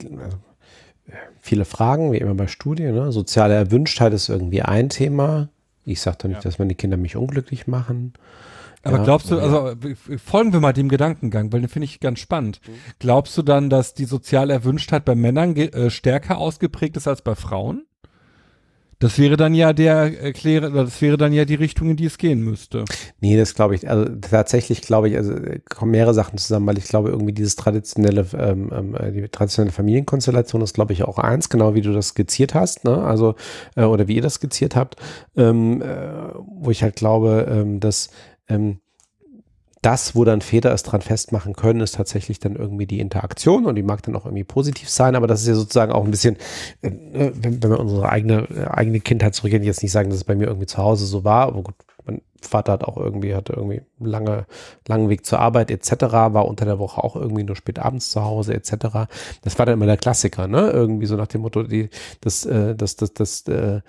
[1.39, 2.95] viele Fragen, wie immer bei Studien.
[2.95, 3.13] Ne?
[3.13, 5.51] Soziale Erwünschtheit ist irgendwie ein Thema.
[5.85, 6.43] Ich sage doch nicht, ja.
[6.43, 8.15] dass meine Kinder mich unglücklich machen.
[8.83, 9.75] Aber ja, glaubst du, also
[10.25, 12.61] folgen wir mal dem Gedankengang, weil den finde ich ganz spannend.
[12.67, 12.73] Mhm.
[12.99, 17.35] Glaubst du dann, dass die soziale Erwünschtheit bei Männern äh, stärker ausgeprägt ist als bei
[17.35, 17.85] Frauen?
[19.01, 22.19] Das wäre dann ja der erkläre, das wäre dann ja die Richtung, in die es
[22.19, 22.85] gehen müsste.
[23.21, 25.35] Nee, das glaube ich, also tatsächlich glaube ich, also
[25.71, 29.73] kommen mehrere Sachen zusammen, weil ich glaube, irgendwie dieses traditionelle, ähm, ähm äh, die traditionelle
[29.73, 33.03] Familienkonstellation ist, glaube ich, auch eins, genau wie du das skizziert hast, ne?
[33.03, 33.37] Also,
[33.75, 34.97] äh, oder wie ihr das skizziert habt,
[35.35, 38.11] ähm, äh, wo ich halt glaube, ähm, dass
[38.51, 38.81] ähm,
[39.83, 43.77] das, wo dann Väter es dran festmachen können, ist tatsächlich dann irgendwie die Interaktion und
[43.77, 46.37] die mag dann auch irgendwie positiv sein, aber das ist ja sozusagen auch ein bisschen,
[46.83, 46.91] äh,
[47.35, 50.35] wenn, wenn wir unsere eigene, äh, eigene Kindheit zurückgehen, jetzt nicht sagen, dass es bei
[50.35, 53.83] mir irgendwie zu Hause so war, aber gut, mein Vater hat auch irgendwie, hatte irgendwie
[53.99, 54.47] lange,
[54.89, 58.25] langen Weg zur Arbeit etc., war unter der Woche auch irgendwie nur spät abends zu
[58.25, 59.09] Hause etc.
[59.43, 60.71] Das war dann immer der Klassiker, ne?
[60.71, 63.81] Irgendwie so nach dem Motto, die, das, äh, das, das, das, äh,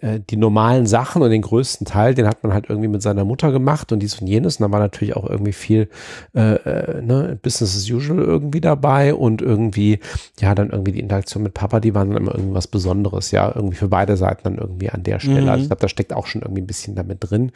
[0.00, 3.24] äh, die normalen Sachen und den größten Teil, den hat man halt irgendwie mit seiner
[3.24, 4.56] Mutter gemacht und dies und jenes.
[4.56, 5.88] Und da war natürlich auch irgendwie viel
[6.34, 10.00] äh, äh, ne, Business as usual irgendwie dabei und irgendwie,
[10.40, 13.76] ja, dann irgendwie die Interaktion mit Papa, die waren dann immer irgendwas Besonderes, ja, irgendwie
[13.76, 15.42] für beide Seiten dann irgendwie an der Stelle.
[15.42, 15.48] Mhm.
[15.48, 17.52] Also ich glaube, da steckt auch schon irgendwie ein bisschen damit drin.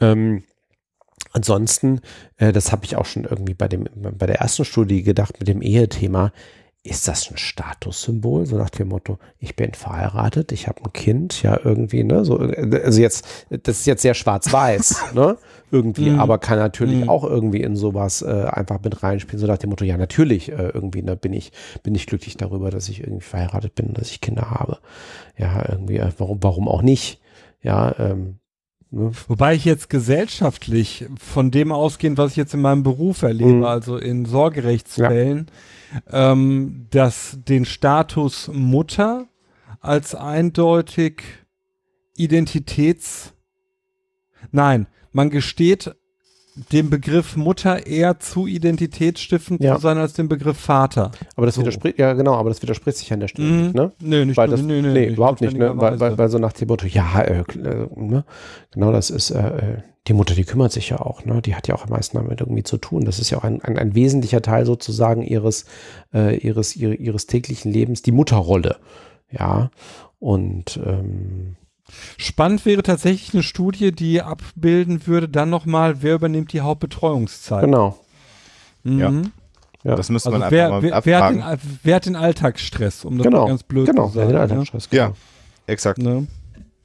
[0.00, 0.44] Ähm,
[1.32, 2.00] ansonsten,
[2.38, 5.48] äh, das habe ich auch schon irgendwie bei dem bei der ersten Studie gedacht mit
[5.48, 6.32] dem Ehethema.
[6.82, 11.42] Ist das ein Statussymbol, so nach dem Motto, ich bin verheiratet, ich habe ein Kind,
[11.42, 15.36] ja irgendwie, ne, so, äh, also jetzt, das ist jetzt sehr schwarz-weiß, ne,
[15.70, 16.18] irgendwie, Mhm.
[16.18, 17.10] aber kann natürlich Mhm.
[17.10, 20.70] auch irgendwie in sowas äh, einfach mit reinspielen, so nach dem Motto, ja, natürlich, äh,
[20.72, 24.22] irgendwie, ne, bin ich, bin ich glücklich darüber, dass ich irgendwie verheiratet bin, dass ich
[24.22, 24.78] Kinder habe.
[25.36, 27.20] Ja, irgendwie, äh, warum, warum auch nicht?
[27.62, 28.39] Ja, ähm,
[28.90, 29.12] ne?
[29.28, 33.64] Wobei ich jetzt gesellschaftlich von dem ausgehend, was ich jetzt in meinem Beruf erlebe, Mhm.
[33.64, 35.46] also in Sorgerechtsfällen,
[36.10, 39.26] ähm, dass den Status Mutter
[39.80, 41.22] als eindeutig
[42.16, 43.32] Identitäts...
[44.52, 45.94] Nein, man gesteht
[46.72, 49.76] dem Begriff Mutter eher zu identitätsstiftend Ja.
[49.76, 51.12] zu sein als dem Begriff Vater.
[51.36, 51.60] Aber das So.
[51.62, 53.62] widerspricht, ja genau, aber das widerspricht sich an der Stelle Mhm.
[53.62, 53.92] nicht, ne?
[54.00, 55.72] Nö, nicht weil das, nö, nee, nö, überhaupt nicht, ne?
[55.76, 58.24] Weil, weil, weil so nach dem Motto, ja, äh, äh, ne?
[58.72, 59.76] genau, das ist, äh, äh,
[60.08, 61.42] die Mutter, die kümmert sich ja auch, ne?
[61.42, 63.04] Die hat ja auch am meisten damit irgendwie zu tun.
[63.04, 65.66] Das ist ja auch ein, ein, ein wesentlicher Teil sozusagen ihres,
[66.14, 68.76] äh, ihres, ihre, ihres täglichen Lebens, die Mutterrolle.
[69.30, 69.70] Ja.
[70.18, 71.56] Und ähm,
[72.18, 77.64] Spannend wäre tatsächlich eine Studie, die abbilden würde, dann nochmal, wer übernimmt die Hauptbetreuungszeit.
[77.64, 77.98] genau.
[78.82, 78.98] Mhm.
[78.98, 79.12] Ja.
[79.82, 79.94] Ja.
[79.96, 83.04] Das müsste Also man wer, einfach mal wer, wer, hat den, wer hat den Alltagsstress,
[83.06, 83.46] um das Genau.
[83.46, 84.08] ganz blöd Genau.
[84.08, 84.30] zu sagen.
[84.30, 85.16] Ja, den Alltagsstress, Ja, genau.
[85.66, 85.98] exakt.
[85.98, 86.26] Ne?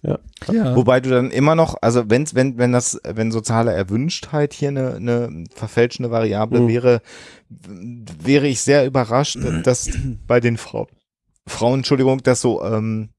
[0.01, 0.19] Ja.
[0.51, 0.75] Ja.
[0.75, 4.93] Wobei du dann immer noch, also wenn, wenn, wenn das, wenn soziale Erwünschtheit hier eine,
[4.95, 6.67] eine verfälschende Variable Mhm.
[6.67, 7.01] wäre,
[7.49, 9.89] wäre ich sehr überrascht, dass
[10.27, 10.87] bei den Frau,
[11.47, 13.09] Frauen, Entschuldigung, das so, ähm,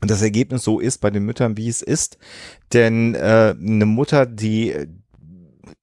[0.00, 2.18] das Ergebnis so ist bei den Müttern, wie es ist.
[2.72, 4.74] Denn äh, eine Mutter, die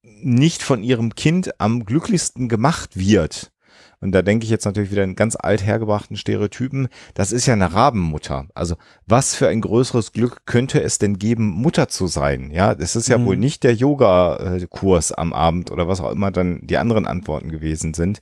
[0.02, 3.52] nicht von ihrem Kind am glücklichsten gemacht wird,
[4.00, 7.54] und da denke ich jetzt natürlich wieder in ganz alt hergebrachten Stereotypen, das ist ja
[7.54, 8.46] eine Rabenmutter.
[8.54, 12.50] Also was für ein größeres Glück könnte es denn geben, Mutter zu sein?
[12.50, 13.24] Ja, es ist ja Mhm.
[13.24, 17.94] wohl nicht der Yoga-Kurs am Abend oder was auch immer dann die anderen Antworten gewesen
[17.94, 18.20] sind.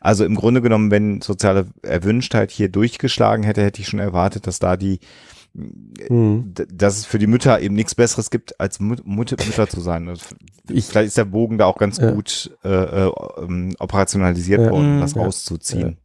[0.00, 4.58] Also im Grunde genommen, wenn soziale Erwünschtheit hier durchgeschlagen hätte, hätte ich schon erwartet, dass
[4.58, 5.00] da die
[5.54, 6.52] Mhm.
[6.72, 9.36] dass es für die Mütter eben nichts Besseres gibt, als Mut, Mütter
[9.68, 10.06] zu sein.
[10.06, 10.34] Das-
[10.68, 12.10] Ich- Vielleicht ist der Bogen da auch ganz Ja.
[12.10, 12.68] gut äh,
[13.06, 14.70] äh, ähm, operationalisiert Ja.
[14.70, 15.00] worden, um Mhm.
[15.00, 15.22] das Ja.
[15.22, 15.98] rauszuziehen.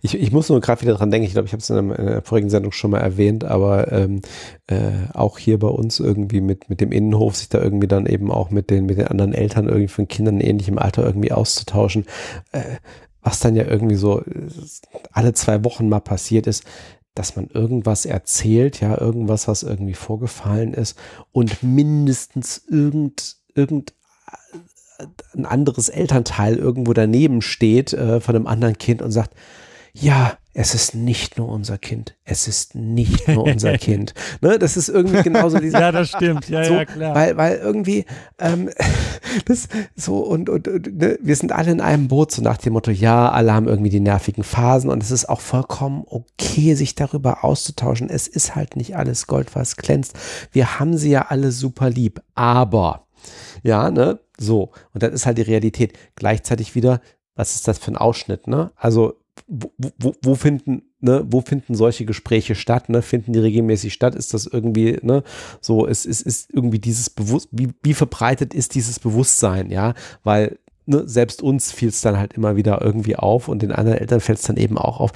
[0.00, 2.22] Ich, ich muss nur gerade wieder dran denken, ich glaube, ich habe es in einer
[2.22, 4.22] vorigen Sendung schon mal erwähnt, aber ähm,
[4.68, 8.30] äh, auch hier bei uns irgendwie mit, mit dem Innenhof, sich da irgendwie dann eben
[8.30, 12.06] auch mit den, mit den anderen Eltern irgendwie von Kindern in ähnlichem Alter irgendwie auszutauschen,
[12.52, 12.62] äh,
[13.22, 14.24] was dann ja irgendwie so äh,
[15.12, 16.64] alle zwei Wochen mal passiert ist,
[17.16, 20.96] dass man irgendwas erzählt, ja, irgendwas, was irgendwie vorgefallen ist
[21.32, 23.94] und mindestens irgend, irgend
[25.34, 29.34] ein anderes Elternteil irgendwo daneben steht äh, von einem anderen Kind und sagt,
[29.92, 32.16] ja, es ist nicht nur unser Kind.
[32.24, 34.14] Es ist nicht nur unser Kind.
[34.40, 36.48] Ne, das ist irgendwie genauso diese, ja, das stimmt.
[36.48, 37.14] Ja, so, ja, klar.
[37.14, 38.06] Weil, weil irgendwie,
[38.38, 38.70] ähm,
[39.44, 42.72] das so und, und, und ne, wir sind alle in einem Boot, so nach dem
[42.72, 46.94] Motto, ja, alle haben irgendwie die nervigen Phasen und es ist auch vollkommen okay, sich
[46.94, 48.08] darüber auszutauschen.
[48.08, 50.18] Es ist halt nicht alles Gold, was glänzt.
[50.52, 53.08] Wir haben sie ja alle super lieb, aber,
[53.62, 54.70] ja, ne, so.
[54.94, 55.98] Und dann ist halt die Realität.
[56.14, 57.02] Gleichzeitig wieder,
[57.34, 58.72] was ist das für ein Ausschnitt, ne?
[58.74, 63.02] Also, wo, wo, wo finden, ne, wo finden solche Gespräche statt, ne?
[63.02, 64.14] Finden die regelmäßig statt?
[64.14, 65.22] Ist das irgendwie, ne,
[65.60, 69.94] so, es ist, ist irgendwie dieses Bewusst, wie, wie verbreitet ist dieses Bewusstsein, ja?
[70.24, 73.98] Weil, ne, selbst uns fiel es dann halt immer wieder irgendwie auf und den anderen
[73.98, 75.12] Eltern fällt es dann eben auch auf.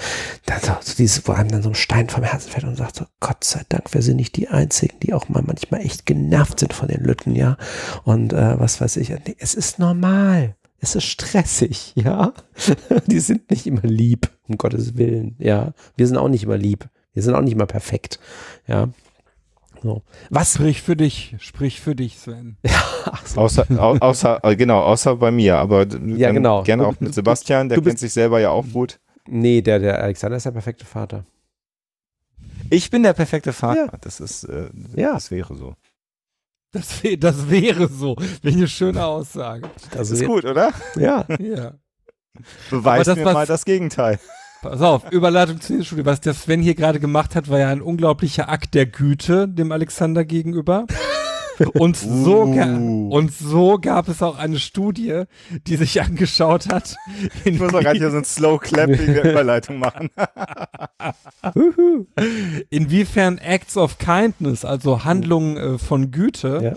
[0.46, 2.96] Da, so, so dieses, wo einem dann so ein Stein vom Herzen fällt und sagt
[2.96, 6.60] so, Gott sei Dank, wir sind nicht die Einzigen, die auch mal manchmal echt genervt
[6.60, 7.56] sind von den Lütten, ja?
[8.04, 10.56] Und äh, was weiß ich, es ist normal.
[10.80, 12.32] Es ist stressig, ja.
[13.06, 15.72] Die sind nicht immer lieb, um Gottes Willen, ja.
[15.96, 16.88] Wir sind auch nicht immer lieb.
[17.12, 18.18] Wir sind auch nicht immer perfekt,
[18.66, 18.88] ja.
[19.82, 20.02] So.
[20.28, 20.54] Was?
[20.54, 22.56] Sprich für dich, sprich für dich, Sven.
[23.04, 23.40] Ach so.
[23.40, 26.62] Außer, au, außer, äh, genau, außer bei mir, aber Ja, genau.
[26.62, 29.00] gerne auch mit Sebastian, der kennt sich selber ja auch gut.
[29.26, 31.24] Nee, der, der Alexander ist der perfekte Vater.
[32.70, 33.86] Ich bin der perfekte Vater.
[33.86, 33.98] Ja.
[34.00, 35.14] Das ist, äh, Ja.
[35.14, 35.74] das wäre so.
[36.72, 38.16] Das, wär, das wäre so.
[38.44, 39.68] Eine schöne Aussage.
[39.92, 40.70] Das ist gut, oder?
[40.96, 41.26] Ja.
[41.40, 41.72] Ja.
[42.70, 44.18] Beweis das, mir was- mal das Gegenteil.
[44.62, 46.04] Pass auf, Überleitung zur Studie.
[46.04, 49.72] Was der Sven hier gerade gemacht hat, war ja ein unglaublicher Akt der Güte dem
[49.72, 50.86] Alexander gegenüber.
[51.74, 53.08] Und so, Uh.
[53.10, 55.24] und so gab es auch eine Studie,
[55.66, 56.96] die sich angeschaut hat,
[57.44, 60.08] Ich muss mal gerade hier so ein Slow Clap wegen der Überleitung machen.
[62.70, 66.72] inwiefern Acts of Kindness, also Handlungen äh, von Güte Ja.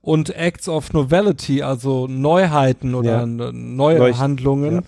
[0.00, 3.26] und Acts of Novelty, also Neuheiten oder Ja.
[3.26, 4.82] neue Leucht- Handlungen,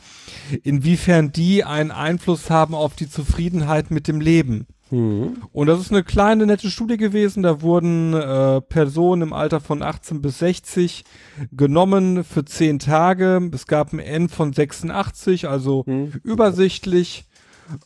[0.62, 4.66] inwiefern die einen Einfluss haben auf die Zufriedenheit mit dem Leben.
[4.90, 5.36] Mhm.
[5.52, 7.42] Und das ist eine kleine, nette Studie gewesen.
[7.42, 11.04] Da wurden äh, Personen im Alter von 18 bis 60
[11.52, 13.50] genommen für 10 Tage.
[13.52, 16.12] Es gab ein N von 86, also Mhm.
[16.24, 17.24] übersichtlich,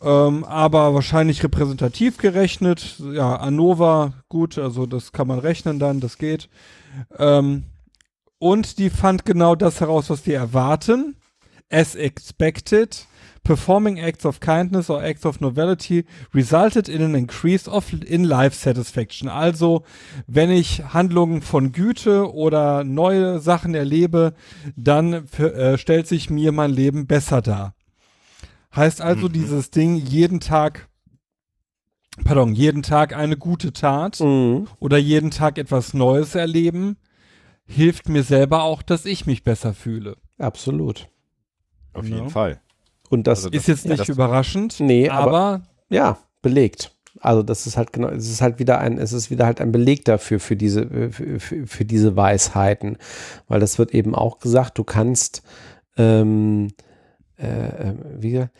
[0.02, 2.98] ähm, aber wahrscheinlich repräsentativ gerechnet.
[3.12, 6.48] Ja, ANOVA, gut, also das kann man rechnen dann, das geht.
[7.18, 7.64] Ähm,
[8.38, 11.16] und die fand genau das heraus, was wir erwarten.
[11.70, 13.06] As expected,
[13.44, 18.56] performing acts of kindness or acts of novelty resulted in an increase of in life
[18.56, 19.28] satisfaction.
[19.28, 19.84] Also,
[20.26, 24.34] wenn ich Handlungen von Güte oder neue Sachen erlebe,
[24.76, 27.74] dann äh, stellt sich mir mein Leben besser dar.
[28.74, 29.32] Heißt also, Mhm.
[29.34, 30.88] dieses Ding jeden Tag,
[32.24, 34.66] pardon, jeden Tag eine gute Tat Mhm.
[34.80, 36.96] oder jeden Tag etwas Neues erleben,
[37.66, 40.16] hilft mir selber auch, dass ich mich besser fühle.
[40.38, 41.08] Absolut.
[41.92, 42.16] Auf Ja.
[42.16, 42.60] jeden Fall.
[43.10, 46.90] Und das Also das- Ist jetzt ja, nicht das- überraschend, Nee, aber- aber Ja, belegt.
[47.20, 49.70] Also das ist halt genau, es ist halt wieder ein, es ist wieder halt ein
[49.72, 52.98] Beleg dafür für diese, für, für, für diese Weisheiten,
[53.46, 55.42] weil das wird eben auch gesagt, du kannst,
[55.96, 56.72] ähm,
[57.38, 58.50] äh, äh, wie gesagt,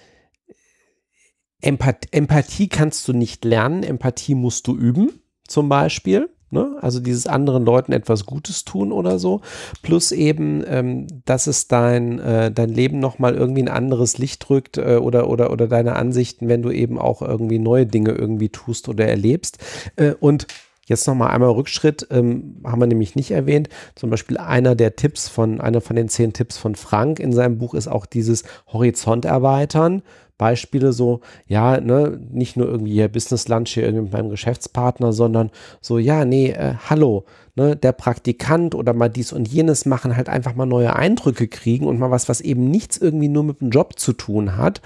[1.61, 5.11] Empath Empathie kannst du nicht lernen, Empathie musst du üben,
[5.49, 6.29] zum Beispiel.
[6.55, 6.77] Ne?
[6.81, 9.41] Also dieses anderen Leuten etwas Gutes tun oder so.
[9.83, 14.79] Plus eben, ähm, dass es dein, äh, dein Leben nochmal irgendwie ein anderes Licht drückt
[14.79, 18.89] äh, oder, oder, oder deine Ansichten, wenn du eben auch irgendwie neue Dinge irgendwie tust
[18.89, 19.59] oder erlebst.
[19.97, 20.47] Äh, und
[20.87, 23.71] Jetzt nochmal einmal Rückschritt, ähm, haben wir nämlich nicht erwähnt.
[23.95, 27.57] Zum Beispiel einer der Tipps von, einer von den zehn Tipps von Frank in seinem
[27.57, 30.03] Buch ist auch dieses Horizont erweitern.
[30.37, 35.13] Beispiele so, ja, ne, nicht nur irgendwie hier Business Lunch hier irgendwie mit meinem Geschäftspartner,
[35.13, 40.17] sondern so, ja, nee, äh, hallo, ne, der Praktikant oder mal dies und jenes machen,
[40.17, 43.61] halt einfach mal neue Eindrücke kriegen und mal was, was eben nichts irgendwie nur mit
[43.61, 44.83] dem Job zu tun hat,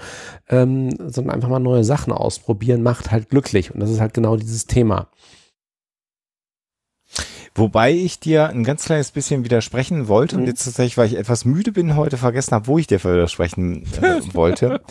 [0.49, 3.73] ähm, sondern einfach mal neue Sachen ausprobieren, macht halt glücklich.
[3.73, 5.07] Und das ist halt genau dieses Thema.
[7.55, 10.47] Wobei ich dir ein ganz kleines bisschen widersprechen wollte und Mhm.
[10.47, 14.21] jetzt tatsächlich, weil ich etwas müde bin, heute vergessen habe, wo ich dir widersprechen äh,
[14.33, 14.81] wollte.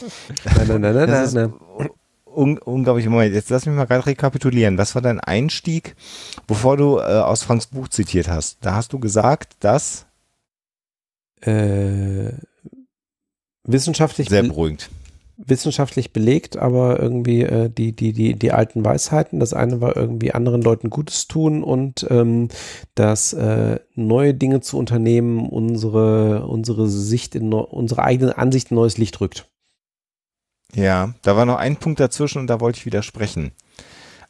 [0.56, 1.52] Nein, nein, nein, nein, Das nein,
[2.24, 3.06] un unglaublich.
[3.08, 4.76] Moment, jetzt lass mich mal gerade rekapitulieren.
[4.78, 5.96] Was war dein Einstieg,
[6.46, 8.58] bevor du äh, aus Franks Buch zitiert hast?
[8.60, 10.06] Da hast du gesagt, dass
[11.40, 12.32] Äh,
[13.64, 14.88] wissenschaftlich, sehr be- beruhigend.
[15.38, 19.38] Wissenschaftlich belegt, aber irgendwie äh, die, die, die, die alten Weisheiten.
[19.38, 22.48] Das eine war irgendwie anderen Leuten Gutes tun und ähm,
[22.96, 28.98] das äh, neue Dinge zu unternehmen, unsere, unsere Sicht in unsere eigene Ansicht in neues
[28.98, 29.48] Licht rückt.
[30.74, 33.52] Ja, da war noch ein Punkt dazwischen und da wollte ich widersprechen.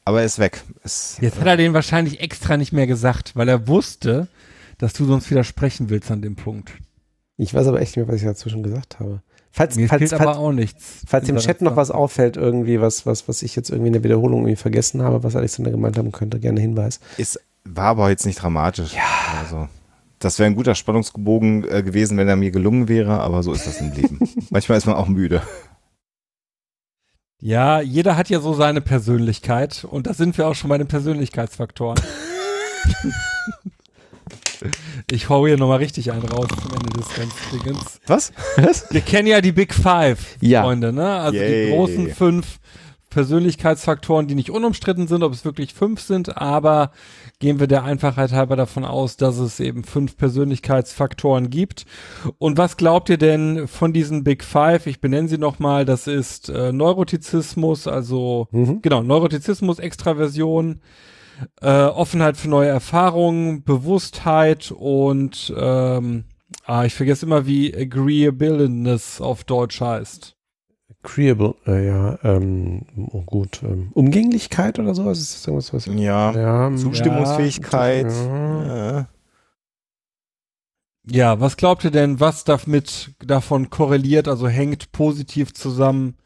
[0.05, 0.63] Aber er ist weg.
[0.85, 4.29] Ist, jetzt hat er den wahrscheinlich extra nicht mehr gesagt, weil er wusste,
[4.77, 6.73] dass du sonst widersprechen willst an dem Punkt.
[7.37, 9.23] Ich weiß aber echt nicht mehr, was ich dazwischen gesagt habe.
[9.59, 11.03] Falls, Mir falls, fehlt falls, aber auch nichts.
[11.05, 14.05] falls im Chat noch was auffällt, irgendwie, was, was, was ich jetzt irgendwie in der
[14.05, 17.01] Wiederholung irgendwie vergessen habe, was Alexander gemeint haben könnte, gerne Hinweis.
[17.17, 18.95] ist, war aber jetzt nicht dramatisch.
[18.95, 19.03] Ja.
[19.43, 19.67] Also,
[20.21, 23.67] das wäre ein guter Spannungsbogen äh, gewesen, wenn er mir gelungen wäre, aber so ist
[23.67, 24.21] das im Leben.
[24.51, 25.43] Manchmal ist man auch müde.
[27.41, 30.87] Ja, jeder hat ja so seine Persönlichkeit und da sind wir auch schon bei den
[30.89, 32.01] Persönlichkeitsfaktoren.
[35.11, 38.01] ich hau hier nochmal richtig einen raus zum Ende des ganzen Dingens.
[38.07, 38.33] Was?
[38.91, 40.63] Wir kennen ja die Big Five, Ja.
[40.63, 41.07] Freunde, ne?
[41.19, 41.67] Also Yay.
[41.67, 42.59] die großen fünf
[43.11, 46.93] Persönlichkeitsfaktoren, die nicht unumstritten sind, ob es wirklich fünf sind, aber
[47.41, 51.85] gehen wir der Einfachheit halber davon aus, dass es eben fünf Persönlichkeitsfaktoren gibt.
[52.39, 54.87] Und was glaubt ihr denn von diesen Big Five?
[54.87, 55.85] Ich benenne sie nochmal.
[55.85, 58.83] Das ist äh, Neurotizismus, also Mhm.
[58.83, 60.81] genau, Neurotizismus, Extraversion,
[61.61, 66.25] äh, Offenheit für neue Erfahrungen, Bewusstheit und ähm,
[66.65, 70.35] ah, ich vergesse immer, wie Agreeableness auf Deutsch heißt.
[71.03, 75.19] Agreeable, äh, ja, ähm, oh gut, ähm, Umgänglichkeit oder sowas?
[75.21, 76.33] Ist das irgendwas, was Ja.
[76.33, 78.11] ja, Zustimmungsfähigkeit.
[78.11, 79.01] Ja.
[79.01, 79.05] Äh,
[81.11, 86.17] Ja, was glaubt ihr denn, was damit davon korreliert, also hängt positiv zusammen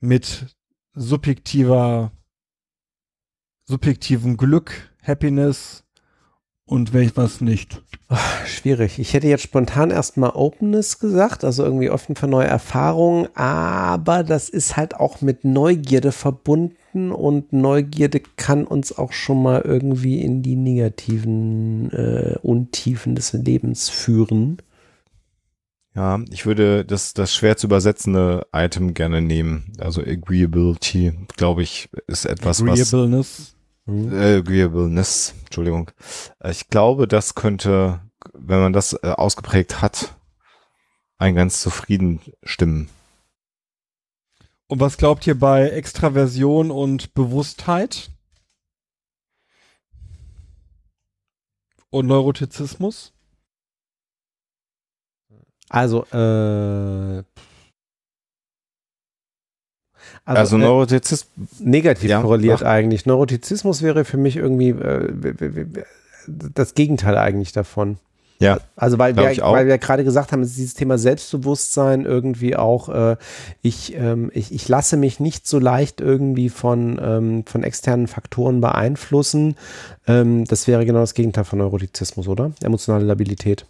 [0.00, 0.46] mit
[0.94, 2.12] subjektiver,
[3.66, 5.84] subjektivem Glück, Happiness
[6.66, 7.82] Und welches nicht?
[8.46, 8.98] Schwierig.
[8.98, 14.48] Ich hätte jetzt spontan erstmal Openness gesagt, also irgendwie offen für neue Erfahrungen, aber das
[14.48, 20.42] ist halt auch mit Neugierde verbunden und Neugierde kann uns auch schon mal irgendwie in
[20.42, 24.58] die negativen äh, Untiefen des Lebens führen.
[25.94, 29.72] Ja, ich würde das, das schwer zu übersetzende Item gerne nehmen.
[29.78, 33.38] Also Agreeability, glaube ich, ist etwas, Agreeableness.
[33.38, 33.53] was...
[33.86, 35.90] Äh, Agreeableness, Entschuldigung.
[36.40, 38.00] Äh, Ich glaube, das könnte,
[38.32, 40.14] wenn man das äh, ausgeprägt hat,
[41.18, 42.88] einen ganz zufrieden stimmen.
[44.66, 48.10] Und was glaubt ihr bei Extraversion und Bewusstheit?
[51.90, 53.12] Und Neurotizismus?
[55.68, 57.22] Also, äh,
[60.24, 61.30] Also, äh, Neurotizismus,
[61.60, 62.68] negativ Ja, korreliert mach.
[62.68, 63.04] eigentlich.
[63.06, 65.12] Neurotizismus wäre für mich irgendwie äh,
[66.26, 67.98] das Gegenteil eigentlich davon.
[68.38, 72.88] ja, Also weil wir, weil wir gerade gesagt haben, ist dieses Thema Selbstbewusstsein irgendwie auch,
[72.88, 73.16] äh,
[73.62, 78.60] ich, ähm, ich, ich lasse mich nicht so leicht irgendwie von, ähm, von externen Faktoren
[78.62, 79.56] beeinflussen.
[80.06, 82.52] Ähm, das wäre genau das Gegenteil von Neurotizismus, oder?
[82.62, 83.66] Emotionale Labilität.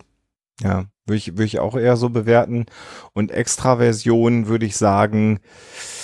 [0.62, 2.66] ja, würde ich, würde ich auch eher so bewerten.
[3.12, 6.03] Und Extraversion würde ich sagen, äh,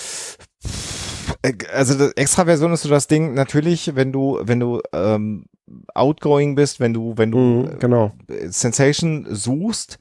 [1.72, 5.46] also das Extraversion ist so das Ding, natürlich, wenn du, wenn du ähm,
[5.94, 8.12] outgoing bist, wenn du, wenn du Mhm, genau.
[8.28, 9.98] äh, Sensation suchst,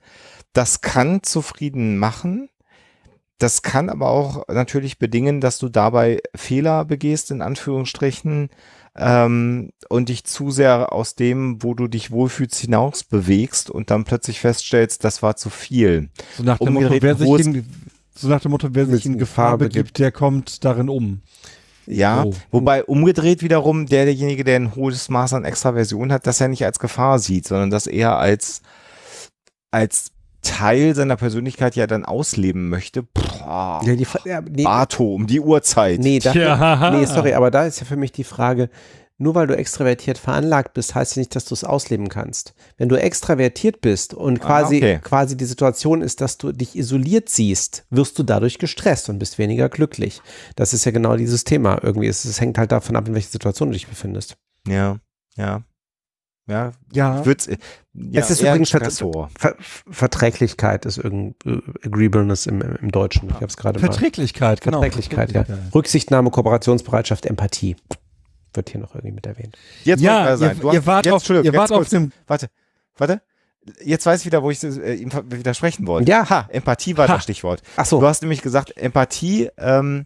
[0.53, 2.49] das kann zufrieden machen.
[3.37, 8.49] Das kann aber auch natürlich bedingen, dass du dabei Fehler begehst, in Anführungsstrichen,
[8.97, 14.03] ähm, und dich zu sehr aus dem, wo du dich wohlfühlst, hinaus bewegst und dann
[14.03, 16.09] plötzlich feststellst, das war zu viel.
[16.35, 17.65] So nach dem Motto, wer sich in,
[18.19, 21.21] so nach dem Motto, wer sich in Gefahr begibt, der kommt darin um.
[21.87, 22.33] Ja, Oh.
[22.51, 26.63] wobei umgedreht wiederum der, derjenige, der ein hohes Maß an Extraversion hat, das ja nicht
[26.63, 28.61] als Gefahr sieht, sondern das eher als,
[29.71, 33.03] als Teil seiner Persönlichkeit ja dann ausleben möchte.
[33.03, 35.99] Boah, Ja, die, ja, nee, Bato um die Uhrzeit.
[35.99, 36.91] nee, dafür, Ja.
[36.91, 38.69] nee, sorry, aber da ist ja für mich die Frage,
[39.19, 42.53] nur weil du extravertiert veranlagt bist, heißt ja nicht, dass du es ausleben kannst.
[42.77, 44.99] Wenn du extravertiert bist und Ah, quasi, okay.
[45.03, 49.37] quasi die Situation ist, dass du dich isoliert siehst, wirst du dadurch gestresst und bist
[49.37, 50.21] weniger glücklich.
[50.55, 51.79] Das ist ja genau dieses Thema.
[51.83, 54.37] Irgendwie ist es hängt halt davon ab, in welcher Situation du dich befindest.
[54.67, 54.97] Ja,
[55.35, 55.63] ja.
[56.47, 57.23] Ja, Ja.
[57.27, 57.57] wird's, äh,
[57.93, 58.89] ja es ist übrigens Ver.
[59.37, 59.55] Ver
[59.91, 63.29] Verträglichkeit ist irgend äh, Agreeableness im, im Deutschen.
[63.29, 63.85] Ich habe es gerade mal.
[63.85, 64.81] Verträglichkeit, genau.
[64.81, 65.45] Verträglichkeit, ja.
[65.75, 67.75] Rücksichtnahme, Kooperationsbereitschaft, Empathie.
[68.53, 69.57] Wird hier noch irgendwie mit erwähnt.
[69.83, 71.77] Jetzt Ja, ich mal ihr, ihr hast- wart jetzt, auf, Entschuldigung, ihr wart jetzt auf
[71.79, 71.89] kurz.
[71.91, 72.49] dem, Warte,
[72.97, 73.21] warte.
[73.83, 76.09] Jetzt weiß ich wieder, wo ich äh, ihm widersprechen wollte.
[76.09, 76.27] Ja.
[76.29, 77.15] Ha, Empathie war Ha.
[77.15, 77.61] das Stichwort.
[77.77, 77.99] Ach so.
[77.99, 80.05] Du hast nämlich gesagt, Empathie, ähm,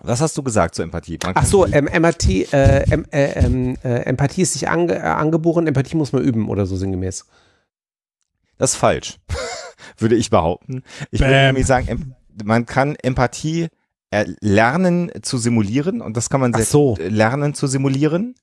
[0.00, 1.18] was hast du gesagt zur Empathie?
[1.24, 5.00] Man Ach so, ähm, Empathie, äh, ähm, äh, ähm, äh, Empathie ist sich ange, äh,
[5.00, 7.24] angeboren, Empathie muss man üben oder so sinngemäß.
[8.58, 9.18] Das ist falsch,
[9.98, 10.82] würde ich behaupten.
[11.10, 11.46] Ich würde Bam.
[11.46, 13.68] nämlich sagen, man kann Empathie
[14.40, 16.96] lernen zu simulieren und das kann man sehr so.
[16.98, 18.34] äh, lernen zu simulieren.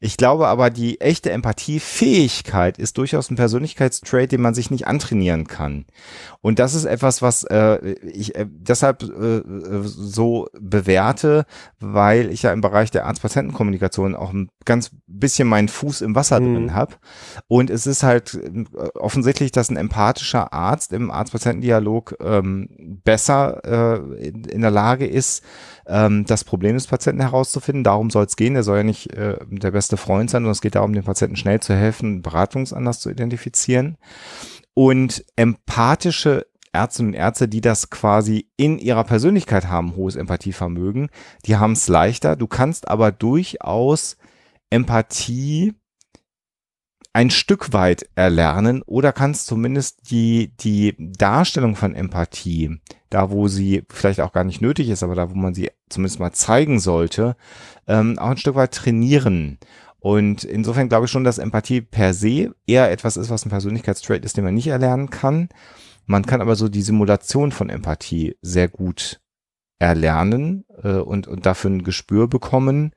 [0.00, 5.46] Ich glaube aber, die echte Empathiefähigkeit ist durchaus ein Persönlichkeitstrait, den man sich nicht antrainieren
[5.48, 5.86] kann.
[6.40, 11.46] Und das ist etwas, was äh, ich äh, deshalb äh, äh, so bewerte,
[11.80, 16.38] weil ich ja im Bereich der Arzt-Patienten-Kommunikation auch ein ganz bisschen meinen Fuß im Wasser
[16.38, 16.54] Mhm.
[16.54, 16.94] drin habe.
[17.48, 24.28] Und es ist halt äh, offensichtlich, dass ein empathischer Arzt im Arzt-Patienten-Dialog ähm, besser äh,
[24.28, 25.42] in, in der Lage ist,
[25.88, 27.84] ähm, das Problem des Patienten herauszufinden.
[27.84, 28.54] Darum soll es gehen.
[28.54, 31.36] Er soll ja nicht äh, der beste Freund sein, sondern es geht darum, dem Patienten
[31.36, 33.96] schnell zu helfen, Beratungsanlass zu identifizieren.
[34.74, 41.08] Und empathische Ärztinnen und Ärzte, die das quasi in ihrer Persönlichkeit haben, hohes Empathievermögen,
[41.46, 42.36] die haben es leichter.
[42.36, 44.16] Du kannst aber durchaus
[44.70, 45.74] Empathie
[47.18, 52.78] ein Stück weit erlernen oder kannst zumindest die, die Darstellung von Empathie,
[53.10, 56.20] da wo sie vielleicht auch gar nicht nötig ist, aber da wo man sie zumindest
[56.20, 57.34] mal zeigen sollte,
[57.88, 59.58] ähm, auch ein Stück weit trainieren.
[59.98, 64.24] Und insofern glaube ich schon, dass Empathie per se eher etwas ist, was ein Persönlichkeitstrait
[64.24, 65.48] ist, den man nicht erlernen kann.
[66.06, 69.20] Man kann aber so die Simulation von Empathie sehr gut
[69.80, 72.92] erlernen äh, und, und dafür ein Gespür bekommen.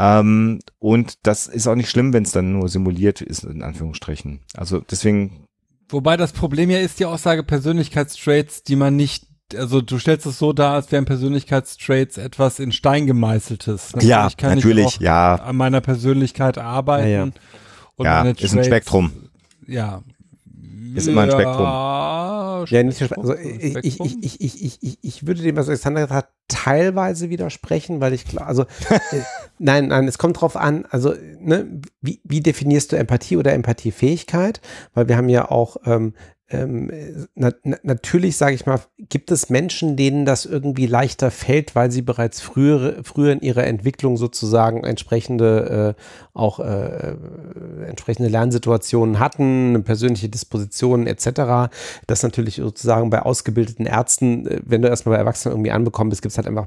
[0.00, 4.40] Ähm, und das ist auch nicht schlimm, wenn es dann nur simuliert ist, in Anführungsstrichen.
[4.54, 5.44] Also deswegen,
[5.90, 10.38] Wobei das Problem ja ist die Aussage Persönlichkeitstraits, die man nicht, also du stellst es
[10.38, 13.92] so dar, als wären Persönlichkeitstraits etwas in Stein gemeißeltes.
[14.00, 17.08] ja, kann natürlich, ich ja, an meiner Persönlichkeit arbeiten.
[17.08, 17.30] Ja, ja.
[17.96, 19.12] Und ja, ist ein Spektrum.
[19.66, 20.02] Ja.
[20.94, 21.66] Ist immer ein Spektrum.
[22.68, 26.26] Ja, nicht also ich, ich, ich, ich, ich, ich, ich würde dem, was Alexander gesagt
[26.26, 29.20] hat, teilweise widersprechen, weil ich klar, also äh,
[29.58, 34.60] nein, nein, es kommt drauf an, also ne, wie, wie definierst du Empathie oder Empathiefähigkeit?
[34.94, 36.14] Weil wir haben ja auch ähm,
[36.50, 36.90] ähm,
[37.36, 41.92] na, na, natürlich, sage ich mal, gibt es Menschen, denen das irgendwie leichter fällt, weil
[41.92, 46.02] sie bereits früher, früher in ihrer Entwicklung sozusagen entsprechende äh,
[46.34, 47.14] auch äh,
[47.86, 51.72] entsprechende Lernsituationen hatten, persönliche Dispositionen etc.
[52.08, 56.22] Das natürlich sozusagen bei ausgebildeten Ärzten, äh, wenn du erstmal bei Erwachsenen irgendwie anbekommen bist,
[56.22, 56.66] gibt es halt einfach,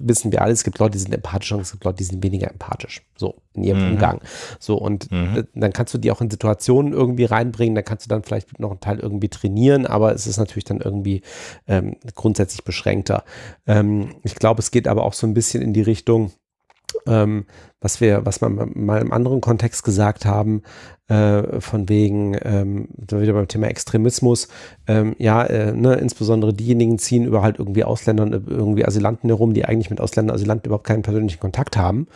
[0.00, 2.22] wissen wir alle, es gibt Leute, die sind empathisch und es gibt Leute, die sind
[2.22, 3.02] weniger empathisch.
[3.16, 3.92] So, in ihrem mhm.
[3.92, 4.20] Umgang.
[4.58, 5.46] So, und mhm.
[5.54, 8.70] dann kannst du die auch in Situationen irgendwie reinbringen, da kannst du dann vielleicht noch
[8.70, 11.22] einen Teil irgendwie trainieren, aber es ist natürlich dann irgendwie
[11.66, 13.24] ähm, grundsätzlich beschränkter.
[13.66, 16.32] Ähm, ich glaube, es geht aber auch so ein bisschen in die Richtung,
[17.06, 17.46] ähm,
[17.80, 20.62] was wir, was wir mal im anderen Kontext gesagt haben,
[21.08, 24.48] äh, von wegen, ähm, wieder beim Thema Extremismus,
[24.86, 29.64] ähm, ja, äh, ne, insbesondere diejenigen ziehen über halt irgendwie Ausländern, irgendwie Asylanten herum, die
[29.64, 32.06] eigentlich mit Ausländern, Asylanten überhaupt keinen persönlichen Kontakt haben.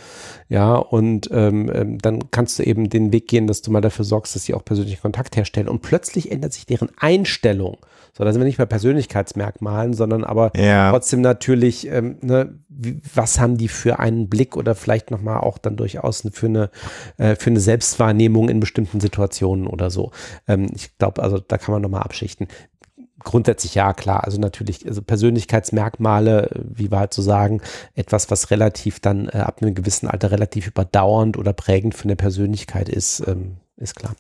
[0.48, 4.04] Ja, und ähm, ähm, dann kannst du eben den Weg gehen, dass du mal dafür
[4.04, 5.68] sorgst, dass sie auch persönlichen Kontakt herstellen.
[5.68, 7.78] Und plötzlich ändert sich deren Einstellung.
[8.16, 10.90] So, da sind wir nicht bei Persönlichkeitsmerkmalen, sondern aber ja.
[10.90, 15.58] trotzdem natürlich, ähm, ne, wie, was haben die für einen Blick oder vielleicht nochmal auch
[15.58, 16.70] dann durchaus für eine,
[17.18, 20.12] äh, für eine Selbstwahrnehmung in bestimmten Situationen oder so.
[20.48, 22.48] Ähm, ich glaube, also da kann man nochmal abschichten.
[23.22, 24.24] Grundsätzlich ja, klar.
[24.24, 27.60] Also natürlich, also Persönlichkeitsmerkmale, wie wir halt so sagen,
[27.94, 32.16] etwas, was relativ dann äh, ab einem gewissen Alter relativ überdauernd oder prägend für eine
[32.16, 34.14] Persönlichkeit ist, ähm, ist klar.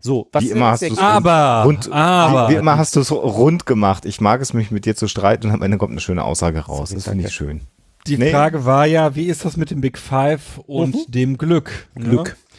[0.00, 3.12] So, was wie immer hast du aber, rund, aber, wie, wie immer hast du es
[3.12, 4.06] rund gemacht.
[4.06, 6.60] Ich mag es mich mit dir zu streiten und am Ende kommt eine schöne Aussage
[6.60, 6.90] raus.
[6.90, 7.60] Das finde ich schön.
[8.06, 8.30] Die nee.
[8.30, 11.12] Frage war ja, wie ist das mit dem Big Five und mhm.
[11.12, 11.88] dem Glück?
[11.94, 12.28] Glück.
[12.28, 12.49] Ne?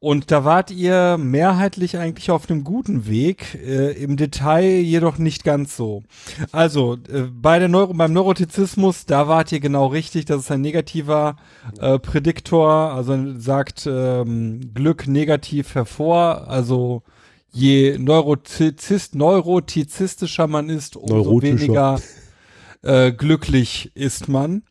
[0.00, 5.44] Und da wart ihr mehrheitlich eigentlich auf einem guten Weg, äh, im Detail jedoch nicht
[5.44, 6.02] ganz so.
[6.50, 10.60] Also äh, bei der Neuro beim Neurotizismus, da wart ihr genau richtig, das ist ein
[10.60, 11.36] negativer
[11.80, 17.02] äh, Prädiktor, also sagt ähm, Glück negativ hervor, also
[17.52, 22.00] je Neurotizist, neurotizistischer man ist, umso weniger
[22.82, 24.62] äh, glücklich ist man.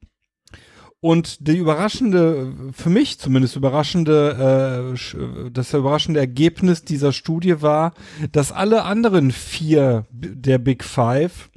[1.04, 7.94] Und die überraschende, für mich zumindest überraschende, äh, das überraschende Ergebnis dieser Studie war,
[8.32, 11.50] dass alle anderen vier der Big Five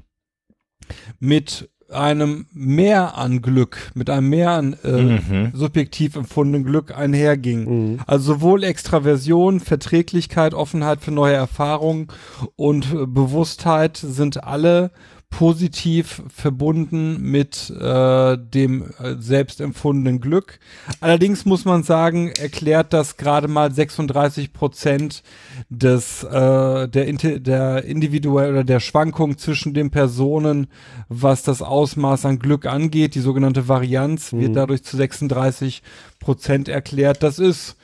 [1.21, 5.51] mit einem Mehr an Glück, mit einem Mehr an äh, mhm.
[5.53, 7.65] subjektiv empfundenen Glück einherging.
[7.93, 8.01] Mhm.
[8.07, 12.09] Also sowohl Extraversion, Verträglichkeit, Offenheit für neue Erfahrungen
[12.57, 14.91] und äh, Bewusstheit sind alle
[15.39, 20.61] positiv verbunden mit äh, dem äh, selbst empfundenen Glück.
[21.01, 25.25] Allerdings muss man sagen, erklärt das gerade mal 36 Prozent
[25.69, 30.69] des äh, der, der individuell oder der Schwankung zwischen den Personen,
[31.09, 33.17] was das Ausmaß an Glück angeht.
[33.17, 34.41] Die sogenannte Varianz mhm.
[34.41, 35.83] wird dadurch zu 36
[36.21, 37.25] Prozent erklärt.
[37.25, 37.77] Das ist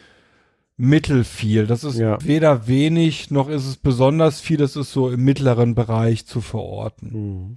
[0.80, 1.66] mittelfiel.
[1.66, 2.18] Das ist ja.
[2.24, 4.56] weder wenig noch ist es besonders viel.
[4.56, 7.10] Das ist so im mittleren Bereich zu verorten.
[7.12, 7.56] Mhm.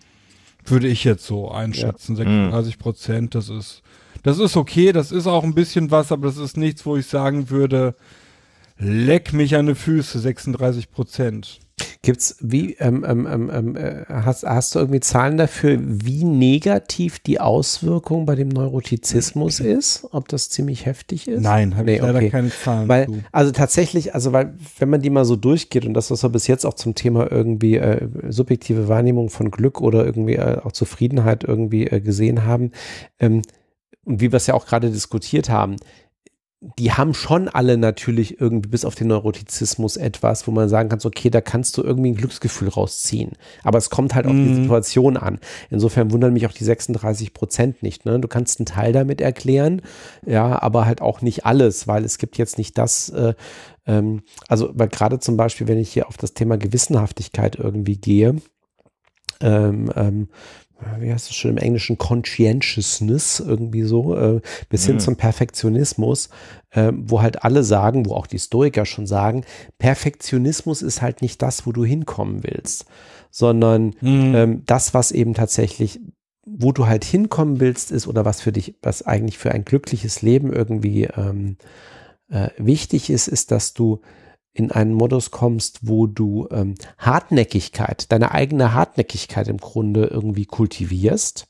[0.66, 2.16] Würde ich jetzt so einschätzen.
[2.18, 2.24] Ja.
[2.24, 3.82] 36 Prozent, das ist,
[4.24, 4.92] das ist okay.
[4.92, 7.96] Das ist auch ein bisschen was, aber das ist nichts, wo ich sagen würde,
[8.78, 11.60] leck mich an die Füße, 36 Prozent.
[12.04, 17.20] Gibt's wie ähm, ähm, ähm, ähm, äh, hast, hast du irgendwie Zahlen dafür, wie negativ
[17.20, 20.08] die Auswirkung bei dem Neurotizismus ist?
[20.12, 21.42] Ob das ziemlich heftig ist?
[21.42, 22.30] Nein, habe nee, ich leider okay.
[22.30, 22.90] keine Zahlen.
[22.90, 23.24] Weil, zu.
[23.32, 26.48] also tatsächlich, also weil, wenn man die mal so durchgeht und das, was wir bis
[26.48, 31.44] jetzt auch zum Thema irgendwie äh, subjektive Wahrnehmung von Glück oder irgendwie äh, auch Zufriedenheit
[31.44, 32.72] irgendwie äh, gesehen haben,
[33.20, 33.42] ähm,
[34.06, 35.78] und wie wir es ja auch gerade diskutiert haben,
[36.80, 41.00] die haben schon alle natürlich irgendwie bis auf den Neurotizismus etwas, wo man sagen kann,
[41.04, 43.34] okay, da kannst du irgendwie ein Glücksgefühl rausziehen.
[43.64, 44.56] Aber es kommt halt auf die mhm.
[44.56, 45.40] Situation an.
[45.70, 48.06] Insofern wundern mich auch die 36 Prozent nicht.
[48.06, 48.20] Ne?
[48.20, 49.82] Du kannst einen Teil damit erklären,
[50.26, 53.34] ja, aber halt auch nicht alles, weil es gibt jetzt nicht das, äh,
[53.86, 58.38] ähm, also weil gerade zum Beispiel, wenn ich hier auf das Thema Gewissenhaftigkeit irgendwie gehe,
[59.42, 60.30] ähm, ähm,
[61.00, 65.00] wie heißt das schon im Englischen, Conscientiousness irgendwie so, äh, bis hin mhm.
[65.00, 66.30] zum Perfektionismus,
[66.72, 69.46] äh, wo halt alle sagen, wo auch die Stoiker schon sagen,
[69.78, 72.86] Perfektionismus ist halt nicht das, wo du hinkommen willst,
[73.32, 74.36] sondern mhm.
[74.36, 76.00] ähm, das, was eben tatsächlich
[76.46, 80.22] wo du halt hinkommen willst, ist oder was für dich, was eigentlich für ein glückliches
[80.22, 81.58] Leben irgendwie ähm,
[82.30, 84.02] äh, wichtig ist, ist, dass du
[84.54, 91.48] in einen Modus kommst, wo du ähm, Hartnäckigkeit, deine eigene Hartnäckigkeit im Grunde irgendwie kultivierst.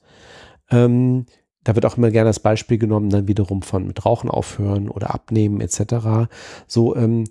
[0.71, 1.25] Ähm,
[1.63, 5.13] da wird auch immer gerne das Beispiel genommen, dann wiederum von mit Rauchen aufhören oder
[5.13, 6.29] abnehmen etc.
[6.67, 7.25] So, ähm,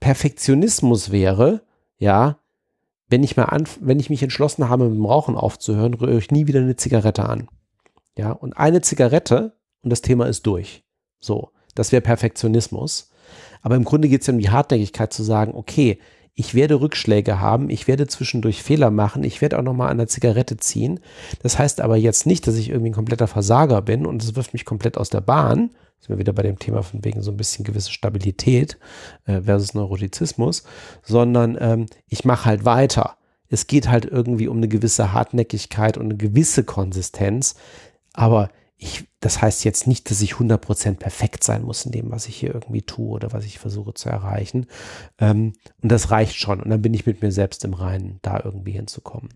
[0.00, 1.62] Perfektionismus wäre,
[1.98, 2.38] ja,
[3.08, 6.30] wenn ich mal an, wenn ich mich entschlossen habe, mit dem Rauchen aufzuhören, rühre ich
[6.30, 7.48] nie wieder eine Zigarette an.
[8.18, 10.84] Ja, und eine Zigarette und das Thema ist durch.
[11.20, 13.10] So, das wäre Perfektionismus.
[13.66, 15.98] Aber im Grunde geht es ja um die Hartnäckigkeit zu sagen, okay,
[16.34, 20.06] ich werde Rückschläge haben, ich werde zwischendurch Fehler machen, ich werde auch nochmal an der
[20.06, 21.00] Zigarette ziehen.
[21.42, 24.52] Das heißt aber jetzt nicht, dass ich irgendwie ein kompletter Versager bin und es wirft
[24.52, 25.70] mich komplett aus der Bahn.
[25.98, 28.78] Sind wir wieder bei dem Thema von wegen so ein bisschen gewisse Stabilität
[29.24, 30.62] äh, versus Neurotizismus,
[31.02, 33.16] sondern ähm, ich mache halt weiter.
[33.48, 37.56] Es geht halt irgendwie um eine gewisse Hartnäckigkeit und eine gewisse Konsistenz,
[38.12, 38.48] aber
[38.78, 42.36] ich, das heißt jetzt nicht, dass ich 100% perfekt sein muss in dem, was ich
[42.36, 44.66] hier irgendwie tue oder was ich versuche zu erreichen.
[45.18, 46.60] Ähm, und das reicht schon.
[46.60, 49.30] Und dann bin ich mit mir selbst im Reinen, da irgendwie hinzukommen.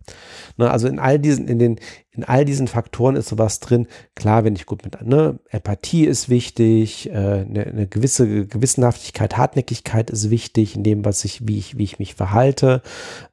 [0.58, 3.86] Ne, also in all diesen, in den, in all diesen Faktoren ist sowas drin.
[4.14, 10.10] Klar, wenn ich gut mit, ne, Empathie ist wichtig, äh, eine, eine gewisse Gewissenhaftigkeit, Hartnäckigkeit
[10.10, 12.82] ist wichtig in dem, was ich, wie ich, wie ich mich verhalte.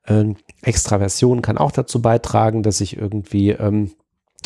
[0.07, 3.91] Ähm, Extraversion kann auch dazu beitragen, dass ich irgendwie, ähm,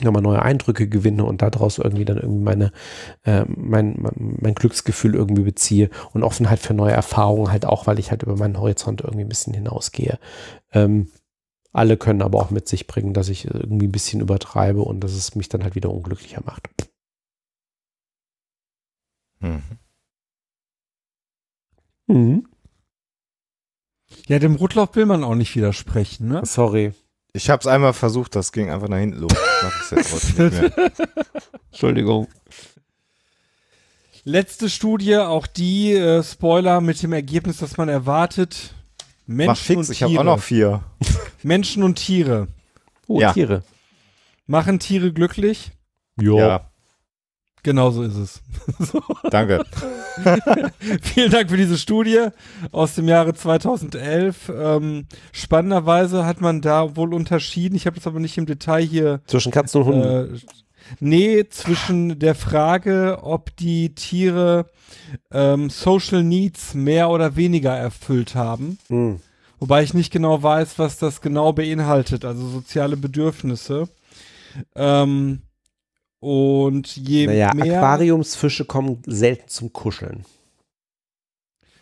[0.04, 2.72] nochmal neue Eindrücke gewinne und daraus irgendwie dann irgendwie meine,
[3.24, 8.10] äh, mein, mein, Glücksgefühl irgendwie beziehe und Offenheit für neue Erfahrungen halt auch, weil ich
[8.10, 10.18] halt über meinen Horizont irgendwie ein bisschen hinausgehe.
[10.74, 11.12] Ähm,
[11.74, 15.14] alle können aber auch mit sich bringen, dass ich irgendwie ein bisschen übertreibe und dass
[15.14, 16.70] es mich dann halt wieder unglücklicher macht.
[19.40, 19.62] Mhm.
[22.08, 22.48] Mhm.
[24.28, 26.42] Ja, dem Rotlauf will man auch nicht widersprechen, ne?
[26.46, 26.94] Sorry.
[27.34, 29.32] Ich habe es einmal versucht, das ging einfach nach hinten los.
[29.64, 30.92] Mach ich jetzt nicht mehr.
[31.72, 32.28] Entschuldigung.
[34.24, 38.74] Letzte Studie, auch die äh, Spoiler mit dem Ergebnis, das man erwartet.
[39.26, 40.84] Menschen Mach fix, und ich habe auch noch vier.
[41.44, 42.48] Menschen und Tiere.
[43.08, 43.34] Oh, Ja.
[43.34, 43.64] Tiere.
[44.46, 45.72] Machen Tiere glücklich?
[46.20, 46.71] Ja,
[47.64, 48.42] Genau so ist es.
[49.30, 49.64] danke.
[51.02, 52.28] Vielen Dank für diese Studie
[52.72, 54.52] aus dem Jahre 2011.
[54.56, 59.22] Ähm, spannenderweise hat man da wohl unterschieden, ich habe das aber nicht im Detail hier
[59.28, 60.36] Zwischen Katzen und Hunden.
[60.36, 60.40] Äh,
[61.00, 64.66] nee, zwischen der Frage, ob die Tiere
[65.32, 68.80] ähm, Social Needs mehr oder weniger erfüllt haben.
[68.88, 69.20] Hm.
[69.60, 73.88] Wobei ich nicht genau weiß, was das genau beinhaltet, also soziale Bedürfnisse.
[74.76, 75.44] Ähm,
[76.22, 77.78] und je Naja, mehr.
[77.80, 80.24] Aquariumsfische kommen selten zum Kuscheln.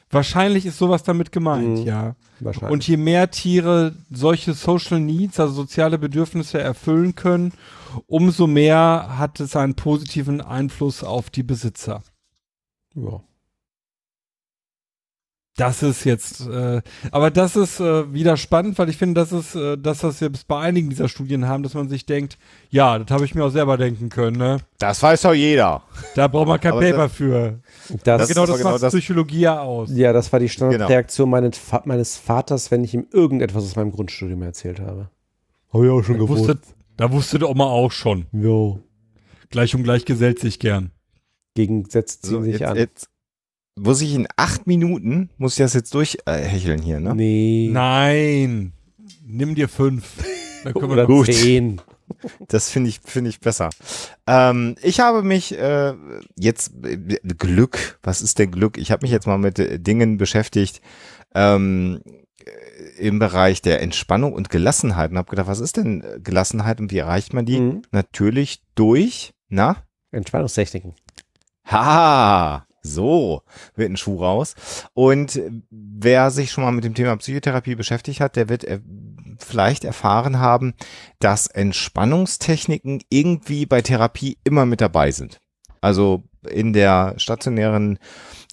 [0.09, 1.85] Wahrscheinlich ist sowas damit gemeint, Mhm.
[1.85, 2.15] ja.
[2.39, 2.71] Wahrscheinlich.
[2.71, 7.53] Und je mehr Tiere solche Social Needs, also soziale Bedürfnisse erfüllen können,
[8.07, 12.01] umso mehr hat es einen positiven Einfluss auf die Besitzer.
[12.95, 13.21] ja.
[15.55, 19.55] Das ist jetzt, äh, aber das ist äh, wieder spannend, weil ich finde, das ist,
[19.55, 22.37] äh, dass das jetzt bei einigen dieser Studien haben, dass man sich denkt,
[22.69, 24.59] ja, das habe ich mir auch selber denken können, ne?
[24.77, 25.83] Das weiß doch jeder.
[26.15, 27.59] Da braucht man kein Aber Paper das- für.
[27.89, 29.89] Das, Das genau das genau macht das- Psychologie ja aus.
[29.93, 31.41] ja, das war die Standardreaktion Genau.
[31.41, 35.09] meines, Va- meines Vaters, wenn ich ihm irgendetwas aus meinem Grundstudium erzählt habe.
[35.73, 36.57] Habe ich auch schon Da wusste,
[36.95, 38.27] da wusste der Oma auch schon.
[38.31, 38.79] Jo.
[39.49, 40.91] Gleich und gleich gesellt sich gern.
[41.55, 42.77] Gegensätze ziehen So, sich jetzt, an.
[42.77, 43.09] jetzt
[43.83, 47.15] muss ich in acht Minuten, muss ich das jetzt durchhecheln hier, ne?
[47.15, 47.69] nee.
[47.71, 48.73] Nein.
[49.25, 50.05] Nimm dir fünf.
[50.63, 51.33] Dann können wir Oder noch- Gut.
[51.33, 51.81] zehn.
[52.47, 53.69] Das finde ich, finde ich besser.
[54.25, 55.93] Ähm, ich habe mich äh,
[56.35, 58.77] jetzt äh, Glück, was ist denn Glück?
[58.79, 60.81] Ich habe mich jetzt mal mit äh, Dingen beschäftigt
[61.35, 62.01] ähm,
[62.43, 66.79] äh, im Bereich der Entspannung und Gelassenheit und habe gedacht, was ist denn äh, Gelassenheit
[66.79, 67.59] und wie erreicht man die?
[67.59, 67.81] Mhm.
[67.91, 69.77] Natürlich durch, na?
[70.11, 70.95] Entspannungstechniken.
[71.71, 73.43] Ha, so
[73.75, 74.55] wird ein Schuh raus.
[74.93, 78.79] Und wer sich schon mal mit dem Thema Psychotherapie beschäftigt hat, der wird äh,
[79.37, 80.73] vielleicht erfahren haben,
[81.19, 85.39] dass Entspannungstechniken irgendwie bei Therapie immer mit dabei sind.
[85.81, 87.99] Also in der stationären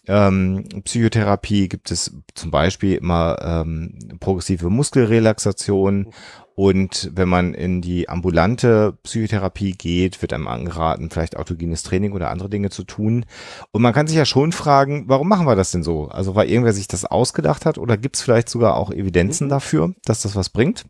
[0.06, 6.12] ähm, Psychotherapie gibt es zum Beispiel immer ähm, progressive Muskelrelaxation
[6.58, 12.30] und wenn man in die ambulante Psychotherapie geht, wird einem angeraten, vielleicht autogenes Training oder
[12.30, 13.26] andere Dinge zu tun.
[13.72, 16.08] Und man kann sich ja schon fragen, warum machen wir das denn so?
[16.08, 19.92] Also weil irgendwer sich das ausgedacht hat oder gibt es vielleicht sogar auch Evidenzen dafür,
[20.06, 20.86] dass das was bringt?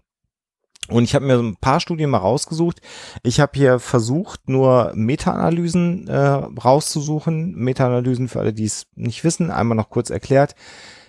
[0.89, 2.81] Und ich habe mir so ein paar Studien mal rausgesucht.
[3.25, 7.57] Ich habe hier versucht, nur Meta-Analysen äh, rauszusuchen.
[7.57, 10.55] Meta-Analysen für alle, die es nicht wissen, einmal noch kurz erklärt.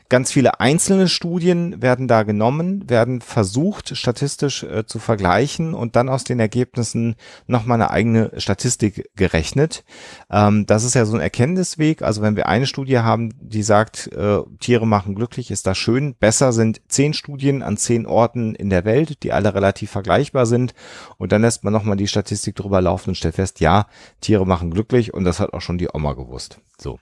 [0.10, 6.08] Ganz viele einzelne Studien werden da genommen, werden versucht, statistisch äh, zu vergleichen und dann
[6.08, 9.84] aus den Ergebnissen nochmal eine eigene Statistik gerechnet.
[10.32, 12.04] Ähm, das ist ja so ein Erkenntnisweg.
[12.04, 16.16] Also wenn wir eine Studie haben, die sagt, äh, Tiere machen glücklich, ist das schön.
[16.16, 20.74] Besser sind zehn Studien an zehn Orten in der Welt, die alle relativ vergleichbar sind.
[21.18, 23.88] Und dann lässt man nochmal die Statistik drüber laufen und stellt fest, ja,
[24.22, 26.60] Tiere machen glücklich und das hat auch schon die Oma gewusst.
[26.78, 27.00] So.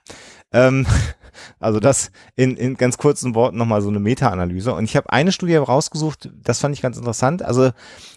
[0.52, 0.86] Ähm,
[1.58, 4.74] also das in, in ganz kurzen Worten nochmal so eine Meta-Analyse.
[4.74, 7.42] Und ich habe eine Studie rausgesucht, das fand ich ganz interessant.
[7.42, 7.70] Also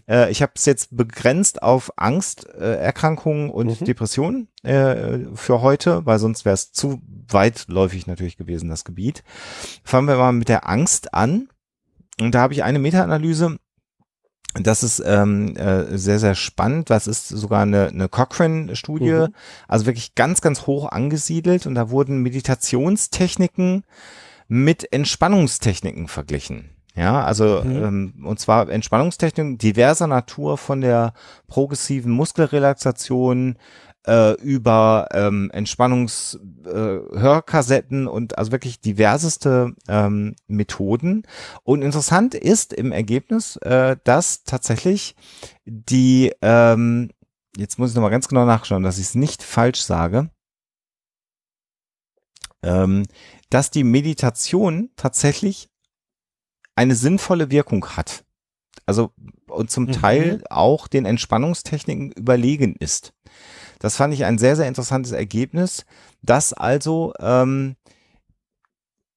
[0.07, 3.85] äh, ich habe es jetzt begrenzt auf Angsterkrankungen äh, und Mhm.
[3.85, 9.23] Depressionen äh, für heute, weil sonst wäre es zu weitläufig natürlich gewesen, das Gebiet.
[9.83, 11.49] Fangen wir mal mit der Angst an.
[12.19, 13.57] Und da habe ich eine Meta-Analyse.
[14.55, 16.89] Das ist ähm, äh, sehr, sehr spannend.
[16.89, 19.35] Das ist sogar eine, eine Cochrane-Studie, Mhm.
[19.67, 21.67] also wirklich ganz, ganz hoch angesiedelt.
[21.67, 23.83] Und da wurden Meditationstechniken
[24.47, 26.71] mit Entspannungstechniken verglichen.
[26.95, 27.83] Ja, also Mhm.
[27.83, 31.13] ähm, und zwar Entspannungstechniken diverser Natur von der
[31.47, 33.57] progressiven Muskelrelaxation
[34.09, 36.97] äh, über ähm, Entspannungs äh,
[38.07, 41.23] und also wirklich diverseste ähm, Methoden.
[41.63, 45.15] Und interessant ist im Ergebnis, äh, dass tatsächlich
[45.65, 47.11] die ähm,
[47.55, 50.29] jetzt muss ich nochmal ganz genau nachschauen, dass ich es nicht falsch sage,
[52.63, 53.05] ähm,
[53.49, 55.69] dass die Meditation tatsächlich
[56.75, 58.23] eine sinnvolle Wirkung hat.
[58.85, 59.11] Also
[59.47, 59.91] und zum Mhm.
[59.91, 63.13] Teil auch den Entspannungstechniken überlegen ist.
[63.79, 65.85] Das fand ich ein sehr, sehr interessantes Ergebnis,
[66.21, 67.75] dass also ähm,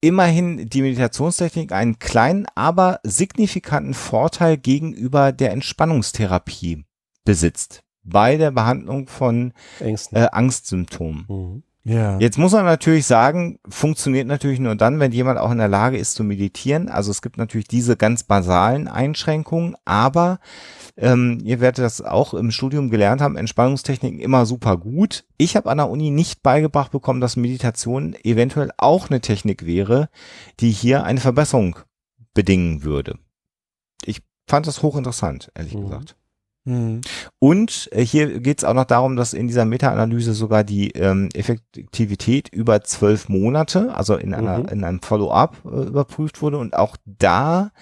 [0.01, 6.85] immerhin die Meditationstechnik einen kleinen, aber signifikanten Vorteil gegenüber der Entspannungstherapie
[7.25, 10.19] besitzt bei der Behandlung von Ängsten.
[10.19, 11.25] äh, Angstsymptomen.
[11.29, 11.63] Mhm.
[11.85, 12.19] Ja.
[12.19, 15.99] Jetzt muss man natürlich sagen, funktioniert natürlich nur dann, wenn jemand auch in der Lage
[15.99, 16.89] ist zu meditieren.
[16.89, 20.39] Also es gibt natürlich diese ganz basalen Einschränkungen, aber
[20.97, 25.25] ähm, ihr werdet das auch im Studium gelernt haben, Entspannungstechniken immer super gut.
[25.39, 30.09] Ich habe an der Uni nicht beigebracht bekommen, dass Meditation eventuell auch eine Technik wäre,
[30.61, 31.77] die hier eine Verbesserung
[32.35, 33.19] bedingen würde.
[34.05, 35.83] Ich fand das hochinteressant, ehrlich Mhm.
[35.85, 36.17] gesagt.
[36.65, 37.01] Mhm.
[37.41, 41.29] Und äh, hier geht es auch noch darum, dass in dieser Meta-Analyse sogar die ähm,
[41.35, 44.69] Effektivität über zwölf Monate, also in, einer, Mhm.
[44.69, 46.59] in einem Follow-up äh, überprüft wurde.
[46.59, 47.73] Und auch da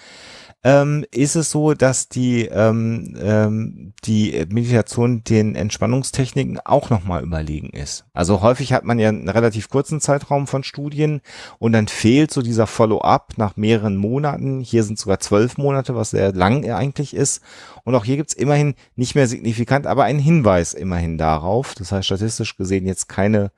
[0.63, 7.71] ähm, ist es so, dass die, ähm, ähm, die Meditation den Entspannungstechniken auch nochmal überlegen
[7.71, 8.05] ist.
[8.13, 11.21] Also häufig hat man ja einen relativ kurzen Zeitraum von Studien
[11.57, 14.59] und dann fehlt so dieser Follow-up nach mehreren Monaten.
[14.59, 17.41] Hier sind sogar zwölf Monate, was sehr lang eigentlich ist.
[17.83, 21.73] Und auch hier gibt's immerhin nicht mehr signifikant, aber einen Hinweis immerhin darauf.
[21.73, 23.51] Das heißt statistisch gesehen jetzt keine,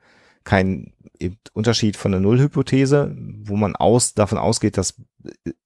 [0.44, 4.94] kein eben Unterschied von der Nullhypothese, wo man aus, davon ausgeht, dass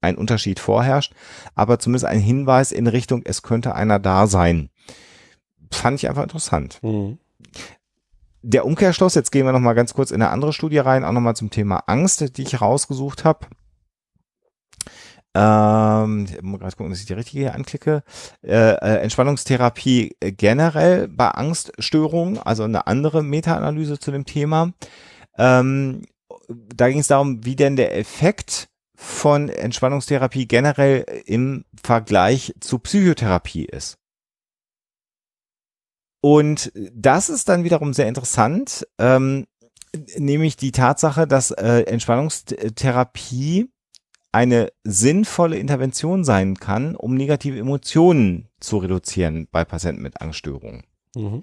[0.00, 1.14] ein Unterschied vorherrscht,
[1.54, 4.70] aber zumindest ein Hinweis in Richtung, es könnte einer da sein.
[5.70, 6.78] Fand ich einfach interessant.
[6.82, 7.18] Mhm.
[8.42, 11.12] Der Umkehrschluss, jetzt gehen wir noch mal ganz kurz in eine andere Studie rein, auch
[11.12, 13.46] noch mal zum Thema Angst, die ich rausgesucht habe.
[15.34, 18.02] Ähm, ich muss gerade gucken, dass ich die richtige hier anklicke.
[18.42, 24.72] Äh, äh, Entspannungstherapie generell bei Angststörungen, also eine andere Meta-Analyse zu dem Thema.
[25.38, 26.02] Ähm,
[26.48, 33.64] da ging es darum, wie denn der Effekt von Entspannungstherapie generell im Vergleich zu Psychotherapie
[33.64, 33.96] ist.
[36.20, 39.46] Und das ist dann wiederum sehr interessant, ähm,
[40.16, 43.70] nämlich die Tatsache, dass äh, Entspannungstherapie
[44.32, 50.84] eine sinnvolle Intervention sein kann, um negative Emotionen zu reduzieren bei Patienten mit Angststörungen.
[51.14, 51.42] Mhm.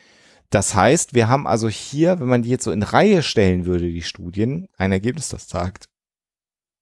[0.50, 3.92] Das heißt, wir haben also hier, wenn man die jetzt so in Reihe stellen würde,
[3.92, 5.90] die Studien, ein Ergebnis, das sagt,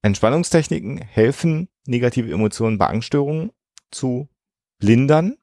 [0.02, 3.52] Entspannungstechniken helfen, negative Emotionen bei Angststörungen
[3.90, 4.28] zu
[4.80, 5.38] lindern.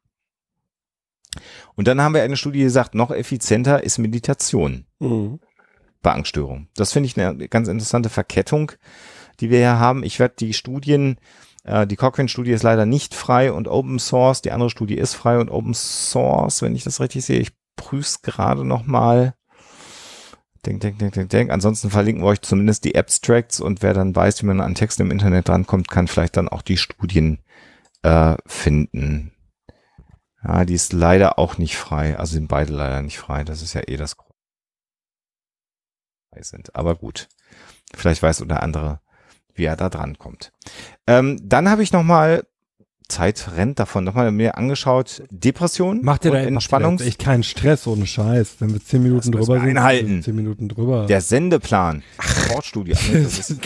[1.77, 5.41] Und dann haben wir eine Studie, die sagt, noch effizienter ist Meditation Mhm.
[6.03, 6.69] bei Angststörungen.
[6.75, 8.73] Das finde ich eine ganz interessante Verkettung,
[9.41, 10.03] die wir hier haben.
[10.03, 11.17] Ich werde die Studien,
[11.65, 14.43] äh, die Cochrane-Studie ist leider nicht frei und Open Source.
[14.43, 17.41] Die andere Studie ist frei und Open Source, wenn ich das richtig sehe.
[17.41, 19.35] Ich prüfe es gerade nochmal.
[20.67, 21.51] Denk, denk, denk, denk, denk.
[21.51, 25.03] Ansonsten verlinken wir euch zumindest die Abstracts und wer dann weiß, wie man an Texten
[25.03, 27.39] im Internet drankommt, kann vielleicht dann auch die Studien
[28.03, 29.33] äh, finden.
[30.43, 32.19] Ja, die ist leider auch nicht frei.
[32.19, 33.45] Also sind beide leider nicht frei.
[33.45, 34.31] Das ist ja eh das Grund.
[36.75, 37.29] Aber gut.
[37.95, 39.01] Vielleicht weiß der andere,
[39.55, 40.53] wie er da dran kommt.
[41.07, 42.45] Ähm, dann habe ich noch mal
[43.09, 45.23] Zeit rennt davon nochmal mir angeschaut.
[45.31, 49.41] Depression Macht ihr da Entspannungs echt keinen Stress ohne Scheiß, wenn wir zehn Minuten Das
[49.47, 49.77] drüber wir sind.
[49.79, 50.23] einhalten.
[50.23, 51.07] Zehn Minuten drüber.
[51.07, 52.03] der Sendeplan.
[52.21, 52.93] Sportstudie.
[53.13, 53.57] Das ist,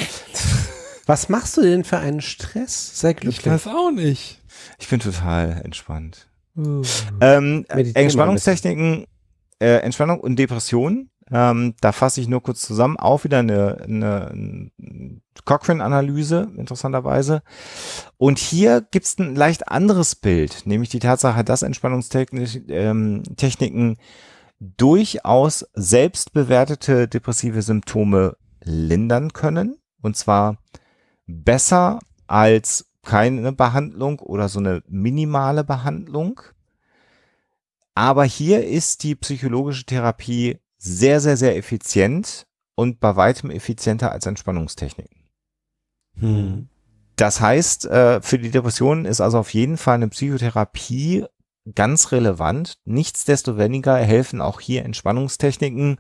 [1.07, 2.99] Was machst du denn für einen Stress?
[3.01, 3.47] Sei ich glücklich.
[3.47, 4.41] weiß auch nicht.
[4.79, 6.29] ich bin total entspannt.
[6.57, 6.83] Uh.
[7.21, 9.05] Ähm, Entspannungstechniken,
[9.61, 11.11] äh, Entspannung und Depression.
[11.31, 12.99] Ähm, da fasse ich nur kurz zusammen.
[12.99, 14.71] Auch wieder eine, eine,
[15.45, 17.43] Cochrane-Analyse, interessanterweise.
[18.17, 23.97] Und hier gibt es ein leicht anderes Bild, nämlich die Tatsache, dass Entspannungstechniken ähm,
[24.59, 29.77] durchaus selbstbewertete depressive Symptome lindern können.
[30.01, 30.59] Und zwar
[31.27, 36.41] besser als keine Behandlung oder so eine minimale Behandlung.
[37.95, 42.47] Aber hier ist die psychologische Therapie sehr, sehr, sehr effizient
[42.77, 45.17] und bei weitem effizienter als Entspannungstechniken.
[46.19, 46.69] Hm.
[47.17, 51.25] Das heißt, äh, für die Depressionen ist also auf jeden Fall eine Psychotherapie
[51.75, 52.75] ganz relevant.
[52.85, 55.99] Nichtsdestoweniger helfen auch hier Entspannungstechniken,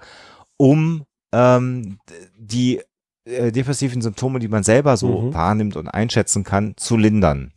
[0.56, 1.98] um ähm,
[2.36, 2.82] die
[3.24, 5.34] äh, depressiven Symptome, die man selber so mhm.
[5.34, 7.52] wahrnimmt und einschätzen kann, zu lindern.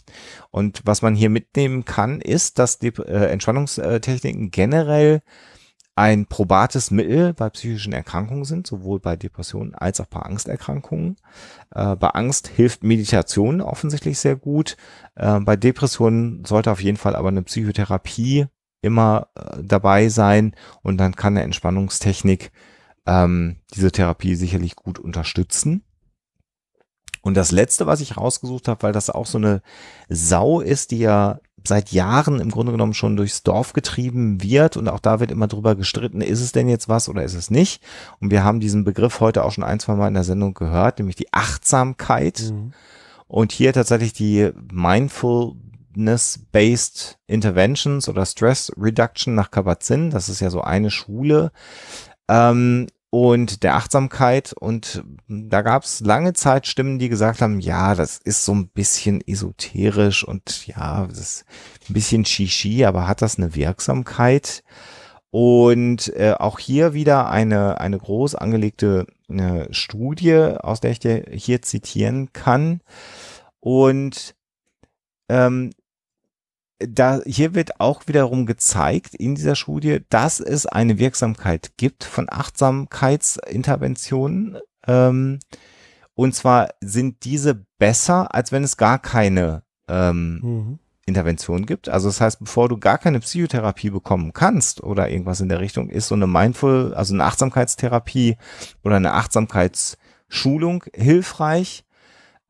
[0.50, 5.22] Und was man hier mitnehmen kann, ist, dass die äh, Entspannungstechniken generell
[5.98, 11.16] ein probates Mittel bei psychischen Erkrankungen sind, sowohl bei Depressionen als auch bei Angsterkrankungen.
[11.74, 14.78] Äh, bei Angst hilft Meditation offensichtlich sehr gut.
[15.16, 18.46] Äh, bei Depressionen sollte auf jeden Fall aber eine Psychotherapie
[18.82, 22.52] immer äh, dabei sein und dann kann eine Entspannungstechnik
[23.08, 25.84] ähm, diese Therapie sicherlich gut unterstützen.
[27.24, 29.64] Und das letzte, was ich rausgesucht habe, weil das auch so eine
[30.10, 34.88] Sau ist, die ja seit Jahren im Grunde genommen schon durchs Dorf getrieben wird und
[34.88, 37.84] auch da wird immer drüber gestritten, ist es denn jetzt was oder ist es nicht?
[38.20, 41.00] Und wir haben diesen Begriff heute auch schon ein, zwei Mal in der Sendung gehört,
[41.00, 42.52] nämlich die Achtsamkeit.
[42.52, 42.74] Mhm.
[43.28, 50.12] Und hier tatsächlich die Mindfulness-Based Interventions oder Stress Reduction nach Kabat-Zinn.
[50.12, 51.52] Das ist ja so eine Schule.
[52.30, 52.88] Ähm,
[53.18, 54.54] und der Achtsamkeit.
[54.54, 58.68] Und da gab es lange Zeit Stimmen, die gesagt haben, ja, das ist so ein
[58.68, 61.46] bisschen esoterisch und ja, das ist
[61.90, 64.64] ein bisschen Shishi, aber hat das eine Wirksamkeit?
[65.32, 71.26] Und äh, auch hier wieder eine, eine groß angelegte eine Studie, aus der ich dir
[71.32, 72.82] hier zitieren kann.
[73.60, 74.36] Und
[75.28, 75.72] ähm,
[76.80, 82.28] da, hier wird auch wiederum gezeigt in dieser Studie, dass es eine Wirksamkeit gibt von
[82.30, 84.58] Achtsamkeitsinterventionen.
[84.86, 85.40] Ähm,
[86.14, 90.80] und zwar sind diese besser, als wenn es gar keine ähm, mhm.
[91.06, 91.90] Intervention gibt.
[91.90, 95.90] Also das heißt, bevor du gar keine Psychotherapie bekommen kannst oder irgendwas in der Richtung,
[95.90, 98.38] ist so eine Mindful, also eine Achtsamkeitstherapie
[98.84, 101.86] oder eine Achtsamkeitsschulung hilfreich.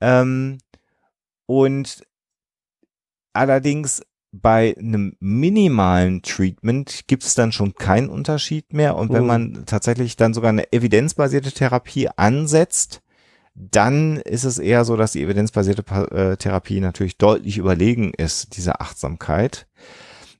[0.02, 0.58] Ähm,
[1.46, 2.04] und
[3.34, 4.02] allerdings
[4.42, 8.96] bei einem minimalen Treatment gibt es dann schon keinen Unterschied mehr.
[8.96, 9.28] Und wenn mhm.
[9.28, 13.02] man tatsächlich dann sogar eine evidenzbasierte Therapie ansetzt,
[13.56, 18.82] dann ist es eher so, dass die evidenzbasierte äh, Therapie natürlich deutlich überlegen ist, dieser
[18.82, 19.68] Achtsamkeit.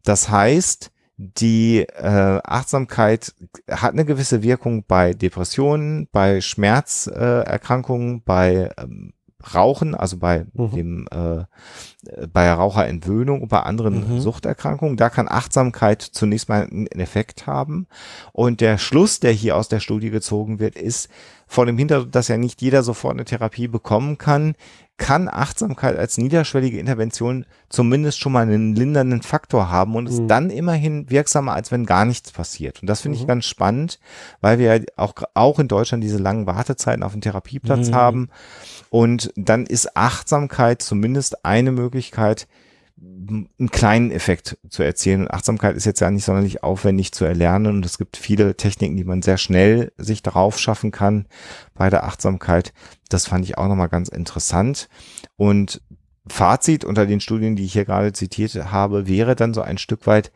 [0.04, 3.34] Das heißt, die äh, Achtsamkeit
[3.70, 9.14] hat eine gewisse Wirkung bei Depressionen, bei Schmerzerkrankungen, äh, bei ähm,
[9.54, 10.72] Rauchen, also bei mhm.
[10.72, 11.46] dem äh,
[12.32, 14.20] bei Raucherentwöhnung und bei anderen mhm.
[14.22, 14.98] Suchterkrankungen.
[14.98, 17.88] Da kann Achtsamkeit zunächst mal einen Effekt haben.
[18.34, 21.10] Und der Schluss, der hier aus der Studie gezogen wird, ist
[21.48, 24.56] vor dem Hintergrund, dass ja nicht jeder sofort eine Therapie bekommen kann,
[24.98, 30.28] kann Achtsamkeit als niederschwellige Intervention zumindest schon mal einen lindernden Faktor haben und ist mhm.
[30.28, 32.82] dann immerhin wirksamer, als wenn gar nichts passiert.
[32.82, 33.22] Und das finde mhm.
[33.22, 34.00] ich ganz spannend,
[34.42, 37.96] weil wir auch, auch in Deutschland diese langen Wartezeiten auf den Therapieplatz mhm.
[37.96, 38.30] haben.
[38.90, 42.48] Und dann ist Achtsamkeit zumindest eine Möglichkeit,
[43.00, 45.22] einen kleinen Effekt zu erzielen.
[45.22, 48.98] Und Achtsamkeit ist jetzt ja nicht sonderlich aufwendig zu erlernen und es gibt viele Techniken,
[48.98, 51.28] die man sehr schnell sich darauf schaffen kann
[51.74, 52.74] bei der Achtsamkeit.
[53.10, 54.90] Das fand ich auch nochmal ganz interessant.
[55.36, 55.82] Und
[56.28, 60.08] Fazit unter den Studien, die ich hier gerade zitiert habe, wäre dann so ein Stück
[60.08, 60.32] weit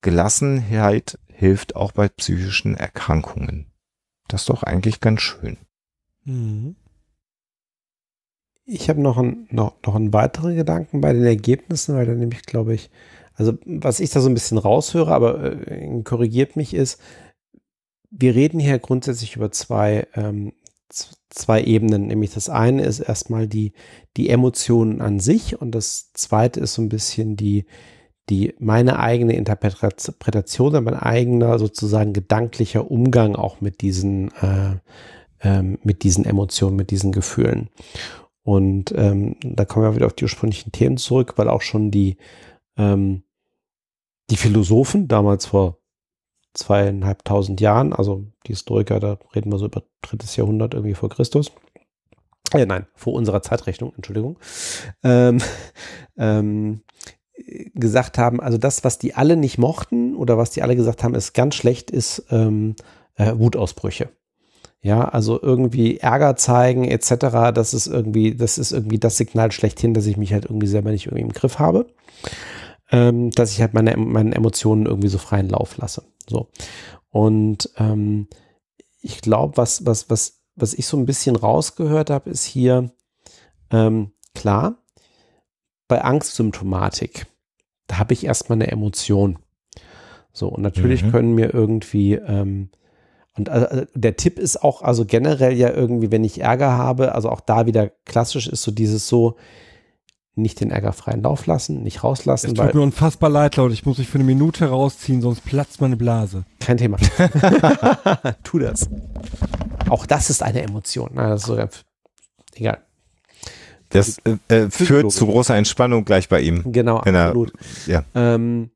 [0.00, 3.66] Gelassenheit hilft auch bei psychischen Erkrankungen.
[4.28, 5.58] Das ist doch eigentlich ganz schön.
[6.24, 6.76] Mhm.
[8.68, 12.42] Ich habe noch, ein, noch, noch einen weiteren Gedanken bei den Ergebnissen, weil da nämlich,
[12.42, 12.90] glaube ich,
[13.34, 17.00] also was ich da so ein bisschen raushöre, aber äh, korrigiert mich, ist,
[18.10, 20.52] wir reden hier grundsätzlich über zwei, ähm,
[21.30, 22.08] zwei Ebenen.
[22.08, 23.72] Nämlich das eine ist erstmal die,
[24.16, 27.66] die Emotionen an sich und das zweite ist so ein bisschen die,
[28.30, 34.76] die meine eigene Interpretation, mein eigener sozusagen gedanklicher Umgang auch mit diesen, äh,
[35.42, 37.68] ähm, mit diesen Emotionen, mit diesen Gefühlen.
[38.46, 42.16] Und ähm, da kommen wir wieder auf die ursprünglichen Themen zurück, weil auch schon die,
[42.76, 43.24] ähm,
[44.30, 45.78] die Philosophen damals vor
[46.54, 51.50] zweieinhalbtausend Jahren, also die Historiker, da reden wir so über drittes Jahrhundert irgendwie vor Christus,
[52.52, 54.38] äh, nein, vor unserer Zeitrechnung, Entschuldigung,
[55.02, 55.38] ähm,
[56.16, 56.82] ähm,
[57.74, 61.16] gesagt haben, also das, was die alle nicht mochten oder was die alle gesagt haben,
[61.16, 62.76] ist ganz schlecht, ist ähm,
[63.16, 64.10] äh, Wutausbrüche.
[64.86, 67.52] Ja, also irgendwie Ärger zeigen etc.
[67.52, 70.90] Das ist irgendwie, das ist irgendwie das Signal schlechthin, dass ich mich halt irgendwie selber
[70.90, 71.86] nicht irgendwie im Griff habe.
[72.92, 76.04] Ähm, dass ich halt meine, meine Emotionen irgendwie so freien Lauf lasse.
[76.28, 76.46] So.
[77.10, 78.28] Und ähm,
[79.00, 82.92] ich glaube, was, was, was, was ich so ein bisschen rausgehört habe, ist hier,
[83.70, 84.76] ähm, klar,
[85.88, 87.26] bei Angstsymptomatik,
[87.88, 89.38] da habe ich erstmal eine Emotion.
[90.32, 91.10] So, und natürlich Mhm.
[91.10, 92.70] können mir irgendwie, ähm,
[93.36, 97.28] und äh, der Tipp ist auch, also generell ja irgendwie, wenn ich Ärger habe, also
[97.30, 99.36] auch da wieder klassisch ist so dieses so,
[100.38, 103.72] nicht den Ärger freien Lauf lassen, nicht Es rauslassen, tut weil mir unfassbar leid, Leute.
[103.72, 106.44] Ich muss mich für eine Minute rausziehen, sonst platzt meine Blase.
[106.60, 106.98] kein Thema.
[108.44, 108.88] tu das.
[109.88, 111.10] Auch das ist eine Emotion.
[111.14, 111.58] Na, das ist so,
[112.54, 112.78] egal.
[113.88, 116.62] Das äh, äh, führt zu großer Entspannung gleich bei ihm.
[116.70, 117.52] Genau, er- absolut.
[117.86, 118.04] ja.
[118.14, 118.70] Ähm,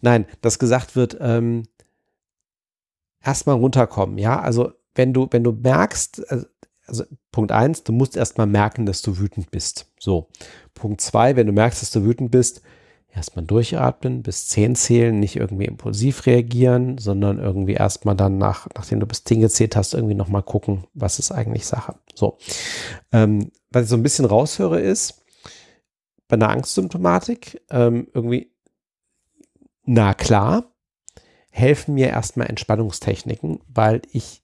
[0.00, 1.64] nein, dass gesagt wird, ähm,
[3.24, 4.40] erstmal runterkommen, ja.
[4.40, 6.46] Also wenn du, wenn du merkst, also,
[6.86, 9.86] also Punkt eins, du musst erstmal merken, dass du wütend bist.
[9.98, 10.28] So.
[10.74, 12.62] Punkt zwei, wenn du merkst, dass du wütend bist,
[13.14, 19.00] erstmal durchatmen, bis zehn zählen, nicht irgendwie impulsiv reagieren, sondern irgendwie erstmal dann nach, nachdem
[19.00, 21.96] du bis zehn gezählt hast, irgendwie nochmal gucken, was ist eigentlich Sache.
[22.14, 22.38] So.
[23.12, 25.22] Ähm, was ich so ein bisschen raushöre ist,
[26.28, 28.50] bei einer Angstsymptomatik ähm, irgendwie,
[29.84, 30.71] na klar,
[31.52, 34.42] helfen mir erstmal Entspannungstechniken, weil ich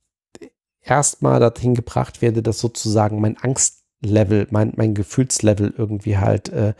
[0.82, 6.74] erstmal dorthin gebracht werde, dass sozusagen mein Angstlevel, mein, mein Gefühlslevel irgendwie halt, äh,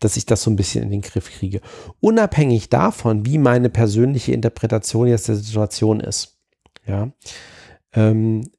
[0.00, 1.60] dass ich das so ein bisschen in den Griff kriege.
[2.00, 6.38] Unabhängig davon, wie meine persönliche Interpretation jetzt der Situation ist.
[6.86, 7.12] Ja.
[7.92, 8.50] Ähm,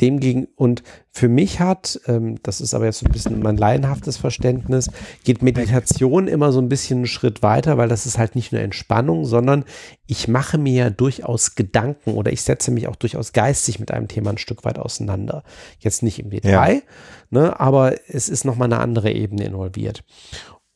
[0.00, 4.18] demgegen und für mich hat, ähm, das ist aber jetzt so ein bisschen mein laienhaftes
[4.18, 4.90] Verständnis,
[5.24, 8.60] geht Meditation immer so ein bisschen einen Schritt weiter, weil das ist halt nicht nur
[8.60, 9.64] Entspannung, sondern
[10.06, 14.08] ich mache mir ja durchaus Gedanken oder ich setze mich auch durchaus geistig mit einem
[14.08, 15.42] Thema ein Stück weit auseinander.
[15.78, 16.82] Jetzt nicht im Detail,
[17.30, 20.04] ne, aber es ist nochmal eine andere Ebene involviert.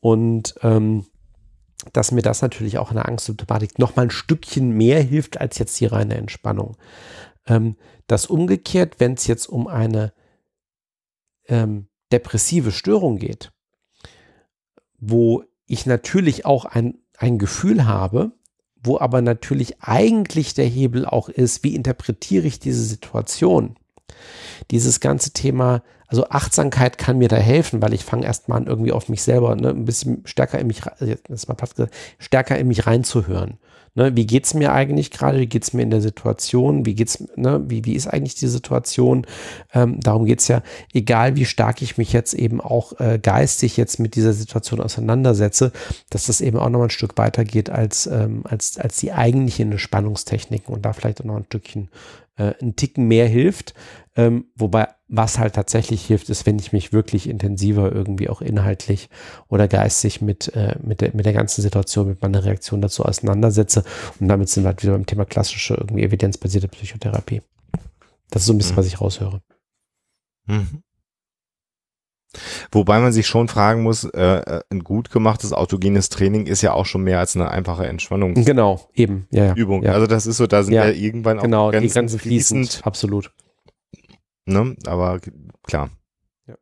[0.00, 1.04] Und ähm,
[1.92, 5.78] dass mir das natürlich auch in der Angstsymptomatik nochmal ein Stückchen mehr hilft als jetzt
[5.80, 6.76] die reine Entspannung.
[7.46, 7.76] Ähm,
[8.10, 10.12] das umgekehrt, wenn es jetzt um eine
[11.46, 13.52] ähm, depressive Störung geht,
[14.98, 18.32] wo ich natürlich auch ein, ein Gefühl habe,
[18.82, 23.76] wo aber natürlich eigentlich der Hebel auch ist, wie interpretiere ich diese Situation?
[24.70, 28.92] Dieses ganze Thema, also Achtsamkeit kann mir da helfen, weil ich fange erstmal an, irgendwie
[28.92, 32.68] auf mich selber ne, ein bisschen stärker in mich, re- jetzt mal gesagt, stärker in
[32.68, 33.58] mich reinzuhören.
[33.94, 35.40] Ne, wie geht's mir eigentlich gerade?
[35.40, 36.86] Wie geht's mir in der Situation?
[36.86, 39.26] Wie geht's, ne, wie, wie ist eigentlich die Situation?
[39.74, 40.62] Ähm, darum geht's ja,
[40.92, 45.72] egal wie stark ich mich jetzt eben auch äh, geistig jetzt mit dieser Situation auseinandersetze,
[46.08, 49.12] dass das eben auch noch mal ein Stück weiter geht als, ähm, als, als die
[49.12, 51.88] eigentlichen Entspannungstechniken und da vielleicht auch noch ein Stückchen,
[52.36, 53.74] äh, ein Ticken mehr hilft.
[54.16, 59.10] Ähm, wobei, was halt tatsächlich hilft, ist, wenn ich mich wirklich intensiver irgendwie auch inhaltlich
[59.48, 63.82] oder geistig mit, äh, mit, der, mit der ganzen Situation, mit meiner Reaktion dazu auseinandersetze.
[64.20, 67.42] Und damit sind wir halt wieder beim Thema klassische, irgendwie evidenzbasierte Psychotherapie.
[68.30, 68.78] Das ist so ein bisschen, Mhm.
[68.78, 69.42] was ich raushöre.
[70.46, 70.82] Mhm.
[72.70, 76.72] Wobei man sich schon fragen muss, äh, äh, ein gut gemachtes autogenes Training ist ja
[76.72, 78.44] auch schon mehr als eine einfache Entspannungsübung.
[78.44, 79.80] Genau, eben, ja, ja.
[79.82, 79.92] Ja.
[79.92, 82.80] Also das ist so, da sind Ja, ja, irgendwann auch genau, die Grenzen Grenzen fließend,
[82.84, 83.32] absolut.
[84.50, 84.76] Ne?
[84.86, 85.20] Aber
[85.62, 85.90] klar.
[86.46, 86.54] Ja.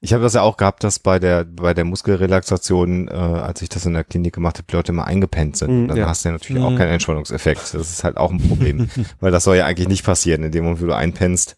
[0.00, 3.68] Ich habe das ja auch gehabt, dass bei der bei der Muskelrelaxation, äh, als ich
[3.68, 5.70] das in der Klinik gemacht habe, die Leute immer eingepennt sind.
[5.84, 6.06] Mhm, dann ja.
[6.08, 6.76] hast du ja natürlich auch Mhm.
[6.78, 7.74] keinen Entspannungseffekt.
[7.74, 8.88] Das ist halt auch ein Problem,
[9.20, 10.42] weil das soll ja eigentlich nicht passieren.
[10.44, 11.56] In dem Moment, wo du einpennst,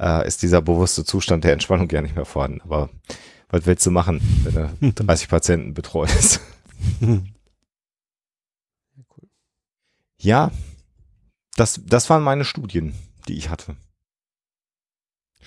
[0.00, 2.60] äh, ist dieser bewusste Zustand der Entspannung ja nicht mehr vorhanden.
[2.62, 2.88] Aber
[3.50, 6.40] was willst du machen, wenn du 30 Patienten betreust?
[10.20, 10.50] Ja,
[11.56, 12.94] das, das waren meine Studien,
[13.28, 13.76] die ich hatte.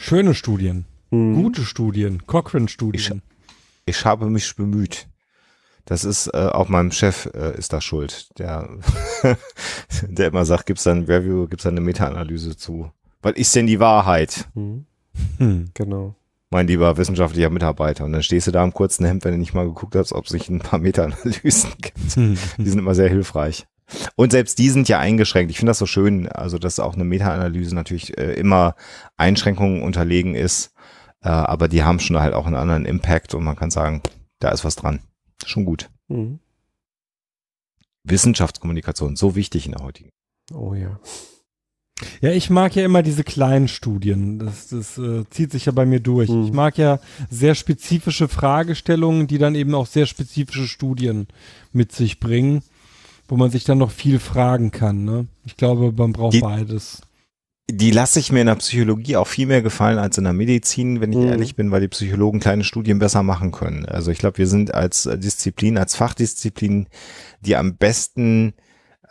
[0.03, 1.35] Schöne Studien, Mhm.
[1.43, 3.21] gute Studien, Cochrane-Studien.
[3.85, 5.07] Ich habe mich bemüht.
[5.85, 8.67] Das ist äh, auch meinem Chef äh, ist da schuld, der
[10.07, 12.91] der immer sagt, gibt's da ein Review, gibt's da eine Meta-Analyse zu.
[13.21, 14.85] Was ist denn die Wahrheit, Mhm.
[15.38, 15.69] Hm.
[15.75, 16.15] Genau.
[16.49, 18.05] mein lieber wissenschaftlicher Mitarbeiter?
[18.05, 20.25] Und dann stehst du da im kurzen Hemd, wenn du nicht mal geguckt hast, ob
[20.25, 22.15] es sich ein paar Meta-Analysen gibt.
[22.15, 22.38] Hm.
[22.57, 23.67] Die sind immer sehr hilfreich.
[24.15, 25.51] Und selbst die sind ja eingeschränkt.
[25.51, 28.75] Ich finde das so schön, also dass auch eine Meta-Analyse natürlich äh, immer
[29.17, 30.73] Einschränkungen unterlegen ist,
[31.21, 34.01] äh, aber die haben schon halt auch einen anderen Impact und man kann sagen,
[34.39, 35.01] da ist was dran.
[35.45, 35.89] Schon gut.
[36.07, 36.39] Mhm.
[38.03, 40.09] Wissenschaftskommunikation, so wichtig in der heutigen.
[40.53, 40.99] Oh ja.
[42.21, 44.39] Ja, ich mag ja immer diese kleinen Studien.
[44.39, 46.29] Das, das äh, zieht sich ja bei mir durch.
[46.29, 46.45] Mhm.
[46.45, 51.27] Ich mag ja sehr spezifische Fragestellungen, die dann eben auch sehr spezifische Studien
[51.71, 52.63] mit sich bringen,
[53.32, 55.06] wo man sich dann noch viel fragen kann.
[55.06, 55.26] Ne?
[55.45, 57.01] Ich glaube, man braucht Die- beides.
[57.72, 61.00] Die lasse ich mir in der Psychologie auch viel mehr gefallen als in der Medizin,
[61.00, 61.27] wenn ich Mhm.
[61.27, 63.85] ehrlich bin, weil die Psychologen kleine Studien besser machen können.
[63.85, 66.88] Also ich glaube, wir sind als Disziplin, als Fachdisziplin
[67.40, 68.53] die am besten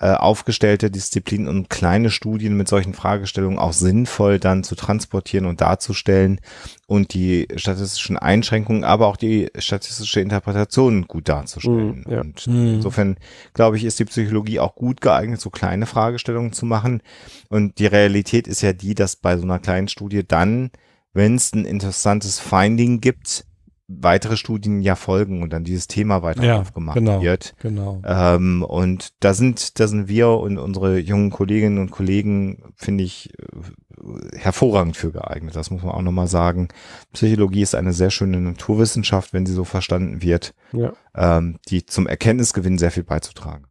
[0.01, 5.61] äh, aufgestellte Disziplinen und kleine Studien mit solchen Fragestellungen auch sinnvoll dann zu transportieren und
[5.61, 6.41] darzustellen
[6.87, 12.05] und die statistischen Einschränkungen, aber auch die statistische Interpretation gut darzustellen.
[12.07, 12.21] Mm, ja.
[12.23, 13.17] Und insofern,
[13.53, 17.03] glaube ich, ist die Psychologie auch gut geeignet, so kleine Fragestellungen zu machen.
[17.51, 20.71] Und die Realität ist ja die, dass bei so einer kleinen Studie dann,
[21.13, 23.45] wenn es ein interessantes Finding gibt,
[23.93, 27.21] weitere Studien ja folgen und dann dieses Thema weiter Ja, aufgemacht genau.
[27.23, 27.55] wird.
[27.61, 28.01] Genau.
[28.05, 33.33] Ähm, und da sind, da sind wir und unsere jungen Kolleginnen und Kollegen, finde ich,
[33.39, 35.57] äh, hervorragend für geeignet.
[35.57, 36.69] Das muss man auch nochmal sagen.
[37.13, 40.93] Psychologie ist eine sehr schöne Naturwissenschaft, wenn sie so verstanden wird, Ja.
[41.15, 43.67] ähm, die zum Erkenntnisgewinn sehr viel beizutragen.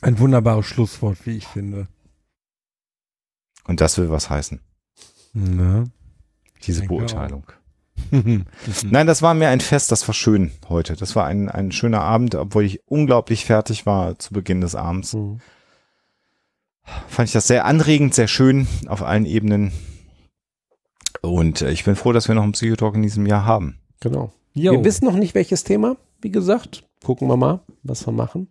[0.00, 1.88] Ein wunderbares Schlusswort, wie ich finde.
[3.64, 4.60] Und das will was heißen.
[5.32, 5.90] Ne?
[6.64, 7.44] Diese Beurteilung.
[8.84, 10.96] Nein, das war mir ein Fest, das war schön heute.
[10.96, 15.14] Das war ein, ein schöner Abend, obwohl ich unglaublich fertig war zu Beginn des Abends.
[15.14, 15.40] Mhm.
[17.08, 19.72] fand ich das sehr anregend, sehr schön auf allen Ebenen.
[21.20, 23.78] Und äh, ich bin froh, dass wir noch einen Psychotalk in diesem Jahr haben.
[24.00, 24.32] Genau.
[24.54, 24.72] Jo.
[24.72, 26.84] Wir wissen noch nicht, welches Thema, wie gesagt.
[27.04, 28.48] Gucken wir mal, was wir machen.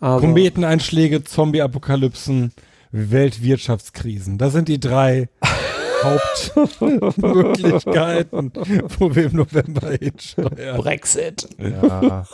[0.00, 2.52] Aber Kometeneinschläge, Zombie-Apokalypsen,
[2.92, 4.38] Weltwirtschaftskrisen.
[4.38, 5.28] Das sind die drei
[6.02, 8.52] Hauptmöglichkeiten,
[8.98, 10.76] wo wir im November hinsteuern.
[10.78, 11.48] Brexit.
[11.58, 12.24] Ja.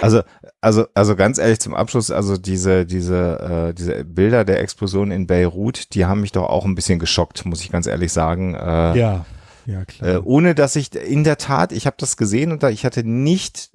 [0.00, 0.22] Also,
[0.60, 5.26] also, also ganz ehrlich zum Abschluss, also diese, diese, äh, diese Bilder der Explosion in
[5.26, 8.54] Beirut, die haben mich doch auch ein bisschen geschockt, muss ich ganz ehrlich sagen.
[8.54, 9.24] Äh, Ja,
[9.66, 10.16] ja klar.
[10.16, 13.04] Äh, ohne dass ich in der Tat, ich habe das gesehen und da, ich hatte
[13.04, 13.70] nicht,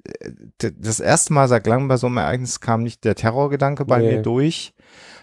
[0.60, 3.98] äh, das erste Mal seit langem bei so einem Ereignis kam nicht der Terrorgedanke bei
[4.00, 4.16] Nee.
[4.16, 4.74] mir durch,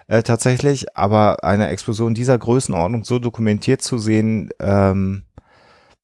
[0.08, 5.24] äh, tatsächlich, aber eine Explosion dieser Größenordnung so dokumentiert zu sehen, ähm,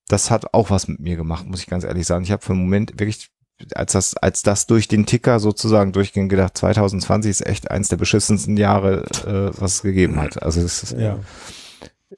[0.07, 2.23] das hat auch was mit mir gemacht, muss ich ganz ehrlich sagen.
[2.23, 3.29] Ich habe für einen Moment wirklich,
[3.75, 7.97] als das, als das durch den Ticker sozusagen durchging, gedacht, 2020 ist echt eins der
[7.97, 10.41] beschissensten Jahre, äh, was es gegeben hat.
[10.41, 11.19] Also es ist, ja.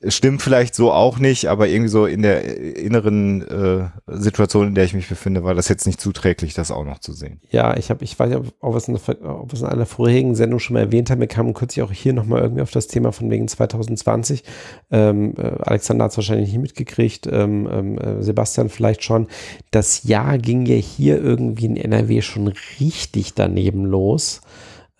[0.08, 4.76] Stimmt vielleicht so auch nicht, aber irgendwie so in der äh, inneren äh, Situation, in
[4.76, 7.40] der ich mich befinde, war das jetzt nicht zuträglich, das auch noch zu sehen.
[7.50, 10.74] Ja, ich habe, ich weiß nicht, ob, wir es in, in einer vorherigen Sendung schon
[10.76, 11.20] mal erwähnt haben.
[11.20, 14.44] Wir kamen kürzlich auch hier nochmal irgendwie auf das Thema von wegen 2020.
[14.92, 19.28] Ähm, äh, Alexander hat es wahrscheinlich nicht mitgekriegt, ähm, ähm, äh, Sebastian vielleicht schon.
[19.70, 24.42] Das Jahr ging ja hier irgendwie in NRW schon richtig daneben los.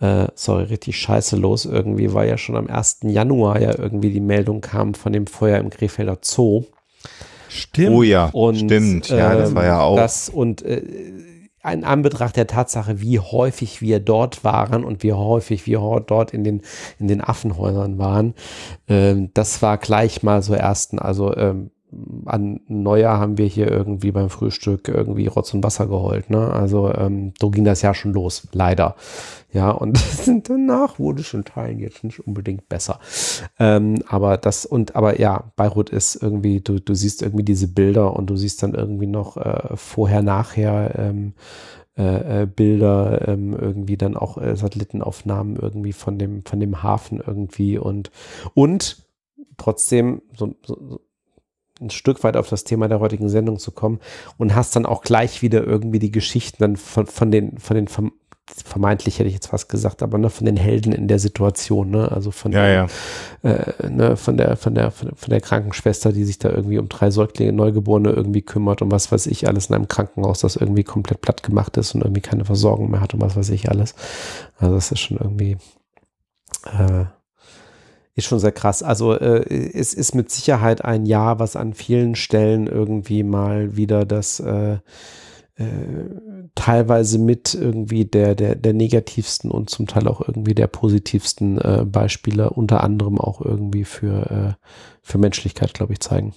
[0.02, 1.64] Äh, sorry, richtig scheiße los.
[1.64, 3.00] Irgendwie war ja schon am 1.
[3.04, 6.64] Januar ja irgendwie die Meldung kam von dem Feuer im Krefelder Zoo.
[7.48, 7.96] Stimmt.
[7.96, 9.08] Oh ja, Und, stimmt.
[9.10, 9.94] Ja, das ähm, war ja auch.
[9.94, 10.82] Das, und äh,
[11.70, 16.42] in Anbetracht der Tatsache, wie häufig wir dort waren und wie häufig wir dort in
[16.42, 16.62] den,
[16.98, 18.34] in den Affenhäusern waren,
[18.88, 21.70] ähm, das war gleich mal so ersten, also ähm,
[22.24, 26.50] an Neujahr haben wir hier irgendwie beim Frühstück irgendwie Rotz und Wasser geheult, ne?
[26.50, 28.96] Also ähm, so ging das ja schon los, leider.
[29.52, 30.00] Ja, und
[30.48, 32.98] danach wurde in Teilen jetzt nicht unbedingt besser.
[33.58, 38.16] Ähm, aber das und aber ja, Beirut ist irgendwie, du, du siehst irgendwie diese Bilder
[38.16, 41.34] und du siehst dann irgendwie noch äh, vorher, nachher ähm,
[41.98, 47.22] äh, äh, Bilder, ähm, irgendwie dann auch äh, Satellitenaufnahmen irgendwie von dem, von dem Hafen
[47.24, 48.10] irgendwie und
[48.54, 49.04] und
[49.58, 51.00] trotzdem so, so
[51.82, 54.00] ein Stück weit auf das Thema der heutigen Sendung zu kommen
[54.38, 57.88] und hast dann auch gleich wieder irgendwie die Geschichten dann von, von den, von den
[57.88, 58.12] verm-
[58.66, 62.10] vermeintlich hätte ich jetzt fast gesagt, aber ne, von den Helden in der Situation, ne?
[62.10, 62.86] Also von ja, ja.
[63.42, 66.78] äh, ne, von der, von der, von der, von der Krankenschwester, die sich da irgendwie
[66.78, 70.56] um drei Säuglinge, Neugeborene irgendwie kümmert und was weiß ich alles in einem Krankenhaus, das
[70.56, 73.70] irgendwie komplett platt gemacht ist und irgendwie keine Versorgung mehr hat und was weiß ich
[73.70, 73.94] alles.
[74.58, 75.56] Also das ist schon irgendwie,
[76.66, 77.04] äh,
[78.14, 78.82] ist schon sehr krass.
[78.82, 84.04] Also äh, es ist mit Sicherheit ein Jahr, was an vielen Stellen irgendwie mal wieder
[84.04, 84.78] das äh,
[85.54, 86.08] äh,
[86.54, 91.84] teilweise mit irgendwie der, der, der negativsten und zum Teil auch irgendwie der positivsten äh,
[91.86, 94.66] Beispiele, unter anderem auch irgendwie für, äh,
[95.02, 96.34] für Menschlichkeit, glaube ich, zeigen.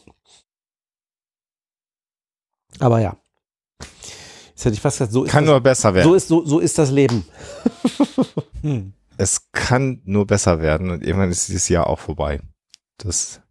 [2.79, 3.17] Aber ja.
[4.49, 6.07] Jetzt hätte ich fast gesagt, so ist, Kann das, nur besser werden.
[6.07, 7.25] so, ist, so, so ist das Leben.
[8.61, 8.93] Hm.
[9.17, 12.41] Es kann nur besser werden und irgendwann ist dieses Jahr auch vorbei.
[12.97, 13.41] Das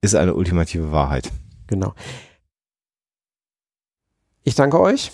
[0.00, 1.30] ist eine ultimative Wahrheit.
[1.66, 1.94] Genau.
[4.42, 5.12] Ich danke euch.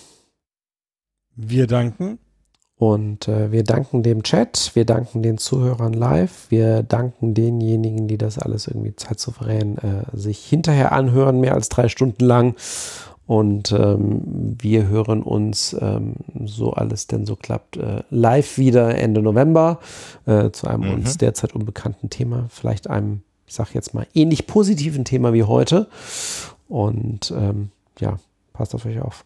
[1.35, 2.19] Wir danken.
[2.79, 8.19] Und äh, wir danken dem Chat, wir danken den Zuhörern live, wir danken denjenigen, die
[8.19, 12.55] das alles irgendwie zeitsouverän äh, sich hinterher anhören, mehr als drei Stunden lang.
[13.27, 16.15] Und ähm, wir hören uns, ähm,
[16.45, 19.79] so alles denn so klappt, äh, live wieder Ende November
[20.25, 20.93] äh, zu einem Mhm.
[20.93, 25.87] uns derzeit unbekannten Thema, vielleicht einem, ich sag jetzt mal, ähnlich positiven Thema wie heute.
[26.69, 28.17] Und ähm, ja,
[28.53, 29.25] passt auf euch auf.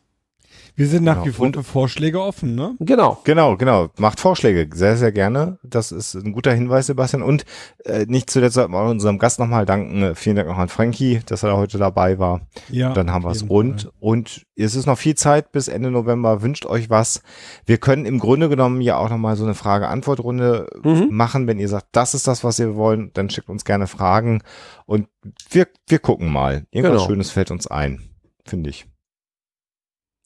[0.76, 1.26] Wir sind nach Genau.
[1.26, 2.76] wie vor Und- für Vorschläge offen, ne?
[2.80, 3.20] Genau.
[3.24, 3.90] Genau, genau.
[3.98, 4.70] Macht Vorschläge.
[4.74, 5.60] Sehr, sehr gerne.
[5.64, 7.22] Das ist ein guter Hinweis, Sebastian.
[7.24, 7.46] Und
[7.86, 10.02] äh, nicht zuletzt sollten wir auch unserem Gast nochmal danken.
[10.04, 12.42] Äh, Vielen Dank auch an Frankie, dass er da heute dabei war.
[12.70, 12.94] Ja.
[12.94, 13.84] Dann haben wir es rund.
[13.84, 13.92] Fall.
[14.00, 16.42] Und es ist noch viel Zeit bis Ende November.
[16.42, 17.22] Wünscht euch was.
[17.66, 21.10] Wir können im Grunde genommen ja auch nochmal so eine Frage-Antwort-Runde Mhm.
[21.12, 21.48] machen.
[21.48, 24.42] Wenn ihr sagt, das ist das, was wir wollen, dann schickt uns gerne Fragen.
[24.86, 25.08] Und
[25.50, 26.66] wir, wir gucken mal.
[26.72, 27.08] Irgendwas Genau.
[27.10, 28.02] Schönes fällt uns ein.
[28.46, 28.86] Finde ich.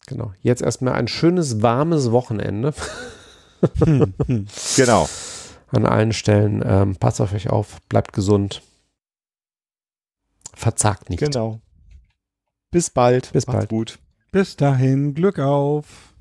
[0.08, 0.34] Genau.
[0.42, 2.74] Jetzt erstmal ein schönes, warmes Wochenende
[3.84, 4.48] Hm, hm.
[4.76, 5.10] Genau.
[5.72, 6.64] an allen Stellen.
[6.66, 8.62] Ähm, passt auf euch auf, bleibt gesund.
[10.54, 11.20] Verzagt nicht.
[11.20, 11.60] Genau.
[12.72, 13.32] Bis bald.
[13.34, 13.70] Bis Macht's bald.
[13.70, 14.00] gut.
[14.32, 16.14] Bis dahin, Glück auf.